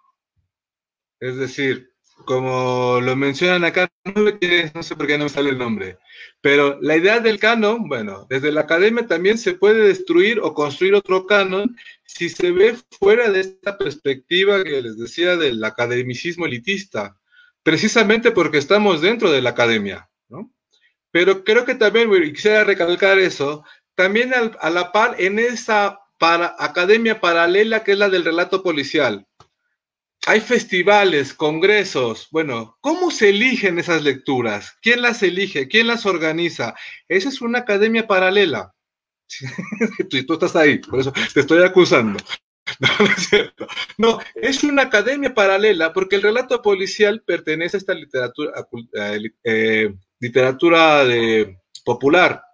Es 1.18 1.36
decir, 1.36 1.90
como 2.24 3.00
lo 3.00 3.16
mencionan 3.16 3.64
acá, 3.64 3.88
no 4.04 4.82
sé 4.82 4.96
por 4.96 5.06
qué 5.06 5.18
no 5.18 5.24
me 5.24 5.30
sale 5.30 5.50
el 5.50 5.58
nombre, 5.58 5.98
pero 6.40 6.78
la 6.80 6.96
idea 6.96 7.20
del 7.20 7.38
canon, 7.38 7.88
bueno, 7.88 8.26
desde 8.28 8.52
la 8.52 8.62
academia 8.62 9.06
también 9.06 9.38
se 9.38 9.54
puede 9.54 9.86
destruir 9.86 10.40
o 10.40 10.54
construir 10.54 10.94
otro 10.94 11.26
canon 11.26 11.76
si 12.04 12.28
se 12.28 12.52
ve 12.52 12.76
fuera 12.98 13.30
de 13.30 13.40
esta 13.40 13.78
perspectiva 13.78 14.62
que 14.64 14.82
les 14.82 14.98
decía 14.98 15.36
del 15.36 15.62
academicismo 15.64 16.46
elitista, 16.46 17.18
precisamente 17.62 18.30
porque 18.30 18.58
estamos 18.58 19.00
dentro 19.00 19.30
de 19.30 19.42
la 19.42 19.50
academia, 19.50 20.08
¿no? 20.28 20.52
Pero 21.10 21.42
creo 21.44 21.64
que 21.64 21.74
también, 21.74 22.10
quisiera 22.32 22.64
recalcar 22.64 23.18
eso, 23.18 23.64
también 24.00 24.32
a 24.32 24.70
la 24.70 24.92
par 24.92 25.16
en 25.18 25.38
esa 25.38 26.00
academia 26.18 27.20
paralela 27.20 27.84
que 27.84 27.92
es 27.92 27.98
la 27.98 28.08
del 28.08 28.24
relato 28.24 28.62
policial. 28.62 29.26
Hay 30.26 30.40
festivales, 30.40 31.34
congresos. 31.34 32.28
Bueno, 32.30 32.78
¿cómo 32.80 33.10
se 33.10 33.28
eligen 33.28 33.78
esas 33.78 34.02
lecturas? 34.02 34.74
¿Quién 34.80 35.02
las 35.02 35.22
elige? 35.22 35.68
¿Quién 35.68 35.86
las 35.86 36.06
organiza? 36.06 36.74
Esa 37.08 37.28
es 37.28 37.42
una 37.42 37.58
academia 37.58 38.06
paralela. 38.06 38.74
tú, 40.08 40.32
estás 40.32 40.56
ahí, 40.56 40.78
por 40.78 41.00
eso 41.00 41.12
te 41.34 41.40
estoy 41.40 41.62
acusando. 41.62 42.18
No, 42.78 42.88
no 43.00 43.06
es 43.06 43.28
cierto. 43.28 43.66
No, 43.98 44.20
es 44.36 44.62
una 44.62 44.82
academia 44.82 45.34
paralela 45.34 45.92
porque 45.92 46.16
el 46.16 46.22
relato 46.22 46.62
policial 46.62 47.20
pertenece 47.26 47.76
a 47.76 47.80
esta 47.80 47.94
literatura, 47.94 48.52
eh, 49.42 49.92
literatura 50.20 51.04
de, 51.04 51.58
popular 51.84 52.44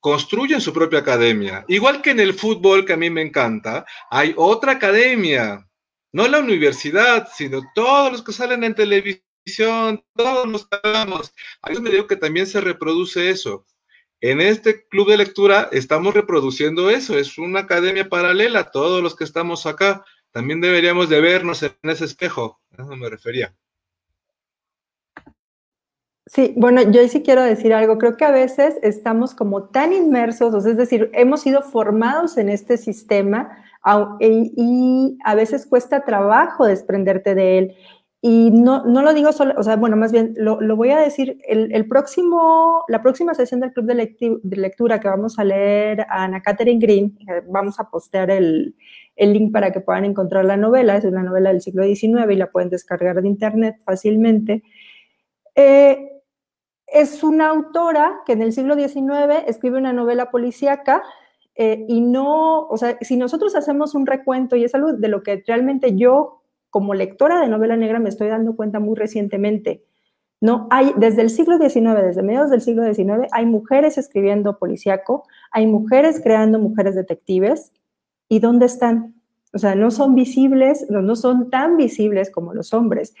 construyen 0.00 0.60
su 0.60 0.72
propia 0.72 1.00
academia. 1.00 1.64
Igual 1.68 2.02
que 2.02 2.10
en 2.10 2.20
el 2.20 2.34
fútbol, 2.34 2.84
que 2.84 2.92
a 2.92 2.96
mí 2.96 3.10
me 3.10 3.22
encanta, 3.22 3.84
hay 4.10 4.34
otra 4.36 4.72
academia, 4.72 5.68
no 6.12 6.26
la 6.28 6.38
universidad, 6.38 7.28
sino 7.34 7.62
todos 7.74 8.12
los 8.12 8.22
que 8.22 8.32
salen 8.32 8.64
en 8.64 8.74
televisión, 8.74 10.04
todos 10.14 10.46
los 10.46 10.68
que 10.68 10.78
hablamos. 10.82 11.32
Hay 11.62 11.76
un 11.76 11.82
medio 11.82 12.06
que 12.06 12.16
también 12.16 12.46
se 12.46 12.60
reproduce 12.60 13.30
eso. 13.30 13.66
En 14.20 14.40
este 14.40 14.86
club 14.88 15.10
de 15.10 15.16
lectura 15.16 15.68
estamos 15.70 16.12
reproduciendo 16.12 16.90
eso, 16.90 17.16
es 17.16 17.38
una 17.38 17.60
academia 17.60 18.08
paralela, 18.08 18.70
todos 18.70 19.00
los 19.00 19.14
que 19.14 19.22
estamos 19.22 19.64
acá, 19.64 20.04
también 20.32 20.60
deberíamos 20.60 21.08
de 21.08 21.20
vernos 21.20 21.62
en 21.62 21.76
ese 21.82 22.04
espejo, 22.04 22.60
a 22.76 22.82
eso 22.82 22.96
me 22.96 23.08
refería. 23.08 23.54
Sí, 26.32 26.52
bueno, 26.56 26.82
yo 26.90 27.06
sí 27.08 27.22
quiero 27.22 27.42
decir 27.42 27.72
algo. 27.72 27.96
Creo 27.96 28.16
que 28.16 28.24
a 28.24 28.30
veces 28.30 28.78
estamos 28.82 29.34
como 29.34 29.64
tan 29.64 29.92
inmersos, 29.92 30.66
es 30.66 30.76
decir, 30.76 31.10
hemos 31.14 31.40
sido 31.40 31.62
formados 31.62 32.36
en 32.36 32.50
este 32.50 32.76
sistema 32.76 33.64
y, 34.20 35.18
a 35.24 35.34
veces 35.34 35.66
cuesta 35.66 36.04
trabajo 36.04 36.66
desprenderte 36.66 37.34
de 37.34 37.58
él. 37.58 37.76
Y 38.20 38.50
no, 38.50 38.84
no 38.84 39.02
lo 39.02 39.14
digo 39.14 39.32
solo, 39.32 39.54
o 39.56 39.62
sea, 39.62 39.76
bueno, 39.76 39.96
más 39.96 40.10
bien 40.12 40.34
lo, 40.36 40.58
voy 40.76 40.90
a 40.90 40.98
decir, 40.98 41.38
el, 41.48 41.88
próximo, 41.88 42.84
la 42.88 43.00
próxima 43.00 43.32
sesión 43.34 43.60
del 43.60 43.72
club 43.72 43.86
de, 43.86 44.56
lectura 44.56 45.00
que 45.00 45.08
vamos 45.08 45.38
a 45.38 45.44
leer 45.44 46.02
a 46.02 46.24
Ana 46.24 46.42
Catherine 46.42 46.80
Green, 46.80 47.16
eh, 47.28 47.42
vamos 47.48 47.78
a 47.78 47.88
postear 47.88 48.30
el, 48.32 48.74
el 49.16 49.32
link 49.32 49.52
para 49.52 49.72
que 49.72 49.80
puedan 49.80 50.04
encontrar 50.04 50.44
la 50.44 50.56
novela, 50.56 50.96
es 50.96 51.04
una 51.04 51.22
novela 51.22 51.50
del 51.50 51.62
siglo 51.62 51.84
XIX 51.84 52.30
y 52.30 52.36
la 52.36 52.50
pueden 52.50 52.70
descargar 52.70 53.22
de 53.22 53.28
internet 53.28 53.76
fácilmente. 53.84 54.64
Eh, 55.54 56.17
es 56.92 57.22
una 57.22 57.48
autora 57.48 58.20
que 58.26 58.32
en 58.32 58.42
el 58.42 58.52
siglo 58.52 58.74
XIX 58.74 59.44
escribe 59.46 59.78
una 59.78 59.92
novela 59.92 60.30
policíaca 60.30 61.02
eh, 61.54 61.84
y 61.88 62.00
no, 62.00 62.66
o 62.68 62.76
sea, 62.76 62.96
si 63.00 63.16
nosotros 63.16 63.56
hacemos 63.56 63.94
un 63.94 64.06
recuento, 64.06 64.54
y 64.54 64.62
es 64.62 64.74
algo 64.76 64.92
de 64.92 65.08
lo 65.08 65.24
que 65.24 65.42
realmente 65.44 65.96
yo, 65.96 66.40
como 66.70 66.94
lectora 66.94 67.40
de 67.40 67.48
novela 67.48 67.76
negra, 67.76 67.98
me 67.98 68.08
estoy 68.08 68.28
dando 68.28 68.54
cuenta 68.54 68.78
muy 68.78 68.94
recientemente, 68.94 69.84
¿no? 70.40 70.68
Hay, 70.70 70.94
desde 70.96 71.22
el 71.22 71.30
siglo 71.30 71.58
XIX, 71.58 72.00
desde 72.00 72.22
mediados 72.22 72.50
del 72.50 72.60
siglo 72.60 72.84
XIX, 72.84 73.26
hay 73.32 73.44
mujeres 73.44 73.98
escribiendo 73.98 74.56
policíaco, 74.58 75.24
hay 75.50 75.66
mujeres 75.66 76.20
creando 76.22 76.60
mujeres 76.60 76.94
detectives, 76.94 77.72
¿y 78.28 78.38
dónde 78.38 78.66
están? 78.66 79.16
O 79.52 79.58
sea, 79.58 79.74
no 79.74 79.90
son 79.90 80.14
visibles, 80.14 80.86
no, 80.90 81.02
no 81.02 81.16
son 81.16 81.50
tan 81.50 81.76
visibles 81.76 82.30
como 82.30 82.54
los 82.54 82.72
hombres. 82.72 83.14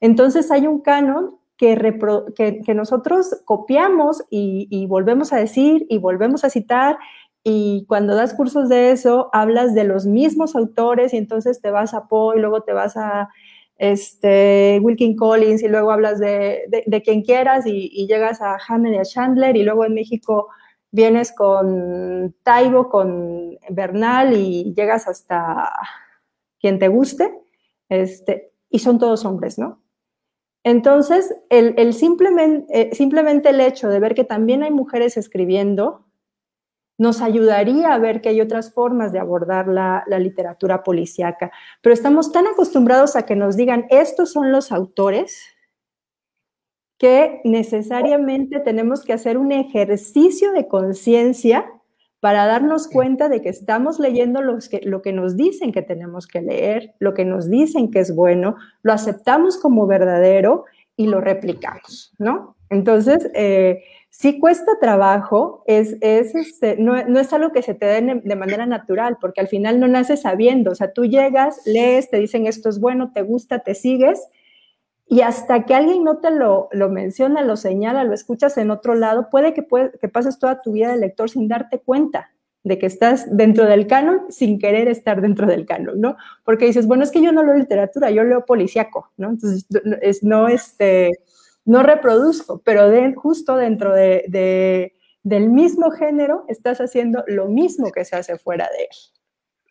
Entonces 0.00 0.50
hay 0.50 0.66
un 0.66 0.80
canon 0.80 1.38
que, 1.66 2.60
que, 2.64 2.74
nosotros 2.74 3.42
copiamos 3.44 4.24
y, 4.30 4.86
volvemos 4.86 5.32
a 5.32 5.38
decir 5.38 5.86
y 5.88 5.98
volvemos 5.98 6.44
a 6.44 6.50
citar 6.50 6.98
y 7.42 7.84
cuando 7.88 8.14
das 8.14 8.34
cursos 8.34 8.68
de 8.68 8.90
eso 8.90 9.28
hablas 9.32 9.74
de 9.74 9.84
los 9.84 10.06
mismos 10.06 10.56
autores 10.56 11.12
y 11.12 11.16
entonces 11.16 11.60
te 11.60 11.70
vas 11.70 11.94
a 11.94 12.08
Poe 12.08 12.36
y 12.36 12.40
luego 12.40 12.62
te 12.62 12.72
vas 12.72 12.96
a 12.96 13.28
este, 13.76 14.78
Wilkin 14.82 15.16
Collins 15.16 15.62
y 15.62 15.68
luego 15.68 15.90
hablas 15.90 16.18
de, 16.18 16.62
de, 16.86 17.02
quien 17.02 17.22
quieras 17.22 17.66
y, 17.66 18.06
llegas 18.06 18.40
a 18.40 18.56
Hammond 18.66 18.94
y 18.94 18.98
a 18.98 19.02
Chandler 19.02 19.56
y 19.56 19.62
luego 19.62 19.84
en 19.84 19.94
México 19.94 20.48
vienes 20.90 21.32
con 21.32 22.34
Taibo, 22.42 22.88
con 22.88 23.58
Bernal 23.70 24.36
y 24.36 24.72
llegas 24.74 25.08
hasta 25.08 25.70
quien 26.60 26.78
te 26.78 26.88
guste, 26.88 27.34
este, 27.88 28.52
y 28.70 28.78
son 28.78 28.98
todos 28.98 29.24
hombres, 29.24 29.58
¿no? 29.58 29.83
Entonces, 30.64 31.34
el, 31.50 31.92
simplemente, 31.92 32.66
eh, 32.80 32.94
simplemente 32.94 33.50
el 33.50 33.60
hecho 33.60 33.88
de 33.88 34.00
ver 34.00 34.14
que 34.14 34.24
también 34.24 34.62
hay 34.62 34.70
mujeres 34.70 35.16
escribiendo 35.16 36.04
nos 36.96 37.20
ayudaría 37.20 37.92
a 37.92 37.98
ver 37.98 38.20
que 38.20 38.28
hay 38.28 38.40
otras 38.40 38.72
formas 38.72 39.12
de 39.12 39.18
abordar 39.18 39.66
la, 39.68 40.04
literatura 40.18 40.82
policíaca. 40.82 41.50
Pero 41.82 41.92
estamos 41.92 42.30
tan 42.32 42.46
acostumbrados 42.46 43.16
a 43.16 43.26
que 43.26 43.34
nos 43.34 43.56
digan, 43.56 43.86
estos 43.90 44.32
son 44.32 44.52
los 44.52 44.70
autores, 44.70 45.42
que 46.98 47.40
necesariamente 47.44 48.60
tenemos 48.60 49.04
que 49.04 49.12
hacer 49.12 49.36
un 49.36 49.50
ejercicio 49.50 50.52
de 50.52 50.68
conciencia 50.68 51.68
para 52.24 52.46
darnos 52.46 52.88
cuenta 52.88 53.28
de 53.28 53.42
que 53.42 53.50
estamos 53.50 53.98
leyendo 53.98 54.40
que, 54.70 54.80
lo 54.82 55.02
que 55.02 55.12
nos 55.12 55.36
dicen 55.36 55.72
que 55.72 55.82
tenemos 55.82 56.26
que 56.26 56.40
leer, 56.40 56.94
lo 56.98 57.12
que 57.12 57.26
nos 57.26 57.50
dicen 57.50 57.90
que 57.90 57.98
es 57.98 58.14
bueno, 58.14 58.56
lo 58.80 58.94
aceptamos 58.94 59.58
como 59.58 59.86
verdadero 59.86 60.64
y 60.96 61.06
lo 61.08 61.20
replicamos, 61.20 62.14
¿no? 62.18 62.56
Entonces, 62.70 63.30
eh, 63.34 63.82
si 64.08 64.40
cuesta 64.40 64.72
trabajo, 64.80 65.64
es, 65.66 65.98
es 66.00 66.34
este, 66.34 66.78
no, 66.78 66.96
es 66.96 67.32
algo 67.34 67.52
que 67.52 67.60
se 67.60 67.74
te 67.74 67.84
dé 67.84 68.22
de 68.24 68.36
manera 68.36 68.64
natural, 68.64 69.18
porque 69.20 69.42
al 69.42 69.48
final 69.48 69.78
no 69.78 69.86
naces 69.86 70.22
sabiendo, 70.22 70.70
o 70.70 70.74
sea, 70.74 70.94
tú 70.94 71.04
llegas, 71.04 71.60
lees, 71.66 72.08
te 72.08 72.18
dicen 72.20 72.46
esto 72.46 72.70
es 72.70 72.80
bueno, 72.80 73.12
te 73.12 73.20
gusta, 73.20 73.58
te 73.58 73.74
sigues, 73.74 74.18
y 75.06 75.20
hasta 75.20 75.64
que 75.64 75.74
alguien 75.74 76.02
no 76.02 76.18
te 76.18 76.30
lo, 76.30 76.68
lo 76.72 76.88
menciona, 76.88 77.42
lo 77.42 77.56
señala, 77.56 78.04
lo 78.04 78.14
escuchas 78.14 78.56
en 78.56 78.70
otro 78.70 78.94
lado, 78.94 79.28
puede 79.30 79.52
que, 79.52 79.66
que 80.00 80.08
pases 80.08 80.38
toda 80.38 80.62
tu 80.62 80.72
vida 80.72 80.90
de 80.92 80.98
lector 80.98 81.28
sin 81.28 81.46
darte 81.46 81.78
cuenta 81.78 82.30
de 82.62 82.78
que 82.78 82.86
estás 82.86 83.36
dentro 83.36 83.66
del 83.66 83.86
canon 83.86 84.22
sin 84.30 84.58
querer 84.58 84.88
estar 84.88 85.20
dentro 85.20 85.46
del 85.46 85.66
canon, 85.66 86.00
¿no? 86.00 86.16
Porque 86.44 86.64
dices, 86.64 86.86
bueno, 86.86 87.04
es 87.04 87.10
que 87.10 87.22
yo 87.22 87.30
no 87.30 87.44
leo 87.44 87.54
literatura, 87.54 88.10
yo 88.10 88.24
leo 88.24 88.46
policíaco, 88.46 89.10
¿no? 89.18 89.28
Entonces, 89.28 89.66
es, 90.00 90.22
no, 90.22 90.48
este, 90.48 91.10
no 91.66 91.82
reproduzco, 91.82 92.62
pero 92.64 92.90
justo 93.14 93.56
dentro 93.56 93.92
de, 93.92 94.94
del 95.22 95.50
mismo 95.50 95.90
género 95.90 96.44
estás 96.48 96.80
haciendo 96.80 97.22
lo 97.26 97.48
mismo 97.48 97.92
que 97.92 98.06
se 98.06 98.16
hace 98.16 98.38
fuera 98.38 98.68
de 98.76 98.84
él 98.84 99.13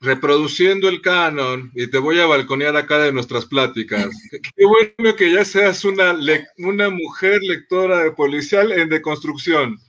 reproduciendo 0.04 0.90
el 0.90 1.02
canon, 1.02 1.72
y 1.74 1.88
te 1.88 1.98
voy 1.98 2.20
a 2.20 2.26
balconear 2.26 2.76
acá 2.76 3.00
de 3.00 3.14
nuestras 3.14 3.46
pláticas. 3.46 4.10
Qué 4.56 4.66
bueno 4.66 5.16
que 5.16 5.32
ya 5.32 5.46
seas 5.46 5.86
una, 5.86 6.16
una 6.58 6.90
mujer 6.90 7.42
lectora 7.42 8.04
de 8.04 8.12
policial 8.12 8.74
en 8.74 8.90
deconstrucción. 8.90 9.80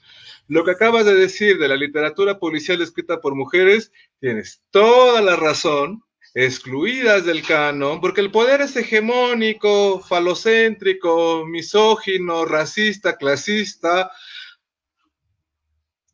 Lo 0.47 0.63
que 0.63 0.71
acabas 0.71 1.05
de 1.05 1.15
decir 1.15 1.59
de 1.59 1.69
la 1.69 1.77
literatura 1.77 2.39
policial 2.39 2.81
escrita 2.81 3.21
por 3.21 3.35
mujeres, 3.35 3.91
tienes 4.21 4.63
toda 4.71 5.21
la 5.21 5.35
razón, 5.35 6.05
excluidas 6.35 7.25
del 7.25 7.43
canon, 7.43 8.01
porque 8.01 8.21
el 8.21 8.31
poder 8.31 8.61
es 8.61 8.77
hegemónico, 8.77 10.01
falocéntrico, 10.01 11.45
misógino, 11.45 12.45
racista, 12.45 13.17
clasista, 13.17 14.13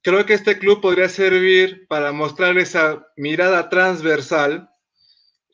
creo 0.02 0.24
que 0.26 0.34
este 0.34 0.58
club 0.58 0.80
podría 0.80 1.08
servir 1.08 1.86
para 1.88 2.12
mostrar 2.12 2.58
esa 2.58 3.06
mirada 3.16 3.68
transversal. 3.68 4.70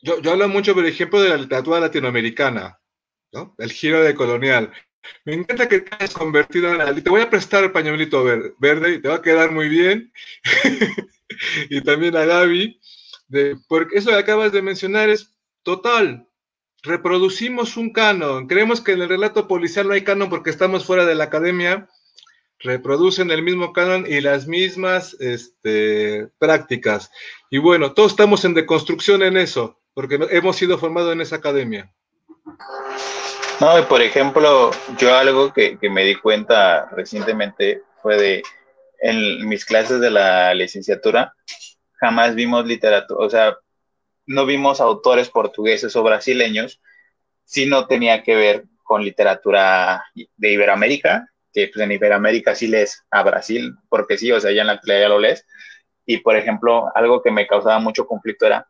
Yo, 0.01 0.15
hablo 0.31 0.47
mucho, 0.47 0.73
por 0.73 0.85
ejemplo, 0.85 1.21
de 1.21 1.29
la 1.29 1.37
literatura 1.37 1.79
latinoamericana, 1.79 2.79
¿no? 3.31 3.55
El 3.57 3.71
giro 3.71 4.01
de 4.01 4.15
colonial. 4.15 4.71
Me 5.25 5.33
encanta 5.33 5.67
que 5.67 5.81
te 5.81 5.95
hayas 5.95 6.13
convertido 6.13 6.69
en 6.69 6.77
la... 6.77 6.93
Te 6.93 7.09
voy 7.09 7.21
a 7.21 7.29
prestar 7.29 7.63
el 7.63 7.71
pañuelito 7.71 8.23
verde 8.59 8.93
y 8.93 9.01
te 9.01 9.07
va 9.07 9.15
a 9.15 9.21
quedar 9.21 9.51
muy 9.51 9.69
bien. 9.69 10.11
y 11.69 11.81
también 11.81 12.15
a 12.15 12.25
Gaby, 12.25 12.79
de, 13.27 13.57
porque 13.67 13.97
eso 13.97 14.09
que 14.09 14.17
acabas 14.17 14.51
de 14.51 14.61
mencionar 14.61 15.09
es 15.09 15.37
total. 15.63 16.27
Reproducimos 16.83 17.75
un 17.75 17.91
canon. 17.91 18.47
Creemos 18.47 18.81
que 18.81 18.93
en 18.93 19.01
el 19.01 19.09
relato 19.09 19.47
policial 19.47 19.87
no 19.87 19.93
hay 19.93 20.03
canon 20.03 20.29
porque 20.29 20.49
estamos 20.49 20.85
fuera 20.85 21.05
de 21.05 21.15
la 21.15 21.25
academia 21.25 21.89
reproducen 22.59 23.31
el 23.31 23.43
mismo 23.43 23.73
canon 23.73 24.05
y 24.07 24.21
las 24.21 24.47
mismas 24.47 25.15
este, 25.19 26.27
prácticas. 26.39 27.11
Y 27.49 27.59
bueno, 27.59 27.93
todos 27.93 28.11
estamos 28.11 28.45
en 28.45 28.53
deconstrucción 28.53 29.23
en 29.23 29.37
eso, 29.37 29.79
porque 29.93 30.19
hemos 30.31 30.55
sido 30.55 30.77
formados 30.77 31.13
en 31.13 31.21
esa 31.21 31.37
academia. 31.37 31.93
No, 33.59 33.87
por 33.87 34.01
ejemplo, 34.01 34.71
yo 34.97 35.15
algo 35.15 35.51
que, 35.53 35.77
me 35.89 36.03
di 36.03 36.15
cuenta 36.15 36.89
recientemente 36.91 37.81
fue 38.01 38.17
de 38.17 38.43
en 38.99 39.47
mis 39.47 39.63
clases 39.63 39.99
de 39.99 40.09
la 40.09 40.53
licenciatura, 40.55 41.33
jamás 41.93 42.33
vimos 42.33 42.65
literatura, 42.65 43.25
o 43.25 43.29
sea, 43.29 43.57
no 44.25 44.45
vimos 44.47 44.81
autores 44.81 45.29
portugueses 45.29 45.95
o 45.95 46.03
brasileños, 46.03 46.81
si 47.43 47.67
no 47.67 47.85
tenía 47.87 48.23
que 48.23 48.35
ver 48.35 48.65
con 48.83 49.03
literatura 49.03 50.03
de 50.15 50.51
Iberoamérica 50.51 51.27
que 51.57 51.71
pues, 51.73 51.83
en 51.83 51.91
Iberoamérica 51.91 52.53
sí 52.53 52.67
lees 52.67 53.03
a 53.09 53.23
Brasil, 53.23 53.73
porque 53.89 54.15
sí, 54.15 54.31
o 54.31 54.39
sea, 54.39 54.51
ya 54.51 54.61
en 54.61 54.67
la 54.67 54.73
actualidad 54.73 55.05
ya 55.05 55.09
lo 55.09 55.19
lees. 55.19 55.43
Y 56.05 56.17
por 56.17 56.35
ejemplo, 56.35 56.85
algo 56.93 57.23
que 57.23 57.31
me 57.31 57.47
causaba 57.47 57.79
mucho 57.79 58.05
conflicto 58.05 58.45
era, 58.45 58.69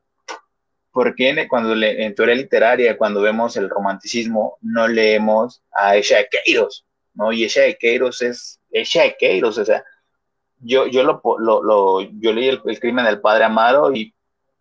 ¿por 0.93 1.13
qué 1.13 1.47
cuando 1.49 1.75
le, 1.75 2.05
en 2.05 2.15
teoría 2.15 2.35
literaria, 2.35 2.97
cuando 2.97 3.21
vemos 3.21 3.57
el 3.57 3.69
romanticismo, 3.69 4.57
no 4.61 4.87
leemos 4.87 5.61
a 5.73 5.97
Esha 5.97 6.19
de 6.19 6.29
Queiros? 6.29 6.85
¿no? 7.13 7.33
Y 7.33 7.43
Esha 7.43 7.63
de 7.63 7.77
Queiros 7.77 8.21
es 8.21 8.61
Esha 8.71 9.03
de 9.03 9.17
Queiros, 9.19 9.57
o 9.57 9.65
sea, 9.65 9.83
yo, 10.59 10.87
yo, 10.87 11.03
lo, 11.03 12.01
yo 12.21 12.31
leí 12.31 12.47
el, 12.47 12.61
crimen 12.79 13.03
del 13.03 13.19
padre 13.19 13.43
Amaro 13.43 13.93
y 13.93 14.15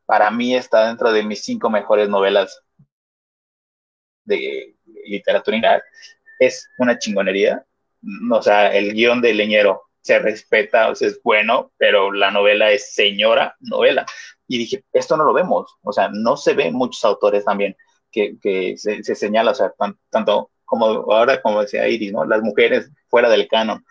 para 0.04 0.32
mí 0.32 0.56
está 0.56 0.88
dentro 0.88 1.12
de 1.12 1.22
mis 1.22 1.44
cinco 1.44 1.70
mejores 1.70 2.08
novelas 2.08 2.60
de 4.24 4.74
literatura. 5.04 5.80
Es 6.40 6.68
una 6.76 6.98
chingonería 6.98 7.64
o 8.30 8.42
sea, 8.42 8.74
el 8.74 8.94
guion 8.94 9.20
de 9.20 9.34
Leñero 9.34 9.82
se 10.00 10.18
respeta, 10.18 10.90
o 10.90 10.94
sea, 10.94 11.08
es 11.08 11.20
bueno, 11.22 11.72
pero 11.76 12.12
la 12.12 12.30
novela 12.30 12.70
es 12.70 12.94
señora 12.94 13.56
novela. 13.60 14.06
Y 14.48 14.58
dije, 14.58 14.84
esto 14.92 15.16
no 15.16 15.24
lo 15.24 15.32
vemos, 15.32 15.76
o 15.82 15.92
sea, 15.92 16.08
no 16.12 16.36
se 16.36 16.54
ven 16.54 16.74
muchos 16.74 17.04
autores 17.04 17.44
también 17.44 17.76
que, 18.10 18.38
que 18.40 18.76
se, 18.76 19.02
se, 19.02 19.14
señala, 19.14 19.50
o 19.50 19.54
sea, 19.54 19.72
tanto 20.10 20.50
como 20.64 20.86
ahora, 20.86 21.40
como 21.42 21.60
decía 21.60 21.88
Iris, 21.88 22.12
¿no? 22.12 22.24
Las 22.24 22.42
mujeres 22.42 22.90
fuera 23.08 23.28
del 23.28 23.48
canon. 23.48 23.84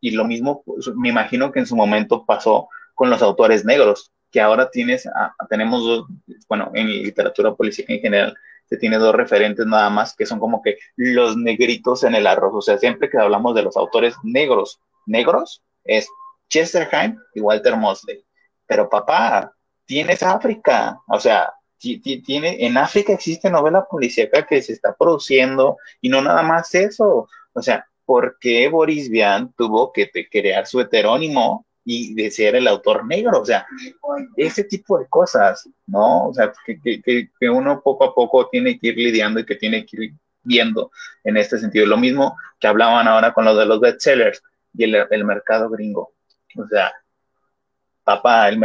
Y 0.00 0.10
lo 0.10 0.24
mismo, 0.24 0.62
pues, 0.64 0.88
me 0.94 1.08
imagino 1.08 1.52
que 1.52 1.60
en 1.60 1.66
su 1.66 1.76
momento 1.76 2.24
pasó 2.26 2.68
con 2.94 3.10
los 3.10 3.22
autores 3.22 3.64
negros, 3.64 4.12
que 4.30 4.40
ahora 4.40 4.70
tienes, 4.70 5.08
tenemos, 5.48 6.06
bueno, 6.48 6.70
en 6.74 6.88
literatura 6.88 7.54
política 7.54 7.92
en 7.92 8.00
general, 8.00 8.36
se 8.68 8.76
tiene 8.76 8.98
dos 8.98 9.14
referentes 9.14 9.66
nada 9.66 9.90
más 9.90 10.14
que 10.14 10.26
son 10.26 10.38
como 10.38 10.60
que 10.62 10.78
los 10.96 11.36
negritos 11.36 12.04
en 12.04 12.14
el 12.14 12.26
arroz. 12.26 12.52
O 12.54 12.60
sea, 12.60 12.78
siempre 12.78 13.08
que 13.08 13.18
hablamos 13.18 13.54
de 13.54 13.62
los 13.62 13.76
autores 13.76 14.14
negros, 14.22 14.80
negros, 15.06 15.62
es 15.84 16.08
Chesterheim 16.48 17.18
y 17.34 17.40
Walter 17.40 17.76
Mosley. 17.76 18.24
Pero 18.66 18.88
papá, 18.88 19.52
tienes 19.84 20.22
África. 20.22 20.98
O 21.08 21.20
sea, 21.20 21.52
tiene, 21.78 22.64
en 22.66 22.76
África 22.76 23.12
existe 23.12 23.50
novela 23.50 23.86
policíaca 23.88 24.46
que 24.46 24.62
se 24.62 24.72
está 24.72 24.94
produciendo 24.94 25.76
y 26.00 26.08
no 26.08 26.22
nada 26.22 26.42
más 26.42 26.74
eso. 26.74 27.28
O 27.52 27.62
sea, 27.62 27.86
¿por 28.04 28.38
qué 28.40 28.68
Boris 28.68 29.08
Vian 29.08 29.52
tuvo 29.56 29.92
que 29.92 30.10
crear 30.30 30.66
su 30.66 30.80
heterónimo 30.80 31.65
y 31.88 32.14
de 32.14 32.32
ser 32.32 32.56
el 32.56 32.66
autor 32.66 33.06
negro, 33.06 33.40
o 33.40 33.44
sea, 33.44 33.64
ese 34.36 34.64
tipo 34.64 34.98
de 34.98 35.06
cosas, 35.06 35.68
¿no? 35.86 36.26
O 36.26 36.34
sea, 36.34 36.52
que, 36.66 36.80
que, 36.80 37.30
que, 37.38 37.48
uno 37.48 37.80
poco 37.80 38.04
a 38.06 38.12
poco 38.12 38.48
tiene 38.48 38.76
que 38.76 38.88
ir 38.88 38.96
lidiando 38.96 39.38
y 39.38 39.46
que 39.46 39.54
tiene 39.54 39.86
que 39.86 39.96
ir 40.02 40.14
viendo 40.42 40.90
en 41.22 41.36
este 41.36 41.58
sentido. 41.58 41.86
Lo 41.86 41.96
mismo 41.96 42.36
que 42.58 42.66
hablaban 42.66 43.06
ahora 43.06 43.32
con 43.32 43.44
lo 43.44 43.54
de 43.54 43.66
los 43.66 43.78
bestsellers 43.78 44.42
y 44.74 44.82
el, 44.82 45.06
el 45.08 45.24
mercado 45.24 45.70
gringo. 45.70 46.12
O 46.56 46.66
sea, 46.66 46.92
papá, 48.02 48.48
el, 48.48 48.60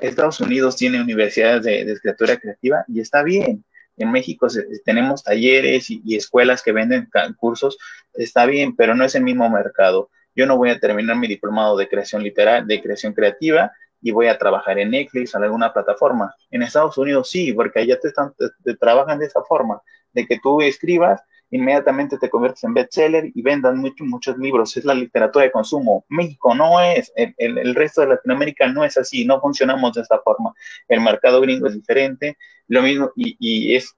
Estados 0.00 0.40
Unidos 0.40 0.74
tiene 0.74 1.00
universidades 1.00 1.62
de, 1.62 1.84
de, 1.84 1.92
escritura 1.92 2.36
creativa 2.38 2.84
y 2.88 2.98
está 2.98 3.22
bien. 3.22 3.64
En 3.96 4.10
México 4.10 4.48
tenemos 4.84 5.22
talleres 5.22 5.88
y 5.88 6.16
escuelas 6.16 6.60
que 6.60 6.72
venden 6.72 7.08
cursos, 7.36 7.78
está 8.14 8.46
bien, 8.46 8.74
pero 8.74 8.96
no 8.96 9.04
es 9.04 9.14
el 9.14 9.22
mismo 9.22 9.48
mercado 9.48 10.10
yo 10.34 10.46
no 10.46 10.56
voy 10.56 10.70
a 10.70 10.78
terminar 10.78 11.16
mi 11.16 11.26
diplomado 11.26 11.76
de 11.76 11.88
creación 11.88 12.22
literal, 12.22 12.66
de 12.66 12.82
creación 12.82 13.12
creativa 13.12 13.72
y 14.00 14.10
voy 14.10 14.26
a 14.26 14.38
trabajar 14.38 14.78
en 14.78 14.90
Netflix 14.90 15.34
o 15.34 15.38
en 15.38 15.44
alguna 15.44 15.72
plataforma. 15.72 16.34
En 16.50 16.62
Estados 16.62 16.98
Unidos 16.98 17.30
sí, 17.30 17.52
porque 17.52 17.80
allá 17.80 17.98
te, 17.98 18.08
están, 18.08 18.34
te, 18.62 18.76
trabajan 18.76 19.18
de 19.18 19.26
esa 19.26 19.42
forma, 19.42 19.80
de 20.12 20.26
que 20.26 20.38
tú 20.40 20.60
escribas, 20.60 21.22
inmediatamente 21.50 22.18
te 22.18 22.28
conviertes 22.28 22.64
en 22.64 22.74
bestseller 22.74 23.30
y 23.34 23.42
vendan 23.42 23.78
muchos 23.78 24.06
muchos 24.06 24.36
libros. 24.36 24.76
Es 24.76 24.84
la 24.84 24.92
literatura 24.92 25.46
de 25.46 25.52
consumo. 25.52 26.04
México 26.10 26.54
no 26.54 26.80
es, 26.80 27.12
el, 27.16 27.34
el, 27.38 27.74
resto 27.74 28.02
de 28.02 28.08
Latinoamérica 28.08 28.68
no 28.68 28.84
es 28.84 28.98
así, 28.98 29.24
no 29.24 29.40
funcionamos 29.40 29.94
de 29.94 30.02
esta 30.02 30.18
forma. 30.18 30.52
El 30.86 31.00
mercado 31.00 31.40
gringo 31.40 31.68
es 31.68 31.74
diferente, 31.74 32.36
lo 32.68 32.82
mismo, 32.82 33.10
y, 33.16 33.36
y 33.38 33.74
es 33.74 33.96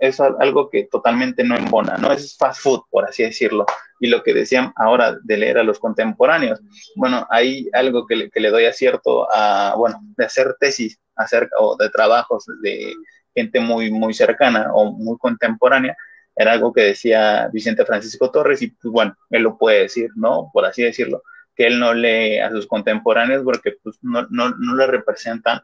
es 0.00 0.20
algo 0.20 0.70
que 0.70 0.84
totalmente 0.84 1.44
no 1.44 1.56
embona, 1.56 1.96
¿no? 1.98 2.12
Es 2.12 2.36
fast 2.36 2.60
food, 2.60 2.82
por 2.90 3.04
así 3.04 3.22
decirlo. 3.22 3.66
Y 4.00 4.08
lo 4.08 4.22
que 4.22 4.34
decían 4.34 4.72
ahora 4.76 5.16
de 5.22 5.36
leer 5.36 5.58
a 5.58 5.62
los 5.62 5.78
contemporáneos, 5.78 6.60
bueno, 6.96 7.26
hay 7.30 7.68
algo 7.72 8.06
que 8.06 8.16
le, 8.16 8.30
que 8.30 8.40
le 8.40 8.50
doy 8.50 8.66
acierto 8.66 9.28
a, 9.32 9.74
bueno, 9.76 10.00
de 10.16 10.24
hacer 10.24 10.56
tesis 10.60 10.98
acerca 11.14 11.56
o 11.58 11.76
de 11.76 11.88
trabajos 11.90 12.44
de 12.62 12.94
gente 13.34 13.60
muy, 13.60 13.90
muy 13.90 14.14
cercana 14.14 14.70
o 14.72 14.92
muy 14.92 15.18
contemporánea, 15.18 15.96
era 16.34 16.52
algo 16.52 16.72
que 16.72 16.82
decía 16.82 17.48
Vicente 17.52 17.84
Francisco 17.84 18.30
Torres 18.30 18.60
y 18.62 18.68
pues 18.68 18.92
bueno, 18.92 19.16
él 19.30 19.42
lo 19.42 19.56
puede 19.56 19.82
decir, 19.82 20.10
¿no? 20.16 20.50
Por 20.52 20.66
así 20.66 20.82
decirlo, 20.82 21.22
que 21.54 21.66
él 21.66 21.78
no 21.78 21.94
lee 21.94 22.38
a 22.38 22.50
sus 22.50 22.66
contemporáneos 22.66 23.42
porque 23.42 23.72
pues 23.82 23.98
no, 24.02 24.26
no, 24.30 24.50
no 24.50 24.74
le 24.74 24.86
representan 24.86 25.60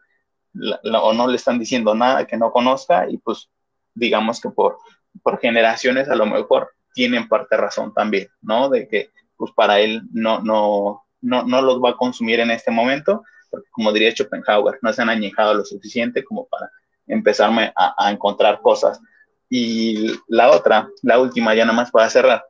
o 0.84 1.12
no 1.12 1.28
le 1.28 1.36
están 1.36 1.58
diciendo 1.58 1.94
nada 1.94 2.26
que 2.26 2.36
no 2.36 2.50
conozca 2.50 3.08
y 3.08 3.18
pues 3.18 3.50
digamos 3.94 4.40
que 4.40 4.50
por, 4.50 4.78
por 5.22 5.40
generaciones 5.40 6.08
a 6.08 6.14
lo 6.14 6.26
mejor 6.26 6.70
tienen 6.94 7.28
parte 7.28 7.56
razón 7.56 7.92
también, 7.94 8.28
¿no? 8.40 8.68
De 8.68 8.88
que 8.88 9.10
pues 9.36 9.52
para 9.52 9.80
él 9.80 10.02
no, 10.12 10.40
no, 10.40 11.04
no, 11.20 11.42
no 11.44 11.62
los 11.62 11.82
va 11.82 11.90
a 11.90 11.96
consumir 11.96 12.40
en 12.40 12.50
este 12.50 12.70
momento, 12.70 13.24
porque 13.50 13.68
como 13.70 13.92
diría 13.92 14.12
Schopenhauer, 14.12 14.78
no 14.82 14.92
se 14.92 15.02
han 15.02 15.10
añejado 15.10 15.54
lo 15.54 15.64
suficiente 15.64 16.24
como 16.24 16.46
para 16.46 16.70
empezarme 17.06 17.72
a, 17.76 18.10
encontrar 18.10 18.60
cosas. 18.60 19.00
Y 19.48 20.12
la 20.28 20.50
otra, 20.50 20.88
la 21.02 21.18
última, 21.18 21.54
ya 21.54 21.64
nada 21.64 21.76
más 21.76 21.90
para 21.90 22.08
cerrar, 22.08 22.44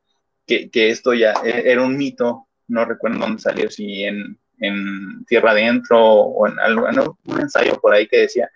que, 0.46 0.70
que, 0.70 0.90
esto 0.90 1.14
ya 1.14 1.34
e, 1.44 1.70
era 1.70 1.82
un 1.82 1.96
mito, 1.96 2.46
no 2.68 2.84
recuerdo 2.84 3.18
dónde 3.18 3.42
salió, 3.42 3.70
si 3.70 4.04
en, 4.04 4.38
en 4.58 5.24
Tierra 5.26 5.50
Adentro 5.50 6.00
o 6.00 6.46
en 6.46 6.58
algo, 6.60 6.88
en 6.88 7.40
ensayo 7.40 7.80
por 7.80 7.94
ahí 7.94 8.06
que 8.06 8.18
decía 8.18 8.50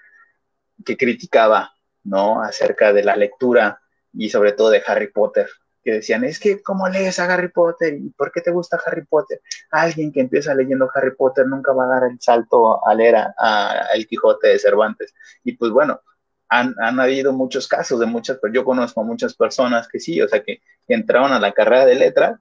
que 0.85 0.97
criticaba, 0.97 1.75
¿no? 2.07 2.43
Acerca 2.43 2.93
de 2.93 3.05
la 3.05 3.17
lectura 3.17 3.81
y 4.13 4.31
sobre 4.31 4.53
todo 4.53 4.71
de 4.71 4.83
Harry 4.87 5.09
Potter, 5.09 5.49
que 5.87 5.93
decían, 5.93 6.25
es 6.25 6.41
que, 6.41 6.63
¿cómo 6.63 6.89
lees 6.89 7.19
a 7.19 7.33
Harry 7.33 7.49
Potter? 7.49 7.95
¿Y 7.95 8.11
por 8.11 8.33
qué 8.33 8.41
te 8.41 8.51
gusta 8.51 8.81
Harry 8.85 9.05
Potter? 9.05 9.41
Alguien 9.71 10.13
que 10.13 10.21
empieza 10.21 10.55
leyendo 10.55 10.91
Harry 10.93 11.15
Potter 11.15 11.47
nunca 11.47 11.73
va 11.73 11.85
a 11.85 12.01
dar 12.01 12.11
el 12.11 12.21
salto 12.21 12.85
a 12.87 12.95
leer 12.95 13.17
a, 13.17 13.87
El 13.95 14.07
Quijote 14.07 14.49
de 14.49 14.59
Cervantes. 14.59 15.15
Y 15.45 15.53
pues 15.53 15.71
bueno, 15.71 16.01
han, 16.49 16.75
han, 16.81 16.99
habido 16.99 17.33
muchos 17.33 17.69
casos 17.69 18.01
de 18.01 18.07
muchas, 18.07 18.39
pero 18.41 18.53
yo 18.53 18.65
conozco 18.65 19.05
muchas 19.05 19.35
personas 19.35 19.87
que 19.89 20.01
sí, 20.01 20.21
o 20.21 20.29
sea, 20.29 20.43
que, 20.43 20.61
entraron 20.89 21.33
a 21.33 21.41
la 21.41 21.53
carrera 21.53 21.87
de 21.87 21.97
letras 21.97 22.41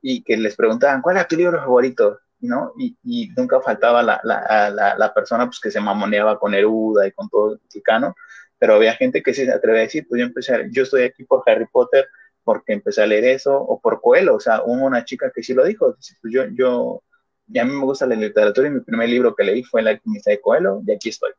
y 0.00 0.22
que 0.22 0.36
les 0.36 0.56
preguntaban, 0.56 1.02
¿cuál 1.02 1.16
es 1.16 1.28
tu 1.28 1.36
libro 1.36 1.58
favorito? 1.58 2.18
¿no? 2.40 2.72
Y, 2.78 2.96
y 3.02 3.30
nunca 3.36 3.60
faltaba 3.60 4.02
la, 4.02 4.20
la, 4.22 4.94
la, 4.96 5.14
persona 5.14 5.46
pues, 5.46 5.60
que 5.60 5.70
se 5.70 5.80
mamoneaba 5.80 6.38
con 6.38 6.54
Eruda 6.54 7.06
y 7.06 7.12
con 7.12 7.28
todo 7.28 7.54
el 7.54 7.60
mexicano, 7.60 8.14
pero 8.58 8.74
había 8.74 8.94
gente 8.94 9.22
que 9.22 9.34
se 9.34 9.50
atrevía 9.50 9.80
a 9.80 9.84
decir, 9.84 10.06
pues 10.08 10.20
yo 10.20 10.26
empecé, 10.26 10.68
yo 10.70 10.82
estoy 10.82 11.02
aquí 11.02 11.24
por 11.24 11.42
Harry 11.46 11.66
Potter, 11.66 12.06
porque 12.42 12.74
empecé 12.74 13.02
a 13.02 13.06
leer 13.06 13.24
eso, 13.24 13.56
o 13.56 13.80
por 13.80 14.00
Coelho, 14.00 14.36
o 14.36 14.40
sea, 14.40 14.62
hubo 14.64 14.84
una 14.84 15.04
chica 15.04 15.30
que 15.34 15.42
sí 15.42 15.54
lo 15.54 15.64
dijo, 15.64 15.96
pues 16.20 16.32
yo, 16.32 16.44
yo, 16.52 17.02
y 17.48 17.58
a 17.58 17.64
mí 17.64 17.72
me 17.72 17.84
gusta 17.84 18.06
la 18.06 18.14
literatura 18.14 18.68
y 18.68 18.70
mi 18.70 18.80
primer 18.80 19.08
libro 19.08 19.34
que 19.34 19.44
leí 19.44 19.62
fue 19.62 19.82
La 19.82 19.90
alquimista 19.90 20.30
de 20.30 20.40
Coelho, 20.40 20.82
y 20.86 20.92
aquí 20.92 21.08
estoy. 21.08 21.32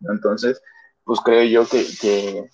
Entonces, 0.00 0.60
pues 1.04 1.20
creo 1.20 1.42
yo 1.44 1.66
que, 1.66 1.80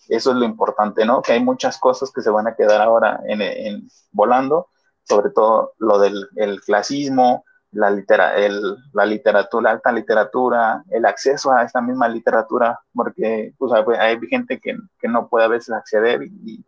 eso 0.09 0.31
es 0.31 0.37
lo 0.37 0.45
importante, 0.45 1.05
¿no? 1.05 1.23
Que 1.23 1.33
hay 1.33 1.43
muchas 1.43 1.79
cosas 1.79 2.13
que 2.13 2.23
se 2.23 2.31
van 2.31 2.47
a 2.47 2.55
quedar 2.55 2.81
ahora 2.81 3.21
en, 3.27 3.43
en 3.43 3.89
volando, 4.13 4.69
sobre 5.03 5.31
todo 5.31 5.75
lo 5.79 5.99
del 5.99 6.29
el 6.37 6.61
clasismo, 6.61 7.45
la, 7.75 7.91
litera, 7.91 8.37
el, 8.37 8.77
la 8.93 9.05
literatura, 9.05 9.71
alta 9.71 9.93
literatura, 9.93 10.83
el 10.91 11.05
acceso 11.05 11.53
a 11.53 11.63
esta 11.63 11.81
misma 11.81 12.09
literatura, 12.09 12.79
porque 12.95 13.53
pues, 13.59 13.73
hay, 13.99 14.19
gente 14.29 14.59
que, 14.59 14.77
que, 14.99 15.09
no 15.09 15.29
puede 15.29 15.45
a 15.45 15.49
veces 15.49 15.75
acceder 15.75 16.23
y, 16.23 16.65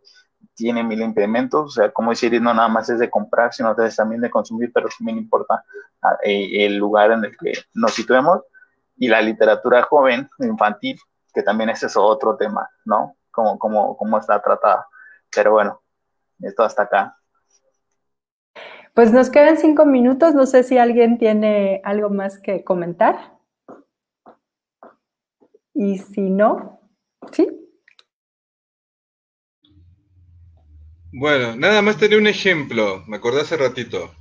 tiene 0.53 0.83
mil 0.83 1.01
implementos, 1.01 1.65
o 1.65 1.69
sea, 1.69 1.91
como 1.91 2.09
decir, 2.09 2.41
no 2.41 2.51
nada 2.51 2.67
más 2.67 2.89
es 2.89 2.97
de 2.97 3.11
comprar, 3.11 3.53
sino 3.53 3.75
también 3.75 4.21
de 4.21 4.31
consumir, 4.31 4.71
pero 4.73 4.89
también 4.97 5.19
importa 5.19 5.63
ah, 6.01 6.17
eh, 6.23 6.65
el 6.65 6.77
lugar 6.77 7.11
en 7.11 7.25
el 7.25 7.37
que 7.37 7.53
nos 7.75 7.93
situemos, 7.93 8.41
y 8.95 9.07
la 9.07 9.21
literatura 9.21 9.83
joven, 9.83 10.27
infantil, 10.39 10.99
que 11.31 11.43
también 11.43 11.69
ese 11.69 11.85
es 11.85 11.95
otro 11.95 12.35
tema, 12.35 12.67
¿no? 12.85 13.15
Cómo, 13.29 13.59
cómo, 13.59 13.95
cómo 13.95 14.17
está 14.17 14.41
tratada. 14.41 14.87
Pero 15.33 15.51
bueno, 15.51 15.79
esto 16.39 16.63
hasta 16.63 16.83
acá. 16.83 17.16
Pues 18.97 19.13
nos 19.13 19.29
quedan 19.29 19.59
cinco 19.59 19.85
minutos, 19.85 20.33
no 20.33 20.47
sé 20.47 20.63
si 20.63 20.79
alguien 20.79 21.19
tiene 21.19 21.81
algo 21.83 22.09
más 22.09 22.39
que 22.39 22.63
comentar. 22.63 23.37
Y 25.75 25.99
si 25.99 26.21
no, 26.21 26.81
¿sí? 27.31 27.47
Bueno, 31.11 31.55
nada 31.55 31.83
más 31.83 31.97
tenía 31.97 32.17
un 32.17 32.25
ejemplo, 32.25 33.03
me 33.05 33.17
acordé 33.17 33.41
hace 33.41 33.55
ratito. 33.55 34.15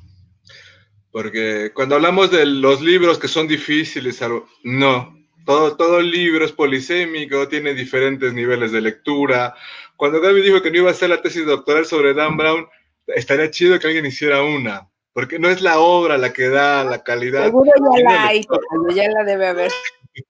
Porque 1.10 1.72
cuando 1.72 1.94
hablamos 1.94 2.30
de 2.30 2.44
los 2.44 2.82
libros 2.82 3.18
que 3.18 3.28
son 3.28 3.48
difíciles, 3.48 4.20
no, 4.62 5.18
todo, 5.46 5.78
todo 5.78 6.02
libro 6.02 6.44
es 6.44 6.52
polisémico, 6.52 7.48
tiene 7.48 7.72
diferentes 7.72 8.34
niveles 8.34 8.72
de 8.72 8.82
lectura. 8.82 9.54
Cuando 9.96 10.20
Gaby 10.20 10.42
dijo 10.42 10.60
que 10.60 10.70
no 10.70 10.76
iba 10.76 10.90
a 10.90 10.92
hacer 10.92 11.08
la 11.08 11.22
tesis 11.22 11.46
doctoral 11.46 11.86
sobre 11.86 12.12
Dan 12.12 12.36
Brown, 12.36 12.66
estaría 13.06 13.50
chido 13.50 13.78
que 13.78 13.86
alguien 13.86 14.06
hiciera 14.06 14.42
una, 14.42 14.90
porque 15.12 15.38
no 15.38 15.48
es 15.48 15.60
la 15.60 15.78
obra 15.78 16.18
la 16.18 16.32
que 16.32 16.48
da 16.48 16.84
la 16.84 17.02
calidad. 17.02 17.44
Seguro 17.44 17.70
ya 17.96 18.02
la 18.02 18.26
hay, 18.26 18.46
ya 18.94 19.08
la 19.10 19.24
debe 19.24 19.46
haber. 19.48 19.72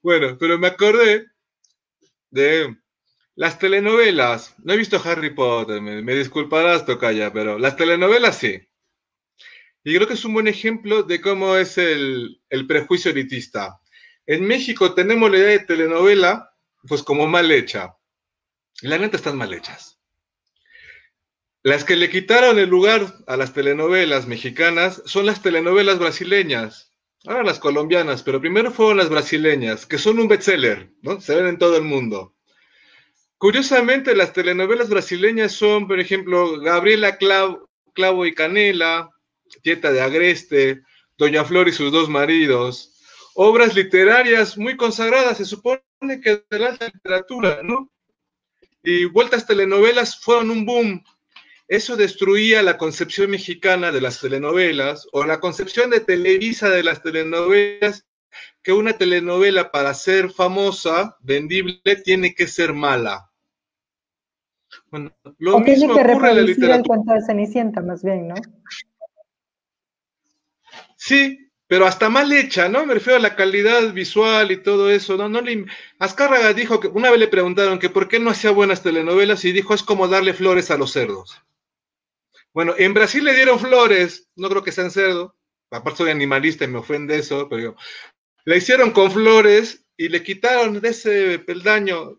Bueno, 0.00 0.38
pero 0.38 0.58
me 0.58 0.68
acordé 0.68 1.26
de 2.30 2.76
las 3.34 3.58
telenovelas. 3.58 4.54
No 4.58 4.72
he 4.72 4.76
visto 4.76 5.02
Harry 5.04 5.30
Potter, 5.30 5.82
me, 5.82 6.02
me 6.02 6.14
disculparás, 6.14 6.86
Tocaya, 6.86 7.32
pero 7.32 7.58
las 7.58 7.76
telenovelas 7.76 8.38
sí. 8.38 8.68
Y 9.84 9.94
creo 9.94 10.06
que 10.06 10.14
es 10.14 10.24
un 10.24 10.34
buen 10.34 10.48
ejemplo 10.48 11.02
de 11.02 11.20
cómo 11.20 11.56
es 11.56 11.78
el, 11.78 12.42
el 12.48 12.66
prejuicio 12.66 13.10
elitista. 13.10 13.80
En 14.26 14.46
México 14.46 14.94
tenemos 14.94 15.30
la 15.30 15.38
idea 15.38 15.48
de 15.48 15.60
telenovela, 15.60 16.54
pues 16.86 17.02
como 17.02 17.26
mal 17.26 17.50
hecha. 17.50 17.96
Y 18.82 18.88
la 18.88 18.98
neta 18.98 19.16
están 19.16 19.36
mal 19.36 19.52
hechas. 19.54 19.97
Las 21.68 21.84
que 21.84 21.96
le 21.96 22.08
quitaron 22.08 22.58
el 22.58 22.70
lugar 22.70 23.14
a 23.26 23.36
las 23.36 23.52
telenovelas 23.52 24.26
mexicanas 24.26 25.02
son 25.04 25.26
las 25.26 25.42
telenovelas 25.42 25.98
brasileñas, 25.98 26.94
ahora 27.26 27.42
las 27.44 27.58
colombianas, 27.58 28.22
pero 28.22 28.40
primero 28.40 28.70
fueron 28.70 28.96
las 28.96 29.10
brasileñas, 29.10 29.84
que 29.84 29.98
son 29.98 30.18
un 30.18 30.28
bestseller, 30.28 30.90
¿no? 31.02 31.20
Se 31.20 31.34
ven 31.34 31.46
en 31.46 31.58
todo 31.58 31.76
el 31.76 31.82
mundo. 31.82 32.34
Curiosamente, 33.36 34.16
las 34.16 34.32
telenovelas 34.32 34.88
brasileñas 34.88 35.52
son, 35.52 35.86
por 35.86 36.00
ejemplo, 36.00 36.58
Gabriela 36.58 37.18
Clavo, 37.18 38.24
y 38.24 38.34
Canela, 38.34 39.10
Tieta 39.62 39.92
de 39.92 40.00
Agreste, 40.00 40.80
Doña 41.18 41.44
Flor 41.44 41.68
y 41.68 41.72
sus 41.72 41.92
dos 41.92 42.08
maridos, 42.08 42.94
obras 43.34 43.74
literarias 43.74 44.56
muy 44.56 44.74
consagradas, 44.74 45.36
se 45.36 45.44
supone 45.44 45.82
que 46.00 46.42
de 46.48 46.58
la 46.60 46.70
literatura, 46.70 47.60
¿no? 47.62 47.92
Y 48.82 49.04
vueltas 49.04 49.46
telenovelas 49.46 50.18
fueron 50.18 50.50
un 50.50 50.64
boom 50.64 51.04
eso 51.68 51.96
destruía 51.96 52.62
la 52.62 52.78
concepción 52.78 53.30
mexicana 53.30 53.92
de 53.92 54.00
las 54.00 54.20
telenovelas 54.20 55.06
o 55.12 55.24
la 55.24 55.38
concepción 55.38 55.90
de 55.90 56.00
Televisa 56.00 56.70
de 56.70 56.82
las 56.82 57.02
telenovelas, 57.02 58.06
que 58.62 58.72
una 58.72 58.94
telenovela 58.94 59.70
para 59.70 59.92
ser 59.92 60.30
famosa, 60.30 61.18
vendible, 61.20 61.80
tiene 62.02 62.34
que 62.34 62.46
ser 62.46 62.72
mala. 62.72 63.30
Bueno, 64.90 65.14
lo 65.38 65.60
mismo 65.60 65.94
tiene 65.94 65.94
que 65.94 66.12
ocurre 66.12 66.30
en 66.30 66.36
la 66.36 66.42
literatura. 66.42 66.76
el 66.76 66.82
cuento 66.84 67.12
de 67.12 67.20
Cenicienta, 67.26 67.82
más 67.82 68.02
bien, 68.02 68.28
¿no? 68.28 68.34
Sí, 70.96 71.50
pero 71.66 71.86
hasta 71.86 72.08
mal 72.08 72.32
hecha, 72.32 72.70
¿no? 72.70 72.86
Me 72.86 72.94
refiero 72.94 73.18
a 73.18 73.22
la 73.22 73.36
calidad 73.36 73.92
visual 73.92 74.50
y 74.50 74.62
todo 74.62 74.90
eso, 74.90 75.18
¿no? 75.18 75.28
no 75.28 75.42
le... 75.42 75.66
Azcárraga 75.98 76.54
dijo 76.54 76.80
que 76.80 76.88
una 76.88 77.10
vez 77.10 77.20
le 77.20 77.28
preguntaron 77.28 77.78
que 77.78 77.90
por 77.90 78.08
qué 78.08 78.18
no 78.18 78.30
hacía 78.30 78.52
buenas 78.52 78.82
telenovelas 78.82 79.44
y 79.44 79.52
dijo 79.52 79.74
es 79.74 79.82
como 79.82 80.08
darle 80.08 80.32
flores 80.32 80.70
a 80.70 80.78
los 80.78 80.92
cerdos. 80.92 81.42
Bueno, 82.58 82.74
en 82.76 82.92
Brasil 82.92 83.22
le 83.22 83.34
dieron 83.34 83.60
flores, 83.60 84.28
no 84.34 84.48
creo 84.48 84.64
que 84.64 84.72
sean 84.72 84.90
cerdo, 84.90 85.36
aparte 85.70 85.98
soy 85.98 86.10
animalista 86.10 86.64
y 86.64 86.66
me 86.66 86.80
ofende 86.80 87.16
eso, 87.16 87.48
pero 87.48 87.76
le 88.44 88.56
hicieron 88.56 88.90
con 88.90 89.12
flores 89.12 89.86
y 89.96 90.08
le 90.08 90.24
quitaron 90.24 90.80
de 90.80 90.88
ese 90.88 91.38
peldaño, 91.38 92.18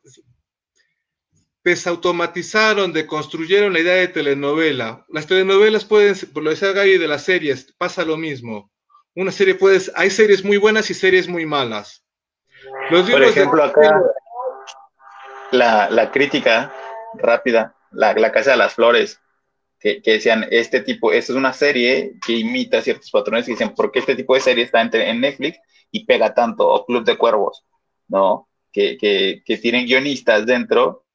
desautomatizaron, 1.62 2.94
deconstruyeron 2.94 3.74
la 3.74 3.82
idea 3.82 3.96
de 3.96 4.08
telenovela. 4.08 5.06
Las 5.10 5.28
telenovelas 5.28 5.84
pueden, 5.84 6.16
por 6.34 6.44
lo 6.44 6.52
que 6.52 6.56
decía 6.56 6.72
Gaby 6.72 6.98
de 6.98 7.10
las 7.10 7.26
series, 7.26 7.74
pasa 7.78 8.06
lo 8.06 8.16
mismo. 8.16 8.72
Una 9.16 9.34
serie 9.34 9.56
puede, 9.56 9.82
hay 9.94 10.10
series 10.10 10.46
muy 10.46 10.56
buenas 10.56 10.90
y 10.90 10.94
series 10.94 11.28
muy 11.28 11.46
malas. 11.46 12.06
por 12.90 13.24
ejemplo, 13.24 13.62
acá 13.62 14.02
la, 15.52 16.12
crítica 16.14 16.74
rápida, 17.16 17.76
la, 17.92 18.14
la 18.14 18.32
Casa 18.32 18.52
de 18.52 18.58
las 18.58 18.76
Flores, 18.76 19.20
que, 19.80 20.02
decían, 20.04 20.46
este 20.52 20.82
tipo, 20.82 21.12
esta 21.12 21.32
es 21.32 21.38
una 21.38 21.54
serie 21.54 22.16
que 22.26 22.34
imita 22.34 22.82
ciertos 22.82 23.10
patrones 23.12 23.48
y 23.48 23.52
dicen, 23.52 23.74
¿por 23.74 23.92
qué 23.92 24.00
este 24.00 24.16
tipo 24.16 24.36
de 24.36 24.42
serie 24.42 24.66
está 24.66 24.82
en, 24.82 25.22
Netflix 25.22 25.60
y 25.92 26.06
pega 26.06 26.34
tanto? 26.34 26.68
O 26.68 26.86
Club 26.86 27.06
de 27.06 27.18
Cuervos, 27.18 27.66
¿no? 28.08 28.50
Que, 28.72 28.98
que, 28.98 29.58
tienen 29.58 29.86
guionistas 29.86 30.46
dentro 30.46 31.06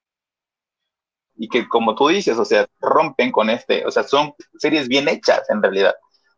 y 1.37 1.49
que, 1.49 1.69
como 1.69 1.95
tú 1.95 2.09
dices, 2.09 2.39
o 2.39 2.45
sea, 2.45 2.67
rompen 2.81 3.31
con 3.31 3.51
este, 3.51 3.85
o 3.87 3.91
sea, 3.91 4.03
son 4.05 4.35
series 4.59 4.89
bien 4.89 5.09
hechas 5.09 5.49
en 5.51 5.63
realidad, 5.63 5.95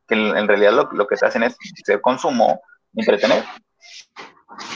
que 0.08 0.14
en, 0.14 0.48
realidad 0.48 0.72
lo, 0.72 0.90
lo, 0.92 1.06
que 1.06 1.16
se 1.16 1.26
hacen 1.26 1.42
es 1.44 1.56
ser 1.84 2.00
consumo, 2.00 2.60
entretener. 2.94 3.44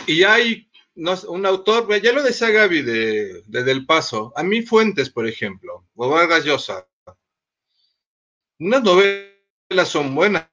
Y 0.07 0.23
hay 0.23 0.71
un 0.95 1.47
autor, 1.47 2.01
ya 2.01 2.13
lo 2.13 2.23
decía 2.23 2.51
Gaby 2.51 2.83
de, 2.83 3.43
de, 3.47 3.65
Del 3.65 3.87
Paso, 3.87 4.33
a 4.37 4.43
mí 4.43 4.63
Fuentes, 4.63 5.11
por 5.11 5.27
ejemplo, 5.27 5.87
o 5.95 6.09
Vargas 6.09 6.45
Llosa, 6.45 6.87
unas 8.61 8.83
novelas 8.83 9.89
son 9.89 10.15
buenas, 10.15 10.47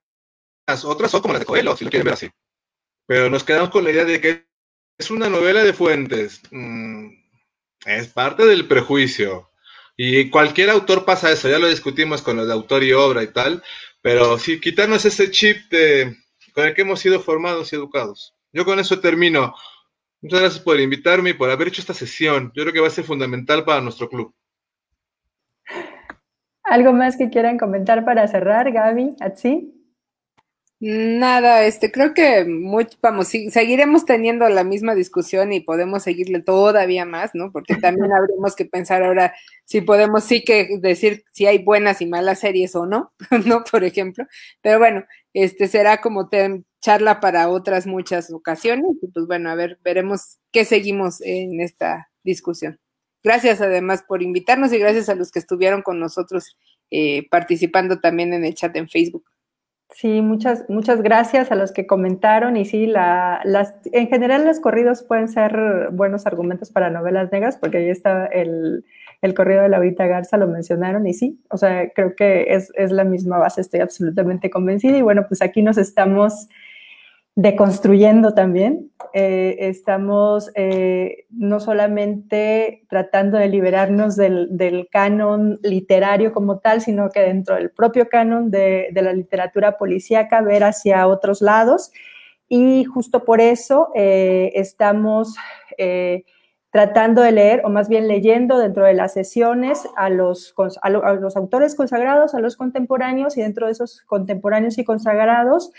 otras 0.84 1.12
son 1.12 1.22
como 1.22 1.34
las 1.34 1.42
de 1.42 1.46
Coelho, 1.46 1.76
si 1.76 1.86
lo 1.86 1.92
quieren 1.92 2.06
ver 2.06 2.14
así. 2.16 2.30
Pero 3.06 3.30
nos 3.30 3.44
quedamos 3.44 3.70
con 3.70 3.84
la 3.84 3.92
idea 3.92 4.06
de 4.06 4.20
que 4.20 4.48
es 4.98 5.12
una 5.12 5.30
novela 5.30 5.64
de 5.64 5.74
fuentes. 5.74 6.42
Mm, 6.52 7.10
es 7.86 8.08
parte 8.08 8.46
del 8.46 8.68
prejuicio. 8.68 9.52
Y 9.96 10.30
cualquier 10.30 10.70
autor 10.70 11.06
pasa 11.06 11.32
eso, 11.32 11.50
ya 11.50 11.60
lo 11.60 11.68
discutimos 11.68 12.22
con 12.22 12.38
los 12.38 12.48
de 12.48 12.54
autor 12.54 12.84
y 12.84 12.94
obra 12.94 13.24
y 13.24 13.28
tal, 13.28 13.64
pero 14.02 14.38
sí, 14.38 14.60
quitarnos 14.60 15.06
ese 15.06 15.32
chip 15.32 15.70
de, 15.72 16.16
con 16.54 16.66
el 16.66 16.76
que 16.76 16.84
hemos 16.84 17.00
sido 17.00 17.20
formados 17.20 17.74
y 17.74 17.76
educados. 17.76 18.34
Yo 18.54 18.64
con 18.64 18.80
eso 18.80 19.00
termino. 19.00 19.56
Muchas 20.22 20.40
gracias 20.40 20.64
por 20.64 20.80
invitarme 20.80 21.32
y 21.32 21.34
por 21.34 21.50
haber 21.50 21.70
hecho 21.70 21.82
esta 21.82 21.94
sesión. 21.94 22.52
Yo 22.56 22.64
creo 22.64 22.74
que 22.74 22.80
va 22.80 22.88
a 22.88 22.92
ser 22.92 23.06
fundamental 23.06 23.66
para 23.66 23.82
nuestro 23.82 24.10
club. 24.10 24.34
¿Algo 26.70 26.92
más 26.92 27.16
que 27.18 27.30
quieran 27.30 27.58
comentar 27.58 28.04
para 28.04 28.28
cerrar, 28.28 28.72
Gaby? 28.72 29.16
¿Atsi? 29.22 29.74
Nada, 30.80 31.66
este, 31.66 31.92
creo 31.92 32.14
que 32.14 32.46
vamos, 33.02 33.30
seguiremos 33.30 34.06
teniendo 34.06 34.48
la 34.48 34.64
misma 34.64 34.94
discusión 34.94 35.52
y 35.52 35.60
podemos 35.60 36.04
seguirle 36.04 36.40
todavía 36.44 37.04
más, 37.04 37.32
¿no? 37.34 37.52
Porque 37.52 37.76
también 37.82 38.14
habremos 38.14 38.56
que 38.56 38.66
pensar 38.66 39.02
ahora 39.02 39.34
si 39.66 39.82
podemos 39.82 40.26
sí 40.26 40.44
que 40.44 40.78
decir 40.80 41.24
si 41.34 41.48
hay 41.48 41.64
buenas 41.64 42.02
y 42.02 42.06
malas 42.06 42.42
series 42.42 42.76
o 42.76 42.86
no, 42.86 43.12
¿no? 43.46 43.64
Por 43.64 43.84
ejemplo. 43.84 44.26
Pero 44.62 44.78
bueno, 44.78 45.04
este 45.34 45.68
será 45.68 46.00
como 46.00 46.30
charla 46.80 47.20
para 47.22 47.50
otras 47.50 47.88
muchas 47.88 48.32
ocasiones 48.32 48.92
y 49.02 49.08
pues 49.08 49.26
bueno, 49.26 49.50
a 49.50 49.56
ver, 49.56 49.80
veremos 49.84 50.38
qué 50.52 50.64
seguimos 50.64 51.22
en 51.22 51.60
esta 51.60 52.12
discusión. 52.24 52.80
Gracias 53.28 53.60
además 53.60 54.06
por 54.08 54.24
invitarnos 54.24 54.72
y 54.72 54.80
gracias 54.80 55.10
a 55.10 55.16
los 55.16 55.32
que 55.32 55.40
estuvieron 55.40 55.82
con 55.82 56.00
nosotros 56.00 56.56
eh, 56.90 57.28
participando 57.30 58.00
también 58.00 58.32
en 58.32 58.46
el 58.46 58.56
chat 58.56 58.74
en 58.78 58.88
Facebook. 58.88 59.26
Sí, 59.90 60.22
muchas, 60.22 60.64
muchas 60.70 61.02
gracias 61.02 61.52
a 61.52 61.56
los 61.56 61.74
que 61.74 61.86
comentaron 61.86 62.56
y 62.56 62.64
sí, 62.64 62.86
la, 62.86 63.42
las, 63.44 63.76
en 63.92 64.08
general 64.08 64.46
los 64.46 64.62
corridos 64.62 65.04
pueden 65.04 65.28
ser 65.28 65.90
buenos 65.92 66.26
argumentos 66.26 66.72
para 66.72 66.90
novelas 66.90 67.30
negras 67.30 67.58
porque 67.58 67.80
ahí 67.80 67.90
está 67.90 68.28
el, 68.28 68.86
el 69.22 69.34
corrido 69.34 69.64
de 69.64 69.68
Laurita 69.68 70.08
Garza, 70.08 70.38
lo 70.38 70.48
mencionaron 70.48 71.06
y 71.06 71.14
sí, 71.14 71.42
o 71.50 71.58
sea, 71.58 71.90
creo 71.90 72.16
que 72.16 72.46
es, 72.56 72.72
es 72.76 72.92
la 72.92 73.04
misma 73.04 73.40
base, 73.40 73.60
estoy 73.60 73.82
absolutamente 73.82 74.50
convencida 74.50 74.98
y 74.98 75.02
bueno, 75.02 75.26
pues 75.28 75.42
aquí 75.42 75.62
nos 75.62 75.78
estamos 75.78 76.48
deconstruyendo 77.38 78.34
también. 78.34 78.92
Eh, 79.14 79.58
estamos 79.60 80.50
eh, 80.56 81.26
no 81.30 81.60
solamente 81.60 82.84
tratando 82.90 83.38
de 83.38 83.48
liberarnos 83.48 84.16
del, 84.16 84.88
canon 84.92 85.60
literario 85.62 86.34
como 86.34 86.58
tal, 86.58 86.82
sino 86.82 87.10
que 87.10 87.20
dentro 87.20 87.56
del 87.56 87.70
propio 87.70 88.10
canon 88.10 88.50
de, 88.50 88.90
la 88.92 89.14
literatura 89.14 89.78
policíaca 89.78 90.42
ver 90.42 90.64
hacia 90.64 91.08
otros 91.08 91.42
lados. 91.44 91.92
Y 92.50 92.86
justo 92.86 93.24
por 93.24 93.40
eso 93.40 93.90
eh, 93.94 94.52
estamos 94.56 95.36
tratando 96.72 97.22
de 97.22 97.32
leer, 97.32 97.62
o 97.66 97.70
más 97.70 97.88
bien 97.88 98.08
leyendo 98.08 98.58
dentro 98.58 98.84
de 98.84 98.94
las 98.94 99.14
sesiones 99.14 99.88
a 99.96 100.10
los, 100.10 100.56
a 100.82 100.90
los 100.90 101.38
autores 101.38 101.76
consagrados, 101.76 102.34
a 102.34 102.40
los 102.40 102.58
contemporáneos, 102.58 103.38
y 103.38 103.42
dentro 103.42 103.68
de 103.68 103.74
esos 103.74 104.02
contemporáneos 104.02 104.78
y 104.80 104.84
consagrados, 104.84 105.72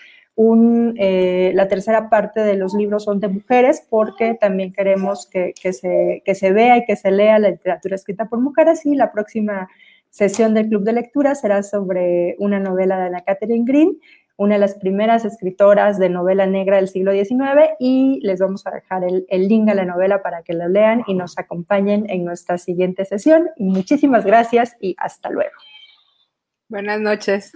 eh, 0.97 1.51
la 1.55 1.67
tercera 1.67 2.09
parte 2.09 2.41
de 2.41 2.55
los 2.55 2.73
libros 2.73 3.05
son 3.05 3.19
de 3.19 3.27
mujeres 3.27 3.85
porque 3.91 4.35
también 4.35 4.73
queremos 4.73 5.27
que, 5.27 5.53
se, 5.73 6.53
vea 6.53 6.77
y 6.77 6.85
que 6.85 6.95
se 6.95 7.11
lea 7.11 7.41
la 7.41 7.51
literatura 7.51 7.97
escrita 7.97 8.27
por 8.27 8.41
mujeres 8.41 8.87
y 8.87 8.95
la 8.95 9.11
próxima 9.11 9.69
sesión 10.11 10.55
del 10.55 10.69
Club 10.69 10.85
de 10.85 10.93
Lectura 10.93 11.35
será 11.35 11.65
sobre 11.65 12.37
una 12.39 12.61
novela 12.61 12.99
de 13.01 13.07
Ana 13.07 13.23
Catherine 13.23 13.65
Green, 13.67 13.99
una 14.37 14.55
de 14.55 14.61
las 14.61 14.77
primeras 14.77 15.25
escritoras 15.25 15.99
de 15.99 16.09
novela 16.09 16.47
negra 16.47 16.77
del 16.77 16.87
siglo 16.87 17.11
XIX 17.11 17.73
y 17.81 18.21
les 18.23 18.39
vamos 18.39 18.65
a 18.69 18.71
dejar 18.71 19.03
el, 19.03 19.27
el 19.29 19.49
link 19.49 19.69
a 19.69 19.75
la 19.75 19.85
novela 19.85 20.23
para 20.23 20.43
que 20.43 20.53
la 20.53 20.69
lean 20.69 21.03
y 21.09 21.15
nos 21.15 21.37
acompañen 21.37 22.09
en 22.09 22.25
nuestra 22.25 22.59
siguiente 22.59 23.05
sesión. 23.05 23.49
Muchísimas 23.57 24.25
gracias 24.25 24.77
y 24.81 24.95
hasta 24.99 25.31
luego. 25.31 25.57
Buenas 26.69 27.01
noches. 27.01 27.53